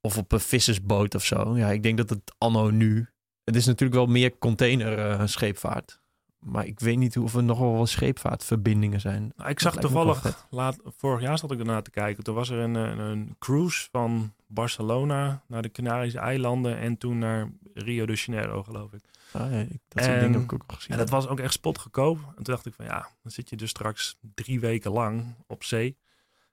Of 0.00 0.18
op 0.18 0.32
een 0.32 0.40
vissersboot 0.40 1.14
of 1.14 1.24
zo. 1.24 1.56
Ja, 1.56 1.70
ik 1.70 1.82
denk 1.82 1.96
dat 1.96 2.10
het 2.10 2.34
anno 2.38 2.70
nu. 2.70 3.08
Het 3.44 3.56
is 3.56 3.66
natuurlijk 3.66 3.98
wel 3.98 4.06
meer 4.06 4.38
containerscheepvaart. 4.38 6.00
Maar 6.38 6.66
ik 6.66 6.80
weet 6.80 6.96
niet 6.98 7.18
of 7.18 7.34
er 7.34 7.42
nog 7.42 7.58
wel 7.58 7.86
scheepvaartverbindingen 7.86 9.00
zijn. 9.00 9.32
Nou, 9.36 9.50
ik 9.50 9.60
zag 9.60 9.76
toevallig, 9.76 10.46
laat, 10.50 10.78
vorig 10.84 11.20
jaar 11.22 11.38
zat 11.38 11.50
ik 11.52 11.58
ernaar 11.58 11.82
te 11.82 11.90
kijken. 11.90 12.24
Toen 12.24 12.34
was 12.34 12.48
er 12.50 12.58
een, 12.58 12.74
een, 12.74 12.98
een 12.98 13.36
cruise 13.38 13.88
van 13.90 14.32
Barcelona 14.46 15.42
naar 15.46 15.62
de 15.62 15.70
Canarische 15.70 16.18
eilanden 16.18 16.78
en 16.78 16.98
toen 16.98 17.18
naar 17.18 17.50
Rio 17.74 18.06
de 18.06 18.12
Janeiro, 18.14 18.62
geloof 18.62 18.92
ik. 18.92 19.00
Ah, 19.32 19.52
ja, 19.52 19.58
ik- 19.58 19.68
dat 19.88 20.04
soort 20.04 20.14
En- 20.16 20.20
dingen 20.20 20.32
heb 20.40 20.42
ik 20.42 20.52
ook 20.52 20.64
al 20.66 20.76
gezien. 20.76 20.90
En 20.92 20.98
dat 20.98 21.10
was 21.10 21.28
ook 21.28 21.40
echt 21.40 21.52
spotgoedkoop. 21.52 22.18
En 22.18 22.34
toen 22.34 22.54
dacht 22.54 22.66
ik 22.66 22.74
van 22.74 22.84
ja, 22.84 23.08
dan 23.22 23.32
zit 23.32 23.50
je 23.50 23.56
dus 23.56 23.70
straks 23.70 24.18
drie 24.34 24.60
weken 24.60 24.90
lang 24.92 25.34
op 25.46 25.64
zee. 25.64 25.96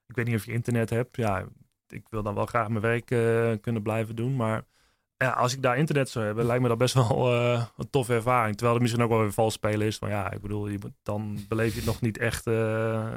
Ik 0.06 0.16
weet 0.16 0.26
niet 0.26 0.36
of 0.36 0.44
je 0.44 0.52
internet 0.52 0.90
hebt. 0.90 1.16
Ja, 1.16 1.44
ik 1.88 2.06
wil 2.10 2.22
dan 2.22 2.34
wel 2.34 2.46
graag 2.46 2.68
mijn 2.68 2.80
werk 2.80 3.10
eh, 3.10 3.52
kunnen 3.60 3.82
blijven 3.82 4.16
doen. 4.16 4.36
Maar 4.36 4.64
ja, 5.16 5.30
als 5.30 5.52
ik 5.54 5.62
daar 5.62 5.76
internet 5.78 6.08
zou 6.10 6.24
hebben, 6.24 6.44
lijkt 6.46 6.62
me 6.62 6.68
dat 6.68 6.78
best 6.78 6.94
wel 6.94 7.32
eh, 7.34 7.66
een 7.76 7.90
toffe 7.90 8.12
ervaring. 8.14 8.50
Terwijl 8.54 8.72
het 8.72 8.82
misschien 8.82 9.02
ook 9.04 9.10
wel 9.10 9.20
weer 9.20 9.32
vals 9.32 9.54
spelen 9.54 9.86
is. 9.86 9.96
Van 9.98 10.08
ja, 10.08 10.30
ik 10.30 10.40
bedoel, 10.40 10.68
je, 10.68 10.78
dan 11.02 11.44
beleef 11.48 11.70
je 11.72 11.76
het 11.76 11.86
nog 11.86 12.00
niet 12.00 12.18
echt 12.18 12.46
eh, 12.46 13.10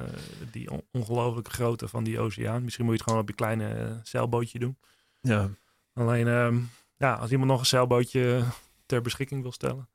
die 0.52 0.72
on- 0.72 0.86
ongelooflijke 0.92 1.52
grootte 1.52 1.88
van 1.88 2.04
die 2.04 2.20
oceaan. 2.20 2.64
Misschien 2.64 2.86
moet 2.86 2.94
je 2.94 3.00
het 3.00 3.10
gewoon 3.10 3.24
op 3.24 3.30
je 3.30 3.36
kleine 3.36 3.68
eh, 3.74 3.92
zeilbootje 4.04 4.60
doen. 4.60 4.78
ja. 5.22 5.50
Alleen, 5.94 6.28
ehm, 6.28 6.60
ja, 6.98 7.14
als 7.14 7.32
iemand 7.32 7.50
nog 7.52 7.60
een 7.60 7.66
zeilbootje 7.66 8.44
ter 8.86 9.02
beschikking 9.02 9.42
wil 9.42 9.52
stellen, 9.52 9.90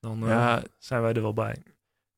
dan 0.00 0.18
Ja, 0.24 0.62
zijn 0.78 1.02
wij 1.02 1.12
er 1.12 1.22
wel 1.22 1.32
bij. 1.32 1.62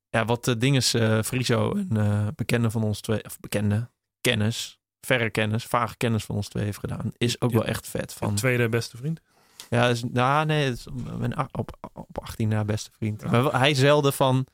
ja, 0.09 0.25
wat 0.25 0.45
de 0.45 0.57
ding 0.57 0.77
is, 0.77 0.91
Friso, 1.25 1.75
een 1.75 2.33
bekende 2.35 2.71
van 2.71 2.83
ons 2.83 3.01
twee, 3.01 3.25
of 3.25 3.41
bekende 3.41 3.91
kennis, 4.21 4.81
verre 5.07 5.31
kennis, 5.31 5.65
vage 5.67 5.97
kennis 5.97 6.25
van 6.25 6.37
ons 6.37 6.49
twee 6.49 6.65
heeft 6.65 6.79
gedaan, 6.79 7.13
is 7.17 7.41
ook 7.41 7.51
Ja. 7.51 7.57
wel 7.59 7.67
echt 7.67 7.89
vet. 7.89 8.13
Van, 8.13 8.35
tweede 8.35 8.69
beste 8.69 8.97
vriend. 8.97 9.21
Ja, 9.69 9.89
is, 9.89 10.03
nou, 10.05 10.47
nee, 10.47 10.71
is 10.71 10.87
mijn 11.19 11.39
op, 11.53 11.91
op 11.93 12.19
18 12.23 12.49
na 12.49 12.65
beste 12.65 12.91
vriend. 12.97 13.23
Ja. 13.23 13.31
Maar 13.31 13.43
wel- 13.43 13.53
hij 13.53 13.75
zeilde 13.75 14.13
van, 14.13 14.47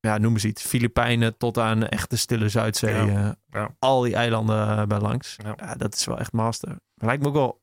ja, 0.00 0.18
noem 0.18 0.32
eens 0.32 0.44
iets, 0.44 0.62
Filipijnen 0.62 1.36
tot 1.36 1.58
aan 1.58 1.80
de 1.80 1.86
echte 1.86 2.16
stille 2.16 2.48
Zuidzee. 2.48 3.04
Ja. 3.04 3.36
eh. 3.50 3.66
Al 3.78 4.00
die 4.00 4.14
eilanden 4.14 4.68
eh, 4.78 4.82
bij 4.86 4.98
langs. 5.00 5.36
Ja. 5.56 5.74
Dat 5.74 5.94
is 5.94 6.04
wel 6.04 6.18
echt 6.18 6.32
master. 6.32 6.80
Lijkt 6.94 7.22
me 7.22 7.28
ook 7.28 7.34
wel 7.34 7.62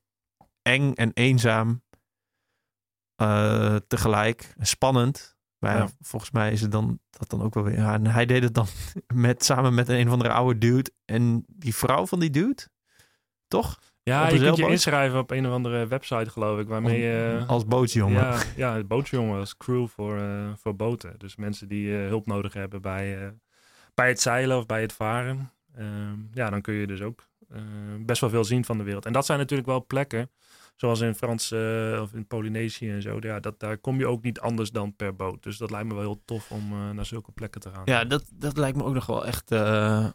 eng 0.62 0.94
en 0.94 1.12
eenzaam 1.14 1.84
eh, 3.16 3.76
tegelijk. 3.88 4.54
Spannend. 4.60 5.38
Maar 5.62 5.78
ja, 5.78 5.88
volgens 6.00 6.32
mij 6.32 6.52
is 6.52 6.62
het 6.62 6.72
dan 6.72 7.00
dat 7.10 7.30
dan 7.30 7.42
ook 7.42 7.54
wel 7.54 7.64
weer. 7.64 7.78
Ja, 7.78 7.94
en 7.94 8.08
hij 8.08 8.26
deed 8.26 8.44
het 8.44 8.54
dan 8.54 8.68
met, 9.14 9.46
samen 9.46 9.74
met 9.74 9.90
een 9.90 10.08
of 10.08 10.14
andere 10.14 10.32
oude 10.32 10.60
dude. 10.60 10.92
En 11.06 11.46
die 11.48 11.76
vrouw 11.76 12.06
van 12.06 12.20
die 12.20 12.30
dude, 12.30 12.68
toch? 13.48 13.80
Ja, 14.04 14.30
je 14.30 14.40
kunt 14.40 14.58
je 14.58 14.68
inschrijven 14.68 15.20
op 15.20 15.32
een 15.32 15.48
of 15.48 15.54
andere 15.54 15.88
website, 15.88 16.30
geloof 16.30 16.60
ik, 16.60 16.68
waarmee 16.68 17.00
je... 17.00 17.44
Als 17.48 17.66
bootsjongen. 17.66 18.22
ja, 18.22 18.42
ja, 18.56 18.84
bootjongen 18.84 19.40
als 19.40 19.58
crew 19.58 19.88
voor, 19.88 20.18
eh, 20.18 20.50
voor 20.56 20.76
boten. 20.76 21.14
Dus 21.18 21.36
mensen 21.36 21.68
die 21.68 21.98
eh, 21.98 22.08
hulp 22.08 22.26
nodig 22.26 22.54
hebben 22.54 22.82
bij, 22.82 23.22
eh, 23.22 23.28
bij 23.94 24.08
het 24.08 24.22
zeilen 24.22 24.58
of 24.58 24.66
bij 24.66 24.82
het 24.82 24.94
varen. 24.94 25.52
Ehm, 25.76 26.18
ja, 26.34 26.50
dan 26.50 26.62
kun 26.62 26.74
je 26.74 26.88
dus 26.88 27.02
ook 27.02 27.30
best 28.00 28.22
wel 28.22 28.30
veel 28.30 28.44
zien 28.44 28.66
van 28.66 28.78
de 28.78 28.84
wereld. 28.84 29.06
En 29.06 29.14
dat 29.14 29.26
zijn 29.26 29.40
natuurlijk 29.40 29.70
wel 29.70 29.86
plekken, 29.86 30.30
zoals 30.82 31.00
in 31.02 31.16
Frans 31.16 31.52
eh, 31.52 32.00
of 32.02 32.14
in 32.14 32.28
Polynesië 32.28 32.90
en 32.92 33.02
zo. 33.02 33.18
Ja, 33.20 33.40
dat, 33.40 33.60
daar 33.60 33.78
kom 33.78 33.98
je 34.00 34.08
ook 34.08 34.24
niet 34.24 34.40
anders 34.40 34.72
dan 34.72 34.96
per 34.96 35.16
boot. 35.16 35.44
Dus 35.44 35.58
dat 35.58 35.72
lijkt 35.72 35.88
me 35.88 35.94
wel 35.94 36.04
heel 36.04 36.22
tof 36.26 36.52
om 36.52 36.72
eh, 36.72 36.90
naar 36.90 37.06
zulke 37.06 37.32
plekken 37.32 37.62
te 37.62 37.70
gaan. 37.70 37.82
Ja, 37.86 38.04
dat, 38.06 38.24
dat 38.34 38.58
lijkt 38.58 38.78
me 38.78 38.84
ook 38.84 38.94
nog 38.94 39.06
wel 39.06 39.26
echt, 39.26 39.52
eh, 39.52 40.08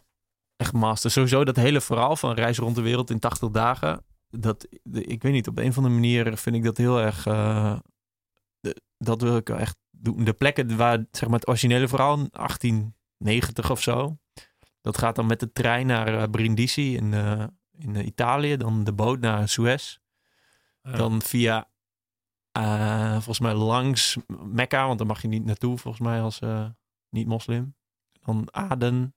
echt 0.55 0.73
master. 0.73 1.11
Sowieso 1.11 1.43
dat 1.45 1.55
hele 1.55 1.81
verhaal 1.81 2.15
van 2.15 2.33
reizen 2.33 2.63
rond 2.63 2.75
de 2.75 2.81
wereld 2.81 3.09
in 3.09 3.19
80 3.19 3.49
dagen. 3.49 4.05
Dat, 4.29 4.67
de- 4.83 5.03
ik 5.03 5.21
weet 5.23 5.31
niet, 5.33 5.47
op 5.47 5.57
een 5.57 5.69
of 5.69 5.77
andere 5.77 5.93
manier 5.95 6.37
vind 6.37 6.55
ik 6.55 6.63
dat 6.63 6.77
heel 6.77 6.99
erg... 7.01 7.23
de- 8.59 8.81
dat 8.97 9.21
wil 9.21 9.35
ik 9.37 9.49
echt 9.49 9.77
doen. 9.91 10.23
De 10.23 10.33
plekken 10.33 10.77
waar 10.77 11.05
zeg 11.11 11.29
maar, 11.29 11.39
het 11.39 11.47
originele 11.47 11.87
verhaal 11.87 12.13
in 12.17 12.27
1890 12.31 13.71
of 13.71 13.81
zo... 13.81 14.17
Dat 14.81 14.97
gaat 14.97 15.15
dan 15.15 15.25
met 15.25 15.39
de 15.39 15.51
trein 15.51 15.87
naar 15.87 16.29
Brindisi 16.29 16.95
in, 16.95 17.13
in 17.77 18.07
Italië. 18.07 18.57
Dan 18.57 18.83
de 18.83 18.93
boot 18.93 19.19
naar 19.19 19.49
Suez. 19.49 19.97
Ja. 20.91 20.97
Dan 20.97 21.21
via, 21.21 21.69
eh, 22.51 23.11
volgens 23.11 23.39
mij 23.39 23.53
langs 23.53 24.17
Mekka, 24.43 24.85
want 24.85 24.97
daar 24.97 25.07
mag 25.07 25.21
je 25.21 25.27
niet 25.27 25.45
naartoe, 25.45 25.77
volgens 25.77 26.03
mij 26.03 26.21
als 26.21 26.39
eh, 26.39 26.69
niet-moslim. 27.09 27.75
Dan 28.21 28.47
Aden, 28.53 29.11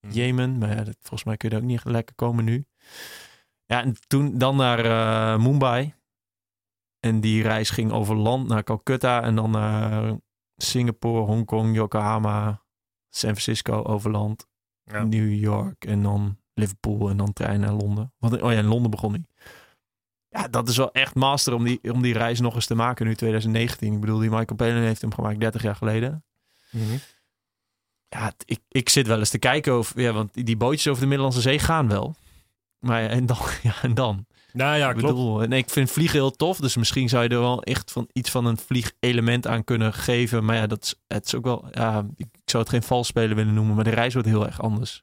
Mhm. 0.00 0.12
Jemen, 0.12 0.58
maar 0.58 0.68
ja, 0.68 0.84
dat, 0.84 0.96
volgens 1.00 1.24
mij 1.24 1.36
kun 1.36 1.48
je 1.48 1.54
er 1.56 1.60
ook 1.62 1.68
niet 1.68 1.84
lekker 1.84 2.14
komen 2.14 2.44
nu. 2.44 2.66
Ja, 3.64 3.82
en 3.82 3.96
toen 4.06 4.38
dan 4.38 4.56
naar 4.56 4.84
eh, 4.84 5.42
Mumbai. 5.44 5.94
En 7.00 7.20
die 7.20 7.42
reis 7.42 7.70
ging 7.70 7.92
over 7.92 8.16
land 8.16 8.48
naar 8.48 8.62
Calcutta 8.64 9.22
en 9.22 9.34
dan 9.34 9.50
naar 9.50 10.16
Singapore, 10.56 11.24
Hongkong, 11.24 11.74
Yokohama, 11.74 12.64
San 13.08 13.30
Francisco 13.30 13.82
over 13.82 14.10
land, 14.10 14.48
Ja. 14.84 15.02
New 15.02 15.32
York 15.34 15.84
en 15.84 16.02
dan 16.02 16.38
Liverpool 16.54 17.08
en 17.08 17.16
dan 17.16 17.32
trein 17.32 17.60
naar 17.60 17.72
Londen. 17.72 18.12
Want, 18.18 18.42
oh 18.42 18.52
ja, 18.52 18.58
in 18.58 18.64
Londen 18.66 18.90
begon 18.90 19.12
hij. 19.12 19.24
Ja, 20.38 20.48
dat 20.48 20.68
is 20.68 20.76
wel 20.76 20.92
echt 20.92 21.14
master 21.14 21.52
om 21.54 21.64
die, 21.64 21.80
om 21.92 22.02
die 22.02 22.12
reis 22.12 22.40
nog 22.40 22.54
eens 22.54 22.66
te 22.66 22.74
maken 22.74 23.06
nu 23.06 23.14
2019. 23.14 23.92
Ik 23.92 24.00
bedoel, 24.00 24.18
die 24.18 24.30
Michael 24.30 24.56
Palin 24.56 24.76
heeft 24.82 25.00
hem 25.00 25.14
gemaakt 25.14 25.40
30 25.40 25.62
jaar 25.62 25.76
geleden. 25.76 26.24
Mhm. 26.70 26.96
Ja, 28.08 28.32
ik, 28.44 28.58
ik 28.68 28.88
zit 28.88 29.06
wel 29.06 29.18
eens 29.18 29.30
te 29.30 29.38
kijken 29.38 29.78
of, 29.78 29.92
ja, 29.96 30.12
want 30.12 30.30
die- 30.46 30.56
bootjes 30.56 30.88
over 30.88 31.00
de 31.00 31.06
Middellandse 31.08 31.40
Zee 31.40 31.58
gaan 31.58 31.88
wel. 31.88 32.14
Maar 32.78 33.02
ja, 33.02 33.08
en 33.08 33.26
dan, 33.26 33.36
ja, 33.62 33.74
en 33.82 33.94
dan. 33.94 34.26
Nou 34.52 34.76
ja, 34.76 34.88
ik 34.90 34.96
klopt. 34.96 35.14
bedoel, 35.14 35.38
nee, 35.38 35.58
ik 35.58 35.70
vind 35.70 35.90
vliegen 35.90 36.18
heel 36.18 36.30
tof, 36.30 36.58
dus 36.58 36.76
misschien 36.76 37.08
zou 37.08 37.22
je 37.22 37.28
er 37.28 37.38
wel 37.40 37.62
echt 37.62 37.92
van 37.92 38.08
iets 38.12 38.30
van 38.30 38.44
een 38.46 38.58
vliegelement 38.58 39.46
aan 39.46 39.64
kunnen 39.64 39.92
geven. 39.92 40.44
Maar 40.44 40.56
ja, 40.56 40.66
dat 40.66 40.82
is, 40.84 40.94
het 41.06 41.26
is 41.26 41.34
ook 41.34 41.44
wel, 41.44 41.68
ja, 41.70 42.06
ik 42.16 42.26
zou 42.44 42.62
het 42.62 42.72
geen 42.72 42.82
vals 42.82 43.06
spelen 43.06 43.36
willen 43.36 43.54
noemen, 43.54 43.74
maar 43.74 43.84
de 43.84 43.90
reis 43.90 44.12
wordt 44.12 44.28
heel 44.28 44.46
erg 44.46 44.60
anders. 44.62 45.02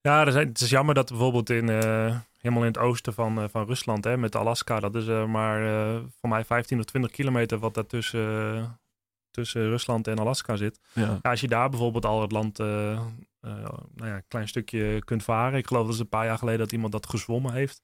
Ja, 0.00 0.24
er 0.26 0.32
zijn, 0.32 0.48
het 0.48 0.60
is 0.60 0.70
jammer 0.70 0.94
dat 0.94 1.08
bijvoorbeeld 1.08 1.50
in, 1.50 1.68
eh, 1.68 2.16
helemaal 2.42 2.64
in 2.64 2.72
het 2.72 2.78
oosten 2.78 3.14
van, 3.14 3.40
eh, 3.40 3.44
van 3.50 3.66
Rusland, 3.66 4.04
hè, 4.04 4.16
met 4.16 4.36
Alaska, 4.36 4.80
dat 4.80 4.94
is 4.94 5.08
eh, 5.08 5.26
maar 5.26 5.66
eh, 5.66 6.00
voor 6.20 6.28
mij 6.28 6.44
15 6.44 6.78
of 6.78 6.84
20 6.84 7.10
kilometer 7.10 7.58
wat 7.58 7.74
daar 7.74 7.86
tussen, 7.86 8.80
tussen 9.30 9.68
Rusland 9.68 10.08
en 10.08 10.18
Alaska 10.18 10.56
zit. 10.56 10.80
Ja. 10.92 11.18
Als 11.22 11.40
je 11.40 11.48
daar 11.48 11.68
bijvoorbeeld 11.68 12.04
al 12.04 12.20
het 12.20 12.32
land 12.32 12.58
nou 12.58 14.08
ja, 14.08 14.14
een 14.14 14.24
klein 14.28 14.48
stukje 14.48 15.04
kunt 15.04 15.22
varen. 15.22 15.58
Ik 15.58 15.66
geloof 15.66 15.84
dat 15.84 15.94
is 15.94 16.00
een 16.00 16.08
paar 16.08 16.24
jaar 16.24 16.38
geleden 16.38 16.60
dat 16.60 16.72
iemand 16.72 16.92
dat 16.92 17.08
gezwommen 17.08 17.52
heeft. 17.52 17.82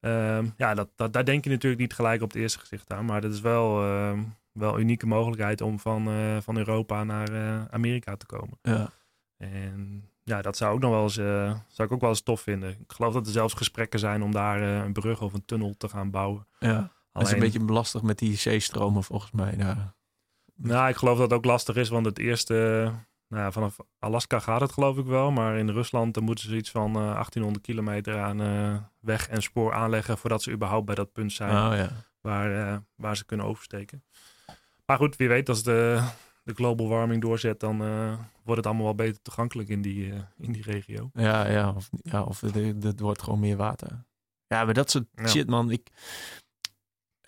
Ehm, 0.00 0.46
ja, 0.56 0.74
dat, 0.74 0.88
dat, 0.94 1.12
daar 1.12 1.24
denk 1.24 1.44
je 1.44 1.50
natuurlijk 1.50 1.80
niet 1.80 1.92
gelijk 1.94 2.22
op 2.22 2.32
het 2.32 2.40
eerste 2.40 2.58
gezicht 2.58 2.92
aan. 2.92 3.04
Maar 3.04 3.20
dat 3.20 3.32
is 3.32 3.40
wel, 3.40 3.82
ehm, 3.82 4.22
wel 4.52 4.74
een 4.74 4.80
unieke 4.80 5.06
mogelijkheid 5.06 5.60
om 5.60 5.78
van, 5.78 6.08
van 6.42 6.56
Europa 6.56 7.04
naar 7.04 7.30
Amerika 7.70 8.16
te 8.16 8.26
komen. 8.26 8.58
Ja. 8.62 8.90
En 9.36 10.10
ja, 10.28 10.42
dat 10.42 10.56
zou 10.56 10.74
ook 10.74 10.80
nog 10.80 10.90
wel 10.90 11.02
eens, 11.02 11.16
eh, 11.16 11.54
zou 11.68 11.88
ik 11.88 11.92
ook 11.92 12.00
wel 12.00 12.10
eens 12.10 12.20
tof 12.22 12.40
vinden. 12.40 12.70
Ik 12.70 12.92
geloof 12.92 13.12
dat 13.12 13.26
er 13.26 13.32
zelfs 13.32 13.54
gesprekken 13.54 13.98
zijn 13.98 14.22
om 14.22 14.32
daar 14.32 14.62
eh, 14.62 14.84
een 14.84 14.92
brug 14.92 15.20
of 15.22 15.32
een 15.32 15.44
tunnel 15.44 15.74
te 15.76 15.88
gaan 15.88 16.10
bouwen. 16.10 16.46
ja. 16.58 16.96
Dat 17.12 17.26
is 17.26 17.32
Alleen- 17.32 17.42
een 17.44 17.50
beetje 17.52 17.66
belastig 17.66 18.02
met 18.02 18.18
die 18.18 18.36
zeestromen 18.36 19.02
volgens 19.04 19.30
mij. 19.32 19.54
Nou, 20.54 20.88
ik 20.88 20.96
geloof 20.96 21.18
dat 21.18 21.30
het 21.30 21.38
ook 21.38 21.44
lastig 21.44 21.76
is, 21.76 21.88
want 21.88 22.06
het 22.06 22.18
eerste, 22.18 22.54
nou 23.28 23.42
ja, 23.42 23.50
vanaf 23.52 23.76
Alaska 23.98 24.38
gaat 24.38 24.60
het 24.60 24.72
geloof 24.72 24.96
ik 24.98 25.04
wel, 25.04 25.30
maar 25.30 25.58
in 25.58 25.68
Rusland 25.70 26.14
dan 26.14 26.24
moeten 26.24 26.48
ze 26.48 26.56
iets 26.56 26.70
van 26.70 26.88
eh, 26.96 27.02
1800 27.02 27.64
kilometer 27.64 28.18
aan 28.20 28.40
eh, 28.40 28.76
weg 29.00 29.28
en 29.28 29.42
spoor 29.42 29.72
aanleggen 29.74 30.18
voordat 30.18 30.42
ze 30.42 30.50
überhaupt 30.52 30.86
bij 30.86 30.94
dat 30.94 31.12
punt 31.12 31.32
zijn 31.32 31.50
Oh 31.50 31.76
ja. 31.76 31.88
waar, 32.20 32.68
eh, 32.72 32.76
waar 32.94 33.16
ze 33.16 33.24
kunnen 33.24 33.46
oversteken. 33.46 34.04
Maar 34.86 34.96
goed, 34.96 35.16
wie 35.16 35.28
weet 35.28 35.48
als 35.48 35.62
de, 35.62 36.02
de 36.48 36.54
global 36.54 36.88
warming 36.88 37.22
doorzet, 37.22 37.60
dan 37.60 37.82
eh, 37.82 38.18
wordt 38.42 38.56
het 38.56 38.66
allemaal 38.66 38.84
wel 38.84 38.94
beter 38.94 39.22
toegankelijk 39.22 39.68
in 39.68 39.82
die, 39.82 40.06
uh, 40.06 40.18
in 40.38 40.52
die 40.52 40.62
regio. 40.62 41.10
Ja, 41.12 41.48
ja, 41.48 41.72
of, 41.72 41.88
ja, 42.02 42.22
of 42.22 42.40
het, 42.40 43.00
wordt 43.00 43.22
gewoon 43.22 43.40
meer 43.40 43.56
water. 43.56 44.04
Ja, 44.46 44.64
maar 44.64 44.74
dat 44.74 44.90
soort 44.90 45.06
shit, 45.26 45.48
man. 45.48 45.70
Ik, 45.70 45.88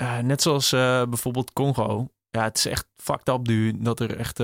uh, 0.01 0.19
net 0.19 0.43
zoals 0.43 0.71
bijvoorbeeld 0.71 1.53
Congo. 1.53 2.09
Ja, 2.31 2.43
het 2.43 2.57
is 2.57 2.67
echt 2.67 2.87
fucked 2.97 3.29
up 3.29 3.47
nu 3.47 3.79
dat 3.79 4.01
er 4.01 4.17
echt... 4.17 4.39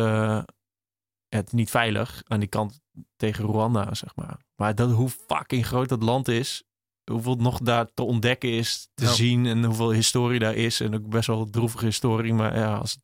het 1.28 1.52
niet 1.52 1.70
veilig 1.70 2.22
aan 2.26 2.40
die 2.40 2.48
kant 2.48 2.80
tegen 3.16 3.44
Rwanda, 3.44 3.94
zeg 3.94 4.16
maar. 4.16 4.36
Maar 4.56 4.74
dat, 4.74 4.90
hoe 4.90 5.08
fucking 5.08 5.66
groot 5.66 5.88
dat 5.88 6.02
land 6.02 6.28
is, 6.28 6.62
hoeveel 7.10 7.36
nog 7.36 7.58
daar 7.58 7.86
te 7.94 8.02
ontdekken 8.02 8.50
is, 8.50 8.88
te 8.94 9.06
zien 9.06 9.46
en 9.46 9.64
hoeveel 9.64 9.92
historie 9.92 10.38
daar 10.38 10.54
is. 10.54 10.80
En 10.80 10.94
ook 10.94 11.08
best 11.08 11.26
wel 11.26 11.50
droevige 11.50 11.84
historie. 11.84 12.34
Maar 12.34 12.56
ja, 12.56 12.76
als, 12.76 12.92
het 12.92 13.02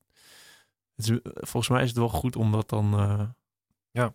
is, 0.96 1.12
volgens 1.22 1.68
mij 1.68 1.82
is 1.82 1.88
het 1.88 1.98
wel 1.98 2.08
goed 2.08 2.36
om 2.36 2.52
dat 2.52 2.68
dan. 2.68 3.00
Uh, 3.00 3.22
ja. 3.90 4.14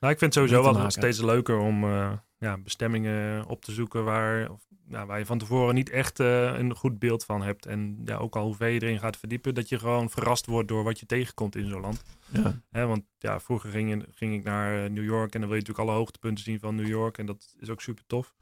Nou, 0.00 0.12
ik 0.12 0.18
vind 0.18 0.34
het 0.34 0.44
sowieso 0.44 0.72
wel 0.72 0.90
steeds 0.90 1.20
leuker 1.20 1.58
om 1.58 1.84
uh, 1.84 2.12
ja, 2.38 2.58
bestemmingen 2.58 3.46
op 3.46 3.64
te 3.64 3.72
zoeken 3.72 4.04
waar, 4.04 4.50
of, 4.50 4.66
waar 4.88 5.18
je 5.18 5.26
van 5.26 5.38
tevoren 5.38 5.74
niet 5.74 5.90
echt 5.90 6.20
uh, 6.20 6.58
een 6.58 6.74
goed 6.74 6.98
beeld 6.98 7.24
van 7.24 7.42
hebt. 7.42 7.66
En 7.66 8.00
ja, 8.04 8.16
ook 8.16 8.36
al 8.36 8.44
hoe 8.44 8.54
ver 8.54 8.68
je 8.68 8.82
erin 8.82 8.98
gaat 8.98 9.16
verdiepen, 9.16 9.54
dat 9.54 9.68
je 9.68 9.78
gewoon 9.78 10.10
verrast 10.10 10.46
wordt 10.46 10.68
door 10.68 10.84
wat 10.84 11.00
je 11.00 11.06
tegenkomt 11.06 11.56
in 11.56 11.68
zo'n 11.68 11.80
land. 11.80 12.02
Ja. 12.32 12.60
Hè, 12.70 12.86
want 12.86 13.02
ja, 13.18 13.40
vroeger 13.40 13.70
ging, 13.70 14.06
ging 14.10 14.34
ik 14.34 14.44
naar 14.44 14.90
New 14.90 15.04
York 15.04 15.34
en 15.34 15.40
dan 15.40 15.48
wil 15.48 15.58
je 15.58 15.64
natuurlijk 15.64 15.88
alle 15.88 15.98
hoogtepunten 15.98 16.44
zien 16.44 16.60
van 16.60 16.74
New 16.74 16.88
York. 16.88 17.18
En 17.18 17.26
dat 17.26 17.54
is 17.58 17.70
ook 17.70 17.80
super 17.80 18.04
tof. 18.06 18.34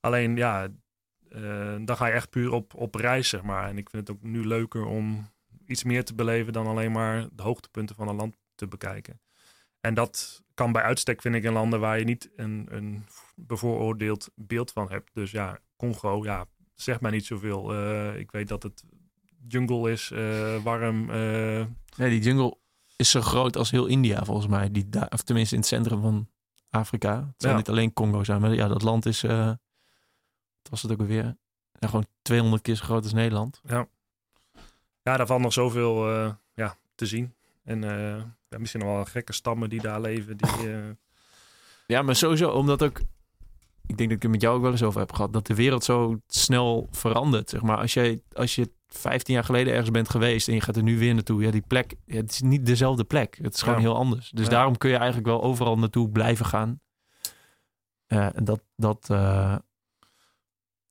Alleen 0.00 0.36
ja, 0.36 0.68
uh, 1.28 1.76
dan 1.84 1.96
ga 1.96 2.06
je 2.06 2.12
echt 2.12 2.30
puur 2.30 2.52
op, 2.52 2.74
op 2.74 2.94
reis, 2.94 3.28
zeg 3.28 3.42
maar. 3.42 3.68
En 3.68 3.78
ik 3.78 3.90
vind 3.90 4.08
het 4.08 4.16
ook 4.16 4.22
nu 4.22 4.46
leuker 4.46 4.84
om 4.84 5.30
iets 5.66 5.84
meer 5.84 6.04
te 6.04 6.14
beleven 6.14 6.52
dan 6.52 6.66
alleen 6.66 6.92
maar 6.92 7.28
de 7.32 7.42
hoogtepunten 7.42 7.96
van 7.96 8.08
een 8.08 8.16
land 8.16 8.36
te 8.54 8.66
bekijken. 8.66 9.20
En 9.80 9.94
dat 9.94 10.42
kan 10.54 10.72
bij 10.72 10.82
uitstek, 10.82 11.20
vind 11.20 11.34
ik, 11.34 11.42
in 11.42 11.52
landen 11.52 11.80
waar 11.80 11.98
je 11.98 12.04
niet 12.04 12.30
een, 12.36 12.66
een 12.70 13.04
bevooroordeeld 13.34 14.30
beeld 14.34 14.72
van 14.72 14.90
hebt. 14.90 15.10
Dus 15.14 15.30
ja, 15.30 15.58
Congo, 15.76 16.24
ja, 16.24 16.46
zeg 16.74 17.00
maar 17.00 17.10
niet 17.10 17.26
zoveel. 17.26 17.74
Uh, 17.74 18.18
ik 18.18 18.30
weet 18.30 18.48
dat 18.48 18.62
het 18.62 18.84
jungle 19.48 19.90
is, 19.90 20.10
uh, 20.10 20.62
warm. 20.62 21.06
Nee, 21.06 22.10
die 22.10 22.20
jungle 22.20 22.56
is 22.96 23.10
zo 23.10 23.20
groot 23.20 23.56
als 23.56 23.70
heel 23.70 23.86
India, 23.86 24.24
volgens 24.24 24.46
mij. 24.46 24.70
Die 24.70 24.88
daar, 24.88 25.08
of 25.08 25.22
tenminste 25.22 25.54
in 25.54 25.60
het 25.60 25.70
centrum 25.70 26.00
van 26.00 26.28
Afrika. 26.70 27.16
Het 27.16 27.42
zou 27.42 27.56
niet 27.56 27.68
alleen 27.68 27.92
Congo 27.92 28.24
zijn, 28.24 28.40
maar 28.40 28.54
ja, 28.54 28.68
dat 28.68 28.82
land 28.82 29.06
is 29.06 29.24
was 30.70 30.82
het 30.82 30.92
ook 30.92 31.00
alweer? 31.00 31.36
Ja, 31.72 31.88
gewoon 31.88 32.06
200 32.22 32.62
keer 32.62 32.74
zo 32.74 32.84
groot 32.84 33.02
als 33.02 33.12
Nederland. 33.12 33.60
Ja, 33.64 33.88
ja 35.06 35.16
daar 35.16 35.26
valt 35.26 35.40
nog 35.40 35.52
zoveel 35.52 36.10
uh, 36.10 36.30
ja, 36.54 36.76
te 36.94 37.06
zien. 37.06 37.34
En 37.64 37.82
uh, 37.82 38.22
ja, 38.48 38.58
misschien 38.58 38.80
nog 38.80 38.90
wel 38.94 39.04
gekke 39.04 39.32
stammen 39.32 39.68
die 39.68 39.80
daar 39.80 40.00
leven. 40.00 40.36
Die, 40.36 40.68
uh... 40.68 40.84
Ja, 41.86 42.02
maar 42.02 42.16
sowieso, 42.16 42.50
omdat 42.50 42.82
ook... 42.82 43.00
Ik 43.86 43.96
denk 43.96 44.08
dat 44.08 44.16
ik 44.16 44.22
het 44.22 44.30
met 44.30 44.40
jou 44.40 44.56
ook 44.56 44.62
wel 44.62 44.70
eens 44.70 44.82
over 44.82 45.00
heb 45.00 45.12
gehad. 45.12 45.32
Dat 45.32 45.46
de 45.46 45.54
wereld 45.54 45.84
zo 45.84 46.20
snel 46.26 46.88
verandert. 46.90 47.50
Zeg 47.50 47.62
maar. 47.62 47.76
als, 47.76 47.94
jij, 47.94 48.20
als 48.32 48.54
je 48.54 48.70
15 48.86 49.34
jaar 49.34 49.44
geleden 49.44 49.72
ergens 49.72 49.90
bent 49.90 50.08
geweest 50.08 50.48
en 50.48 50.54
je 50.54 50.60
gaat 50.60 50.76
er 50.76 50.82
nu 50.82 50.98
weer 50.98 51.14
naartoe. 51.14 51.42
Ja, 51.42 51.50
die 51.50 51.64
plek, 51.66 51.94
ja, 52.04 52.16
het 52.16 52.30
is 52.30 52.40
niet 52.40 52.66
dezelfde 52.66 53.04
plek. 53.04 53.38
Het 53.42 53.54
is 53.54 53.62
gewoon 53.62 53.80
heel 53.80 53.96
anders. 53.96 54.30
Dus 54.30 54.48
daarom 54.48 54.76
kun 54.76 54.90
je 54.90 54.96
eigenlijk 54.96 55.26
wel 55.26 55.42
overal 55.42 55.78
naartoe 55.78 56.10
blijven 56.10 56.46
gaan. 56.46 56.80
en 58.06 58.44
dat, 58.44 58.62
dat, 58.76 59.10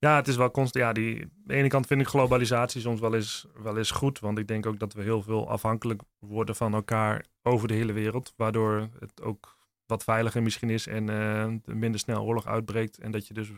ja, 0.06 0.16
het 0.16 0.28
is 0.28 0.36
wel 0.36 0.52
constant. 0.52 0.86
Ja, 0.86 0.94
die, 0.94 1.22
aan 1.22 1.30
de 1.44 1.54
ene 1.54 1.68
kant 1.68 1.88
vind 1.88 2.02
ik 2.02 2.08
globalisatie 2.08 2.82
soms 2.82 3.00
wel 3.00 3.16
eens, 3.16 3.48
wel 3.64 3.78
eens 3.78 3.92
goed. 3.92 4.20
Want 4.20 4.38
ik 4.38 4.48
denk 4.48 4.66
ook 4.66 4.80
dat 4.80 4.94
we 4.94 5.02
heel 5.02 5.22
veel 5.22 5.50
afhankelijk 5.50 6.02
worden 6.20 6.56
van 6.56 6.74
elkaar 6.74 7.26
over 7.44 7.68
de 7.68 7.74
hele 7.74 7.94
wereld. 7.94 8.34
Waardoor 8.36 8.90
het 9.00 9.22
ook 9.22 9.58
wat 9.86 10.04
veiliger 10.04 10.44
misschien 10.44 10.70
is 10.70 10.88
en 10.88 11.10
uh, 11.10 11.76
minder 11.76 12.00
snel 12.00 12.24
oorlog 12.24 12.46
uitbreekt. 12.46 12.98
En 12.98 13.12
dat 13.12 13.28
je 13.28 13.34
dus 13.34 13.52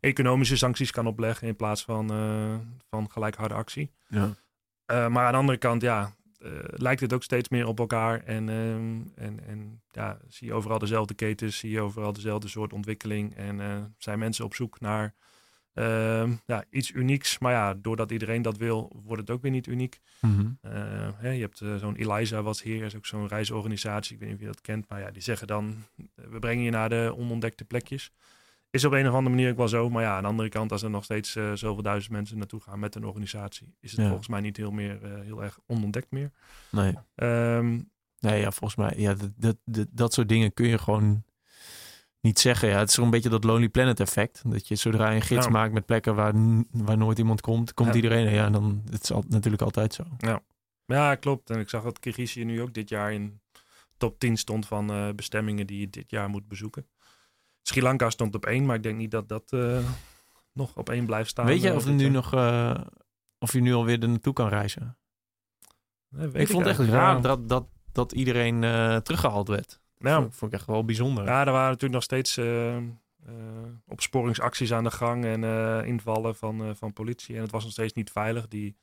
economische 0.00 0.56
sancties 0.56 0.90
kan 0.90 1.06
opleggen 1.06 1.48
in 1.48 1.56
plaats 1.56 1.84
van, 1.84 2.12
uh, 2.12 2.54
van 2.88 3.10
gelijkharde 3.10 3.54
actie. 3.54 3.92
Ja. 4.08 4.24
Uh, 4.24 5.08
maar 5.08 5.26
aan 5.26 5.32
de 5.32 5.38
andere 5.38 5.58
kant, 5.58 5.82
ja, 5.82 6.14
lijkt 6.66 7.00
het 7.00 7.12
ook 7.12 7.22
steeds 7.22 7.48
meer 7.48 7.66
op 7.66 7.78
elkaar. 7.78 8.22
En, 8.24 8.48
en, 9.14 9.40
en 9.46 9.82
ja, 9.90 10.18
zie 10.28 10.46
je 10.46 10.54
overal 10.54 10.78
dezelfde 10.78 11.14
ketens, 11.14 11.58
zie 11.58 11.70
je 11.70 11.80
overal 11.80 12.12
dezelfde 12.12 12.48
soort 12.48 12.72
ontwikkeling. 12.72 13.36
En 13.36 13.94
zijn 13.98 14.18
mensen 14.18 14.44
op 14.44 14.54
zoek 14.54 14.80
naar 14.80 15.14
ja, 16.46 16.64
iets 16.70 16.90
unieks. 16.90 17.38
Maar 17.38 17.52
ja, 17.52 17.74
doordat 17.74 18.10
iedereen 18.10 18.42
dat 18.42 18.56
wil, 18.56 19.00
wordt 19.04 19.20
het 19.20 19.30
ook 19.30 19.42
weer 19.42 19.50
niet 19.50 19.66
uniek. 19.66 20.00
Mhm. 20.20 20.46
Eh, 20.60 20.72
hè, 21.16 21.30
je 21.30 21.40
hebt 21.40 21.60
uh, 21.60 21.76
zo'n 21.76 21.96
Eliza 21.96 22.42
was 22.42 22.62
hier, 22.62 22.84
is 22.84 22.96
ook 22.96 23.06
zo'n 23.06 23.28
reisorganisatie. 23.28 24.14
Ik 24.14 24.20
weet 24.20 24.28
niet 24.28 24.38
of 24.38 24.44
je 24.44 24.52
dat 24.52 24.60
kent, 24.60 24.88
maar 24.88 25.00
ja, 25.00 25.10
die 25.10 25.22
zeggen 25.22 25.46
dan: 25.46 25.84
eh, 25.96 26.24
we 26.30 26.38
brengen 26.38 26.64
je 26.64 26.70
naar 26.70 26.88
de 26.88 27.14
onontdekte 27.16 27.64
plekjes. 27.64 28.12
Is 28.70 28.84
op 28.84 28.92
een 28.92 29.08
of 29.08 29.14
andere 29.14 29.34
manier 29.34 29.50
ook 29.50 29.56
wel 29.56 29.68
zo. 29.68 29.90
Maar 29.90 30.02
ja, 30.02 30.16
aan 30.16 30.22
de 30.22 30.28
andere 30.28 30.48
kant, 30.48 30.72
als 30.72 30.82
er 30.82 30.90
nog 30.90 31.04
steeds 31.04 31.32
zoveel 31.32 31.82
duizend 31.82 32.12
mensen 32.12 32.38
naartoe 32.38 32.60
gaan 32.60 32.78
met 32.78 32.94
een 32.94 33.04
organisatie, 33.04 33.74
is 33.80 33.96
het 33.96 34.06
volgens 34.06 34.28
mij 34.28 34.40
niet 34.40 34.56
heel, 34.56 34.70
meer, 34.70 34.98
heel 35.22 35.42
erg 35.42 35.58
onontdekt 35.66 36.10
meer. 36.10 36.30
Nee. 36.70 36.94
Ehm, 37.14 37.80
nee, 38.18 38.40
ja, 38.40 38.50
volgens 38.50 38.74
mij, 38.74 38.92
ja, 38.96 39.14
dat, 39.14 39.56
dat, 39.64 39.86
dat 39.90 40.12
soort 40.12 40.28
dingen 40.28 40.52
kun 40.52 40.66
je 40.66 40.78
gewoon 40.78 41.24
niet 42.26 42.38
zeggen. 42.38 42.68
Ja, 42.68 42.78
het 42.78 42.88
is 42.88 42.94
zo'n 42.94 43.10
beetje 43.10 43.28
dat 43.28 43.44
Lonely 43.44 43.68
Planet 43.68 44.00
effect. 44.00 44.42
Dat 44.46 44.68
je 44.68 44.74
zodra 44.74 45.10
je 45.10 45.16
een 45.16 45.22
gids 45.22 45.48
maakt 45.48 45.72
met 45.72 45.86
plekken 45.86 46.14
waar, 46.14 46.34
waar 46.70 46.98
nooit 46.98 47.18
iemand 47.18 47.40
komt, 47.40 47.74
komt 47.74 47.94
iedereen. 47.94 48.30
Ja, 48.30 48.50
dan 48.50 48.82
het 48.90 49.02
is 49.02 49.12
al, 49.12 49.24
natuurlijk 49.28 49.62
altijd 49.62 49.94
zo. 49.94 50.04
Ja. 50.18 50.42
ja, 50.86 51.14
klopt. 51.14 51.50
En 51.50 51.58
ik 51.58 51.68
zag 51.68 51.82
dat 51.82 51.98
Kirgizië 51.98 52.44
nu 52.44 52.62
ook 52.62 52.74
dit 52.74 52.88
jaar 52.88 53.12
in 53.12 53.40
top 53.96 54.18
10 54.18 54.36
stond 54.36 54.66
van 54.66 54.90
uh, 54.90 55.12
bestemmingen 55.14 55.66
die 55.66 55.80
je 55.80 55.90
dit 55.90 56.10
jaar 56.10 56.28
moet 56.28 56.48
bezoeken. 56.48 56.86
Sri 57.62 57.82
Lanka 57.82 58.10
stond 58.10 58.34
op 58.34 58.46
één, 58.46 58.66
maar 58.66 58.76
ik 58.76 58.82
denk 58.82 58.98
niet 58.98 59.10
dat 59.10 59.28
dat 59.28 59.52
uh, 59.54 59.78
nog 60.52 60.76
op 60.76 60.90
één 60.90 61.06
blijft 61.06 61.30
staan. 61.30 61.46
Weet 61.46 61.62
je 61.62 61.68
eh, 61.68 61.74
of, 61.74 61.84
je 61.84 61.90
nu 61.90 62.08
nog, 62.08 62.32
of 63.38 63.52
je 63.52 63.60
nu 63.60 63.74
alweer 63.74 64.02
er 64.02 64.08
naartoe 64.08 64.32
kan 64.32 64.48
reizen? 64.48 64.98
Nee, 66.08 66.32
ik 66.32 66.48
vond 66.48 66.66
het 66.66 66.78
echt 66.78 66.88
raar 66.88 67.20
dat, 67.20 67.48
dat, 67.48 67.66
dat 67.92 68.12
iedereen 68.12 68.60
teruggehaald 69.02 69.48
werd. 69.48 69.80
Nou, 69.98 70.22
vond, 70.22 70.36
vond 70.36 70.52
ik 70.52 70.58
echt 70.58 70.66
wel 70.66 70.84
bijzonder. 70.84 71.24
Ja, 71.24 71.46
er 71.46 71.52
waren 71.52 71.66
natuurlijk 71.66 71.92
nog 71.92 72.02
steeds 72.02 72.36
uh, 72.36 72.76
opsporingsacties 73.86 74.72
aan 74.72 74.84
de 74.84 74.90
gang 74.90 75.24
en 75.24 75.42
uh, 75.42 75.86
invallen 75.86 76.36
van, 76.36 76.76
van 76.76 76.92
politie. 76.92 77.36
En 77.36 77.42
het 77.42 77.50
was 77.50 77.62
nog 77.62 77.72
steeds 77.72 77.92
niet 77.92 78.10
veilig. 78.10 78.48
Die, 78.48 78.76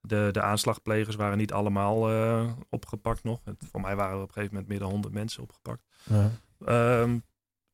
de, 0.00 0.28
de 0.32 0.42
aanslagplegers 0.42 1.16
waren 1.16 1.38
niet 1.38 1.52
allemaal 1.52 2.10
opgepakt 2.68 3.22
nog. 3.22 3.40
Het, 3.44 3.56
voor 3.70 3.80
mij 3.80 3.96
waren 3.96 4.16
er 4.16 4.22
op 4.22 4.28
een 4.28 4.34
gegeven 4.34 4.54
moment 4.54 4.70
meer 4.70 4.80
dan 4.80 4.90
100 4.90 5.14
mensen 5.14 5.42
opgepakt. 5.42 5.82
Ja. 6.04 6.30
Ehm, 6.64 7.18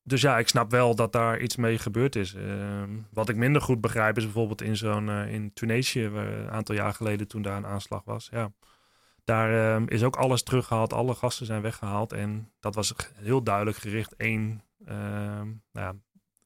dus 0.03 0.21
ja, 0.21 0.39
ik 0.39 0.49
snap 0.49 0.71
wel 0.71 0.95
dat 0.95 1.13
daar 1.13 1.41
iets 1.41 1.57
mee 1.57 1.79
gebeurd 1.79 2.17
is. 2.17 2.35
Ehm, 2.35 2.91
wat 3.11 3.29
ik 3.29 3.37
minder 3.37 3.63
goed 3.63 3.81
begrijp 3.81 4.17
is 4.17 4.25
bijvoorbeeld 4.25 4.63
in 4.63 4.77
zo'n 4.77 5.11
in 5.11 5.53
Tunesië, 5.53 6.05
een 6.05 6.51
aantal 6.51 6.75
jaar 6.75 6.95
geleden 6.95 7.29
toen 7.29 7.43
daar 7.43 7.57
een 7.57 7.67
aanslag 7.67 8.05
was. 8.05 8.29
Ja, 8.31 8.53
daar 9.27 9.75
ehm, 9.75 9.85
is 9.89 10.03
ook 10.03 10.17
alles 10.17 10.43
teruggehaald. 10.43 10.93
Alle 10.93 11.15
gasten 11.15 11.47
zijn 11.47 11.63
weggehaald. 11.63 12.13
En 12.13 12.53
dat 12.61 12.75
was 12.75 12.95
heel 13.15 13.43
duidelijk 13.43 13.77
gericht 13.77 14.17
één, 14.17 14.63
uh, 14.89 15.41
nou, 15.73 15.97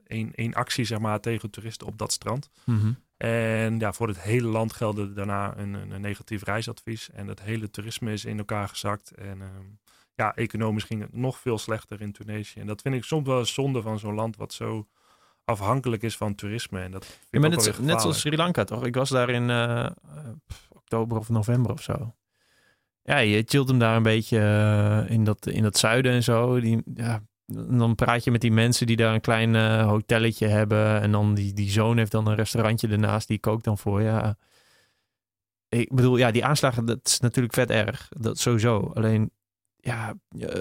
één, 0.07 0.35
één 0.35 0.55
actie 0.55 0.85
zeg 0.85 0.98
maar, 0.98 1.20
tegen 1.20 1.51
toeristen 1.51 1.86
op 1.86 1.98
dat 1.98 2.12
strand. 2.12 2.51
Mhm. 2.65 2.93
En 3.16 3.78
ja, 3.78 3.93
voor 3.93 4.09
het 4.09 4.20
hele 4.20 4.47
land 4.47 4.73
geldde 4.73 5.12
daarna 5.12 5.57
een, 5.57 5.74
een, 5.74 6.01
negatief 6.01 6.43
reisadvies. 6.43 7.11
En 7.11 7.27
het 7.27 7.40
hele 7.40 7.70
toerisme 7.70 8.12
is 8.12 8.24
in 8.24 8.39
elkaar 8.39 8.69
gezakt. 8.69 9.11
En 9.11 9.43
ehm, 9.43 9.66
ja, 10.15 10.35
economisch 10.35 10.85
ging 10.85 11.01
het 11.01 11.12
nog 11.12 11.39
veel 11.39 11.59
slechter 11.59 12.01
in 12.01 12.12
Tunesië. 12.12 12.61
En 12.61 12.66
dat 12.66 12.82
vind 12.82 12.94
ik 12.94 13.05
soms 13.05 13.27
wel 13.27 13.44
zonde 13.44 13.82
van 13.82 13.98
zo'n 13.98 14.15
land 14.15 14.36
wat 14.36 14.52
zo 14.52 14.89
afhankelijk 15.44 16.02
is 16.02 16.16
van 16.16 16.35
toerisme. 16.35 16.81
En 16.81 16.90
dat 16.90 17.05
vind 17.05 17.19
ja, 17.31 17.40
maar 17.40 17.51
net, 17.51 17.81
net, 17.81 18.01
zoals 18.01 18.20
Sri 18.20 18.36
Lanka 18.36 18.65
toch? 18.65 18.85
Ik 18.85 18.94
was 18.94 19.09
daar 19.09 19.31
in 19.31 19.48
uh, 19.48 19.90
oktober 20.69 21.19
of 21.19 21.28
november 21.28 21.73
of 21.73 21.82
zo 21.82 22.15
ja, 23.11 23.19
je 23.19 23.43
chillt 23.47 23.69
hem 23.69 23.78
daar 23.78 23.97
een 23.97 24.03
beetje 24.03 24.39
uh, 24.39 25.11
in, 25.11 25.24
dat, 25.24 25.47
in 25.47 25.62
dat 25.62 25.78
zuiden 25.78 26.12
en 26.12 26.23
zo. 26.23 26.61
Die, 26.61 26.82
ja, 26.95 27.23
dan 27.69 27.95
praat 27.95 28.24
je 28.24 28.31
met 28.31 28.41
die 28.41 28.53
mensen 28.53 28.87
die 28.87 28.97
daar 28.97 29.15
een 29.15 29.20
klein 29.20 29.55
uh, 29.55 29.87
hotelletje 29.87 30.47
hebben. 30.47 31.01
En 31.01 31.12
dan 31.12 31.35
die, 31.35 31.53
die 31.53 31.70
zoon 31.70 31.99
heeft 31.99 32.12
dan 32.12 32.27
een 32.27 32.35
restaurantje 32.35 32.89
ernaast. 32.89 33.28
Die 33.28 33.39
kookt 33.39 33.65
dan 33.65 33.78
voor 33.78 34.03
ja. 34.03 34.37
Ik 35.69 35.95
bedoel, 35.95 36.16
ja, 36.16 36.31
die 36.31 36.45
aanslagen, 36.45 36.87
dat 36.87 36.99
is 37.03 37.20
natuurlijk 37.20 37.55
vet 37.55 37.70
erg. 37.70 38.09
Dat 38.09 38.39
sowieso. 38.39 38.91
Alleen, 38.95 39.31
ja, 39.77 40.15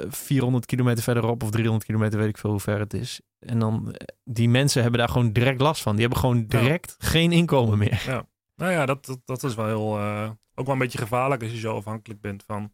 400 0.07 0.65
kilometer 0.65 1.03
verderop 1.03 1.43
of 1.43 1.51
300 1.51 1.85
kilometer, 1.85 2.19
weet 2.19 2.29
ik 2.29 2.37
veel 2.37 2.49
hoe 2.49 2.59
ver 2.59 2.79
het 2.79 2.93
is. 2.93 3.21
En 3.39 3.59
dan, 3.59 3.91
eh, 3.91 4.15
die 4.23 4.49
mensen 4.49 4.81
hebben 4.81 4.99
daar 4.99 5.09
gewoon 5.09 5.31
direct 5.31 5.61
last 5.61 5.81
van. 5.81 5.91
Die 5.91 6.01
hebben 6.01 6.19
gewoon 6.19 6.45
direct 6.45 6.95
geen 6.99 7.31
inkomen 7.31 7.77
meer. 7.77 8.03
Ja. 8.05 8.25
Nou 8.59 8.71
ja, 8.71 8.85
dat, 8.85 9.05
dat, 9.05 9.19
dat 9.25 9.43
is 9.43 9.55
wel 9.55 9.65
heel, 9.65 9.97
uh, 9.99 10.31
ook 10.55 10.65
wel 10.65 10.73
een 10.73 10.81
beetje 10.81 10.97
gevaarlijk 10.97 11.41
als 11.41 11.51
je 11.51 11.59
zo 11.59 11.75
afhankelijk 11.75 12.21
bent 12.21 12.43
van, 12.43 12.71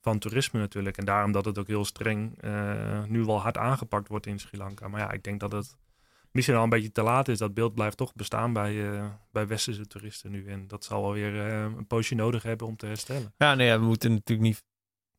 van 0.00 0.18
toerisme 0.18 0.60
natuurlijk. 0.60 0.96
En 0.96 1.04
daarom 1.04 1.32
dat 1.32 1.44
het 1.44 1.58
ook 1.58 1.66
heel 1.66 1.84
streng 1.84 2.44
uh, 2.44 3.04
nu 3.04 3.24
wel 3.24 3.40
hard 3.40 3.56
aangepakt 3.56 4.08
wordt 4.08 4.26
in 4.26 4.38
Sri 4.38 4.58
Lanka. 4.58 4.88
Maar 4.88 5.00
ja, 5.00 5.10
ik 5.10 5.22
denk 5.22 5.40
dat 5.40 5.52
het 5.52 5.76
misschien 6.30 6.56
al 6.56 6.62
een 6.62 6.68
beetje 6.68 6.92
te 6.92 7.02
laat 7.02 7.28
is. 7.28 7.38
Dat 7.38 7.54
beeld 7.54 7.74
blijft 7.74 7.96
toch 7.96 8.14
bestaan 8.14 8.52
bij, 8.52 8.74
uh, 8.74 9.06
bij 9.30 9.46
westerse 9.46 9.86
toeristen 9.86 10.30
nu. 10.30 10.46
En 10.46 10.66
dat 10.66 10.84
zal 10.84 11.02
wel 11.02 11.12
weer 11.12 11.34
een 11.34 11.86
poosje 11.86 12.14
nodig 12.14 12.42
hebben 12.42 12.66
om 12.66 12.76
te 12.76 12.86
herstellen. 12.86 13.34
Ja, 13.36 13.54
nee, 13.54 13.78
we 13.78 13.84
moeten 13.84 14.12
natuurlijk 14.12 14.48
niet 14.48 14.62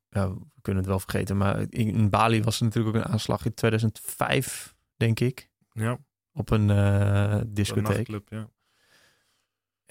ja, 0.10 0.34
we 0.34 0.62
kunnen 0.62 0.82
het 0.82 0.92
wel 0.92 1.00
vergeten, 1.00 1.38
maar 1.38 1.66
in, 1.70 2.10
Bali 2.10 2.44
was 2.44 2.60
er 2.60 2.66
natuurlijk 2.66 2.96
ook 2.96 3.04
een 3.04 3.12
aanslag 3.12 3.46
in 3.46 3.54
2005, 3.54 4.76
denk 4.96 5.20
ik, 5.20 5.50
Ja, 5.72 5.98
op 6.34 6.50
een 6.50 6.70
eh, 6.70 7.32
een 7.32 7.54
discotheek. 7.54 7.88
nachtclub, 7.88 8.30
ja. 8.30 8.50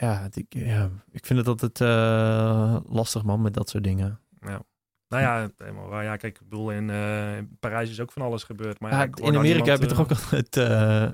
Ja, 0.01 0.23
het- 0.23 0.37
ik, 0.37 0.47
ja, 0.49 0.91
ik 1.11 1.27
vind 1.27 1.39
het 1.39 1.49
altijd 1.49 1.81
eh, 1.81 2.77
lastig, 2.87 3.23
man, 3.23 3.43
met 3.43 3.55
dat 3.55 3.69
soort 3.69 3.85
dingen. 3.85 4.21
ja. 4.41 4.63
Nou 5.09 5.23
ja, 5.23 5.51
helemaal 5.57 5.89
waar. 5.89 6.05
Ja, 6.05 6.17
kijk, 6.17 6.41
ik 6.41 6.49
bedoel, 6.49 6.71
in, 6.71 6.91
eh, 6.91 7.37
in 7.37 7.57
Parijs 7.61 7.91
is 7.91 8.01
ook 8.01 8.13
van 8.13 8.23
alles 8.23 8.45
gebeurd. 8.45 8.81
Maar 8.81 8.93
ja, 8.93 9.09
in 9.15 9.37
Amerika 9.37 9.71
heb 9.71 9.81
je 9.81 9.87
toch 9.87 10.01
ook 10.01 10.11
eh, 10.11 10.31
het 10.31 10.57
eh, 10.57 11.09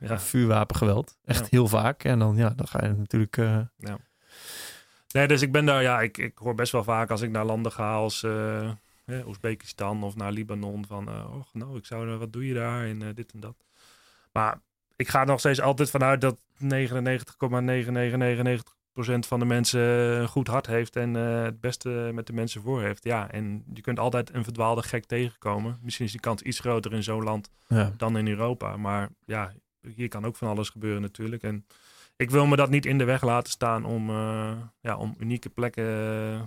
ja. 0.00 0.18
vuurwapengeweld. 0.18 1.16
Echt 1.24 1.50
heel 1.50 1.66
vaak. 1.66 2.04
En 2.04 2.18
dan, 2.18 2.36
ja, 2.36 2.50
dan 2.50 2.68
ga 2.68 2.84
je 2.84 2.92
natuurlijk... 2.92 3.36
Nee, 5.12 5.26
dus 5.28 5.42
ik 5.42 5.52
ben 5.52 5.64
daar, 5.64 5.82
ja, 5.82 6.00
ik, 6.00 6.18
ik 6.18 6.38
hoor 6.38 6.54
best 6.54 6.72
wel 6.72 6.84
vaak 6.84 7.10
als 7.10 7.20
ik 7.20 7.30
naar 7.30 7.44
landen 7.44 7.72
ga 7.72 7.94
als 7.94 8.22
eh, 8.22 8.70
Oezbekistan 9.26 10.02
of 10.02 10.16
naar 10.16 10.32
Libanon 10.32 10.86
van, 10.86 11.08
oh, 11.08 11.34
nou, 11.52 11.76
ik 11.76 11.86
zou, 11.86 12.16
wat 12.16 12.32
doe 12.32 12.46
je 12.46 12.54
daar 12.54 12.84
en 12.84 13.14
dit 13.14 13.32
en 13.32 13.40
dat. 13.40 13.56
Maar 14.32 14.60
ik 15.00 15.08
ga 15.08 15.20
er 15.20 15.26
nog 15.26 15.38
steeds 15.38 15.60
altijd 15.60 15.90
vanuit 15.90 16.20
dat 16.20 16.36
99,9999% 16.62 16.66
van 19.20 19.38
de 19.38 19.44
mensen 19.44 19.80
een 19.80 20.28
goed 20.28 20.46
hart 20.46 20.66
heeft 20.66 20.96
en 20.96 21.16
eh, 21.16 21.42
het 21.42 21.60
beste 21.60 22.10
met 22.14 22.26
de 22.26 22.32
mensen 22.32 22.62
voor 22.62 22.82
heeft. 22.82 23.04
Ja, 23.04 23.30
en 23.30 23.64
je 23.72 23.80
kunt 23.80 23.98
altijd 23.98 24.34
een 24.34 24.44
verdwaalde 24.44 24.82
gek 24.82 25.04
tegenkomen. 25.04 25.78
Misschien 25.82 26.06
is 26.06 26.10
die 26.10 26.20
kans 26.20 26.42
iets 26.42 26.58
groter 26.58 26.92
in 26.92 27.02
zo'n 27.02 27.22
land 27.22 27.50
ja. 27.66 27.92
dan 27.96 28.18
in 28.18 28.28
Europa. 28.28 28.76
Maar 28.76 29.08
ja, 29.24 29.52
hier 29.94 30.08
kan 30.08 30.24
ook 30.24 30.36
van 30.36 30.48
alles 30.48 30.68
gebeuren 30.68 31.02
natuurlijk. 31.02 31.42
En 31.42 31.66
ik 32.16 32.30
wil 32.30 32.46
me 32.46 32.56
dat 32.56 32.70
niet 32.70 32.86
in 32.86 32.98
de 32.98 33.04
weg 33.04 33.22
laten 33.22 33.52
staan 33.52 33.84
om, 33.84 34.10
eh, 34.10 34.52
ja, 34.80 34.96
om 34.96 35.14
unieke 35.18 35.48
plekken 35.48 35.84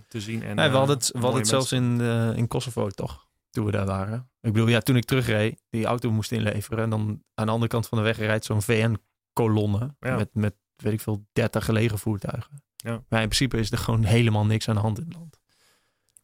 te 0.08 0.22
zien. 0.22 0.44
En, 0.44 0.56
Nee, 0.56 0.70
we 0.70 0.78
hadden 0.78 0.98
eh, 0.98 1.02
het, 1.02 1.12
we 1.12 1.20
hadden 1.20 1.40
het 1.40 1.50
zelfs 1.50 1.72
in, 1.72 2.02
in 2.36 2.48
Kosovo 2.48 2.90
toch? 2.90 3.28
Toen 3.54 3.66
we 3.66 3.72
daar 3.72 3.86
waren. 3.86 4.30
Ik 4.42 4.54
bedoel, 4.54 4.68
ja, 4.68 4.80
toen 4.80 4.96
ik 4.96 5.06
terugreed, 5.06 5.62
die 5.70 5.86
auto 5.86 6.12
moest 6.12 6.32
inleveren. 6.32 6.84
En 6.84 6.90
dan 6.90 7.24
aan 7.34 7.46
de 7.46 7.52
andere 7.52 7.72
kant 7.72 7.88
van 7.88 7.98
de 7.98 8.04
weg 8.04 8.18
rijdt 8.18 8.46
zo'n 8.46 8.62
VN-kolonne. 8.62 9.96
Ja. 10.00 10.16
Met, 10.16 10.30
met, 10.34 10.56
weet 10.76 10.94
ik 10.94 11.02
veel, 11.02 11.26
30 11.34 11.66
gelegen 11.66 12.00
voertuigen. 12.00 12.64
Ja. 12.76 12.92
Maar 12.92 13.22
in 13.22 13.28
principe 13.28 13.58
is 13.58 13.72
er 13.72 13.78
gewoon 13.78 14.04
helemaal 14.04 14.46
niks 14.46 14.70
aan 14.70 14.76
de 14.76 14.82
hand 14.82 14.98
in 14.98 15.06
het 15.06 15.14
land. 15.14 15.40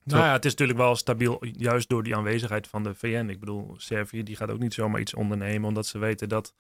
Nou 0.03 0.23
ja, 0.23 0.31
het 0.31 0.45
is 0.45 0.51
natuurlijk 0.51 0.79
wel 0.79 0.95
stabiel, 0.95 1.45
juist 1.45 1.89
door 1.89 2.03
die 2.03 2.15
aanwezigheid 2.15 2.67
van 2.67 2.83
de 2.83 2.95
VN. 2.95 3.27
Ik 3.29 3.39
bedoel, 3.39 3.73
Servië 3.77 4.23
die 4.23 4.35
gaat 4.35 4.51
ook 4.51 4.59
niet 4.59 4.73
zomaar 4.73 5.01
iets 5.01 5.13
ondernemen, 5.13 5.67
omdat 5.67 5.85
ze 5.85 5.97
weten 5.97 6.29
dat, 6.29 6.53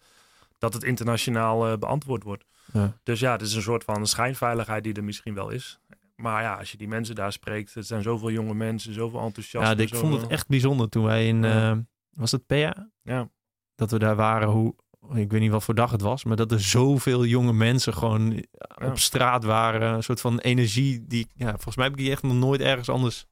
dat 0.57 0.73
het 0.73 0.83
internationaal 0.83 1.67
eh, 1.67 1.77
beantwoord 1.77 2.23
wordt. 2.23 2.45
Ja. 2.73 2.97
Dus 3.03 3.19
ja, 3.19 3.31
het 3.31 3.41
is 3.41 3.53
een 3.53 3.61
soort 3.61 3.83
van 3.83 4.07
schijnveiligheid 4.07 4.83
die 4.83 4.93
er 4.93 5.03
misschien 5.03 5.33
wel 5.33 5.49
is. 5.49 5.79
Maar 6.19 6.41
ja, 6.41 6.55
als 6.55 6.71
je 6.71 6.77
die 6.77 6.87
mensen 6.87 7.15
daar 7.15 7.31
spreekt, 7.31 7.73
het 7.73 7.87
zijn 7.87 8.01
zoveel 8.01 8.31
jonge 8.31 8.53
mensen, 8.53 8.93
zoveel 8.93 9.19
enthousiasme. 9.19 9.75
Ja, 9.75 9.81
ik 9.81 9.95
vond 9.95 10.11
het 10.11 10.13
zoveel- 10.21 10.29
echt 10.35 10.47
bijzonder 10.47 10.89
toen 10.89 11.03
wij 11.03 11.27
in, 11.27 11.43
Ja. 11.43 11.71
eh, 11.71 11.77
was 12.09 12.31
het 12.31 12.45
PA? 12.45 12.89
Ja, 13.01 13.29
Dat 13.75 13.91
we 13.91 13.99
daar 13.99 14.15
waren, 14.15 14.47
hoe, 14.47 14.75
ik 15.13 15.31
weet 15.31 15.41
niet 15.41 15.51
wat 15.51 15.63
voor 15.63 15.75
dag 15.75 15.91
het 15.91 16.01
was, 16.01 16.23
maar 16.23 16.35
dat 16.35 16.51
er 16.51 16.61
zoveel 16.61 17.25
jonge 17.25 17.53
mensen 17.53 17.93
gewoon 17.93 18.45
op 18.83 18.97
straat 18.99 19.43
waren. 19.43 19.93
Een 19.93 20.03
soort 20.03 20.21
van 20.21 20.39
energie 20.39 21.05
die, 21.07 21.27
ja, 21.35 21.49
volgens 21.51 21.75
mij 21.75 21.85
heb 21.85 21.93
ik 21.93 21.99
die 22.01 22.11
echt 22.11 22.23
nog 22.23 22.33
nooit 22.33 22.61
ergens 22.61 22.89
anders 22.89 23.25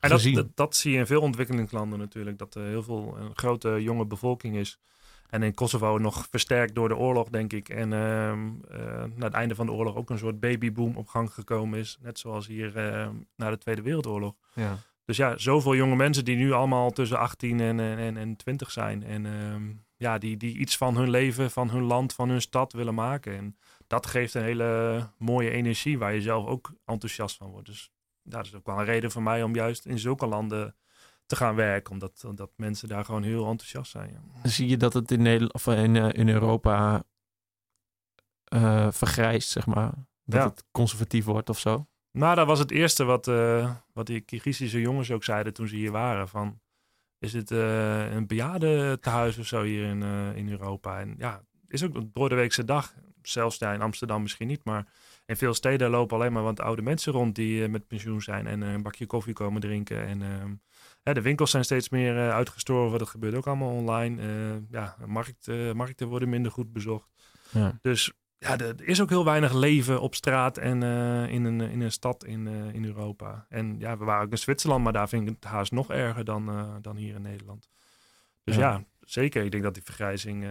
En 0.00 0.08
dat, 0.10 0.22
dat, 0.22 0.46
dat 0.56 0.76
zie 0.76 0.92
je 0.92 0.98
in 0.98 1.06
veel 1.06 1.20
ontwikkelingslanden 1.20 1.98
natuurlijk. 1.98 2.38
Dat 2.38 2.54
er 2.54 2.64
heel 2.66 2.82
veel 2.82 3.16
een 3.18 3.30
grote 3.34 3.82
jonge 3.82 4.06
bevolking 4.06 4.56
is. 4.56 4.78
En 5.28 5.42
in 5.42 5.54
Kosovo 5.54 5.98
nog 5.98 6.26
versterkt 6.30 6.74
door 6.74 6.88
de 6.88 6.96
oorlog, 6.96 7.28
denk 7.28 7.52
ik. 7.52 7.68
En 7.68 7.92
ehm, 7.92 8.48
eh, 8.70 9.04
na 9.14 9.24
het 9.24 9.34
einde 9.34 9.54
van 9.54 9.66
de 9.66 9.72
oorlog 9.72 9.96
ook 9.96 10.10
een 10.10 10.18
soort 10.18 10.40
babyboom 10.40 10.96
op 10.96 11.08
gang 11.08 11.32
gekomen 11.32 11.78
is. 11.78 11.98
Net 12.00 12.18
zoals 12.18 12.46
hier 12.46 12.76
ehm, 12.76 13.14
na 13.36 13.50
de 13.50 13.58
Tweede 13.58 13.82
Wereldoorlog. 13.82 14.34
ja. 14.54 14.78
Dus 15.08 15.16
ja, 15.16 15.38
zoveel 15.38 15.74
jonge 15.74 15.96
mensen 15.96 16.24
die 16.24 16.36
nu 16.36 16.52
allemaal 16.52 16.90
tussen 16.90 17.18
18 17.18 17.60
en, 17.60 17.80
en, 17.80 17.98
en, 17.98 18.16
en 18.16 18.36
20 18.36 18.70
zijn. 18.70 19.02
En 19.02 19.26
ehm, 19.26 19.72
ja, 19.96 20.18
die, 20.18 20.36
die 20.36 20.58
iets 20.58 20.76
van 20.76 20.96
hun 20.96 21.10
leven, 21.10 21.50
van 21.50 21.70
hun 21.70 21.82
land, 21.82 22.12
van 22.12 22.28
hun 22.28 22.40
stad 22.40 22.72
willen 22.72 22.94
maken. 22.94 23.36
En 23.36 23.56
dat 23.86 24.06
geeft 24.06 24.34
een 24.34 24.42
hele 24.42 25.00
mooie 25.18 25.50
energie 25.50 25.98
waar 25.98 26.14
je 26.14 26.20
zelf 26.20 26.46
ook 26.46 26.72
enthousiast 26.84 27.36
van 27.36 27.50
wordt. 27.50 27.66
Dus 27.66 27.92
dat 28.22 28.44
is 28.44 28.54
ook 28.54 28.66
wel 28.66 28.78
een 28.78 28.84
reden 28.84 29.10
voor 29.10 29.22
mij 29.22 29.42
om 29.42 29.54
juist 29.54 29.86
in 29.86 29.98
zulke 29.98 30.26
landen 30.26 30.74
te 31.28 31.36
gaan 31.36 31.54
werken. 31.54 31.92
Omdat 31.92 32.24
dat 32.34 32.50
mensen 32.56 32.88
daar 32.88 33.04
gewoon 33.04 33.22
heel 33.22 33.46
enthousiast 33.46 33.90
zijn. 33.90 34.10
ja. 34.42 34.48
Zie 34.48 34.68
je 34.68 34.76
dat 34.76 34.92
het 34.92 35.10
in, 35.10 35.22
Nederland, 35.22 35.52
of 35.54 35.66
in, 35.66 35.96
eh, 35.96 36.08
in 36.12 36.28
Europa 36.28 37.04
eh, 38.44 38.86
vergrijst, 38.90 39.48
zeg 39.48 39.66
maar. 39.66 39.92
Dat 40.24 40.40
Ja. 40.42 40.48
het 40.48 40.64
conservatief 40.70 41.24
wordt 41.24 41.48
of 41.48 41.58
zo. 41.58 41.86
Nou, 42.12 42.34
dat 42.34 42.46
was 42.46 42.58
het 42.58 42.70
eerste 42.70 43.04
wat, 43.04 43.28
eh, 43.28 43.74
wat 43.92 44.06
die 44.06 44.20
Kyrgyzische 44.20 44.80
jongens 44.80 45.10
ook 45.10 45.24
zeiden 45.24 45.52
toen 45.52 45.68
ze 45.68 45.76
hier 45.76 45.90
waren. 45.90 46.28
Van, 46.28 46.60
is 47.18 47.32
het 47.32 47.50
eh, 47.50 48.12
een 48.12 48.26
bejaardentehuis 48.26 49.38
of 49.38 49.46
zo 49.46 49.62
hier 49.62 49.84
in, 49.84 50.02
in 50.34 50.50
Europa? 50.50 51.00
En 51.00 51.14
ja, 51.18 51.42
is 51.68 51.84
ook 51.84 51.94
een 51.94 52.10
doordeweekse 52.12 52.64
dag. 52.64 52.94
Zelfs 53.22 53.58
ja, 53.58 53.72
in 53.72 53.82
Amsterdam 53.82 54.22
misschien 54.22 54.46
niet, 54.46 54.64
maar 54.64 54.86
in 55.26 55.36
veel 55.36 55.54
steden 55.54 55.90
lopen 55.90 56.16
alleen 56.16 56.32
maar 56.32 56.42
wat 56.42 56.60
oude 56.60 56.82
mensen 56.82 57.12
rond 57.12 57.34
die 57.34 57.68
met 57.68 57.86
pensioen 57.86 58.22
zijn 58.22 58.46
en 58.46 58.60
een 58.60 58.82
bakje 58.82 59.06
koffie 59.06 59.32
komen 59.34 59.60
drinken. 59.60 60.06
En 60.06 60.22
ehm, 60.22 60.54
ja, 61.08 61.14
de 61.14 61.22
winkels 61.22 61.50
zijn 61.50 61.64
steeds 61.64 61.88
meer 61.88 62.16
eh, 62.16 62.30
uitgestorven. 62.30 62.98
Dat 62.98 63.08
gebeurt 63.08 63.34
ook 63.34 63.46
allemaal 63.46 63.70
online. 63.70 64.22
Eh, 64.22 64.70
ja, 64.70 64.96
markt, 65.06 65.48
eh, 65.48 65.72
markten 65.72 66.08
worden 66.08 66.28
minder 66.28 66.52
goed 66.52 66.72
bezocht. 66.72 67.08
Ja. 67.50 67.78
Dus 67.82 68.12
ja, 68.38 68.58
er 68.58 68.88
is 68.88 69.00
ook 69.00 69.08
heel 69.08 69.24
weinig 69.24 69.52
leven 69.52 70.00
op 70.00 70.14
straat 70.14 70.58
en 70.58 70.82
in, 71.28 71.44
een, 71.44 71.60
in 71.60 71.80
een 71.80 71.92
stad 71.92 72.24
in, 72.24 72.46
in 72.46 72.84
Europa. 72.84 73.46
En 73.48 73.78
ja, 73.78 73.98
we 73.98 74.04
waren 74.04 74.24
ook 74.24 74.30
in 74.30 74.38
Zwitserland, 74.38 74.84
maar 74.84 74.92
daar 74.92 75.08
vind 75.08 75.28
ik 75.28 75.34
het 75.34 75.44
haast 75.44 75.72
nog 75.72 75.90
erger 75.90 76.24
dan, 76.24 76.78
dan 76.82 76.96
hier 76.96 77.14
in 77.14 77.22
Nederland. 77.22 77.68
Dus 78.44 78.56
Ja. 78.56 78.72
ja, 78.72 78.84
zeker. 79.00 79.44
Ik 79.44 79.50
denk 79.50 79.62
dat 79.62 79.74
die 79.74 79.82
vergrijzing 79.82 80.46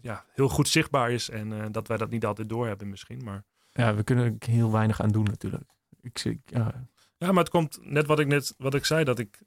ja, 0.00 0.24
heel 0.32 0.48
goed 0.48 0.68
zichtbaar 0.68 1.10
is 1.10 1.30
en 1.30 1.72
dat 1.72 1.88
wij 1.88 1.96
dat 1.96 2.10
niet 2.10 2.26
altijd 2.26 2.48
doorhebben 2.48 2.88
misschien. 2.88 3.24
Maar 3.24 3.44
ja, 3.72 3.94
we 3.94 4.02
kunnen 4.02 4.24
er 4.24 4.50
heel 4.50 4.72
weinig 4.72 5.00
aan 5.00 5.12
doen 5.12 5.24
natuurlijk. 5.24 5.70
Ik 6.00 6.18
zie, 6.18 6.40
ja, 6.44 6.88
Ja, 7.18 7.32
maar 7.32 7.42
het 7.42 7.52
komt 7.52 7.78
net 7.82 8.06
wat 8.06 8.18
ik 8.18 8.26
net 8.26 8.54
wat 8.58 8.74
ik 8.74 8.84
zei, 8.84 9.04
dat 9.04 9.18
ik 9.18 9.40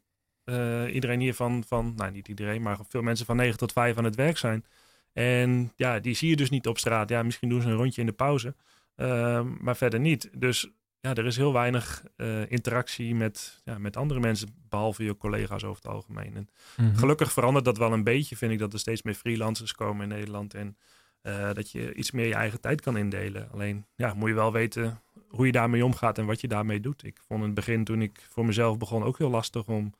eh, 0.43 0.93
iedereen 0.93 1.19
hier 1.19 1.33
van, 1.33 1.63
van, 1.67 1.93
nou 1.95 2.11
niet 2.11 2.27
iedereen, 2.27 2.61
maar 2.61 2.77
veel 2.89 3.01
mensen 3.01 3.25
van 3.25 3.35
9 3.35 3.57
tot 3.57 3.71
5 3.71 3.97
aan 3.97 4.03
het 4.03 4.15
werk 4.15 4.37
zijn. 4.37 4.65
En 5.13 5.71
ja, 5.75 5.99
die 5.99 6.15
zie 6.15 6.29
je 6.29 6.35
dus 6.35 6.49
niet 6.49 6.67
op 6.67 6.77
straat. 6.77 7.09
Ja, 7.09 7.23
misschien 7.23 7.49
doen 7.49 7.61
ze 7.61 7.67
een 7.67 7.75
rondje 7.75 8.01
in 8.01 8.07
de 8.07 8.13
pauze, 8.13 8.55
ehm, 8.95 9.47
maar 9.59 9.75
verder 9.75 9.99
niet. 9.99 10.29
Dus 10.37 10.69
ja, 10.99 11.15
er 11.15 11.25
is 11.25 11.37
heel 11.37 11.53
weinig 11.53 12.03
eh, 12.15 12.51
interactie 12.51 13.15
met, 13.15 13.61
ja, 13.63 13.77
met 13.77 13.97
andere 13.97 14.19
mensen, 14.19 14.55
behalve 14.69 15.03
je 15.03 15.17
collega's 15.17 15.63
over 15.63 15.83
het 15.83 15.91
algemeen. 15.91 16.35
En 16.35 16.49
mhm. 16.77 16.95
Gelukkig 16.95 17.31
verandert 17.31 17.65
dat 17.65 17.77
wel 17.77 17.93
een 17.93 18.03
beetje, 18.03 18.37
vind 18.37 18.51
ik, 18.51 18.59
dat 18.59 18.73
er 18.73 18.79
steeds 18.79 19.01
meer 19.01 19.13
freelancers 19.13 19.73
komen 19.73 20.03
in 20.03 20.17
Nederland. 20.17 20.53
En 20.53 20.77
eh, 21.21 21.53
dat 21.53 21.71
je 21.71 21.93
iets 21.93 22.11
meer 22.11 22.27
je 22.27 22.33
eigen 22.33 22.61
tijd 22.61 22.81
kan 22.81 22.97
indelen. 22.97 23.49
Alleen, 23.51 23.85
ja, 23.95 24.13
moet 24.13 24.29
je 24.29 24.35
wel 24.35 24.51
weten 24.51 25.01
hoe 25.31 25.45
je 25.45 25.51
daarmee 25.51 25.85
omgaat 25.85 26.17
en 26.17 26.25
wat 26.25 26.41
je 26.41 26.47
daarmee 26.47 26.79
doet. 26.79 27.03
Ik 27.03 27.19
vond 27.27 27.39
in 27.39 27.45
het 27.45 27.55
begin, 27.55 27.83
toen 27.83 28.01
ik 28.01 28.25
voor 28.29 28.45
mezelf 28.45 28.77
begon, 28.77 29.03
ook 29.03 29.17
heel 29.17 29.29
lastig 29.29 29.67
om 29.67 29.93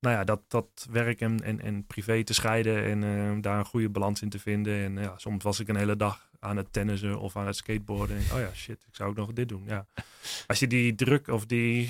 nou 0.00 0.16
ja, 0.16 0.24
dat, 0.24 0.40
dat 0.48 0.86
werk 0.90 1.20
en, 1.20 1.42
en, 1.42 1.60
en 1.60 1.86
privé 1.86 2.24
te 2.24 2.34
scheiden 2.34 2.84
en 2.84 3.04
eh, 3.04 3.42
daar 3.42 3.58
een 3.58 3.64
goede 3.64 3.88
balans 3.88 4.22
in 4.22 4.28
te 4.28 4.38
vinden. 4.38 4.84
En 4.84 5.02
ja, 5.02 5.14
soms 5.18 5.44
was 5.44 5.60
ik 5.60 5.68
een 5.68 5.76
hele 5.76 5.96
dag 5.96 6.30
aan 6.40 6.56
het 6.56 6.72
tennissen 6.72 7.18
of 7.18 7.36
aan 7.36 7.46
het 7.46 7.56
skateboarden. 7.56 8.16
En, 8.16 8.22
oh 8.22 8.38
ja, 8.40 8.50
shit, 8.54 8.84
ik 8.88 8.94
zou 8.94 9.10
ook 9.10 9.16
nog 9.16 9.32
dit 9.32 9.48
doen. 9.48 9.64
Ja. 9.66 9.86
Als 10.46 10.58
je 10.58 10.66
die 10.66 10.94
druk 10.94 11.28
of 11.28 11.46
die, 11.46 11.88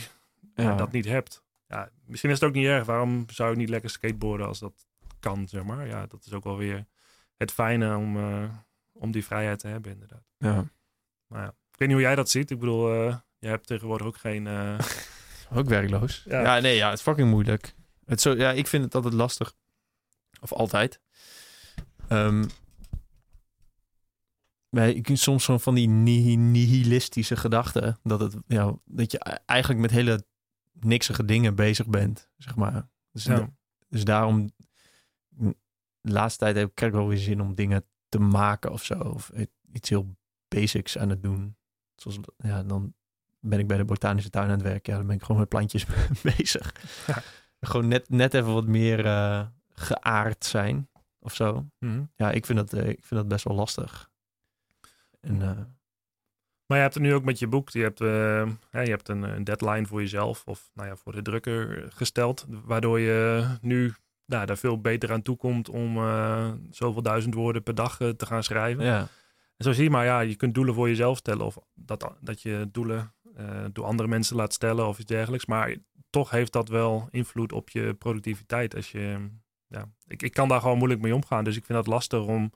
ja, 0.54 0.62
Ja. 0.62 0.74
dat 0.74 0.92
niet 0.92 1.04
hebt. 1.04 1.42
Ja, 1.68 1.90
misschien 2.06 2.30
is 2.30 2.40
het 2.40 2.48
ook 2.48 2.54
niet 2.54 2.66
erg. 2.66 2.84
Waarom 2.86 3.24
zou 3.28 3.50
ik 3.50 3.56
niet 3.56 3.68
lekker 3.68 3.90
skateboarden 3.90 4.46
als 4.46 4.58
dat 4.58 4.86
kan, 5.20 5.48
zeg 5.48 5.64
maar. 5.64 5.86
Ja, 5.86 6.06
dat 6.06 6.24
is 6.26 6.32
ook 6.32 6.44
wel 6.44 6.56
weer 6.56 6.84
het 7.36 7.52
fijne 7.52 7.96
om, 7.96 8.16
eh, 8.16 8.44
om 8.92 9.10
die 9.10 9.24
vrijheid 9.24 9.58
te 9.58 9.68
hebben, 9.68 9.92
inderdaad. 9.92 10.24
ja. 10.38 10.64
Maar 11.26 11.42
ja, 11.42 11.54
ik 11.74 11.80
weet 11.80 11.88
niet 11.88 11.96
hoe 11.96 12.06
jij 12.06 12.14
dat 12.14 12.30
ziet. 12.30 12.50
Ik 12.50 12.58
bedoel, 12.58 12.92
eh 12.92 13.16
jij 13.38 13.50
hebt 13.50 13.66
tegenwoordig 13.66 14.06
ook 14.06 14.16
geen... 14.16 14.46
eh, 14.46 14.78
Ook 15.58 15.68
werkloos. 15.68 16.24
Ja. 16.28 16.40
Ja. 16.40 16.60
nee, 16.60 16.76
ja, 16.76 16.88
het 16.88 16.98
is 16.98 17.04
fucking 17.04 17.30
moeilijk. 17.30 17.74
Het 18.04 18.20
zo, 18.20 18.32
ja, 18.36 18.52
ik 18.52 18.66
vind 18.66 18.84
het 18.84 18.94
altijd 18.94 19.14
lastig. 19.14 19.54
Of 20.40 20.52
altijd. 20.52 21.00
Ehm 22.08 22.44
maar 24.68 24.88
ik 24.88 25.08
soms 25.12 25.44
zo 25.44 25.58
van 25.58 25.74
die 25.74 25.88
nihi- 25.88 26.36
nihilistische 26.36 27.36
gedachten. 27.36 27.98
Dat, 28.02 28.20
het, 28.20 28.36
ja, 28.46 28.74
dat 28.84 29.12
je 29.12 29.18
e- 29.22 29.36
eigenlijk 29.46 29.80
met 29.80 29.90
hele 29.90 30.24
niksige 30.72 31.24
dingen 31.24 31.54
bezig 31.54 31.86
bent, 31.86 32.28
zeg 32.36 32.56
maar. 32.56 32.88
Dus, 33.12 33.24
Ja. 33.24 33.50
dus 33.88 34.04
daarom... 34.04 34.50
De 36.00 36.12
laatste 36.12 36.38
tijd 36.38 36.56
heb 36.56 36.70
ik 36.80 36.92
wel 36.92 37.08
weer 37.08 37.18
zin 37.18 37.40
om 37.40 37.54
dingen 37.54 37.84
te 38.08 38.18
maken 38.18 38.72
of 38.72 38.84
zo. 38.84 38.94
Of 38.98 39.30
iets 39.72 39.88
heel 39.88 40.16
basics 40.48 40.98
aan 40.98 41.08
het 41.08 41.22
doen. 41.22 41.56
Zoals, 41.96 42.18
ja, 42.36 42.62
dan 42.62 42.94
ben 43.44 43.58
ik 43.58 43.66
bij 43.66 43.76
de 43.76 43.84
botanische 43.84 44.30
tuin 44.30 44.44
aan 44.44 44.50
het 44.50 44.62
werk. 44.62 44.86
Ja, 44.86 44.96
dan 44.96 45.06
ben 45.06 45.16
ik 45.16 45.22
gewoon 45.22 45.40
met 45.40 45.48
plantjes 45.48 45.86
bezig. 46.36 46.74
Ja. 47.06 47.22
Gewoon 47.60 47.88
net, 47.88 48.08
net 48.08 48.34
even 48.34 48.52
wat 48.52 48.66
meer 48.66 49.06
eh, 49.06 49.46
geaard 49.74 50.44
zijn 50.44 50.88
of 51.18 51.34
zo. 51.34 51.66
mhm. 51.78 52.02
Ja, 52.16 52.30
ik 52.30 52.46
vind 52.46 52.58
dat, 52.58 52.72
eh, 52.72 52.88
ik 52.88 53.04
vind 53.04 53.20
dat 53.20 53.28
best 53.28 53.44
wel 53.44 53.56
lastig. 53.56 54.10
En 55.20 55.42
eh, 55.42 55.58
Maar 56.66 56.76
je 56.76 56.82
hebt 56.82 56.94
het 56.94 57.02
nu 57.02 57.14
ook 57.14 57.24
met 57.24 57.38
je 57.38 57.46
boek. 57.46 57.70
Je 57.70 57.82
hebt, 57.82 57.98
je 57.98 58.56
hebt 58.70 59.08
een, 59.08 59.22
een, 59.22 59.44
deadline 59.44 59.86
voor 59.86 60.00
jezelf 60.00 60.42
of 60.44 60.70
nou 60.74 60.88
ja, 60.88 60.96
voor 60.96 61.12
de 61.12 61.22
drukker 61.22 61.88
gesteld. 61.92 62.46
Waardoor 62.48 63.00
je 63.00 63.46
nu 63.60 63.94
nou, 64.26 64.46
daar 64.46 64.56
veel 64.56 64.80
beter 64.80 65.12
aan 65.12 65.22
toe 65.22 65.36
komt 65.36 65.68
om 65.68 65.96
zoveel 66.70 67.02
duizend 67.02 67.34
woorden 67.34 67.62
per 67.62 67.74
dag 67.74 67.96
te 67.96 68.26
gaan 68.26 68.42
schrijven. 68.42 68.84
Ja. 68.84 69.08
Zo 69.64 69.72
zie 69.72 69.84
je 69.84 69.90
maar, 69.90 70.04
ja, 70.04 70.20
je 70.20 70.36
kunt 70.36 70.54
doelen 70.54 70.74
voor 70.74 70.88
jezelf 70.88 71.16
stellen. 71.18 71.46
Of 71.46 71.56
dat, 71.74 72.14
dat 72.20 72.42
je 72.42 72.68
doelen 72.72 73.12
door 73.72 73.84
andere 73.84 74.08
mensen 74.08 74.36
laat 74.36 74.52
stellen 74.52 74.88
of 74.88 74.98
iets 74.98 75.06
dergelijks. 75.06 75.46
Maar 75.46 75.76
toch 76.10 76.30
heeft 76.30 76.52
dat 76.52 76.68
wel 76.68 77.08
invloed 77.10 77.52
op 77.52 77.70
je 77.70 77.94
productiviteit. 77.94 78.74
Als 78.74 78.92
je, 78.92 79.28
ja, 79.66 79.88
ik, 80.06 80.22
ik 80.22 80.32
kan 80.32 80.48
daar 80.48 80.60
gewoon 80.60 80.78
moeilijk 80.78 81.00
mee 81.00 81.14
omgaan. 81.14 81.44
Dus 81.44 81.56
ik 81.56 81.64
vind 81.64 81.78
dat 81.78 81.86
lastig 81.86 82.26
om 82.26 82.52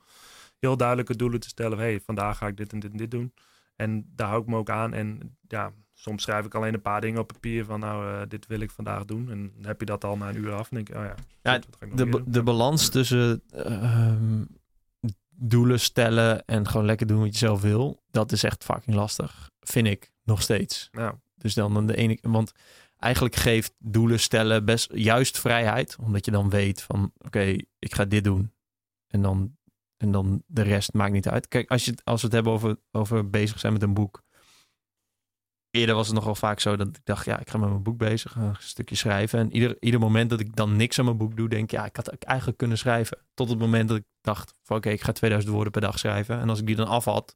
heel 0.59 0.77
duidelijke 0.77 1.15
doelen 1.15 1.39
te 1.39 1.47
stellen. 1.47 1.77
hey, 1.77 1.99
vandaag 2.05 2.37
ga 2.37 2.47
ik 2.47 2.57
dit 2.57 2.73
en 2.73 2.79
dit 2.79 2.91
en 2.91 2.97
dit 2.97 3.11
doen. 3.11 3.33
En 3.75 4.05
daar 4.15 4.27
hou 4.27 4.41
ik 4.41 4.47
me 4.47 4.57
ook 4.57 4.69
aan. 4.69 4.93
En 4.93 5.37
ja, 5.47 5.71
soms 5.93 6.23
schrijf 6.23 6.45
ik 6.45 6.55
alleen 6.55 6.73
een 6.73 6.81
paar 6.81 7.01
dingen 7.01 7.19
op 7.19 7.27
papier 7.27 7.65
van 7.65 7.79
nou, 7.79 8.05
uh, 8.05 8.21
dit 8.27 8.47
wil 8.47 8.59
ik 8.59 8.71
vandaag 8.71 9.05
doen. 9.05 9.31
En 9.31 9.51
dan 9.55 9.65
heb 9.65 9.79
je 9.79 9.85
dat 9.85 10.03
al 10.03 10.17
na 10.17 10.29
een 10.29 10.37
uur 10.37 10.53
af. 10.53 10.69
En 10.69 10.75
denk 10.75 10.89
ik, 10.89 10.95
oh 10.95 11.03
ja, 11.03 11.15
ja 11.41 11.59
de, 11.95 12.23
de 12.25 12.43
balans 12.43 12.89
tussen 12.89 13.41
uh, 13.55 14.11
doelen 15.39 15.79
stellen 15.79 16.45
en 16.45 16.67
gewoon 16.67 16.85
lekker 16.85 17.07
doen 17.07 17.19
wat 17.19 17.31
je 17.31 17.37
zelf 17.37 17.61
wil, 17.61 18.03
dat 18.11 18.31
is 18.31 18.43
echt 18.43 18.63
fucking 18.63 18.95
lastig. 18.95 19.49
Vind 19.59 19.87
ik 19.87 20.11
nog 20.23 20.41
steeds. 20.41 20.89
Dus 21.35 21.53
dan 21.53 21.87
de 21.87 21.95
ene, 21.95 22.17
want 22.21 22.51
eigenlijk 22.97 23.35
geeft 23.35 23.73
doelen 23.79 24.19
stellen 24.19 24.65
best 24.65 24.89
juist 24.93 25.39
vrijheid, 25.39 25.95
omdat 25.99 26.25
je 26.25 26.31
dan 26.31 26.49
weet 26.49 26.81
van 26.81 27.11
oké, 27.17 27.55
ik 27.79 27.95
ga 27.95 28.05
dit 28.05 28.23
doen. 28.23 28.51
En 29.07 29.21
dan 29.21 29.57
en 29.99 30.11
dan 30.11 30.43
de 30.47 30.61
rest 30.61 30.93
maakt 30.93 31.11
niet 31.11 31.27
uit. 31.27 31.47
Kijk, 31.47 31.69
als, 31.69 31.85
je, 31.85 31.97
als 32.03 32.21
we 32.21 32.25
het 32.25 32.35
hebben 32.35 32.53
over, 32.53 32.77
over 32.91 33.29
bezig 33.29 33.59
zijn 33.59 33.73
met 33.73 33.81
een 33.81 33.93
boek. 33.93 34.23
Eerder 35.71 35.95
was 35.95 36.05
het 36.05 36.15
nog 36.15 36.25
wel 36.25 36.35
vaak 36.35 36.59
zo 36.59 36.75
dat 36.75 36.87
ik 36.87 36.99
dacht, 37.03 37.25
ja, 37.25 37.39
ik 37.39 37.49
ga 37.49 37.57
met 37.57 37.69
mijn 37.69 37.83
boek 37.83 37.97
bezig, 37.97 38.35
een 38.35 38.55
stukje 38.59 38.95
schrijven. 38.95 39.39
En 39.39 39.53
ieder, 39.53 39.77
ieder 39.79 39.99
moment 39.99 40.29
dat 40.29 40.39
ik 40.39 40.55
dan 40.55 40.75
niks 40.75 40.99
aan 40.99 41.05
mijn 41.05 41.17
boek 41.17 41.35
doe, 41.37 41.49
denk 41.49 41.63
ik, 41.63 41.71
ja, 41.71 41.85
ik 41.85 41.95
had 41.95 42.07
eigenlijk 42.07 42.57
kunnen 42.57 42.77
schrijven. 42.77 43.17
Tot 43.33 43.49
het 43.49 43.59
moment 43.59 43.89
dat 43.89 43.97
ik 43.97 44.05
dacht, 44.21 44.55
van 44.63 44.77
oké, 44.77 44.89
ik 44.89 45.01
ga 45.01 45.11
2000 45.11 45.53
woorden 45.53 45.71
per 45.71 45.81
dag 45.81 45.99
schrijven. 45.99 46.39
En 46.39 46.49
als 46.49 46.59
ik 46.59 46.65
die 46.65 46.75
dan 46.75 46.87
af 46.87 47.05
had, 47.05 47.35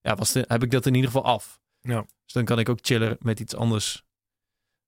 ja, 0.00 0.14
was 0.14 0.32
de, 0.32 0.44
heb 0.48 0.62
ik 0.62 0.70
dat 0.70 0.86
in 0.86 0.94
ieder 0.94 1.10
geval 1.10 1.24
af. 1.24 1.60
Ja. 1.80 2.00
Dus 2.00 2.32
dan 2.32 2.44
kan 2.44 2.58
ik 2.58 2.68
ook 2.68 2.78
chiller 2.82 3.16
met 3.20 3.40
iets 3.40 3.54
anders 3.56 4.04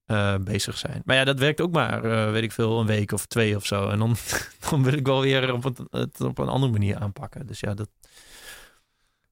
uh, 0.07 0.37
bezig 0.37 0.79
zijn. 0.79 1.03
Maar 1.05 1.17
ja, 1.17 1.25
dat 1.25 1.39
werkt 1.39 1.61
ook 1.61 1.73
maar, 1.73 2.05
uh, 2.05 2.31
weet 2.31 2.43
ik 2.43 2.53
veel, 2.53 2.81
een 2.81 2.87
week 2.87 3.13
of 3.13 3.27
twee 3.27 3.57
of 3.57 3.67
zo. 3.67 3.89
En 3.89 3.99
dan, 3.99 4.17
dan 4.71 4.83
wil 4.83 4.93
ik 4.93 5.07
wel 5.07 5.21
weer 5.21 5.53
op 5.53 5.63
het, 5.63 5.81
het, 5.91 6.21
op 6.21 6.39
een 6.39 6.49
andere 6.49 6.73
manier 6.73 6.99
aanpakken. 6.99 7.47
Dus 7.47 7.61
ja, 7.61 7.75
dat... 7.75 7.89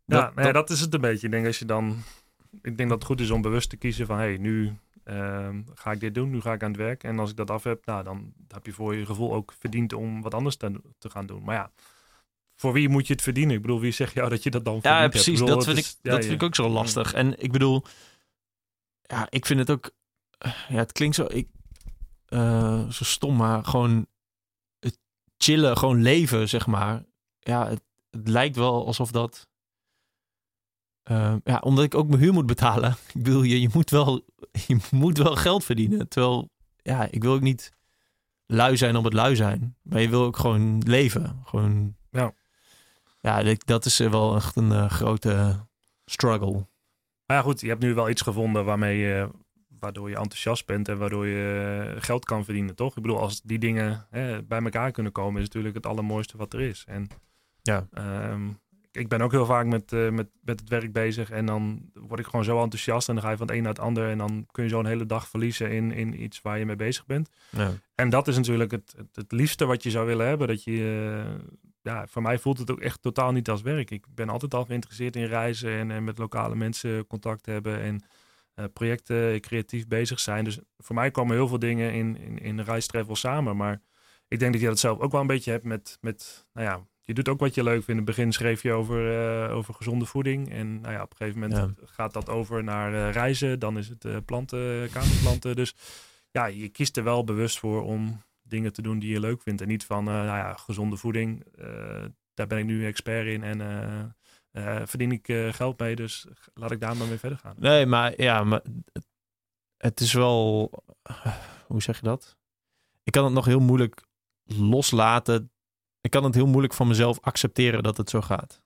Ja, 0.06 0.20
dat, 0.20 0.34
nou 0.34 0.46
ja, 0.46 0.52
dat 0.52 0.70
is 0.70 0.80
het 0.80 0.94
een 0.94 1.00
beetje. 1.00 1.26
Ik 1.26 1.32
denk 1.32 1.46
als 1.46 1.58
je 1.58 1.64
dan... 1.64 2.02
Ik 2.62 2.76
denk 2.76 2.88
dat 2.88 2.98
het 2.98 3.04
goed 3.04 3.20
is 3.20 3.30
om 3.30 3.42
bewust 3.42 3.70
te 3.70 3.76
kiezen 3.76 4.06
van... 4.06 4.16
hey, 4.16 4.36
nu 4.36 4.76
uh, 5.04 5.48
ga 5.74 5.92
ik 5.92 6.00
dit 6.00 6.14
doen, 6.14 6.30
nu 6.30 6.40
ga 6.40 6.52
ik 6.52 6.62
aan 6.62 6.68
het 6.68 6.80
werk. 6.80 7.04
En 7.04 7.18
als 7.18 7.30
ik 7.30 7.36
dat 7.36 7.50
af 7.50 7.64
heb, 7.64 7.86
nou, 7.86 8.04
dan 8.04 8.32
heb 8.48 8.66
je 8.66 8.72
voor 8.72 8.94
je 8.94 9.06
gevoel 9.06 9.34
ook 9.34 9.54
verdiend 9.58 9.92
om 9.92 10.22
wat 10.22 10.34
anders 10.34 10.56
te, 10.56 10.80
te 10.98 11.10
gaan 11.10 11.26
doen. 11.26 11.44
Maar 11.44 11.54
ja, 11.54 11.70
voor 12.56 12.72
wie 12.72 12.88
moet 12.88 13.06
je 13.06 13.12
het 13.12 13.22
verdienen? 13.22 13.56
Ik 13.56 13.62
bedoel, 13.62 13.80
wie 13.80 13.92
zegt 13.92 14.14
jou 14.14 14.28
dat 14.28 14.42
je 14.42 14.50
dat 14.50 14.64
dan 14.64 14.80
verdient 14.80 15.02
Ja, 15.02 15.08
precies. 15.08 15.40
Bedoel, 15.40 15.54
dat 15.54 15.64
vind, 15.64 15.78
is, 15.78 15.90
ik, 15.90 15.98
ja, 16.02 16.10
dat 16.10 16.24
vind 16.24 16.34
ik 16.34 16.42
ook 16.42 16.54
zo 16.54 16.68
lastig. 16.68 17.12
En 17.12 17.42
ik 17.42 17.52
bedoel, 17.52 17.84
ja, 19.02 19.26
ik 19.30 19.46
vind 19.46 19.58
het 19.58 19.70
ook 19.70 19.92
ja, 20.68 20.76
het 20.76 20.92
klinkt 20.92 21.16
zo, 21.16 21.26
ik, 21.28 21.48
uh, 22.28 22.88
zo 22.88 23.04
stom, 23.04 23.36
maar 23.36 23.64
gewoon 23.64 24.06
het 24.78 24.98
chillen, 25.36 25.76
gewoon 25.76 26.02
leven, 26.02 26.48
zeg 26.48 26.66
maar. 26.66 27.04
Ja, 27.38 27.68
het, 27.68 27.82
het 28.10 28.28
lijkt 28.28 28.56
wel 28.56 28.86
alsof 28.86 29.10
dat. 29.10 29.48
Uh, 31.10 31.34
ja, 31.44 31.58
omdat 31.58 31.84
ik 31.84 31.94
ook 31.94 32.08
mijn 32.08 32.20
huur 32.20 32.32
moet 32.32 32.46
betalen. 32.46 32.90
Ik 33.14 33.22
bedoel, 33.22 33.42
je, 33.42 33.60
je, 33.60 33.70
moet 33.72 33.90
wel, 33.90 34.24
je 34.66 34.78
moet 34.90 35.18
wel 35.18 35.36
geld 35.36 35.64
verdienen. 35.64 36.08
Terwijl, 36.08 36.48
ja, 36.82 37.08
ik 37.10 37.22
wil 37.22 37.32
ook 37.32 37.40
niet 37.40 37.72
lui 38.46 38.76
zijn 38.76 38.96
om 38.96 39.04
het 39.04 39.12
lui 39.12 39.36
zijn. 39.36 39.76
Maar 39.82 40.00
je 40.00 40.08
wil 40.08 40.22
ook 40.22 40.36
gewoon 40.36 40.78
leven. 40.78 41.40
Gewoon, 41.44 41.96
ja. 42.10 42.32
Ja, 43.20 43.54
dat 43.64 43.84
is 43.84 43.98
wel 43.98 44.36
echt 44.36 44.56
een 44.56 44.70
uh, 44.70 44.90
grote 44.90 45.66
struggle. 46.04 46.66
Maar 47.26 47.36
ja, 47.36 47.42
goed, 47.42 47.60
je 47.60 47.68
hebt 47.68 47.82
nu 47.82 47.94
wel 47.94 48.08
iets 48.08 48.22
gevonden 48.22 48.64
waarmee 48.64 48.98
je 48.98 49.28
waardoor 49.78 50.08
je 50.08 50.16
enthousiast 50.16 50.66
bent 50.66 50.88
en 50.88 50.98
waardoor 50.98 51.26
je 51.26 51.92
eh, 51.94 52.02
geld 52.02 52.24
kan 52.24 52.44
verdienen, 52.44 52.74
toch? 52.74 52.96
Ik 52.96 53.02
bedoel, 53.02 53.20
als 53.20 53.42
die 53.42 53.58
dingen 53.58 54.06
hè, 54.10 54.42
bij 54.42 54.62
elkaar 54.62 54.90
kunnen 54.90 55.12
komen, 55.12 55.40
is 55.40 55.46
natuurlijk 55.46 55.74
het 55.74 55.86
allermooiste 55.86 56.36
wat 56.36 56.52
er 56.52 56.60
is. 56.60 56.84
En 56.86 57.08
ja. 57.62 57.88
Um, 58.30 58.60
ik 58.96 59.08
ben 59.08 59.20
ook 59.20 59.30
heel 59.30 59.46
vaak 59.46 59.66
met, 59.66 59.92
uh, 59.92 60.10
met, 60.10 60.28
met 60.40 60.60
het 60.60 60.68
werk 60.68 60.92
bezig 60.92 61.30
en 61.30 61.46
dan 61.46 61.90
word 61.94 62.20
ik 62.20 62.26
gewoon 62.26 62.44
zo 62.44 62.62
enthousiast 62.62 63.08
en 63.08 63.14
dan 63.14 63.24
ga 63.24 63.30
je 63.30 63.36
van 63.36 63.46
het 63.46 63.56
een 63.56 63.62
naar 63.62 63.72
het 63.72 63.80
ander 63.80 64.10
en 64.10 64.18
dan 64.18 64.46
kun 64.50 64.62
je 64.62 64.68
zo 64.68 64.78
een 64.78 64.86
hele 64.86 65.06
dag 65.06 65.28
verliezen 65.28 65.70
in, 65.70 65.92
in 65.92 66.22
iets 66.22 66.42
waar 66.42 66.58
je 66.58 66.66
mee 66.66 66.76
bezig 66.76 67.06
bent. 67.06 67.28
Ja. 67.50 67.72
En 67.94 68.10
dat 68.10 68.28
is 68.28 68.36
natuurlijk 68.36 68.70
het, 68.70 68.94
het, 68.96 69.16
het, 69.16 69.32
liefste 69.32 69.64
wat 69.64 69.82
je 69.82 69.90
zou 69.90 70.06
willen 70.06 70.26
hebben. 70.26 70.48
Dat 70.48 70.64
je, 70.64 70.72
uh, 70.72 71.44
ja, 71.82 72.06
voor 72.06 72.22
mij 72.22 72.38
voelt 72.38 72.58
het 72.58 72.70
ook 72.70 72.80
echt 72.80 73.02
totaal 73.02 73.32
niet 73.32 73.48
als 73.48 73.62
werk. 73.62 73.90
Ik 73.90 74.06
ben 74.14 74.28
altijd 74.28 74.54
al 74.54 74.64
geïnteresseerd 74.64 75.16
in 75.16 75.26
reizen 75.26 75.70
en, 75.70 75.90
en 75.90 76.04
met 76.04 76.18
lokale 76.18 76.54
mensen 76.54 77.06
contact 77.06 77.46
hebben 77.46 77.80
en 77.80 78.02
uh, 78.56 78.64
projecten 78.72 79.40
creatief 79.40 79.88
bezig 79.88 80.20
zijn. 80.20 80.44
Dus 80.44 80.58
voor 80.78 80.94
mij 80.94 81.10
komen 81.10 81.36
heel 81.36 81.48
veel 81.48 81.58
dingen 81.58 81.92
in, 81.92 82.18
in, 82.18 82.38
in 82.38 82.60
reistravel 82.60 83.16
samen. 83.16 83.56
Maar 83.56 83.80
ik 84.28 84.38
denk 84.38 84.52
dat 84.52 84.60
je 84.60 84.68
dat 84.68 84.78
zelf 84.78 84.98
ook 84.98 85.12
wel 85.12 85.20
een 85.20 85.26
beetje 85.26 85.50
hebt 85.50 85.64
met, 85.64 85.98
met 86.00 86.46
nou 86.52 86.66
ja, 86.66 86.86
je 87.04 87.14
doet 87.14 87.28
ook 87.28 87.40
wat 87.40 87.54
je 87.54 87.62
leuk 87.62 87.74
vindt. 87.74 87.88
In 87.88 87.96
het 87.96 88.04
begin 88.04 88.32
schreef 88.32 88.62
je 88.62 88.72
over, 88.72 89.12
uh, 89.48 89.56
over 89.56 89.74
gezonde 89.74 90.04
voeding. 90.04 90.50
En 90.50 90.80
nou 90.80 90.94
ja, 90.94 91.02
op 91.02 91.10
een 91.10 91.16
gegeven 91.16 91.40
moment 91.40 91.58
ja. 91.58 91.86
gaat 91.86 92.12
dat 92.12 92.28
over 92.28 92.64
naar 92.64 92.92
uh, 92.92 93.12
reizen. 93.12 93.58
Dan 93.58 93.78
is 93.78 93.88
het 93.88 94.04
uh, 94.04 94.16
planten, 94.24 94.90
kamerplanten. 94.90 95.56
Dus 95.56 95.74
ja, 96.30 96.46
je 96.46 96.68
kiest 96.68 96.96
er 96.96 97.04
wel 97.04 97.24
bewust 97.24 97.58
voor 97.58 97.82
om 97.82 98.22
dingen 98.42 98.72
te 98.72 98.82
doen 98.82 98.98
die 98.98 99.12
je 99.12 99.20
leuk 99.20 99.42
vindt. 99.42 99.60
En 99.60 99.68
niet 99.68 99.84
van, 99.84 100.04
nou 100.04 100.26
ja, 100.26 100.54
gezonde 100.54 100.96
voeding. 100.96 101.44
daar 102.34 102.46
ben 102.46 102.58
ik 102.58 102.64
nu 102.64 102.86
expert 102.86 103.26
in. 103.26 103.42
En 103.42 104.16
verdien 104.88 105.12
ik 105.12 105.26
geld 105.50 105.78
mee, 105.78 105.96
dus 105.96 106.26
laat 106.54 106.70
ik 106.70 106.80
daar 106.80 106.96
maar 106.96 107.06
mee 107.06 107.18
verder 107.18 107.38
gaan. 107.38 107.54
Nee, 107.58 107.86
maar 107.86 108.22
ja, 108.22 108.44
maar 108.44 108.62
het 109.76 110.00
is 110.00 110.12
wel, 110.12 110.70
hoe 111.66 111.82
zeg 111.82 111.96
je 111.96 112.04
dat? 112.04 112.36
Ik 113.02 113.12
kan 113.12 113.24
het 113.24 113.32
nog 113.32 113.44
heel 113.44 113.60
moeilijk 113.60 114.02
loslaten. 114.44 115.53
Ik 116.04 116.10
kan 116.10 116.24
het 116.24 116.34
heel 116.34 116.46
moeilijk 116.46 116.74
van 116.74 116.88
mezelf 116.88 117.20
accepteren 117.20 117.82
dat 117.82 117.96
het 117.96 118.10
zo 118.10 118.20
gaat. 118.20 118.62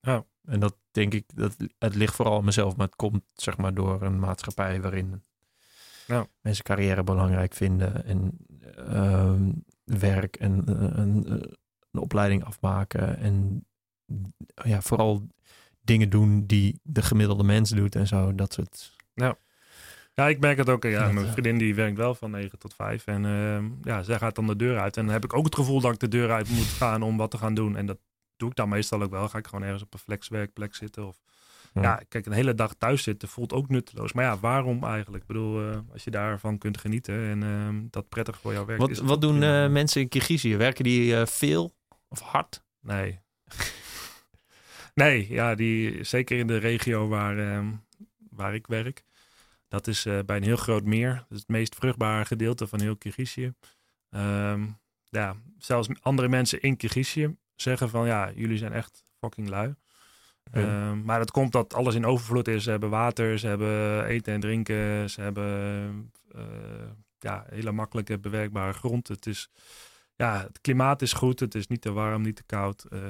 Ja. 0.00 0.24
En 0.44 0.60
dat 0.60 0.76
denk 0.90 1.14
ik, 1.14 1.24
dat 1.34 1.56
het 1.78 1.94
ligt 1.94 2.14
vooral 2.14 2.36
aan 2.36 2.44
mezelf, 2.44 2.76
maar 2.76 2.86
het 2.86 2.96
komt 2.96 3.22
zeg 3.34 3.56
maar 3.56 3.74
door 3.74 4.02
een 4.02 4.18
maatschappij 4.18 4.80
waarin 4.80 5.22
ja. 6.06 6.26
mensen 6.40 6.64
carrière 6.64 7.02
belangrijk 7.02 7.54
vinden 7.54 8.04
en 8.04 8.38
uh, 8.78 9.34
werk 9.84 10.36
en 10.36 10.62
een, 11.00 11.30
een 11.92 12.00
opleiding 12.00 12.44
afmaken 12.44 13.18
en 13.18 13.66
ja, 14.64 14.82
vooral 14.82 15.26
dingen 15.80 16.10
doen 16.10 16.46
die 16.46 16.80
de 16.82 17.02
gemiddelde 17.02 17.44
mens 17.44 17.70
doet 17.70 17.94
en 17.94 18.06
zo. 18.06 18.34
Dat 18.34 18.52
soort. 18.52 18.96
Ja. 19.14 19.38
Ja, 20.16 20.28
ik 20.28 20.40
merk 20.40 20.56
het 20.56 20.68
ook. 20.68 20.82
Ja, 20.82 21.12
mijn 21.12 21.26
vriendin 21.26 21.58
die 21.58 21.74
werkt 21.74 21.96
wel 21.96 22.14
van 22.14 22.30
9 22.30 22.58
tot 22.58 22.74
5. 22.74 23.06
En 23.06 23.24
uh, 23.24 23.58
ja, 23.82 24.02
zij 24.02 24.18
gaat 24.18 24.34
dan 24.34 24.46
de 24.46 24.56
deur 24.56 24.78
uit. 24.78 24.96
En 24.96 25.04
dan 25.04 25.12
heb 25.12 25.24
ik 25.24 25.34
ook 25.34 25.44
het 25.44 25.54
gevoel 25.54 25.80
dat 25.80 25.92
ik 25.92 25.98
de 25.98 26.08
deur 26.08 26.30
uit 26.30 26.48
moet 26.48 26.66
gaan 26.66 27.02
om 27.02 27.16
wat 27.16 27.30
te 27.30 27.38
gaan 27.38 27.54
doen. 27.54 27.76
En 27.76 27.86
dat 27.86 27.98
doe 28.36 28.48
ik 28.48 28.56
dan 28.56 28.68
meestal 28.68 29.02
ook 29.02 29.10
wel. 29.10 29.28
Ga 29.28 29.38
ik 29.38 29.46
gewoon 29.46 29.64
ergens 29.64 29.82
op 29.82 29.92
een 29.92 29.98
flexwerkplek 29.98 30.74
zitten. 30.74 31.06
Of 31.06 31.16
ja. 31.74 31.82
ja 31.82 32.00
kijk, 32.08 32.26
een 32.26 32.32
hele 32.32 32.54
dag 32.54 32.74
thuis 32.74 33.02
zitten 33.02 33.28
voelt 33.28 33.52
ook 33.52 33.68
nutteloos. 33.68 34.12
Maar 34.12 34.24
ja, 34.24 34.38
waarom 34.38 34.84
eigenlijk? 34.84 35.22
Ik 35.22 35.28
bedoel, 35.28 35.62
uh, 35.62 35.78
als 35.92 36.04
je 36.04 36.10
daarvan 36.10 36.58
kunt 36.58 36.78
genieten 36.78 37.28
en 37.28 37.42
uh, 37.42 37.90
dat 37.90 38.08
prettig 38.08 38.38
voor 38.38 38.52
jou 38.52 38.66
werkt. 38.66 38.82
Wat, 38.82 38.98
wat 38.98 39.20
doen 39.20 39.38
mensen 39.72 40.00
in 40.00 40.08
Kirgizië? 40.08 40.56
Werken 40.56 40.84
die 40.84 41.26
veel 41.26 41.74
of 42.08 42.20
hard? 42.20 42.62
Nee. 42.80 43.18
Nee, 44.94 45.32
ja, 45.32 45.54
die, 45.54 46.04
zeker 46.04 46.38
in 46.38 46.46
de 46.46 46.56
regio 46.56 47.08
waar, 47.08 47.38
uh, 47.38 47.68
waar 48.30 48.54
ik 48.54 48.66
werk. 48.66 49.04
Dat 49.76 49.86
is 49.86 50.06
uh, 50.06 50.18
bij 50.26 50.36
een 50.36 50.42
heel 50.42 50.56
groot 50.56 50.84
meer. 50.84 51.14
Dat 51.14 51.30
is 51.30 51.38
het 51.38 51.48
meest 51.48 51.74
vruchtbare 51.74 52.24
gedeelte 52.24 52.66
van 52.66 52.80
heel 52.80 52.96
Kirgizië. 52.96 53.52
Um, 54.10 54.78
ja, 55.04 55.36
zelfs 55.58 55.88
andere 56.00 56.28
mensen 56.28 56.60
in 56.60 56.76
Kirgizië 56.76 57.36
zeggen 57.54 57.90
van 57.90 58.06
ja, 58.06 58.32
jullie 58.34 58.58
zijn 58.58 58.72
echt 58.72 59.02
fucking 59.18 59.48
lui. 59.48 59.74
Ja. 60.52 60.88
Um, 60.90 61.04
maar 61.04 61.18
dat 61.18 61.30
komt 61.30 61.52
dat 61.52 61.74
alles 61.74 61.94
in 61.94 62.06
overvloed 62.06 62.48
is. 62.48 62.64
Ze 62.64 62.70
hebben 62.70 62.90
water, 62.90 63.38
ze 63.38 63.46
hebben 63.46 64.04
eten 64.04 64.34
en 64.34 64.40
drinken, 64.40 65.10
ze 65.10 65.20
hebben 65.20 66.12
uh, 66.36 66.42
ja, 67.18 67.46
hele 67.48 67.72
makkelijke 67.72 68.18
bewerkbare 68.18 68.72
grond. 68.72 69.08
Het, 69.08 69.26
is, 69.26 69.48
ja, 70.14 70.42
het 70.42 70.60
klimaat 70.60 71.02
is 71.02 71.12
goed, 71.12 71.40
het 71.40 71.54
is 71.54 71.66
niet 71.66 71.80
te 71.80 71.92
warm, 71.92 72.22
niet 72.22 72.36
te 72.36 72.44
koud. 72.46 72.86
Uh, 72.90 73.00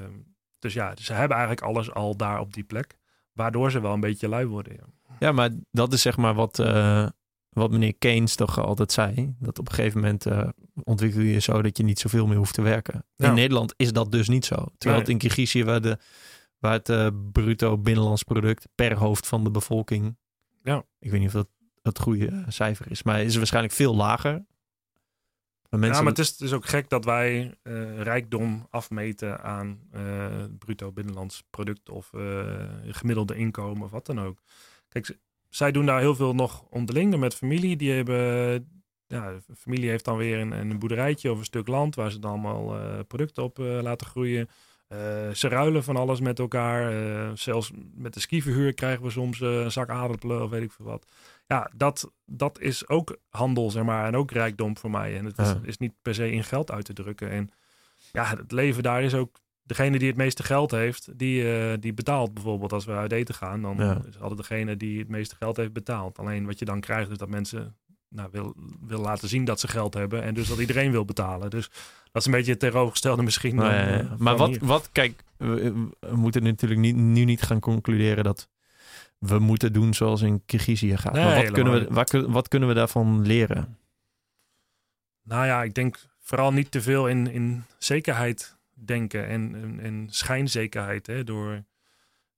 dus 0.59 0.73
ja, 0.73 0.97
ze 0.97 1.13
hebben 1.13 1.37
eigenlijk 1.37 1.67
alles 1.67 1.93
al 1.93 2.17
daar 2.17 2.41
op 2.41 2.55
die 2.55 2.65
plek. 2.65 2.97
Waardoor 3.37 3.71
ze 3.71 3.81
wel 3.81 3.93
een 3.93 4.01
beetje 4.01 4.29
lui 4.29 4.47
worden. 4.47 4.73
Ja, 4.77 5.17
ja 5.19 5.33
maar 5.33 5.51
dat 5.71 5.93
is 5.93 6.03
zeg 6.03 6.17
maar 6.17 6.35
wat, 6.35 6.59
uh, 6.59 7.09
wat 7.49 7.71
meneer 7.71 7.95
Keynes 7.99 8.35
toch 8.35 8.61
altijd 8.61 8.93
zei. 8.93 9.35
Dat 9.39 9.59
op 9.59 9.69
een 9.69 9.75
gegeven 9.75 10.01
moment 10.01 10.27
uh, 10.27 10.49
ontwikkel 10.83 11.21
je 11.21 11.39
zo 11.39 11.63
dat 11.63 11.77
je 11.77 11.83
niet 11.83 11.99
zoveel 11.99 12.27
meer 12.27 12.37
hoeft 12.37 12.55
te 12.55 12.63
werken. 12.63 13.05
Ja. 13.17 13.29
In 13.29 13.35
Nederland 13.35 13.75
is 13.77 13.93
dat 13.93 14.13
dus 14.13 14.29
niet 14.29 14.45
zo. 14.45 14.55
Terwijl 14.55 14.73
nee. 14.79 14.99
het 14.99 15.09
in 15.09 15.19
Kirgizië, 15.19 15.65
waar 15.65 15.81
de, 15.81 15.99
waar 16.59 16.73
het 16.73 16.89
eh, 16.89 17.09
bruto 17.33 17.79
binnenlands 17.79 18.23
product 18.23 18.69
per 18.75 18.97
hoofd 18.97 19.27
van 19.27 19.45
de 19.45 19.51
bevolking. 19.51 20.17
Ja. 20.63 20.85
Ik 20.99 21.11
weet 21.11 21.21
niet 21.21 21.29
of 21.29 21.35
dat 21.35 21.49
het 21.83 21.99
goede 21.99 22.27
eh, 22.27 22.43
cijfer 22.49 22.91
is, 22.91 23.03
maar 23.03 23.23
is 23.23 23.37
waarschijnlijk 23.37 23.75
veel 23.75 23.97
lager. 23.97 24.45
Maar 25.71 25.81
mensen, 25.81 25.99
Ja, 25.99 26.11
maar 26.11 26.19
het 26.19 26.41
is, 26.41 26.53
ook 26.53 26.67
gek 26.67 26.89
dat 26.89 27.05
wij 27.05 27.55
eh, 27.63 28.01
rijkdom 28.01 28.67
afmeten 28.71 29.43
aan 29.43 29.81
eh, 29.91 30.27
bruto 30.59 30.93
binnenlands 30.93 31.43
product 31.51 31.89
of 31.89 32.13
eh, 32.15 32.45
gemiddelde 32.87 33.37
inkomen 33.37 33.83
of 33.83 33.91
wat 33.91 34.07
dan 34.07 34.21
ook. 34.21 34.39
Kijk, 34.89 35.19
zij 35.49 35.73
doen 35.73 35.87
daar 35.87 36.01
heel 36.01 36.15
veel 36.15 36.35
nog 36.35 36.65
onderling 36.71 37.17
met 37.17 37.35
familie. 37.35 37.77
Die 37.77 37.93
hebben, 37.93 38.17
ja, 39.07 39.33
de 39.33 39.55
familie 39.57 39.89
heeft 39.89 40.05
dan 40.05 40.17
weer 40.17 40.39
een, 40.39 40.53
een 40.53 40.79
boerderijtje 40.79 41.31
of 41.31 41.39
een 41.39 41.45
stuk 41.45 41.67
land 41.67 41.95
waar 41.95 42.11
ze 42.11 42.19
dan 42.19 42.31
allemaal 42.31 43.05
producten 43.05 43.43
op 43.43 43.59
laten 43.59 44.07
groeien. 44.07 44.49
Ze 45.33 45.49
ruilen 45.49 45.85
van 45.85 45.97
alles 45.97 46.21
met 46.21 46.39
elkaar. 46.39 46.93
Zelfs 47.39 47.71
met 47.95 48.15
de 48.15 48.21
skiverhuur 48.21 48.75
krijgen 48.75 49.05
we 49.05 49.11
soms 49.11 49.41
een 49.41 49.73
zak 49.73 49.89
aardappelen 49.89 50.43
of 50.43 50.51
weet 50.51 50.63
ik 50.63 50.73
veel 50.73 50.85
wat. 50.85 51.07
Ja, 51.47 51.71
dat, 51.77 52.13
dat 52.25 52.61
is 52.61 52.89
ook 52.89 53.17
handel, 53.29 53.71
zeg 53.71 53.85
maar. 53.85 54.07
En 54.07 54.17
ook 54.17 54.31
rijkdom 54.31 54.77
voor 54.77 54.91
mij. 54.91 55.17
En 55.19 55.25
het 55.25 55.39
is, 55.39 55.49
Ja. 55.49 55.61
is 55.63 55.79
niet 55.79 55.93
per 56.03 56.15
se 56.15 56.31
in 56.31 56.45
geld 56.45 56.71
uit 56.71 56.85
te 56.85 56.93
drukken. 56.93 57.31
En 57.31 57.51
ja, 58.13 58.25
het 58.25 58.53
leven 58.53 58.83
daar 58.83 59.03
is 59.03 59.15
ook... 59.15 59.45
Degene 59.63 59.99
die 59.99 60.09
het 60.09 60.17
meeste 60.17 60.43
geld 60.43 60.71
heeft, 60.71 61.19
die, 61.19 61.53
eh, 61.59 61.73
die 61.81 61.95
betaalt 61.95 62.35
bijvoorbeeld 62.35 62.73
als 62.73 62.85
we 62.85 62.93
uit 62.93 63.13
eten 63.13 63.35
gaan. 63.35 63.63
Dan 63.63 63.77
Ja. 63.77 64.01
is 64.09 64.21
altijd 64.21 64.39
degene 64.41 64.77
die 64.77 64.99
het 64.99 65.09
meeste 65.09 65.37
geld 65.37 65.57
heeft 65.57 65.73
betaald. 65.73 66.19
Alleen 66.19 66.47
wat 66.47 66.59
je 66.59 66.65
dan 66.65 66.81
krijgt 66.81 67.11
is 67.11 67.19
dat 67.19 67.29
mensen 67.29 67.77
nou, 68.09 68.29
wil, 68.33 68.55
wil 68.81 69.01
laten 69.01 69.29
zien 69.29 69.45
dat 69.45 69.61
ze 69.61 69.69
geld 69.69 69.95
hebben. 69.95 70.23
En 70.23 70.35
dus 70.35 70.49
dat 70.49 70.59
iedereen 70.59 70.91
wil 70.91 71.05
betalen. 71.05 71.51
Dus 71.51 71.69
dat 72.13 72.23
is 72.23 72.27
een 72.27 72.33
beetje 72.33 72.51
het 72.51 72.61
tegenovergestelde 72.61 73.23
misschien. 73.23 73.55
Nou 73.57 73.71
dan, 73.71 73.79
ja, 73.79 73.89
ja. 73.89 73.99
eh, 74.01 74.17
maar 74.19 74.37
wat, 74.37 74.49
hier. 74.49 74.59
wat, 74.67 74.89
kijk, 74.93 75.25
we, 75.37 75.73
we 76.01 76.17
moeten 76.17 76.43
natuurlijk 76.43 76.81
niet, 76.81 76.97
nu 76.97 77.25
niet 77.25 77.43
gaan 77.43 77.61
concluderen 77.61 78.25
dat 78.25 78.49
we 79.19 79.39
moeten 79.39 79.73
doen 79.73 79.95
zoals 79.95 80.23
in 80.23 80.43
Kirgizië 80.47 80.97
gaat. 80.97 81.13
Nee, 81.13 81.25
maar 81.25 81.43
wat 81.43 81.51
kunnen, 81.53 81.73
we, 81.73 81.95
wat, 81.95 82.11
kun- 82.11 82.31
wat 82.33 82.49
kunnen 82.49 82.69
we 82.69 82.75
daarvan 82.75 83.27
leren? 83.27 83.79
Nou 85.23 85.47
ja, 85.47 85.63
ik 85.63 85.75
denk 85.75 85.99
vooral 86.21 86.53
niet 86.53 86.71
te 86.71 86.83
veel 86.83 87.09
in, 87.09 87.31
in 87.31 87.65
zekerheid 87.79 88.57
denken 88.75 89.27
en, 89.27 89.55
en, 89.55 89.81
en 89.81 90.07
schijnzekerheid. 90.11 91.07
Hè, 91.07 91.25
door 91.25 91.65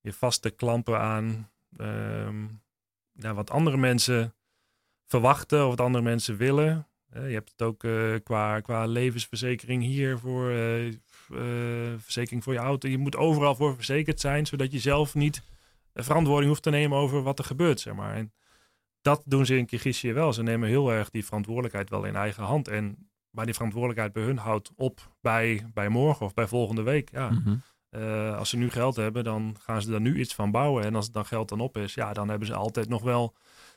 je 0.00 0.12
vast 0.12 0.42
te 0.42 0.50
klampen 0.50 1.00
aan 1.00 1.50
ehm, 1.76 2.44
ja, 3.12 3.34
wat 3.34 3.50
andere 3.50 3.76
mensen 3.76 4.34
verwachten 5.06 5.62
of 5.62 5.68
wat 5.68 5.80
andere 5.80 6.04
mensen 6.04 6.36
willen. 6.36 6.86
Je 7.12 7.18
hebt 7.18 7.50
het 7.50 7.62
ook 7.62 7.84
eh, 7.84 8.14
qua, 8.22 8.60
qua 8.60 8.86
levensverzekering 8.86 9.82
hier 9.82 10.18
voor 10.18 10.50
eh, 10.50 10.86
eh, 10.88 10.94
verzekering 11.98 12.44
voor 12.44 12.52
je 12.52 12.58
auto. 12.58 12.88
Je 12.88 12.98
moet 12.98 13.16
overal 13.16 13.54
voor 13.54 13.74
verzekerd 13.74 14.20
zijn, 14.20 14.46
zodat 14.46 14.72
je 14.72 14.78
zelf 14.78 15.14
niet 15.14 15.42
verantwoording 16.04 16.48
hoeft 16.48 16.62
te 16.62 16.70
nemen 16.70 16.98
over 16.98 17.22
wat 17.22 17.38
er 17.38 17.44
gebeurt. 17.44 17.80
Zeg 17.80 17.94
maar. 17.94 18.14
En 18.14 18.32
dat 19.00 19.22
doen 19.24 19.46
ze 19.46 19.56
in 19.56 19.66
Kirgizië 19.66 20.12
wel. 20.12 20.32
Ze 20.32 20.42
nemen 20.42 20.68
heel 20.68 20.92
erg 20.92 21.10
die 21.10 21.24
verantwoordelijkheid 21.24 21.90
wel 21.90 22.04
in 22.04 22.16
eigen 22.16 22.44
hand. 22.44 22.68
En 22.68 23.08
maar 23.30 23.44
die 23.44 23.54
verantwoordelijkheid 23.54 24.12
bij 24.12 24.22
hun 24.22 24.38
houdt 24.38 24.72
op 24.76 25.16
bij, 25.20 25.66
bij 25.74 25.88
morgen 25.88 26.26
of 26.26 26.34
bij 26.34 26.46
volgende 26.46 26.82
week. 26.82 27.10
Ja. 27.12 27.30
Mhm. 27.30 27.56
Eh, 27.88 28.36
als 28.36 28.48
ze 28.48 28.56
nu 28.56 28.70
geld 28.70 28.96
hebben, 28.96 29.24
dan 29.24 29.56
gaan 29.60 29.82
ze 29.82 29.90
daar 29.90 30.00
nu 30.00 30.18
iets 30.18 30.34
van 30.34 30.50
bouwen. 30.50 30.84
En 30.84 30.94
als 30.94 31.04
het 31.04 31.14
dan 31.14 31.26
geld 31.26 31.48
dan 31.48 31.60
op 31.60 31.76
is, 31.76 31.94
ja, 31.94 32.12
dan 32.12 32.28
hebben 32.28 32.48
ze 32.48 32.54
altijd 32.54 32.88
nog 32.88 33.02
wel 33.02 33.34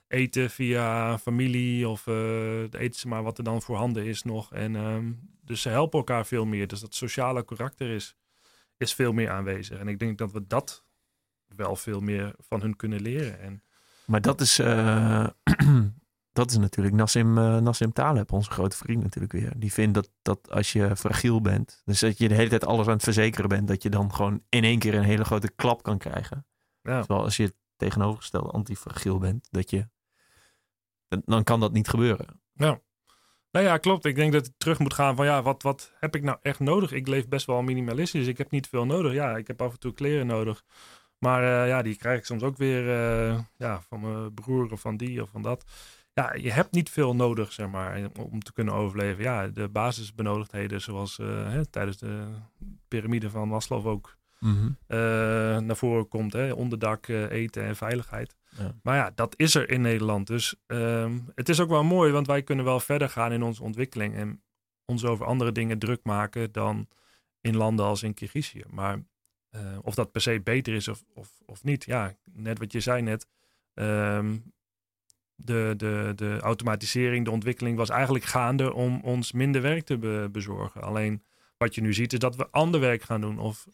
eten 0.07 0.49
via 0.49 1.18
familie 1.18 1.88
of 1.88 2.07
eh 2.07 2.61
eten 2.61 2.99
ze 2.99 3.07
maar 3.07 3.23
wat 3.23 3.38
er 3.38 3.43
dan 3.43 3.61
voorhanden 3.61 4.06
is 4.06 4.23
nog. 4.23 4.53
En 4.53 4.76
ehm, 4.76 5.11
dus 5.43 5.61
ze 5.61 5.69
helpen 5.69 5.99
elkaar 5.99 6.26
veel 6.26 6.45
meer. 6.45 6.68
Dus 6.68 6.80
dat 6.80 6.95
sociale 6.95 7.45
karakter 7.45 7.89
is, 7.89 8.15
is 8.77 8.93
veel 8.93 9.11
meer 9.11 9.30
aanwezig. 9.30 9.80
En 9.80 9.88
ik 9.88 9.99
denk 9.99 10.18
dat 10.18 10.31
we 10.31 10.48
dat 10.48 10.84
wel 11.56 11.76
veel 11.76 11.99
meer 11.99 12.36
van 12.38 12.61
hun 12.61 12.76
kunnen 12.76 13.02
leren. 13.02 13.40
En 13.40 13.64
Maar 14.06 14.22
dat 14.22 14.41
is, 14.41 14.60
eh, 14.60 15.28
dat 16.40 16.52
is 16.52 16.57
natuurlijk 16.57 16.95
Nassim, 16.95 17.38
eh, 17.38 17.57
Nassim 17.57 17.94
Taleb, 17.94 18.32
onze 18.32 18.52
grote 18.52 18.78
vriend 18.78 19.03
natuurlijk 19.03 19.34
weer. 19.34 19.53
Die 19.57 19.73
vindt 19.73 19.94
dat, 19.94 20.10
dat 20.22 20.52
als 20.52 20.72
je 20.72 20.95
fragiel 20.95 21.41
bent, 21.41 21.82
dus 21.86 21.99
dat 21.99 22.18
je 22.18 22.28
de 22.28 22.36
hele 22.36 22.49
tijd 22.49 22.65
alles 22.65 22.88
aan 22.88 22.94
het 22.94 23.03
verzekeren 23.03 23.49
bent, 23.49 23.68
dat 23.68 23.84
je 23.84 23.90
dan 23.90 24.14
gewoon 24.14 24.44
in 24.49 24.64
één 24.64 24.80
keer 24.80 24.94
een 24.94 25.03
hele 25.03 25.26
grote 25.26 25.52
klap 25.56 25.84
kan 25.84 25.98
krijgen. 25.98 26.45
ja, 26.82 26.99
Terwijl 26.99 27.23
als 27.23 27.38
je 27.38 27.56
tegenovergestelde 27.76 28.49
antifragiel 28.49 29.18
bent, 29.18 29.48
dat 29.52 29.69
je, 29.69 29.90
dan 31.07 31.44
kan 31.44 31.60
dat 31.60 31.72
niet 31.72 31.88
gebeuren. 31.88 32.41
Nou 33.52 33.65
ja, 33.65 33.78
klopt. 33.78 34.06
Ik 34.06 34.15
denk 34.15 34.34
dat 34.34 34.45
het 34.45 34.60
terug 34.60 34.80
moet 34.80 34.94
gaan 34.94 35.15
van 35.15 35.26
ja, 35.26 35.41
wat, 35.41 35.64
wat 35.64 35.94
heb 35.99 36.15
ik 36.15 36.23
nou 36.23 36.38
echt 36.41 36.60
nodig? 36.60 36.91
Ik 36.91 37.07
leef 37.07 37.28
best 37.28 37.45
wel 37.45 37.61
minimalistisch. 37.61 38.28
Ik 38.28 38.38
heb 38.38 38.52
niet 38.52 38.68
veel 38.68 38.86
nodig. 38.86 39.14
Ja, 39.14 39.38
ik 39.38 39.48
heb 39.48 39.61
af 39.61 39.72
en 39.72 39.80
toe 39.80 39.94
kleren 39.94 40.28
nodig. 40.28 40.64
Maar 41.22 41.43
eh, 41.43 41.68
ja, 41.68 41.81
die 41.81 41.95
krijg 41.95 42.19
ik 42.19 42.26
soms 42.26 42.43
ook 42.43 42.57
weer 42.57 42.89
eh, 42.89 43.39
ja, 43.57 43.81
van 43.81 44.02
mijn 44.02 44.34
broer 44.34 44.72
of 44.72 44.81
van 44.81 44.98
die 44.98 45.22
of 45.22 45.30
van 45.30 45.41
dat. 45.41 45.65
Ja, 46.14 46.34
je 46.34 46.52
hebt 46.52 46.72
niet 46.72 46.89
veel 46.89 47.15
nodig, 47.15 47.52
zeg 47.52 47.69
maar, 47.69 48.10
om 48.19 48.39
te 48.39 48.53
kunnen 48.53 48.73
overleven. 48.73 49.23
Ja, 49.23 49.48
de 49.48 49.68
basisbenodigdheden, 49.68 50.81
zoals 50.81 51.19
eh, 51.19 51.52
hè, 51.52 51.65
tijdens 51.65 51.98
de 51.98 52.23
piramide 52.88 53.30
van 53.30 53.48
Maslow 53.48 53.88
ook 53.88 54.18
eh, 54.88 54.98
naar 55.57 55.76
voren 55.76 56.07
komt. 56.07 56.34
Hè? 56.34 56.52
Onderdak, 56.52 57.07
eten 57.07 57.64
en 57.64 57.76
veiligheid. 57.76 58.35
Ja. 58.57 58.76
Maar 58.84 58.95
ja, 58.95 59.11
dat 59.15 59.34
is 59.38 59.56
er 59.56 59.69
in 59.69 59.81
Nederland. 59.81 60.27
Dus 60.27 60.56
ehm, 60.68 61.19
het 61.35 61.49
is 61.49 61.60
ook 61.60 61.69
wel 61.69 61.84
mooi, 61.84 62.11
want 62.11 62.27
wij 62.27 62.43
kunnen 62.43 62.65
wel 62.65 62.80
verder 62.80 63.10
gaan 63.10 63.31
in 63.31 63.43
onze 63.43 63.64
ontwikkeling. 63.64 64.15
En 64.15 64.41
ons 64.85 65.06
over 65.06 65.26
andere 65.26 65.52
dingen 65.52 65.80
druk 65.80 66.03
maken 66.03 66.52
dan 66.52 66.88
in 67.41 67.56
landen 67.56 67.85
als 67.85 68.03
in 68.03 68.14
Kirgizië. 68.14 68.64
Maar 68.69 69.03
eh, 69.52 69.78
of 69.82 69.95
dat 69.95 70.11
per 70.11 70.22
se 70.22 70.41
beter 70.44 70.73
is 70.73 70.88
of, 70.88 71.03
of, 71.14 71.30
of 71.45 71.64
niet. 71.64 71.84
Ja, 71.86 72.15
net 72.34 72.60
wat 72.60 72.72
je 72.72 72.80
zei 72.80 73.02
net. 73.02 73.28
ehm, 73.73 74.38
de, 75.36 75.73
de, 75.78 76.11
de 76.15 76.38
automatisering, 76.41 77.26
de 77.26 77.32
ontwikkeling 77.32 77.78
was 77.78 77.90
eigenlijk 77.90 78.23
gaande 78.26 78.73
om 78.73 78.99
ons 79.03 79.32
minder 79.32 79.61
werk 79.61 79.86
te 79.86 79.98
be- 79.98 80.30
bezorgen. 80.32 80.82
Alleen 80.82 81.23
wat 81.57 81.76
je 81.76 81.82
nu 81.82 81.94
ziet 81.94 82.14
is 82.14 82.19
dat 82.19 82.36
we 82.36 82.49
ander 82.49 82.80
werk 82.80 83.02
gaan 83.02 83.22
doen. 83.22 83.40
Of 83.40 83.68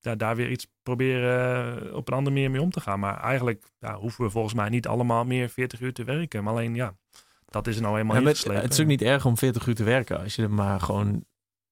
ja, 0.00 0.14
daar 0.14 0.36
weer 0.36 0.50
iets 0.50 0.66
proberen 0.82 1.86
eh, 1.88 1.94
op 1.94 2.08
een 2.08 2.14
andere 2.14 2.34
manier 2.34 2.50
mee 2.50 2.60
om 2.60 2.70
te 2.70 2.80
gaan. 2.80 3.00
Maar 3.00 3.20
eigenlijk 3.20 3.64
ja, 3.78 3.96
hoeven 3.98 4.24
we 4.24 4.30
volgens 4.30 4.54
mij 4.54 4.68
niet 4.68 4.86
allemaal 4.86 5.24
meer 5.24 5.48
40 5.48 5.80
uur 5.80 5.92
te 5.92 6.04
werken. 6.04 6.44
Maar 6.44 6.52
alleen 6.52 6.74
ja, 6.74 6.96
dat 7.46 7.66
is 7.66 7.80
nou 7.80 7.98
eenmaal 7.98 8.16
Ja, 8.16 8.22
ingeslepen. 8.22 8.62
het 8.62 8.72
is 8.72 8.80
ook 8.80 8.86
niet 8.86 9.02
erg 9.02 9.26
om 9.26 9.36
40 9.38 9.66
uur 9.66 9.74
te 9.74 9.84
werken 9.84 10.18
als 10.20 10.36
je 10.36 10.42
er 10.42 10.50
maar 10.50 10.80
gewoon. 10.80 11.24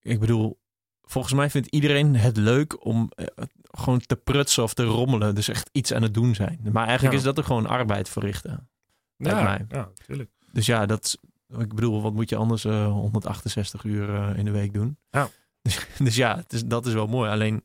Ik 0.02 0.20
bedoel, 0.20 0.60
volgens 1.02 1.34
mij 1.34 1.50
vindt 1.50 1.68
iedereen 1.68 2.16
het 2.16 2.36
leuk 2.36 2.84
om 2.84 3.10
eh, 3.14 3.26
gewoon 3.62 4.00
te 4.00 4.16
prutsen 4.16 4.62
of 4.62 4.74
te 4.74 4.84
rommelen. 4.84 5.34
Dus 5.34 5.48
echt 5.48 5.68
iets 5.72 5.92
aan 5.92 6.02
het 6.02 6.14
doen 6.14 6.34
zijn. 6.34 6.60
Maar 6.72 6.84
eigenlijk 6.86 7.12
Ja. 7.12 7.18
is 7.18 7.24
dat 7.24 7.38
er 7.38 7.44
gewoon 7.44 7.66
arbeid 7.66 8.08
verrichten. 8.08 8.68
ja, 9.16 9.42
mij. 9.42 9.64
ja, 9.68 9.90
natuurlijk. 9.96 10.30
Dus 10.52 10.66
ja, 10.66 10.86
dat. 10.86 11.18
Ik 11.58 11.74
bedoel, 11.74 12.02
wat 12.02 12.12
moet 12.12 12.28
je 12.28 12.36
anders 12.36 12.64
eh, 12.64 12.86
168 12.86 13.84
uur 13.84 14.14
eh, 14.14 14.38
in 14.38 14.44
de 14.44 14.50
week 14.50 14.72
doen? 14.72 14.98
Ja. 15.10 15.28
Dus, 15.62 15.86
dus 15.98 16.16
ja, 16.16 16.36
het 16.36 16.52
is, 16.52 16.64
dat 16.64 16.86
is 16.86 16.92
wel 16.92 17.06
mooi. 17.06 17.30
Alleen. 17.30 17.64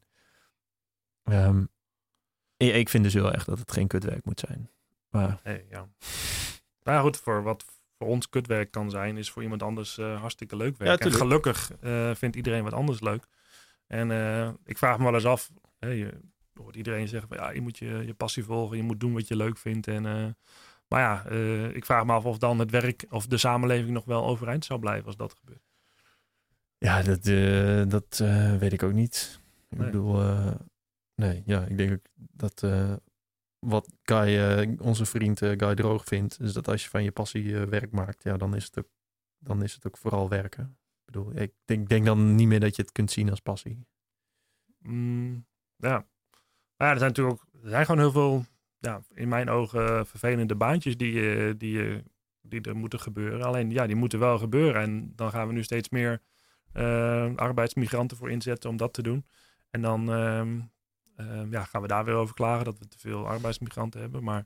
ehm, 1.23 1.63
ik, 2.57 2.89
vind 2.89 3.03
dus 3.03 3.13
heel 3.13 3.33
erg 3.33 3.43
dat 3.43 3.59
het 3.59 3.71
geen 3.71 3.87
kutwerk 3.87 4.25
moet 4.25 4.39
zijn. 4.39 4.69
Maar 5.09 5.39
Nee, 5.43 5.65
ja. 5.69 5.87
Nou 6.83 7.01
goed, 7.01 7.17
voor 7.17 7.43
wat 7.43 7.65
voor 7.97 8.07
ons 8.07 8.29
kutwerk 8.29 8.71
kan 8.71 8.89
zijn, 8.89 9.17
is 9.17 9.29
voor 9.31 9.43
iemand 9.43 9.63
anders 9.63 9.97
eh, 9.97 10.19
hartstikke 10.19 10.55
leuk 10.55 10.77
werk. 10.77 10.99
Ja, 10.99 11.05
en 11.05 11.11
gelukkig 11.13 11.71
eh, 11.81 12.15
vindt 12.15 12.35
iedereen 12.35 12.63
wat 12.63 12.73
anders 12.73 13.01
leuk. 13.01 13.27
En 13.87 14.11
eh, 14.11 14.49
ik 14.65 14.77
vraag 14.77 14.97
me 14.97 15.03
wel 15.03 15.13
eens 15.13 15.25
af, 15.25 15.51
hè, 15.79 15.89
je 15.89 16.13
hoort 16.53 16.75
iedereen 16.75 17.07
zeggen 17.07 17.27
van 17.27 17.37
ja, 17.37 17.49
je 17.49 17.61
moet 17.61 17.77
je, 17.77 18.03
je 18.05 18.13
passie 18.13 18.43
volgen, 18.43 18.77
je 18.77 18.83
moet 18.83 18.99
doen 18.99 19.13
wat 19.13 19.27
je 19.27 19.35
leuk 19.35 19.57
vindt. 19.57 19.87
En, 19.87 20.01
maar 20.87 20.99
ja, 21.01 21.25
ik 21.73 21.85
vraag 21.85 22.05
me 22.05 22.13
af 22.13 22.25
of 22.25 22.37
dan 22.37 22.59
het 22.59 22.71
werk 22.71 23.05
of 23.09 23.27
de 23.27 23.37
samenleving 23.37 23.91
nog 23.91 24.05
wel 24.05 24.25
overeind 24.25 24.65
zou 24.65 24.79
blijven 24.79 25.05
als 25.05 25.15
dat 25.15 25.35
gebeurt. 25.39 25.65
Ja, 26.77 27.01
dat, 27.01 27.23
dat 27.89 28.17
weet 28.59 28.73
ik 28.73 28.83
ook 28.83 28.93
niet. 28.93 29.39
Ik 29.69 29.77
Nee. 29.77 29.85
bedoel, 29.85 30.23
nee, 31.15 31.43
ja, 31.45 31.65
ik 31.65 31.77
denk 31.77 31.91
ook 31.91 32.05
dat 32.15 32.63
wat 33.59 33.93
Guy, 34.03 34.37
eh, 34.37 34.71
onze 34.79 35.05
vriend 35.05 35.41
eh, 35.41 35.51
Guy 35.57 35.75
Droog 35.75 36.03
vindt, 36.03 36.39
is 36.39 36.53
dat 36.53 36.67
als 36.67 36.83
je 36.83 36.89
van 36.89 37.03
je 37.03 37.11
passie 37.11 37.59
eh, 37.59 37.63
werk 37.63 37.91
maakt, 37.91 38.23
ja, 38.23 38.37
dan 38.37 38.55
is 38.55 38.65
het 38.65 38.77
ook, 38.77 38.89
dan 39.37 39.63
is 39.63 39.73
het 39.73 39.87
ook 39.87 39.97
vooral 39.97 40.29
werken. 40.29 40.77
Ik 41.05 41.13
bedoel, 41.13 41.35
ik 41.35 41.53
denk, 41.65 41.89
denk 41.89 42.05
dan 42.05 42.35
niet 42.35 42.47
meer 42.47 42.59
dat 42.59 42.75
je 42.75 42.81
het 42.81 42.91
kunt 42.91 43.11
zien 43.11 43.29
als 43.29 43.39
passie. 43.39 43.87
Mm, 44.79 45.45
ja. 45.75 46.07
Maar 46.75 46.91
er 46.91 46.97
zijn 46.97 47.09
natuurlijk 47.09 47.41
ook 47.41 47.63
er 47.63 47.69
zijn 47.69 47.85
gewoon 47.85 48.01
heel 48.01 48.11
veel, 48.11 48.45
ja, 48.79 49.01
in 49.13 49.27
mijn 49.27 49.49
ogen, 49.49 50.05
vervelende 50.05 50.55
baantjes 50.55 50.97
die, 50.97 51.57
die, 51.57 52.03
die 52.41 52.61
er 52.61 52.75
moeten 52.75 52.99
gebeuren. 52.99 53.41
Alleen, 53.41 53.71
ja, 53.71 53.87
die 53.87 53.95
moeten 53.95 54.19
wel 54.19 54.37
gebeuren. 54.37 54.81
En 54.81 55.15
dan 55.15 55.31
gaan 55.31 55.47
we 55.47 55.53
nu 55.53 55.63
steeds 55.63 55.89
meer 55.89 56.21
arbeidsmigranten 57.35 58.17
voor 58.17 58.31
inzetten 58.31 58.69
om 58.69 58.77
dat 58.77 58.93
te 58.93 59.01
doen. 59.01 59.25
En 59.69 59.81
dan 59.81 60.11
ehm, 60.11 60.59
ehm, 61.17 61.51
ja, 61.51 61.63
gaan 61.63 61.81
we 61.81 61.87
daar 61.87 62.05
weer 62.05 62.15
over 62.15 62.35
klagen 62.35 62.65
dat 62.65 62.79
we 62.79 62.87
te 62.87 62.99
veel 62.99 63.27
arbeidsmigranten 63.27 64.01
hebben. 64.01 64.23
Maar 64.23 64.45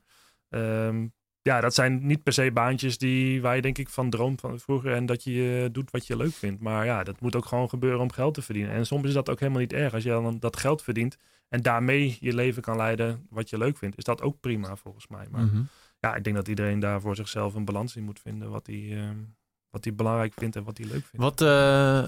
ehm, 0.49 1.07
ja, 1.41 1.61
dat 1.61 1.73
zijn 1.73 2.06
niet 2.06 2.23
per 2.23 2.34
se 2.34 2.52
baantjes 2.52 2.98
die, 2.98 3.41
waar 3.41 3.56
je 3.56 3.61
denk 3.61 3.77
ik 3.77 3.89
van 3.89 4.10
droomt 4.10 4.39
van 4.41 4.60
vroeger. 4.60 4.93
En 4.93 5.06
dat 5.06 5.23
je 5.23 5.61
uh, 5.64 5.73
doet 5.73 5.91
wat 5.91 6.07
je 6.07 6.18
leuk 6.18 6.34
vindt. 6.34 6.61
Maar 6.61 6.85
ja, 6.85 7.03
dat 7.03 7.19
moet 7.22 7.35
ook 7.35 7.45
gewoon 7.45 7.69
gebeuren 7.69 7.99
om 7.99 8.11
geld 8.11 8.34
te 8.34 8.41
verdienen. 8.41 8.72
En 8.73 8.85
soms 8.85 9.07
is 9.07 9.14
dat 9.14 9.30
ook 9.30 9.39
helemaal 9.39 9.61
niet 9.61 9.73
erg. 9.73 9.93
Als 9.93 10.03
je 10.03 10.10
dan 10.10 10.39
dat 10.39 10.57
geld 10.57 10.84
verdient 10.84 11.18
en 11.49 11.61
daarmee 11.61 12.18
je 12.19 12.34
leven 12.34 12.61
kan 12.61 12.77
leiden 12.77 13.27
wat 13.30 13.49
je 13.49 13.57
leuk 13.57 13.77
vindt. 13.77 13.98
Is 13.98 14.03
dat 14.03 14.22
ook 14.22 14.39
prima 14.39 14.76
volgens 14.76 15.07
mij. 15.07 15.27
Maar 15.31 15.43
Mhm. 15.43 15.61
ja, 15.99 16.15
ik 16.15 16.23
denk 16.23 16.35
dat 16.35 16.48
iedereen 16.48 16.80
daar 16.80 17.02
voor 17.02 17.15
zichzelf 17.15 17.53
een 17.53 17.65
balans 17.65 17.95
in 17.95 18.03
moet 18.03 18.19
vinden. 18.19 18.49
Wat 18.49 18.68
hij, 18.68 18.76
uh, 18.76 19.10
wat 19.69 19.84
hij 19.84 19.93
belangrijk 19.95 20.34
vindt 20.34 20.56
en 20.56 20.64
wat 20.64 20.77
hij 20.77 20.88
leuk 20.88 21.06
vindt. 21.06 21.26
Wat 21.26 21.41
uh, 21.41 22.07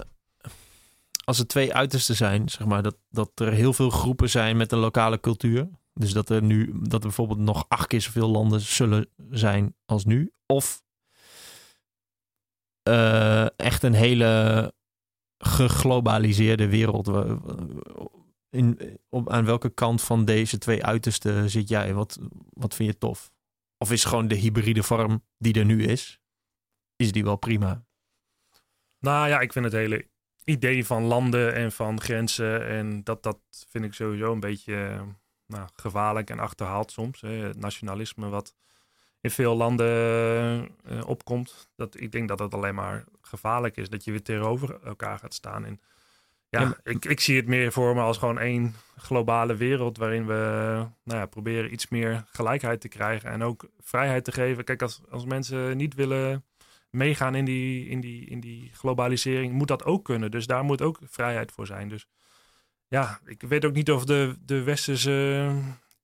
als 1.24 1.38
er 1.38 1.46
twee 1.46 1.74
uitersten 1.74 2.16
zijn, 2.16 2.48
zeg 2.48 2.66
maar, 2.66 2.82
dat, 2.82 2.96
dat 3.08 3.30
er 3.34 3.52
heel 3.52 3.72
veel 3.72 3.90
groepen 3.90 4.30
zijn 4.30 4.56
met 4.56 4.72
een 4.72 4.78
lokale 4.78 5.20
cultuur. 5.20 5.68
Dus 5.92 6.12
dat 6.12 6.28
er 6.28 6.42
nu, 6.42 6.72
dat 6.74 6.92
er 6.92 7.00
bijvoorbeeld 7.00 7.38
nog 7.38 7.64
acht 7.68 7.86
keer 7.86 8.00
zoveel 8.00 8.28
landen 8.28 8.60
zullen 8.60 9.08
zijn 9.30 9.74
als 9.84 10.04
nu. 10.04 10.32
Of 10.46 10.82
uh, 12.88 13.58
echt 13.58 13.82
een 13.82 13.94
hele 13.94 14.72
geglobaliseerde 15.38 16.68
wereld. 16.68 17.10
In, 18.50 18.98
op, 19.08 19.30
aan 19.30 19.44
welke 19.44 19.70
kant 19.70 20.02
van 20.02 20.24
deze 20.24 20.58
twee 20.58 20.84
uitersten 20.84 21.50
zit 21.50 21.68
jij? 21.68 21.94
Wat, 21.94 22.18
wat 22.50 22.74
vind 22.74 22.92
je 22.92 22.98
tof? 22.98 23.32
Of 23.78 23.92
is 23.92 24.04
gewoon 24.04 24.28
de 24.28 24.34
hybride 24.34 24.82
vorm 24.82 25.24
die 25.38 25.54
er 25.54 25.64
nu 25.64 25.84
is, 25.84 26.20
is 26.96 27.12
die 27.12 27.24
wel 27.24 27.36
prima? 27.36 27.84
Nou 28.98 29.28
ja, 29.28 29.40
ik 29.40 29.52
vind 29.52 29.64
het 29.64 29.74
hele 29.74 30.08
idee 30.44 30.86
van 30.86 31.02
landen 31.02 31.54
en 31.54 31.72
van 31.72 32.00
grenzen 32.00 32.66
en 32.66 33.04
dat, 33.04 33.22
dat 33.22 33.38
vind 33.68 33.84
ik 33.84 33.94
sowieso 33.94 34.32
een 34.32 34.40
beetje 34.40 35.00
nou, 35.46 35.68
gevaarlijk 35.74 36.30
en 36.30 36.38
achterhaald 36.38 36.92
soms. 36.92 37.20
Hè. 37.20 37.28
Het 37.28 37.60
nationalisme 37.60 38.28
wat 38.28 38.54
in 39.20 39.30
veel 39.30 39.56
landen 39.56 40.68
uh, 40.90 41.06
opkomt. 41.06 41.68
Dat, 41.76 42.00
ik 42.00 42.12
denk 42.12 42.28
dat 42.28 42.38
het 42.38 42.54
alleen 42.54 42.74
maar 42.74 43.04
gevaarlijk 43.20 43.76
is. 43.76 43.88
Dat 43.88 44.04
je 44.04 44.10
weer 44.10 44.22
tegenover 44.22 44.78
elkaar 44.84 45.18
gaat 45.18 45.34
staan. 45.34 45.64
En 45.64 45.80
ja, 46.48 46.60
ja 46.60 46.76
ik, 46.82 47.04
ik 47.04 47.20
zie 47.20 47.36
het 47.36 47.46
meer 47.46 47.72
voor 47.72 47.94
me 47.94 48.00
als 48.00 48.18
gewoon 48.18 48.38
één 48.38 48.74
globale 48.96 49.54
wereld... 49.54 49.96
waarin 49.96 50.26
we 50.26 50.34
nou 51.02 51.20
ja, 51.20 51.26
proberen 51.26 51.72
iets 51.72 51.88
meer 51.88 52.24
gelijkheid 52.32 52.80
te 52.80 52.88
krijgen. 52.88 53.30
En 53.30 53.42
ook 53.42 53.68
vrijheid 53.80 54.24
te 54.24 54.32
geven. 54.32 54.64
Kijk, 54.64 54.82
als, 54.82 55.00
als 55.10 55.24
mensen 55.24 55.76
niet 55.76 55.94
willen 55.94 56.44
meegaan 56.94 57.34
in 57.34 57.44
die, 57.44 57.88
in, 57.88 58.00
die, 58.00 58.26
in 58.26 58.40
die 58.40 58.70
globalisering... 58.72 59.52
moet 59.52 59.68
dat 59.68 59.84
ook 59.84 60.04
kunnen. 60.04 60.30
Dus 60.30 60.46
daar 60.46 60.64
moet 60.64 60.82
ook 60.82 60.98
vrijheid 61.02 61.52
voor 61.52 61.66
zijn. 61.66 61.88
Dus 61.88 62.06
ja, 62.88 63.20
ik 63.24 63.42
weet 63.42 63.64
ook 63.64 63.74
niet 63.74 63.90
of 63.90 64.04
de, 64.04 64.36
de 64.40 64.62
westerse 64.62 65.50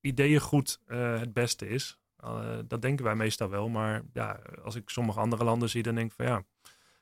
ideeën 0.01 0.39
goed 0.39 0.79
uh, 0.87 1.19
het 1.19 1.33
beste 1.33 1.69
is. 1.69 1.99
Uh, 2.23 2.57
dat 2.67 2.81
denken 2.81 3.05
wij 3.05 3.15
meestal 3.15 3.49
wel. 3.49 3.69
Maar 3.69 4.01
ja, 4.13 4.39
als 4.63 4.75
ik 4.75 4.89
sommige 4.89 5.19
andere 5.19 5.43
landen 5.43 5.69
zie, 5.69 5.83
dan 5.83 5.95
denk 5.95 6.09
ik 6.09 6.15
van 6.15 6.25
ja, 6.25 6.43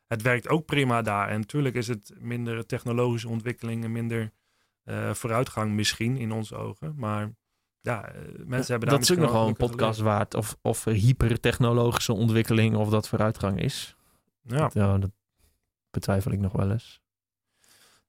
het 0.07 0.21
werkt 0.21 0.49
ook 0.49 0.65
prima 0.65 1.01
daar. 1.01 1.29
En 1.29 1.39
natuurlijk 1.39 1.75
is 1.75 1.87
het 1.87 2.13
minder 2.19 2.65
technologische 2.65 3.29
ontwikkeling 3.29 3.83
en 3.83 3.91
minder 3.91 4.31
uh, 4.85 5.13
vooruitgang 5.13 5.71
misschien 5.71 6.17
in 6.17 6.31
onze 6.31 6.55
ogen. 6.55 6.93
Maar 6.97 7.31
ja, 7.81 8.11
mensen 8.45 8.71
hebben 8.71 8.89
daar 8.89 8.99
Dat 8.99 9.09
is 9.09 9.11
ook 9.11 9.17
nog 9.17 9.31
wel 9.31 9.47
een 9.47 9.55
podcast 9.55 9.97
geleerd. 9.97 10.15
waard. 10.15 10.33
Of, 10.33 10.57
of 10.61 10.83
hypertechnologische 10.83 12.13
ontwikkeling 12.13 12.75
of 12.75 12.89
dat 12.89 13.07
vooruitgang 13.07 13.61
is. 13.61 13.95
Ja. 14.41 14.57
Dat, 14.57 14.73
ja, 14.73 14.97
dat 14.97 15.11
betwijfel 15.89 16.31
ik 16.31 16.39
nog 16.39 16.51
wel 16.51 16.71
eens. 16.71 17.01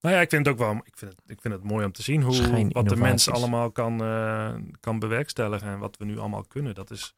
Nou 0.00 0.14
ja, 0.14 0.20
ik 0.20 0.30
vind 0.30 0.46
het 0.46 0.54
ook 0.54 0.60
wel. 0.60 0.76
Ik 0.84 0.96
vind 0.96 1.10
het, 1.10 1.20
ik 1.26 1.40
vind 1.40 1.54
het 1.54 1.62
mooi 1.62 1.84
om 1.84 1.92
te 1.92 2.02
zien 2.02 2.22
hoe 2.22 2.68
wat 2.72 2.88
de 2.88 2.96
mens 2.96 3.30
allemaal 3.30 3.70
kan, 3.70 4.02
uh, 4.02 4.54
kan 4.80 4.98
bewerkstelligen 4.98 5.68
en 5.68 5.78
wat 5.78 5.96
we 5.96 6.04
nu 6.04 6.18
allemaal 6.18 6.44
kunnen. 6.44 6.74
Dat 6.74 6.90
is 6.90 7.14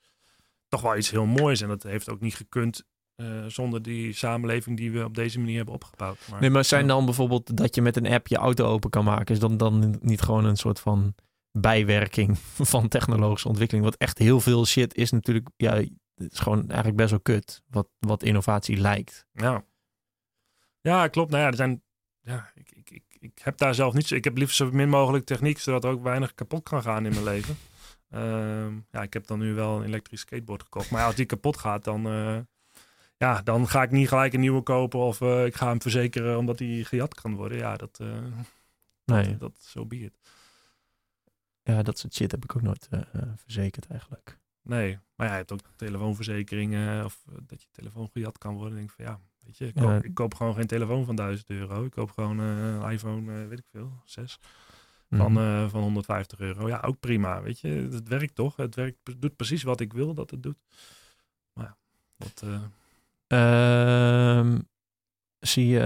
toch 0.68 0.80
wel 0.80 0.96
iets 0.96 1.10
heel 1.10 1.26
moois. 1.26 1.60
En 1.60 1.68
dat 1.68 1.82
heeft 1.82 2.10
ook 2.10 2.20
niet 2.20 2.34
gekund 2.34 2.84
uh, 3.16 3.44
zonder 3.46 3.82
die 3.82 4.12
samenleving 4.12 4.76
die 4.76 4.90
we 4.92 5.04
op 5.04 5.14
deze 5.14 5.38
manier 5.38 5.56
hebben 5.56 5.74
opgebouwd. 5.74 6.18
Maar, 6.30 6.40
nee, 6.40 6.50
maar 6.50 6.64
zijn 6.64 6.86
dan 6.86 7.04
bijvoorbeeld 7.04 7.56
dat 7.56 7.74
je 7.74 7.82
met 7.82 7.96
een 7.96 8.06
app 8.06 8.26
je 8.26 8.36
auto 8.36 8.66
open 8.66 8.90
kan 8.90 9.04
maken, 9.04 9.34
is 9.34 9.40
dan, 9.40 9.56
dan 9.56 9.98
niet 10.00 10.20
gewoon 10.20 10.44
een 10.44 10.56
soort 10.56 10.80
van 10.80 11.14
bijwerking 11.52 12.38
van 12.72 12.88
technologische 12.88 13.48
ontwikkeling? 13.48 13.84
Wat 13.84 13.96
echt 13.96 14.18
heel 14.18 14.40
veel 14.40 14.66
shit 14.66 14.94
is 14.94 15.10
natuurlijk. 15.10 15.48
Ja, 15.56 15.74
het 16.14 16.32
is 16.32 16.38
gewoon 16.38 16.66
eigenlijk 16.66 16.96
best 16.96 17.10
wel 17.10 17.20
kut. 17.20 17.62
Wat, 17.68 17.88
wat 17.98 18.22
innovatie 18.22 18.76
lijkt. 18.76 19.26
Ja. 19.32 19.64
Ja, 20.80 21.08
klopt. 21.08 21.30
Nou 21.30 21.42
ja, 21.42 21.48
er 21.48 21.56
zijn 21.56 21.82
ja, 22.20 22.50
ik, 22.54 22.70
ik, 22.70 22.90
ik, 22.90 23.04
ik 23.18 23.38
heb 23.42 23.58
daar 23.58 23.74
zelf 23.74 23.94
niet. 23.94 24.10
Ik 24.10 24.24
heb 24.24 24.36
liefst 24.36 24.56
zo 24.56 24.70
min 24.70 24.88
mogelijk 24.88 25.24
techniek, 25.24 25.58
zodat 25.58 25.84
er 25.84 25.90
ook 25.90 26.02
weinig 26.02 26.34
kapot 26.34 26.62
kan 26.62 26.82
gaan 26.82 27.06
in 27.06 27.12
mijn 27.12 27.24
leven. 27.24 27.56
Uh, 28.10 28.66
ja, 28.92 29.02
ik 29.02 29.12
heb 29.12 29.26
dan 29.26 29.38
nu 29.38 29.54
wel 29.54 29.76
een 29.76 29.84
elektrisch 29.84 30.20
skateboard 30.20 30.62
gekocht. 30.62 30.90
Maar 30.90 31.04
als 31.04 31.14
die 31.14 31.26
kapot 31.26 31.56
gaat, 31.56 31.84
dan, 31.84 32.06
uh, 32.06 32.38
ja, 33.16 33.42
dan 33.42 33.68
ga 33.68 33.82
ik 33.82 33.90
niet 33.90 34.08
gelijk 34.08 34.32
een 34.32 34.40
nieuwe 34.40 34.62
kopen. 34.62 35.00
Of 35.00 35.20
uh, 35.20 35.44
ik 35.44 35.54
ga 35.54 35.68
hem 35.68 35.82
verzekeren 35.82 36.38
omdat 36.38 36.58
die 36.58 36.84
gejat 36.84 37.14
kan 37.14 37.34
worden. 37.34 37.58
Ja, 37.58 37.76
dat. 37.76 37.98
eh, 38.00 38.08
Nee. 39.04 39.30
Dat, 39.30 39.40
dat 39.40 39.52
zo 39.60 39.86
be 39.86 39.96
it. 39.98 40.18
Ja, 41.62 41.82
dat 41.82 41.98
soort 41.98 42.14
shit 42.14 42.30
heb 42.30 42.44
ik 42.44 42.56
ook 42.56 42.62
nooit 42.62 42.88
eh, 42.90 43.00
eh, 43.12 43.22
verzekerd 43.36 43.86
eigenlijk. 43.86 44.38
Nee, 44.62 44.98
maar 45.14 45.26
ja, 45.26 45.32
je 45.32 45.38
hebt 45.38 45.52
ook 45.52 45.60
telefoonverzekeringen. 45.76 47.04
Of 47.04 47.24
eh, 47.28 47.34
dat 47.46 47.62
je 47.62 47.68
telefoon 47.70 48.08
gejat 48.12 48.38
kan 48.38 48.54
worden. 48.54 48.72
Ik 48.72 48.78
denk 48.78 48.90
van 48.90 49.04
ja, 49.04 49.20
weet 49.44 49.58
je, 49.58 49.66
ik 49.66 49.74
Ja. 49.78 49.82
koop, 49.82 50.04
ik 50.04 50.14
koop 50.14 50.34
gewoon 50.34 50.54
geen 50.54 50.66
telefoon 50.66 51.04
van 51.04 51.16
1000 51.16 51.50
euro. 51.50 51.84
Ik 51.84 51.90
koop 51.90 52.10
gewoon 52.10 52.38
een 52.38 52.90
iPhone, 52.90 53.46
weet 53.46 53.58
ik 53.58 53.66
veel, 53.70 53.92
6. 54.04 54.38
Van, 55.10 55.32
Mhm. 55.32 55.68
van 55.68 55.82
150 55.82 56.38
euro. 56.40 56.68
Ja, 56.68 56.80
ook 56.80 57.00
prima. 57.00 57.42
Weet 57.42 57.60
je, 57.60 57.68
het 57.68 58.08
werkt 58.08 58.34
toch? 58.34 58.56
Het 58.56 58.74
werkt, 58.74 59.20
doet 59.20 59.36
precies 59.36 59.62
wat 59.62 59.80
ik 59.80 59.92
wil 59.92 60.14
dat 60.14 60.30
het 60.30 60.42
doet. 60.42 60.58
Maar 61.52 61.64
ja, 61.64 61.76
dat, 62.16 62.42
eh, 62.44 62.62
Ehm, 63.26 64.60
zie 65.38 65.66
je, 65.66 65.78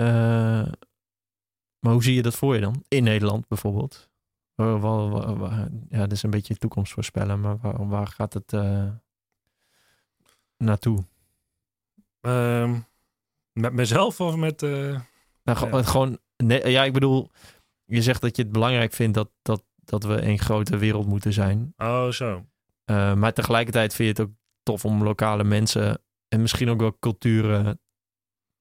maar 1.79 1.93
hoe 1.93 2.03
zie 2.03 2.15
je 2.15 2.23
dat 2.23 2.37
voor 2.37 2.55
je 2.55 2.61
dan? 2.61 2.85
In 2.89 3.05
Nederland 3.05 3.49
bijvoorbeeld? 3.49 4.11
Waar, 4.57 4.81
waar- 4.81 5.09
waar- 5.11 5.37
waar- 5.37 5.69
ja, 5.89 5.99
dat 5.99 6.13
is 6.13 6.23
een 6.23 6.31
beetje 6.31 6.57
toekomst 6.57 6.93
voorspellen, 6.93 7.41
maar 7.41 7.59
waar, 7.59 7.89
waar 7.89 8.07
gaat 8.07 8.33
het 8.33 8.53
eh, 8.53 8.89
naartoe? 10.57 11.05
ehm, 12.21 12.79
met 13.53 13.73
mezelf 13.73 14.21
of 14.21 14.37
met. 14.37 14.63
eh, 14.63 15.01
Nou, 15.43 15.71
Ja. 15.71 15.83
gewoon, 15.83 16.19
nee, 16.37 16.69
ja, 16.71 16.85
ik 16.85 16.93
bedoel, 16.93 17.31
je 17.85 18.03
zegt 18.03 18.21
dat 18.21 18.37
je 18.37 18.43
het 18.43 18.53
belangrijk 18.53 18.93
vindt 18.93 19.15
dat, 19.15 19.31
dat, 19.43 19.65
dat 19.77 20.05
we 20.05 20.23
een 20.23 20.39
grote 20.39 20.77
wereld 20.77 21.07
moeten 21.07 21.33
zijn. 21.33 21.73
oh, 21.77 22.09
zo. 22.09 22.47
Eh, 22.85 23.15
maar 23.15 23.33
tegelijkertijd 23.33 23.95
vind 23.95 24.17
je 24.17 24.23
het 24.23 24.31
ook 24.33 24.37
tof 24.63 24.85
om 24.85 25.03
lokale 25.03 25.45
mensen 25.45 26.03
en 26.29 26.41
misschien 26.41 26.69
ook 26.69 26.81
wel 26.81 26.99
culturen 26.99 27.81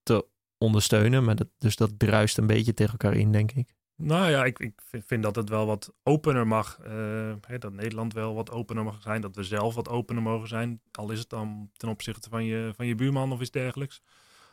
te 0.02 0.26
ondersteunen. 0.58 1.24
Maar 1.24 1.36
dat, 1.36 1.48
dus 1.58 1.76
dat 1.76 1.98
druist 1.98 2.38
een 2.38 2.46
beetje 2.46 2.74
tegen 2.74 2.92
elkaar 2.92 3.14
in, 3.16 3.32
denk 3.32 3.52
ik. 3.52 3.74
Nou 3.96 4.30
ja, 4.30 4.44
ik, 4.44 4.58
ik 4.58 4.80
vind- 5.06 5.22
dat 5.22 5.36
het 5.36 5.48
wel 5.48 5.66
wat 5.66 5.94
opener 6.02 6.46
mag. 6.46 6.78
eh, 6.82 7.34
hè, 7.40 7.58
dat 7.58 7.72
Nederland 7.72 8.12
wel 8.12 8.34
wat 8.34 8.50
opener 8.50 8.84
mag 8.84 9.02
zijn. 9.02 9.20
Dat 9.20 9.36
we 9.36 9.42
zelf 9.42 9.74
wat 9.74 9.88
opener 9.88 10.22
mogen 10.22 10.48
zijn. 10.48 10.80
Al 10.92 11.10
is 11.10 11.18
het 11.18 11.28
dan 11.28 11.70
ten 11.76 11.88
opzichte 11.88 12.28
van 12.28 12.44
je, 12.44 12.72
van 12.76 12.86
je 12.86 12.94
buurman 12.94 13.32
of 13.32 13.40
iets 13.40 13.50
dergelijks. 13.50 14.02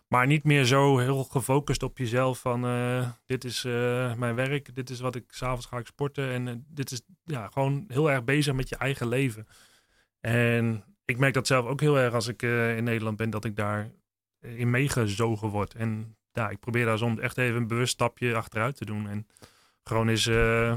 Maar 0.07 0.27
niet 0.27 0.43
meer 0.43 0.65
zo 0.65 0.97
heel 0.97 1.23
gefocust 1.23 1.83
op 1.83 1.97
jezelf 1.97 2.39
van 2.39 2.65
eh, 2.65 3.09
dit 3.25 3.43
is 3.43 3.63
eh, 3.65 4.13
mijn 4.15 4.35
werk, 4.35 4.75
dit 4.75 4.89
is 4.89 4.99
wat 4.99 5.15
ik 5.15 5.23
s'avonds 5.27 5.65
ga 5.65 5.77
ik 5.77 5.85
sporten. 5.85 6.29
En 6.29 6.65
dit 6.69 6.91
is 6.91 7.01
ja, 7.23 7.47
gewoon 7.47 7.83
heel 7.87 8.11
erg 8.11 8.23
bezig 8.23 8.53
met 8.53 8.69
je 8.69 8.75
eigen 8.77 9.07
leven. 9.07 9.47
En 10.19 10.83
ik 11.05 11.17
merk 11.17 11.33
dat 11.33 11.47
zelf 11.47 11.65
ook 11.65 11.79
heel 11.81 11.97
erg 11.97 12.13
als 12.13 12.27
ik 12.27 12.41
in 12.41 12.83
Nederland 12.83 13.17
ben, 13.17 13.29
dat 13.29 13.45
ik 13.45 13.55
daar 13.55 13.91
in 14.39 14.69
meegezogen 14.69 15.47
word. 15.49 15.73
En 15.73 16.17
ja, 16.33 16.49
ik 16.49 16.59
probeer 16.59 16.85
daar 16.85 16.97
soms 16.97 17.19
echt 17.19 17.37
even 17.37 17.55
een 17.55 17.67
bewust 17.67 17.93
stapje 17.93 18.35
achteruit 18.35 18.75
te 18.75 18.85
doen. 18.85 19.09
En 19.09 19.27
gewoon 19.83 20.07
eens 20.07 20.27
eh, 20.27 20.73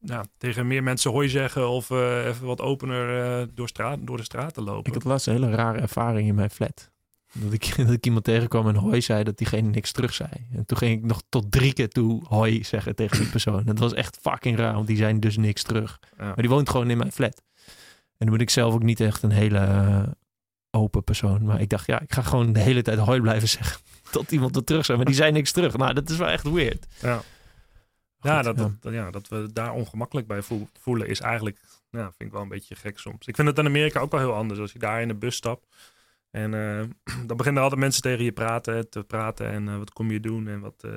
ja, 0.00 0.24
tegen 0.38 0.66
meer 0.66 0.82
mensen 0.82 1.10
hoi 1.10 1.28
zeggen 1.28 1.68
of 1.68 1.90
eh, 1.90 2.26
even 2.26 2.46
wat 2.46 2.60
opener 2.60 3.40
eh, 3.40 3.46
door, 3.54 3.68
straat, 3.68 3.98
door 4.02 4.16
de 4.16 4.22
straat 4.22 4.54
te 4.54 4.62
lopen. 4.62 4.86
Ik 4.86 4.94
had 4.94 5.04
laatst 5.04 5.26
een 5.26 5.32
hele 5.32 5.50
rare 5.50 5.78
ervaring 5.78 6.28
in 6.28 6.34
mijn 6.34 6.50
flat. 6.50 6.92
Dat 7.32 7.52
ik, 7.52 7.74
dat 7.86 7.90
ik 7.90 8.06
iemand 8.06 8.24
tegenkwam 8.24 8.68
en 8.68 8.74
hoi 8.74 9.00
zei 9.00 9.24
dat 9.24 9.38
diegene 9.38 9.68
niks 9.68 9.92
terug 9.92 10.14
zei. 10.14 10.30
En 10.52 10.66
toen 10.66 10.78
ging 10.78 10.98
ik 10.98 11.04
nog 11.04 11.22
tot 11.28 11.52
drie 11.52 11.72
keer 11.72 11.88
toe 11.88 12.24
hoi 12.28 12.64
zeggen 12.64 12.94
tegen 12.94 13.18
die 13.18 13.28
persoon. 13.28 13.64
Dat 13.64 13.78
was 13.78 13.94
echt 13.94 14.18
fucking 14.20 14.56
raar, 14.56 14.74
want 14.74 14.86
die 14.86 14.96
zei 14.96 15.18
dus 15.18 15.36
niks 15.36 15.62
terug. 15.62 16.00
Ja. 16.18 16.24
Maar 16.24 16.36
die 16.36 16.48
woont 16.48 16.68
gewoon 16.68 16.90
in 16.90 16.98
mijn 16.98 17.12
flat. 17.12 17.42
En 18.16 18.26
dan 18.26 18.30
ben 18.30 18.46
ik 18.46 18.50
zelf 18.50 18.74
ook 18.74 18.82
niet 18.82 19.00
echt 19.00 19.22
een 19.22 19.30
hele 19.30 20.16
open 20.70 21.04
persoon. 21.04 21.44
Maar 21.44 21.60
ik 21.60 21.68
dacht, 21.68 21.86
ja, 21.86 22.00
ik 22.00 22.12
ga 22.12 22.22
gewoon 22.22 22.52
de 22.52 22.60
hele 22.60 22.82
tijd 22.82 22.98
hoi 22.98 23.20
blijven 23.20 23.48
zeggen. 23.48 23.80
Tot 24.14 24.32
iemand 24.32 24.56
er 24.56 24.64
terug 24.64 24.84
zei. 24.84 24.96
Maar 24.96 25.06
die 25.06 25.14
zei 25.14 25.32
niks 25.32 25.52
terug. 25.52 25.76
Nou, 25.76 25.94
dat 25.94 26.10
is 26.10 26.16
wel 26.16 26.28
echt 26.28 26.50
weird. 26.50 26.86
Ja. 27.00 27.22
Ja, 28.20 28.42
dat, 28.42 28.70
ja, 28.80 29.10
dat 29.10 29.28
we 29.28 29.52
daar 29.52 29.72
ongemakkelijk 29.72 30.26
bij 30.26 30.42
voel- 30.42 30.68
voelen 30.80 31.08
is 31.08 31.20
eigenlijk, 31.20 31.58
ja, 31.90 32.02
vind 32.04 32.20
ik 32.20 32.32
wel 32.32 32.42
een 32.42 32.48
beetje 32.48 32.74
gek 32.74 32.98
soms. 32.98 33.26
Ik 33.26 33.34
vind 33.34 33.48
het 33.48 33.58
in 33.58 33.66
Amerika 33.66 34.00
ook 34.00 34.10
wel 34.10 34.20
heel 34.20 34.34
anders. 34.34 34.60
Als 34.60 34.72
je 34.72 34.78
daar 34.78 35.00
in 35.00 35.08
de 35.08 35.14
bus 35.14 35.36
stapt 35.36 35.66
en 36.30 36.54
eh, 36.54 36.84
dan 37.26 37.36
beginnen 37.36 37.62
altijd 37.62 37.80
mensen 37.80 38.02
tegen 38.02 38.24
je 38.24 38.32
praten, 38.32 38.90
te 38.90 39.04
praten 39.04 39.46
en 39.50 39.68
eh, 39.68 39.76
wat 39.76 39.92
kom 39.92 40.10
je 40.10 40.20
doen 40.20 40.48
en 40.48 40.60
wat. 40.60 40.74
eh, 40.84 40.90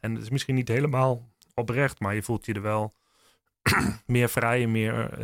en 0.00 0.14
het 0.14 0.22
is 0.22 0.30
misschien 0.30 0.54
niet 0.54 0.68
helemaal 0.68 1.28
oprecht, 1.54 2.00
maar 2.00 2.14
je 2.14 2.22
voelt 2.22 2.46
je 2.46 2.52
er 2.52 2.62
wel 2.62 2.92
meer 4.06 4.28
vrij 4.28 4.62
en 4.62 4.70
meer, 4.70 5.18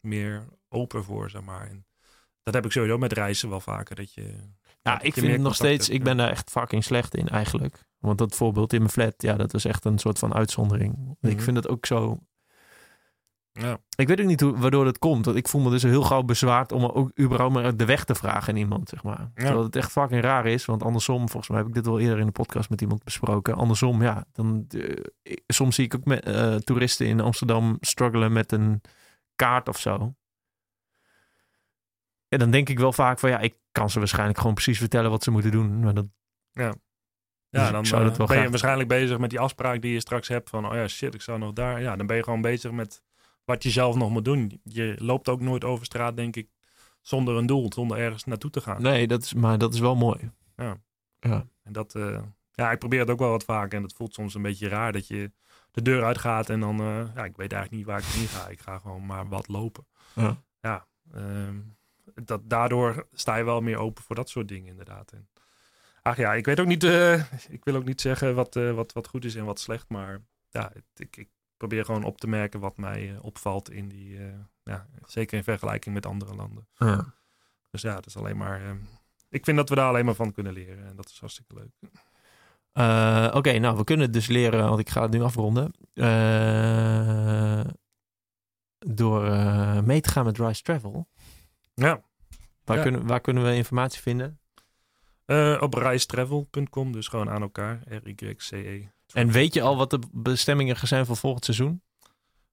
meer 0.00 0.44
open 0.68 1.04
voor, 1.04 1.30
zeg 1.30 1.42
maar. 1.42 1.66
En 1.68 1.86
dat 2.44 2.54
heb 2.54 2.64
ik 2.64 2.72
sowieso 2.72 2.98
met 2.98 3.12
reizen 3.12 3.48
wel 3.48 3.60
vaker. 3.60 3.96
Dat 3.96 4.14
je, 4.14 4.22
Ja, 4.82 4.92
dat 4.92 5.04
ik 5.04 5.14
je 5.14 5.20
vind 5.20 5.32
het 5.32 5.40
nog 5.42 5.54
steeds, 5.54 5.86
hebt, 5.86 5.98
ik 5.98 6.04
ben 6.04 6.16
daar 6.16 6.30
echt 6.30 6.50
fucking 6.50 6.84
slecht 6.84 7.14
in 7.14 7.28
eigenlijk. 7.28 7.84
Want 7.98 8.18
dat 8.18 8.34
voorbeeld 8.34 8.72
in 8.72 8.78
mijn 8.78 8.90
flat, 8.90 9.14
ja, 9.16 9.34
dat 9.34 9.52
was 9.52 9.64
echt 9.64 9.84
een 9.84 9.98
soort 9.98 10.18
van 10.18 10.34
uitzondering. 10.34 11.16
Ik 11.20 11.34
Mhm. 11.34 11.42
vind 11.42 11.56
het 11.56 11.68
ook 11.68 11.86
zo, 11.86 12.18
Ja. 13.52 13.78
ik 13.96 14.08
weet 14.08 14.20
ook 14.20 14.26
niet 14.26 14.40
hoe, 14.40 14.56
waardoor 14.58 14.84
dat 14.84 14.98
komt. 14.98 15.24
Want 15.24 15.36
ik 15.36 15.48
voel 15.48 15.60
me 15.60 15.70
dus 15.70 15.82
heel 15.82 16.02
gauw 16.02 16.22
bezwaard 16.22 16.72
om 16.72 16.84
ook 16.84 17.10
überhaupt 17.20 17.54
maar 17.54 17.76
de 17.76 17.84
weg 17.84 18.04
te 18.04 18.14
vragen 18.14 18.52
aan 18.52 18.58
iemand, 18.58 18.88
zeg 18.88 19.02
maar. 19.02 19.30
Terwijl 19.34 19.62
het 19.62 19.76
echt 19.76 19.90
fucking 19.92 20.22
raar 20.22 20.46
is, 20.46 20.64
want 20.64 20.82
andersom, 20.82 21.28
volgens 21.28 21.48
mij 21.48 21.58
heb 21.58 21.66
ik 21.68 21.74
dit 21.74 21.86
wel 21.86 22.00
eerder 22.00 22.18
in 22.18 22.26
de 22.26 22.32
podcast 22.32 22.70
met 22.70 22.80
iemand 22.80 23.04
besproken. 23.04 23.54
Andersom, 23.54 24.02
ja, 24.02 24.24
dan, 24.32 24.64
eh, 24.68 25.36
soms 25.46 25.74
zie 25.74 25.84
ik 25.84 25.94
ook 25.94 26.04
met, 26.04 26.24
eh, 26.24 26.54
toeristen 26.54 27.06
in 27.06 27.20
Amsterdam 27.20 27.76
struggelen 27.80 28.32
met 28.32 28.52
een 28.52 28.80
kaart 29.34 29.68
of 29.68 29.78
zo. 29.78 30.14
Ja, 32.34 32.40
dan 32.40 32.50
denk 32.50 32.68
ik 32.68 32.78
wel 32.78 32.92
vaak 32.92 33.18
van 33.18 33.30
ja, 33.30 33.38
ik 33.38 33.54
kan 33.72 33.90
ze 33.90 33.98
waarschijnlijk 33.98 34.38
gewoon 34.38 34.54
precies 34.54 34.78
vertellen 34.78 35.10
wat 35.10 35.22
ze 35.22 35.30
moeten 35.30 35.50
doen. 35.50 35.80
Maar 35.80 35.94
dat, 35.94 36.06
Ja, 36.52 36.74
Dus 37.50 37.66
ik 37.66 37.72
dan 37.72 37.86
zou 37.86 38.02
dat 38.02 38.12
eh, 38.12 38.18
wel 38.18 38.26
ben 38.26 38.42
je 38.42 38.50
waarschijnlijk 38.50 38.88
bezig 38.88 39.18
met 39.18 39.30
die 39.30 39.40
afspraak 39.40 39.82
die 39.82 39.92
je 39.92 40.00
straks 40.00 40.28
hebt. 40.28 40.50
Van, 40.50 40.66
oh 40.66 40.74
ja, 40.74 40.88
shit, 40.88 41.14
ik 41.14 41.22
zou 41.22 41.38
nog 41.38 41.52
daar. 41.52 41.80
Ja, 41.80 41.96
dan 41.96 42.06
ben 42.06 42.16
je 42.16 42.22
gewoon 42.22 42.40
bezig 42.40 42.70
met 42.70 43.02
wat 43.44 43.62
je 43.62 43.70
zelf 43.70 43.96
nog 43.96 44.10
moet 44.10 44.24
doen. 44.24 44.60
Je 44.64 44.94
loopt 44.98 45.28
ook 45.28 45.40
nooit 45.40 45.64
over 45.64 45.84
straat, 45.84 46.16
denk 46.16 46.36
ik, 46.36 46.48
zonder 47.00 47.36
een 47.36 47.46
doel, 47.46 47.72
zonder 47.74 47.98
ergens 47.98 48.24
naartoe 48.24 48.50
te 48.50 48.60
gaan. 48.60 48.82
nee, 48.82 49.06
dat 49.06 49.22
is, 49.22 49.34
maar 49.34 49.58
dat 49.58 49.74
is 49.74 49.80
wel 49.80 49.96
mooi. 49.96 50.30
Ja. 50.56 50.76
Ja. 51.20 51.46
En 51.62 51.72
dat, 51.72 51.94
eh, 51.94 52.22
ja, 52.52 52.70
ik 52.70 52.78
probeer 52.78 53.00
het 53.00 53.10
ook 53.10 53.18
wel 53.18 53.30
wat 53.30 53.44
vaker. 53.44 53.78
En 53.78 53.82
het 53.82 53.92
voelt 53.92 54.14
soms 54.14 54.34
een 54.34 54.42
beetje 54.42 54.68
raar 54.68 54.92
dat 54.92 55.06
je 55.06 55.32
de 55.70 55.82
deur 55.82 56.04
uitgaat 56.04 56.50
en 56.50 56.60
dan, 56.60 56.80
eh, 56.80 57.14
ja, 57.14 57.24
ik 57.24 57.36
weet 57.36 57.52
eigenlijk 57.52 57.70
niet 57.70 57.84
waar 57.84 57.98
ik 57.98 58.04
heen 58.04 58.26
ga. 58.26 58.48
Ik 58.48 58.60
ga 58.60 58.78
gewoon 58.78 59.06
maar 59.06 59.28
wat 59.28 59.48
lopen. 59.48 59.86
Ja. 60.14 60.42
Ja, 60.60 60.86
ehm, 61.12 61.56
dat, 62.14 62.40
daardoor 62.50 63.06
sta 63.12 63.36
je 63.36 63.44
wel 63.44 63.60
meer 63.60 63.78
open 63.78 64.02
voor 64.02 64.16
dat 64.16 64.28
soort 64.28 64.48
dingen 64.48 64.68
inderdaad. 64.68 65.12
En, 65.12 65.28
ach 66.02 66.16
ja, 66.16 66.34
ik 66.34 66.44
weet 66.46 66.60
ook 66.60 66.66
niet, 66.66 66.84
eh, 66.84 67.32
ik 67.48 67.64
wil 67.64 67.74
ook 67.76 67.84
niet 67.84 68.00
zeggen 68.00 68.34
wat, 68.34 68.56
eh, 68.56 68.72
wat, 68.72 68.92
wat 68.92 69.06
goed 69.08 69.24
is 69.24 69.34
en 69.34 69.44
wat 69.44 69.60
slecht. 69.60 69.88
Maar 69.88 70.20
ja, 70.50 70.70
het- 70.74 70.84
ik, 71.00 71.16
ik 71.16 71.28
probeer 71.56 71.84
gewoon 71.84 72.04
op 72.04 72.18
te 72.18 72.26
merken 72.26 72.60
wat 72.60 72.76
mij 72.76 73.10
eh, 73.14 73.24
opvalt 73.24 73.70
in 73.70 73.88
die, 73.88 74.18
ja, 74.62 74.86
zeker 75.06 75.36
in 75.38 75.44
vergelijking 75.44 75.94
met 75.94 76.06
andere 76.06 76.34
landen. 76.34 76.66
Ja. 76.76 77.14
Dus 77.70 77.82
ja, 77.82 77.94
het 77.96 78.06
is 78.06 78.16
alleen 78.16 78.36
maar, 78.36 78.76
ik 79.28 79.44
vind 79.44 79.56
dat 79.56 79.68
we 79.68 79.74
daar 79.74 79.88
alleen 79.88 80.04
maar 80.04 80.14
van 80.14 80.32
kunnen 80.32 80.52
leren. 80.52 80.86
En 80.86 80.96
dat 80.96 81.08
is 81.08 81.18
hartstikke 81.20 81.54
leuk. 81.54 81.72
Oké, 83.34 83.58
nou, 83.58 83.76
we 83.76 83.84
kunnen 83.84 84.12
dus 84.12 84.26
leren, 84.26 84.68
want 84.68 84.78
ik 84.80 84.90
ga 84.90 85.02
het 85.02 85.10
nu 85.10 85.22
afronden. 85.22 85.72
Door 88.78 89.22
mee 89.84 90.00
te 90.00 90.08
gaan 90.08 90.24
met 90.24 90.38
Rise 90.38 90.62
Travel. 90.62 91.08
Ja. 91.74 92.02
Waar, 92.64 92.76
Ja. 92.76 92.82
kunnen, 92.82 93.06
waar 93.06 93.20
kunnen 93.20 93.44
we 93.44 93.54
informatie 93.54 94.00
vinden? 94.02 94.38
Eh, 95.24 95.56
op 95.60 95.74
reistravel.com, 95.74 96.92
dus 96.92 97.08
gewoon 97.08 97.30
aan 97.30 97.42
elkaar. 97.42 97.80
R-Y-C-E. 97.88 98.86
En 99.12 99.30
weet 99.30 99.54
je 99.54 99.62
al 99.62 99.76
wat 99.76 99.90
de 99.90 99.98
bestemmingen 100.12 100.76
zijn 100.88 101.06
voor 101.06 101.16
volgend 101.16 101.44
seizoen? 101.44 101.82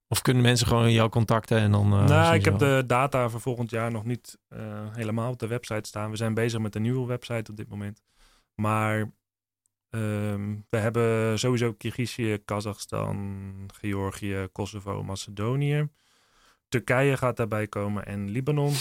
Of 0.07 0.21
kunnen 0.21 0.43
mensen 0.43 0.67
gewoon 0.67 0.91
jou 0.91 1.09
contacten 1.09 1.57
en 1.57 1.71
dan... 1.71 1.93
eh, 1.93 2.05
nou, 2.07 2.35
ik 2.35 2.45
heb 2.45 2.59
wel? 2.59 2.69
de 2.79 2.85
data 2.85 3.29
voor 3.29 3.41
volgend 3.41 3.69
jaar 3.69 3.91
nog 3.91 4.03
niet 4.05 4.37
eh, 4.47 4.59
helemaal 4.91 5.31
op 5.31 5.39
de 5.39 5.47
website 5.47 5.87
staan. 5.87 6.09
We 6.09 6.15
zijn 6.17 6.33
bezig 6.33 6.59
met 6.59 6.75
een 6.75 6.81
nieuwe 6.81 7.07
website 7.07 7.51
op 7.51 7.57
dit 7.57 7.69
moment. 7.69 8.01
Maar 8.55 9.11
ehm, 9.89 10.55
we 10.69 10.77
hebben 10.77 11.39
sowieso 11.39 11.73
Kirgizië, 11.73 12.37
Kazachstan, 12.45 13.69
Georgië, 13.79 14.47
Kosovo, 14.51 15.03
Macedonië. 15.03 15.89
Turkije 16.67 17.17
gaat 17.17 17.37
daarbij 17.37 17.67
komen 17.67 18.05
en 18.05 18.29
Libanon. 18.29 18.73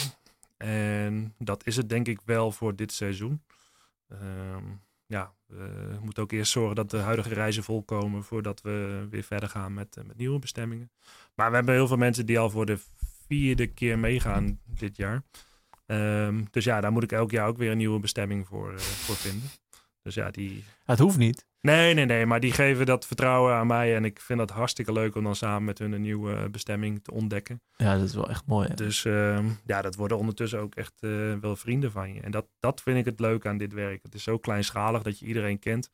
En 0.67 1.35
dat 1.39 1.67
is 1.67 1.77
het 1.77 1.89
denk 1.89 2.09
ik 2.09 2.21
wel 2.25 2.53
voor 2.53 2.77
dit 2.77 2.93
seizoen. 2.93 3.43
Ehm, 4.09 4.65
ja, 5.07 5.35
we 5.47 5.99
moeten 6.03 6.23
ook 6.23 6.33
eerst 6.33 6.53
zorgen 6.53 6.77
dat 6.77 6.91
de 6.91 6.97
huidige 6.97 7.35
reizen 7.35 7.63
volkomen 7.63 8.25
voordat 8.25 8.61
we 8.61 9.07
weer 9.11 9.23
verder 9.23 9.49
gaan 9.49 9.75
met, 9.75 9.97
eh, 9.97 10.05
met 10.05 10.17
nieuwe 10.17 10.39
bestemmingen. 10.39 10.91
Maar 11.35 11.51
we 11.51 11.57
hebben 11.57 11.75
heel 11.75 11.87
veel 11.87 11.97
mensen 11.97 12.27
die 12.27 12.39
al 12.39 12.51
voor 12.51 12.67
de 12.67 12.79
vierde 13.27 13.67
keer 13.67 13.99
meegaan 13.99 14.61
dit 14.65 14.97
jaar. 14.97 15.23
Ehm, 15.87 16.45
dus 16.51 16.65
ja, 16.65 16.81
daar 16.81 16.93
moet 16.93 17.03
ik 17.03 17.13
elk 17.13 17.31
jaar 17.31 17.49
ook 17.49 17.59
weer 17.59 17.71
een 17.71 17.77
nieuwe 17.77 18.01
bestemming 18.01 18.47
voor, 18.47 18.73
eh, 18.73 18.79
voor 18.79 19.17
vinden. 19.17 19.49
Dus 20.03 20.15
ja, 20.15 20.31
die. 20.31 20.65
Het 20.85 20.99
hoeft 20.99 21.19
niet. 21.19 21.49
Nee, 21.61 21.95
nee, 21.95 22.05
nee, 22.05 22.27
maar 22.27 22.41
die 22.41 22.53
geven 22.53 22.87
dat 22.87 23.07
vertrouwen 23.07 23.55
aan 23.55 23.67
mij. 23.67 23.97
En 23.97 24.05
ik 24.05 24.21
vind 24.21 24.39
dat 24.39 24.51
hartstikke 24.51 24.93
leuk 24.93 25.15
om 25.15 25.25
dan 25.25 25.37
samen 25.37 25.65
met 25.65 25.79
hun 25.79 25.93
een 25.93 26.01
nieuwe 26.01 26.49
bestemming 26.51 27.05
te 27.05 27.13
ontdekken. 27.13 27.63
Ja, 27.77 27.97
dat 27.99 28.09
is 28.09 28.15
wel 28.15 28.29
echt 28.29 28.47
mooi. 28.47 28.69
hè? 28.69 28.75
Dus 28.75 29.05
ehm, 29.05 29.49
ja, 29.67 29.83
dat 29.83 29.95
worden 29.95 30.19
ondertussen 30.19 30.61
ook 30.61 30.75
echt 30.75 30.93
eh, 31.01 31.35
wel 31.41 31.57
vrienden 31.57 31.93
van 31.93 32.15
je. 32.15 32.21
En 32.21 32.31
dat, 32.31 32.47
dat 32.61 32.83
vind 32.83 32.99
ik 32.99 33.05
het 33.05 33.21
leuk 33.21 33.47
aan 33.47 33.59
dit 33.59 33.73
werk. 33.73 34.03
Het 34.03 34.15
is 34.15 34.23
zo 34.23 34.39
kleinschalig 34.39 35.03
dat 35.03 35.19
je 35.19 35.27
iedereen 35.27 35.59
kent. 35.59 35.91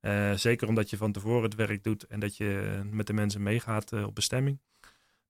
Eh, 0.00 0.32
zeker 0.32 0.68
omdat 0.68 0.90
je 0.90 0.96
van 0.96 1.12
tevoren 1.12 1.42
het 1.42 1.54
werk 1.54 1.84
doet 1.84 2.06
en 2.06 2.20
dat 2.20 2.36
je 2.36 2.80
met 2.90 3.06
de 3.06 3.12
mensen 3.12 3.42
meegaat 3.42 3.92
eh, 3.92 4.06
op 4.06 4.14
bestemming. 4.14 4.60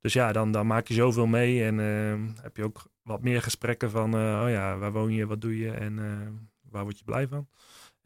Dus 0.01 0.13
ja, 0.13 0.33
dan, 0.33 0.53
dan 0.53 0.67
maak 0.67 0.89
je 0.89 0.95
zoveel 0.95 1.27
mee 1.27 1.65
en 1.65 1.81
ehm, 1.81 2.29
heb 2.43 2.57
je 2.57 2.65
ook 2.65 2.83
wat 3.03 3.23
meer 3.23 3.43
gesprekken 3.43 3.91
van, 3.91 4.15
oh 4.15 4.49
ja, 4.49 4.77
waar 4.77 4.93
woon 4.93 5.13
je, 5.13 5.27
wat 5.27 5.41
doe 5.41 5.59
je 5.59 5.71
en 5.71 5.97
waar 6.71 6.83
word 6.83 6.99
je 6.99 7.05
blij 7.05 7.29
van. 7.29 7.49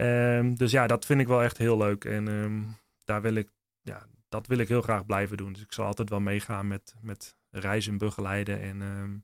Ehm, 0.00 0.54
dus 0.54 0.70
ja, 0.70 0.86
dat 0.86 1.04
vind 1.06 1.20
ik 1.20 1.26
wel 1.26 1.42
echt 1.42 1.58
heel 1.58 1.76
leuk 1.76 2.04
en 2.04 2.28
ehm, 2.28 2.62
daar 3.04 3.22
wil 3.22 3.34
ik, 3.34 3.48
ja, 3.82 4.06
dat 4.28 4.46
wil 4.46 4.58
ik 4.58 4.68
heel 4.68 4.82
graag 4.82 5.06
blijven 5.06 5.36
doen. 5.36 5.52
Dus 5.52 5.62
ik 5.62 5.72
zal 5.72 5.86
altijd 5.86 6.10
wel 6.10 6.20
meegaan 6.20 6.68
met, 6.68 6.94
met 7.00 7.36
reizen 7.50 7.98
begeleiden 7.98 8.60
en 8.60 8.82
ehm, 8.82 9.16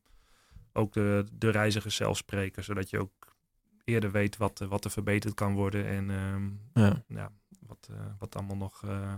ook 0.73 0.93
de, 0.93 1.25
de 1.33 1.51
reizigers 1.51 1.97
zelf 1.97 2.17
spreken, 2.17 2.65
zodat 2.65 2.91
je 2.91 2.99
ook 2.99 3.35
eerder 3.85 4.11
weet 4.11 4.37
wat, 4.37 4.59
wat 4.59 4.85
er 4.85 4.91
verbeterd 4.91 5.35
kan 5.35 5.55
worden 5.55 5.87
en 5.87 6.11
Ja. 6.75 7.03
ja, 7.09 7.31
wat, 7.61 7.89
eh, 7.91 7.97
wat 8.19 8.37
allemaal 8.37 8.57
nog, 8.57 8.85
eh, 8.85 9.15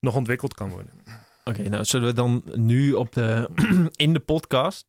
nog 0.00 0.14
ontwikkeld 0.14 0.54
kan 0.54 0.70
worden. 0.70 0.92
Oké, 1.44 1.68
nou 1.68 1.84
zullen 1.84 2.08
we 2.08 2.14
dan 2.14 2.42
nu 2.54 2.92
op 2.92 3.12
de, 3.12 3.50
in 4.04 4.12
de 4.12 4.20
podcast... 4.20 4.86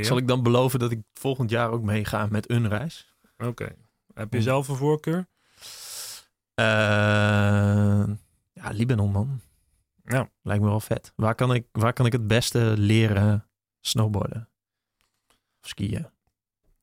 Zal 0.00 0.16
ik 0.16 0.28
dan 0.28 0.42
beloven 0.42 0.78
dat 0.78 0.90
ik 0.90 1.00
volgend 1.14 1.50
jaar 1.50 1.70
ook 1.70 1.82
meega 1.82 2.26
met 2.26 2.50
een 2.50 2.68
reis? 2.68 3.14
Oké. 3.38 3.76
Heb 4.20 4.32
je 4.32 4.42
zelf 4.42 4.68
een 4.68 4.76
voorkeur? 4.76 5.26
Eh, 6.54 6.64
ja, 8.52 8.70
Libanon 8.70 9.10
man. 9.10 9.40
Ja. 10.04 10.30
Lijkt 10.42 10.62
me 10.62 10.68
wel 10.68 10.80
vet. 10.80 11.12
Waar 11.16 11.34
kan 11.34 11.54
ik, 11.54 11.66
waar 11.72 11.92
kan 11.92 12.06
ik 12.06 12.12
het 12.12 12.26
beste 12.26 12.74
leren 12.76 13.48
snowboarden? 13.80 14.48
Of 15.62 15.68
skiën? 15.68 16.06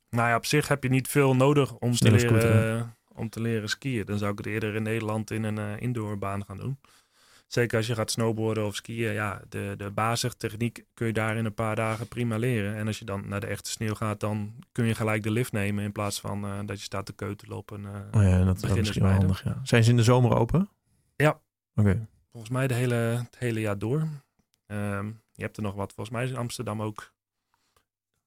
Nou 0.10 0.30
ja, 0.30 0.36
op 0.36 0.46
zich 0.46 0.68
heb 0.68 0.84
je 0.84 0.90
niet 0.90 1.08
veel 1.08 1.36
nodig 1.36 1.74
om 1.74 1.92
te, 1.92 2.12
leren, 2.12 2.78
eh, 2.78 2.88
om 3.08 3.30
te 3.30 3.42
leren 3.42 3.70
skiën. 3.70 4.06
Dan 4.06 4.18
zou 4.18 4.32
ik 4.32 4.38
het 4.38 4.48
eerder 4.48 4.76
in 4.76 4.84
Nederland 4.84 5.32
in 5.32 5.44
een 5.44 5.58
eh, 5.58 5.82
indoorbaan 5.82 6.46
gaan 6.46 6.58
doen. 6.58 6.80
Zeker 7.48 7.78
als 7.78 7.88
je 7.88 7.96
gaat 7.96 8.12
snowboarden 8.12 8.66
of 8.66 8.76
skiën. 8.76 9.14
Ja, 9.14 9.42
de, 9.50 9.74
de 9.78 9.92
basistechniek 9.92 10.86
kun 10.94 11.08
je 11.08 11.14
daar 11.14 11.38
in 11.38 11.46
een 11.46 11.54
paar 11.54 11.76
dagen 11.76 12.08
prima 12.08 12.38
leren. 12.38 12.76
En 12.76 12.88
als 12.88 13.00
je 13.00 13.06
dan 13.06 13.28
naar 13.28 13.40
de 13.40 13.48
echte 13.48 13.70
sneeuw 13.70 13.94
gaat, 13.94 14.20
dan 14.20 14.54
kun 14.72 14.86
je 14.86 14.96
gelijk 14.96 15.24
de 15.24 15.32
lift 15.32 15.52
nemen. 15.52 15.84
In 15.84 15.92
plaats 15.92 16.20
van 16.20 16.46
eh, 16.46 16.60
dat 16.66 16.78
je 16.78 16.84
staat 16.84 17.06
te 17.06 17.14
keutelen 17.14 17.58
op 17.58 17.72
een... 17.72 17.86
eh, 17.86 17.92
Oh 18.12 18.24
ja, 18.24 18.44
dat 18.44 18.64
is 18.64 18.74
misschien 18.74 19.02
wel 19.04 19.12
handig, 19.12 19.44
ja. 19.44 19.60
Zijn 19.64 19.84
ze 19.84 19.90
in 19.90 19.96
de 19.98 20.04
zomer 20.04 20.36
open? 20.38 20.70
Ja. 21.16 21.42
Oké. 21.76 22.08
Volgens 22.32 22.52
mij 22.52 22.68
de 22.68 22.74
hele, 22.74 22.96
het 22.96 23.38
hele 23.38 23.60
jaar 23.60 23.78
door. 23.78 24.08
Ehm, 24.66 25.06
je 25.34 25.44
hebt 25.44 25.58
er 25.58 25.64
nog 25.64 25.74
wat. 25.76 25.94
Volgens 25.94 26.16
mij 26.16 26.26
is 26.26 26.32
in 26.32 26.38
Amsterdam 26.38 26.82
ook 26.82 27.14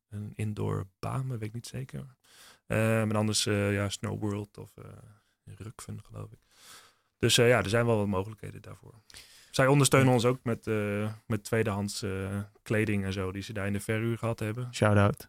een 0.09 0.33
indoor 0.35 0.87
baan, 0.99 1.27
maar 1.27 1.39
weet 1.39 1.49
ik 1.49 1.55
niet 1.55 1.67
zeker. 1.67 2.07
Ehm 2.67 3.11
en 3.11 3.17
anders 3.17 3.47
eh, 3.47 3.73
ja, 3.75 3.89
Snow 3.89 4.21
World 4.21 4.59
of 4.59 4.71
Rukven, 5.45 6.01
geloof 6.05 6.33
ik. 6.33 6.39
Dus 7.21 7.39
eh, 7.39 7.49
ja, 7.49 7.59
er 7.59 7.69
zijn 7.69 7.87
wel 7.87 7.97
wat 7.97 8.07
mogelijkheden 8.07 8.63
daarvoor. 8.63 8.95
Zij 9.51 9.67
ondersteunen 9.67 10.13
ons 10.13 10.25
ook 10.25 10.39
met, 10.43 10.67
eh, 10.67 11.13
met 11.27 11.45
tweedehands 11.45 12.03
eh, 12.03 12.11
kleding 12.63 13.05
en 13.05 13.13
zo, 13.13 13.33
die 13.33 13.43
ze 13.43 13.53
daar 13.53 13.67
in 13.67 13.73
de 13.73 13.81
verhuur 13.81 14.19
gehad 14.19 14.39
hebben. 14.39 14.69
Shout-out. 14.75 15.29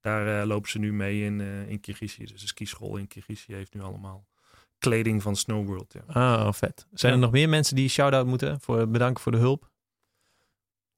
Daar 0.00 0.46
lopen 0.46 0.70
ze 0.70 0.78
nu 0.78 0.92
mee 0.92 1.24
in, 1.24 1.40
in 1.40 1.80
Kirgizië. 1.80 2.24
Dus 2.24 2.40
de 2.40 2.46
skischool 2.46 2.96
in 2.96 3.06
Kirgizië 3.06 3.54
heeft 3.54 3.74
nu 3.74 3.80
allemaal 3.80 4.26
kleding 4.78 5.22
van 5.22 5.36
Snow 5.36 5.66
World. 5.66 5.92
Ja. 5.92 6.12
Ah, 6.12 6.52
vet. 6.52 6.86
Zijn 6.92 7.12
er 7.12 7.18
nog 7.18 7.30
meer 7.30 7.48
mensen 7.48 7.76
die 7.76 7.88
shout-out 7.88 8.26
moeten? 8.26 8.60
Voor, 8.60 8.88
bedanken 8.88 9.22
voor 9.22 9.32
de 9.32 9.38
hulp. 9.38 9.70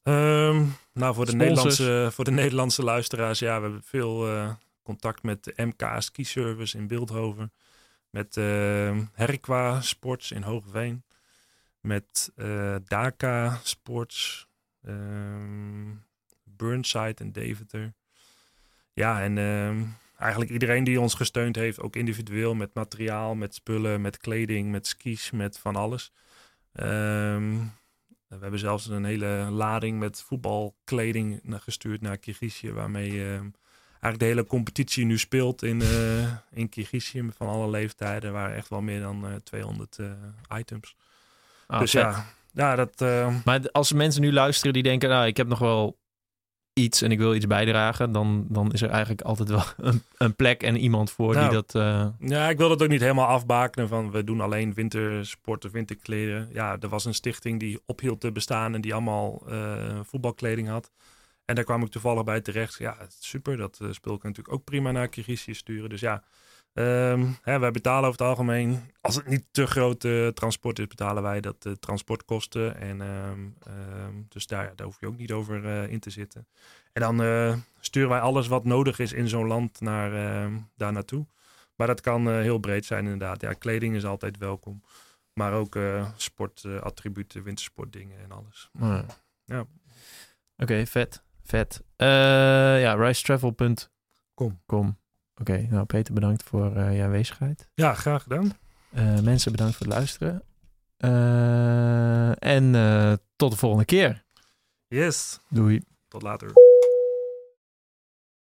Ehm, 0.03 0.65
nou, 0.93 1.15
voor 1.15 1.25
de, 1.25 1.31
Sponsors. 1.31 1.79
Nederlandse, 1.79 2.09
voor 2.13 2.25
de 2.25 2.31
Nederlandse 2.31 2.83
luisteraars, 2.83 3.39
ja, 3.39 3.57
we 3.57 3.63
hebben 3.63 3.83
veel 3.85 4.29
contact 4.83 5.23
met 5.23 5.45
de 5.45 5.53
MK 5.57 5.97
Ski 5.99 6.25
Service 6.25 6.79
in 6.79 6.87
Beeldhoven. 6.87 7.53
Met 8.13 8.37
ehm 8.37 9.05
Herqua 9.13 9.81
Sports 9.81 10.31
in 10.31 10.43
Hoogveen. 10.43 11.05
Met 11.81 12.33
eh 12.37 12.77
Daka 12.85 13.59
Sports. 13.63 14.49
ehm, 14.83 15.95
Burnside 16.45 17.15
en 17.15 17.33
Deventer. 17.33 17.95
Ja, 18.93 19.23
en 19.23 19.39
ehm, 19.39 19.85
eigenlijk 20.19 20.51
iedereen 20.51 20.85
die 20.85 21.01
ons 21.01 21.15
gesteund 21.15 21.57
heeft, 21.57 21.81
ook 21.81 21.97
individueel 21.97 22.55
met 22.55 22.75
materiaal, 22.75 23.35
met 23.35 23.55
spullen, 23.55 24.01
met 24.01 24.19
kleding, 24.19 24.71
met 24.71 24.87
skis, 24.87 25.31
met 25.31 25.59
van 25.59 25.77
alles. 25.77 26.13
We 26.73 28.39
hebben 28.41 28.59
zelfs 28.59 28.87
een 28.87 29.05
hele 29.05 29.49
lading 29.51 29.99
met 29.99 30.23
voetbalkleding 30.23 31.41
gestuurd 31.45 32.01
naar 32.01 32.19
Kirgizië, 32.19 32.73
waarmee 32.73 33.41
eigenlijk 34.03 34.19
de 34.19 34.25
hele 34.25 34.47
competitie 34.47 35.05
nu 35.05 35.19
speelt 35.19 35.63
in, 35.63 35.81
uh, 35.81 36.33
in 36.51 36.69
Kirgizië 36.69 37.29
van 37.37 37.49
alle 37.49 37.71
leeftijden. 37.71 38.33
waren 38.33 38.57
echt 38.57 38.69
wel 38.69 38.81
meer 38.81 39.01
dan 39.01 39.41
200 39.45 39.99
items. 40.59 40.97
Ah, 41.67 41.81
dus 41.81 41.93
ja, 41.93 42.27
ja, 42.53 42.77
dat... 42.77 43.01
Maar 43.45 43.71
als 43.71 43.93
mensen 43.93 44.23
nu 44.23 44.33
luisteren 44.33 44.73
die 44.73 44.83
denken, 44.83 45.09
nou, 45.09 45.27
ik 45.27 45.37
heb 45.37 45.47
nog 45.47 45.59
wel 45.59 45.97
iets 46.73 47.03
en 47.03 47.11
ik 47.11 47.19
wil 47.19 47.35
iets 47.35 47.47
bijdragen, 47.47 48.13
dan, 48.13 48.47
dan 48.49 48.73
is 48.73 48.83
er 48.83 48.91
eigenlijk 48.91 49.21
altijd 49.21 49.49
wel 49.49 49.63
een, 49.89 50.03
een 50.17 50.35
plek 50.35 50.63
en 50.63 50.77
iemand 50.77 51.11
voor 51.11 51.33
die 51.33 51.43
nou, 51.43 51.53
dat. 51.53 51.75
Uh... 51.75 52.07
Ja, 52.19 52.49
ik 52.49 52.59
wil 52.59 52.69
dat 52.69 52.83
ook 52.83 52.89
niet 52.89 53.01
helemaal 53.01 53.27
afbakenen 53.27 53.89
van 53.89 54.11
we 54.11 54.25
doen 54.25 54.41
alleen 54.41 54.75
wintersporten, 54.75 55.71
winterkleden. 55.71 56.49
Ja, 56.53 56.77
er 56.81 56.89
was 56.89 57.05
een 57.05 57.15
stichting 57.15 57.61
die 57.61 57.81
ophield 57.87 58.21
te 58.21 58.33
bestaan 58.33 58.75
en 58.75 58.81
die 58.81 58.93
allemaal 58.93 59.43
uh, 59.49 60.01
voetbalkleding 60.03 60.69
had. 60.69 60.91
En 61.45 61.55
daar 61.55 61.65
kwam 61.65 61.83
ik 61.83 61.91
toevallig 61.91 62.25
bij 62.25 62.41
terecht. 62.41 62.79
Ja, 62.79 62.97
super, 63.09 63.57
dat 63.57 63.79
uh, 63.83 63.93
spul 63.93 64.19
kan 64.19 64.29
natuurlijk 64.29 64.57
ook 64.57 64.65
prima 64.65 64.91
naar 64.91 65.09
Kirgizië 65.09 65.55
sturen. 65.55 65.89
Dus 65.89 66.01
ja, 66.01 66.25
Um, 66.75 67.37
hè, 67.43 67.59
wij 67.59 67.71
betalen 67.71 68.09
over 68.09 68.21
het 68.21 68.29
algemeen, 68.29 68.93
als 69.01 69.15
het 69.15 69.27
niet 69.27 69.47
te 69.51 69.67
grote 69.67 70.31
transport 70.35 70.79
is, 70.79 70.87
betalen 70.87 71.23
wij 71.23 71.41
dat 71.41 71.63
de 71.63 71.79
transportkosten. 71.79 72.77
En, 72.77 73.01
um, 73.01 73.57
um, 73.69 74.27
dus 74.29 74.47
daar, 74.47 74.77
daar 74.77 74.87
hoef 74.87 75.01
je 75.01 75.07
ook 75.07 75.17
niet 75.17 75.33
over 75.33 75.65
uh, 75.65 75.89
in 75.91 76.01
te 76.01 76.11
zitten. 76.11 76.47
En 76.93 77.03
dan 77.03 77.23
uh, 77.23 77.57
sturen 77.81 78.09
wij 78.09 78.21
alles 78.21 78.49
wat 78.49 78.65
nodig 78.65 78.99
is 78.99 79.13
in 79.13 79.29
zo'n 79.29 79.47
land 79.47 79.81
naar, 79.81 80.11
daar 80.77 80.93
naartoe. 80.93 81.27
Maar 81.77 81.87
dat 81.87 82.01
kan 82.01 82.29
uh, 82.29 82.35
heel 82.35 82.59
breed 82.59 82.85
zijn 82.85 83.05
inderdaad. 83.05 83.41
Ja, 83.41 83.53
kleding 83.53 83.95
is 83.95 84.05
altijd 84.05 84.39
welkom. 84.39 84.83
Maar 85.33 85.53
ook 85.53 85.79
sportattributen, 86.17 87.43
wintersportdingen 87.43 88.19
en 88.19 88.33
alles. 88.33 88.71
Ja. 88.73 89.05
ja. 89.45 89.61
Oké, 89.61 89.69
okay, 90.57 90.87
vet. 90.87 91.23
Vet. 91.53 91.83
ja, 91.97 92.95
ricetravel.com. 92.95 94.61
Kom. 94.67 94.99
Oké, 95.41 95.67
nou 95.71 95.85
Peter, 95.85 96.15
bedankt 96.15 96.43
voor 96.43 96.77
uh, 96.77 96.97
je 96.97 97.03
aanwezigheid. 97.03 97.69
Ja, 97.75 97.95
graag 97.95 98.23
gedaan. 98.23 98.53
Uh, 98.95 99.19
mensen, 99.19 99.53
bedankt 99.53 99.77
voor 99.77 99.87
het 99.87 99.95
luisteren. 99.95 100.43
Uh, 100.99 102.45
en 102.45 102.73
tot 103.37 103.51
de 103.51 103.57
volgende 103.57 103.85
keer. 103.85 104.25
Yes. 104.89 105.41
Doei. 105.49 105.83
Tot 106.09 106.23
later. 106.23 106.72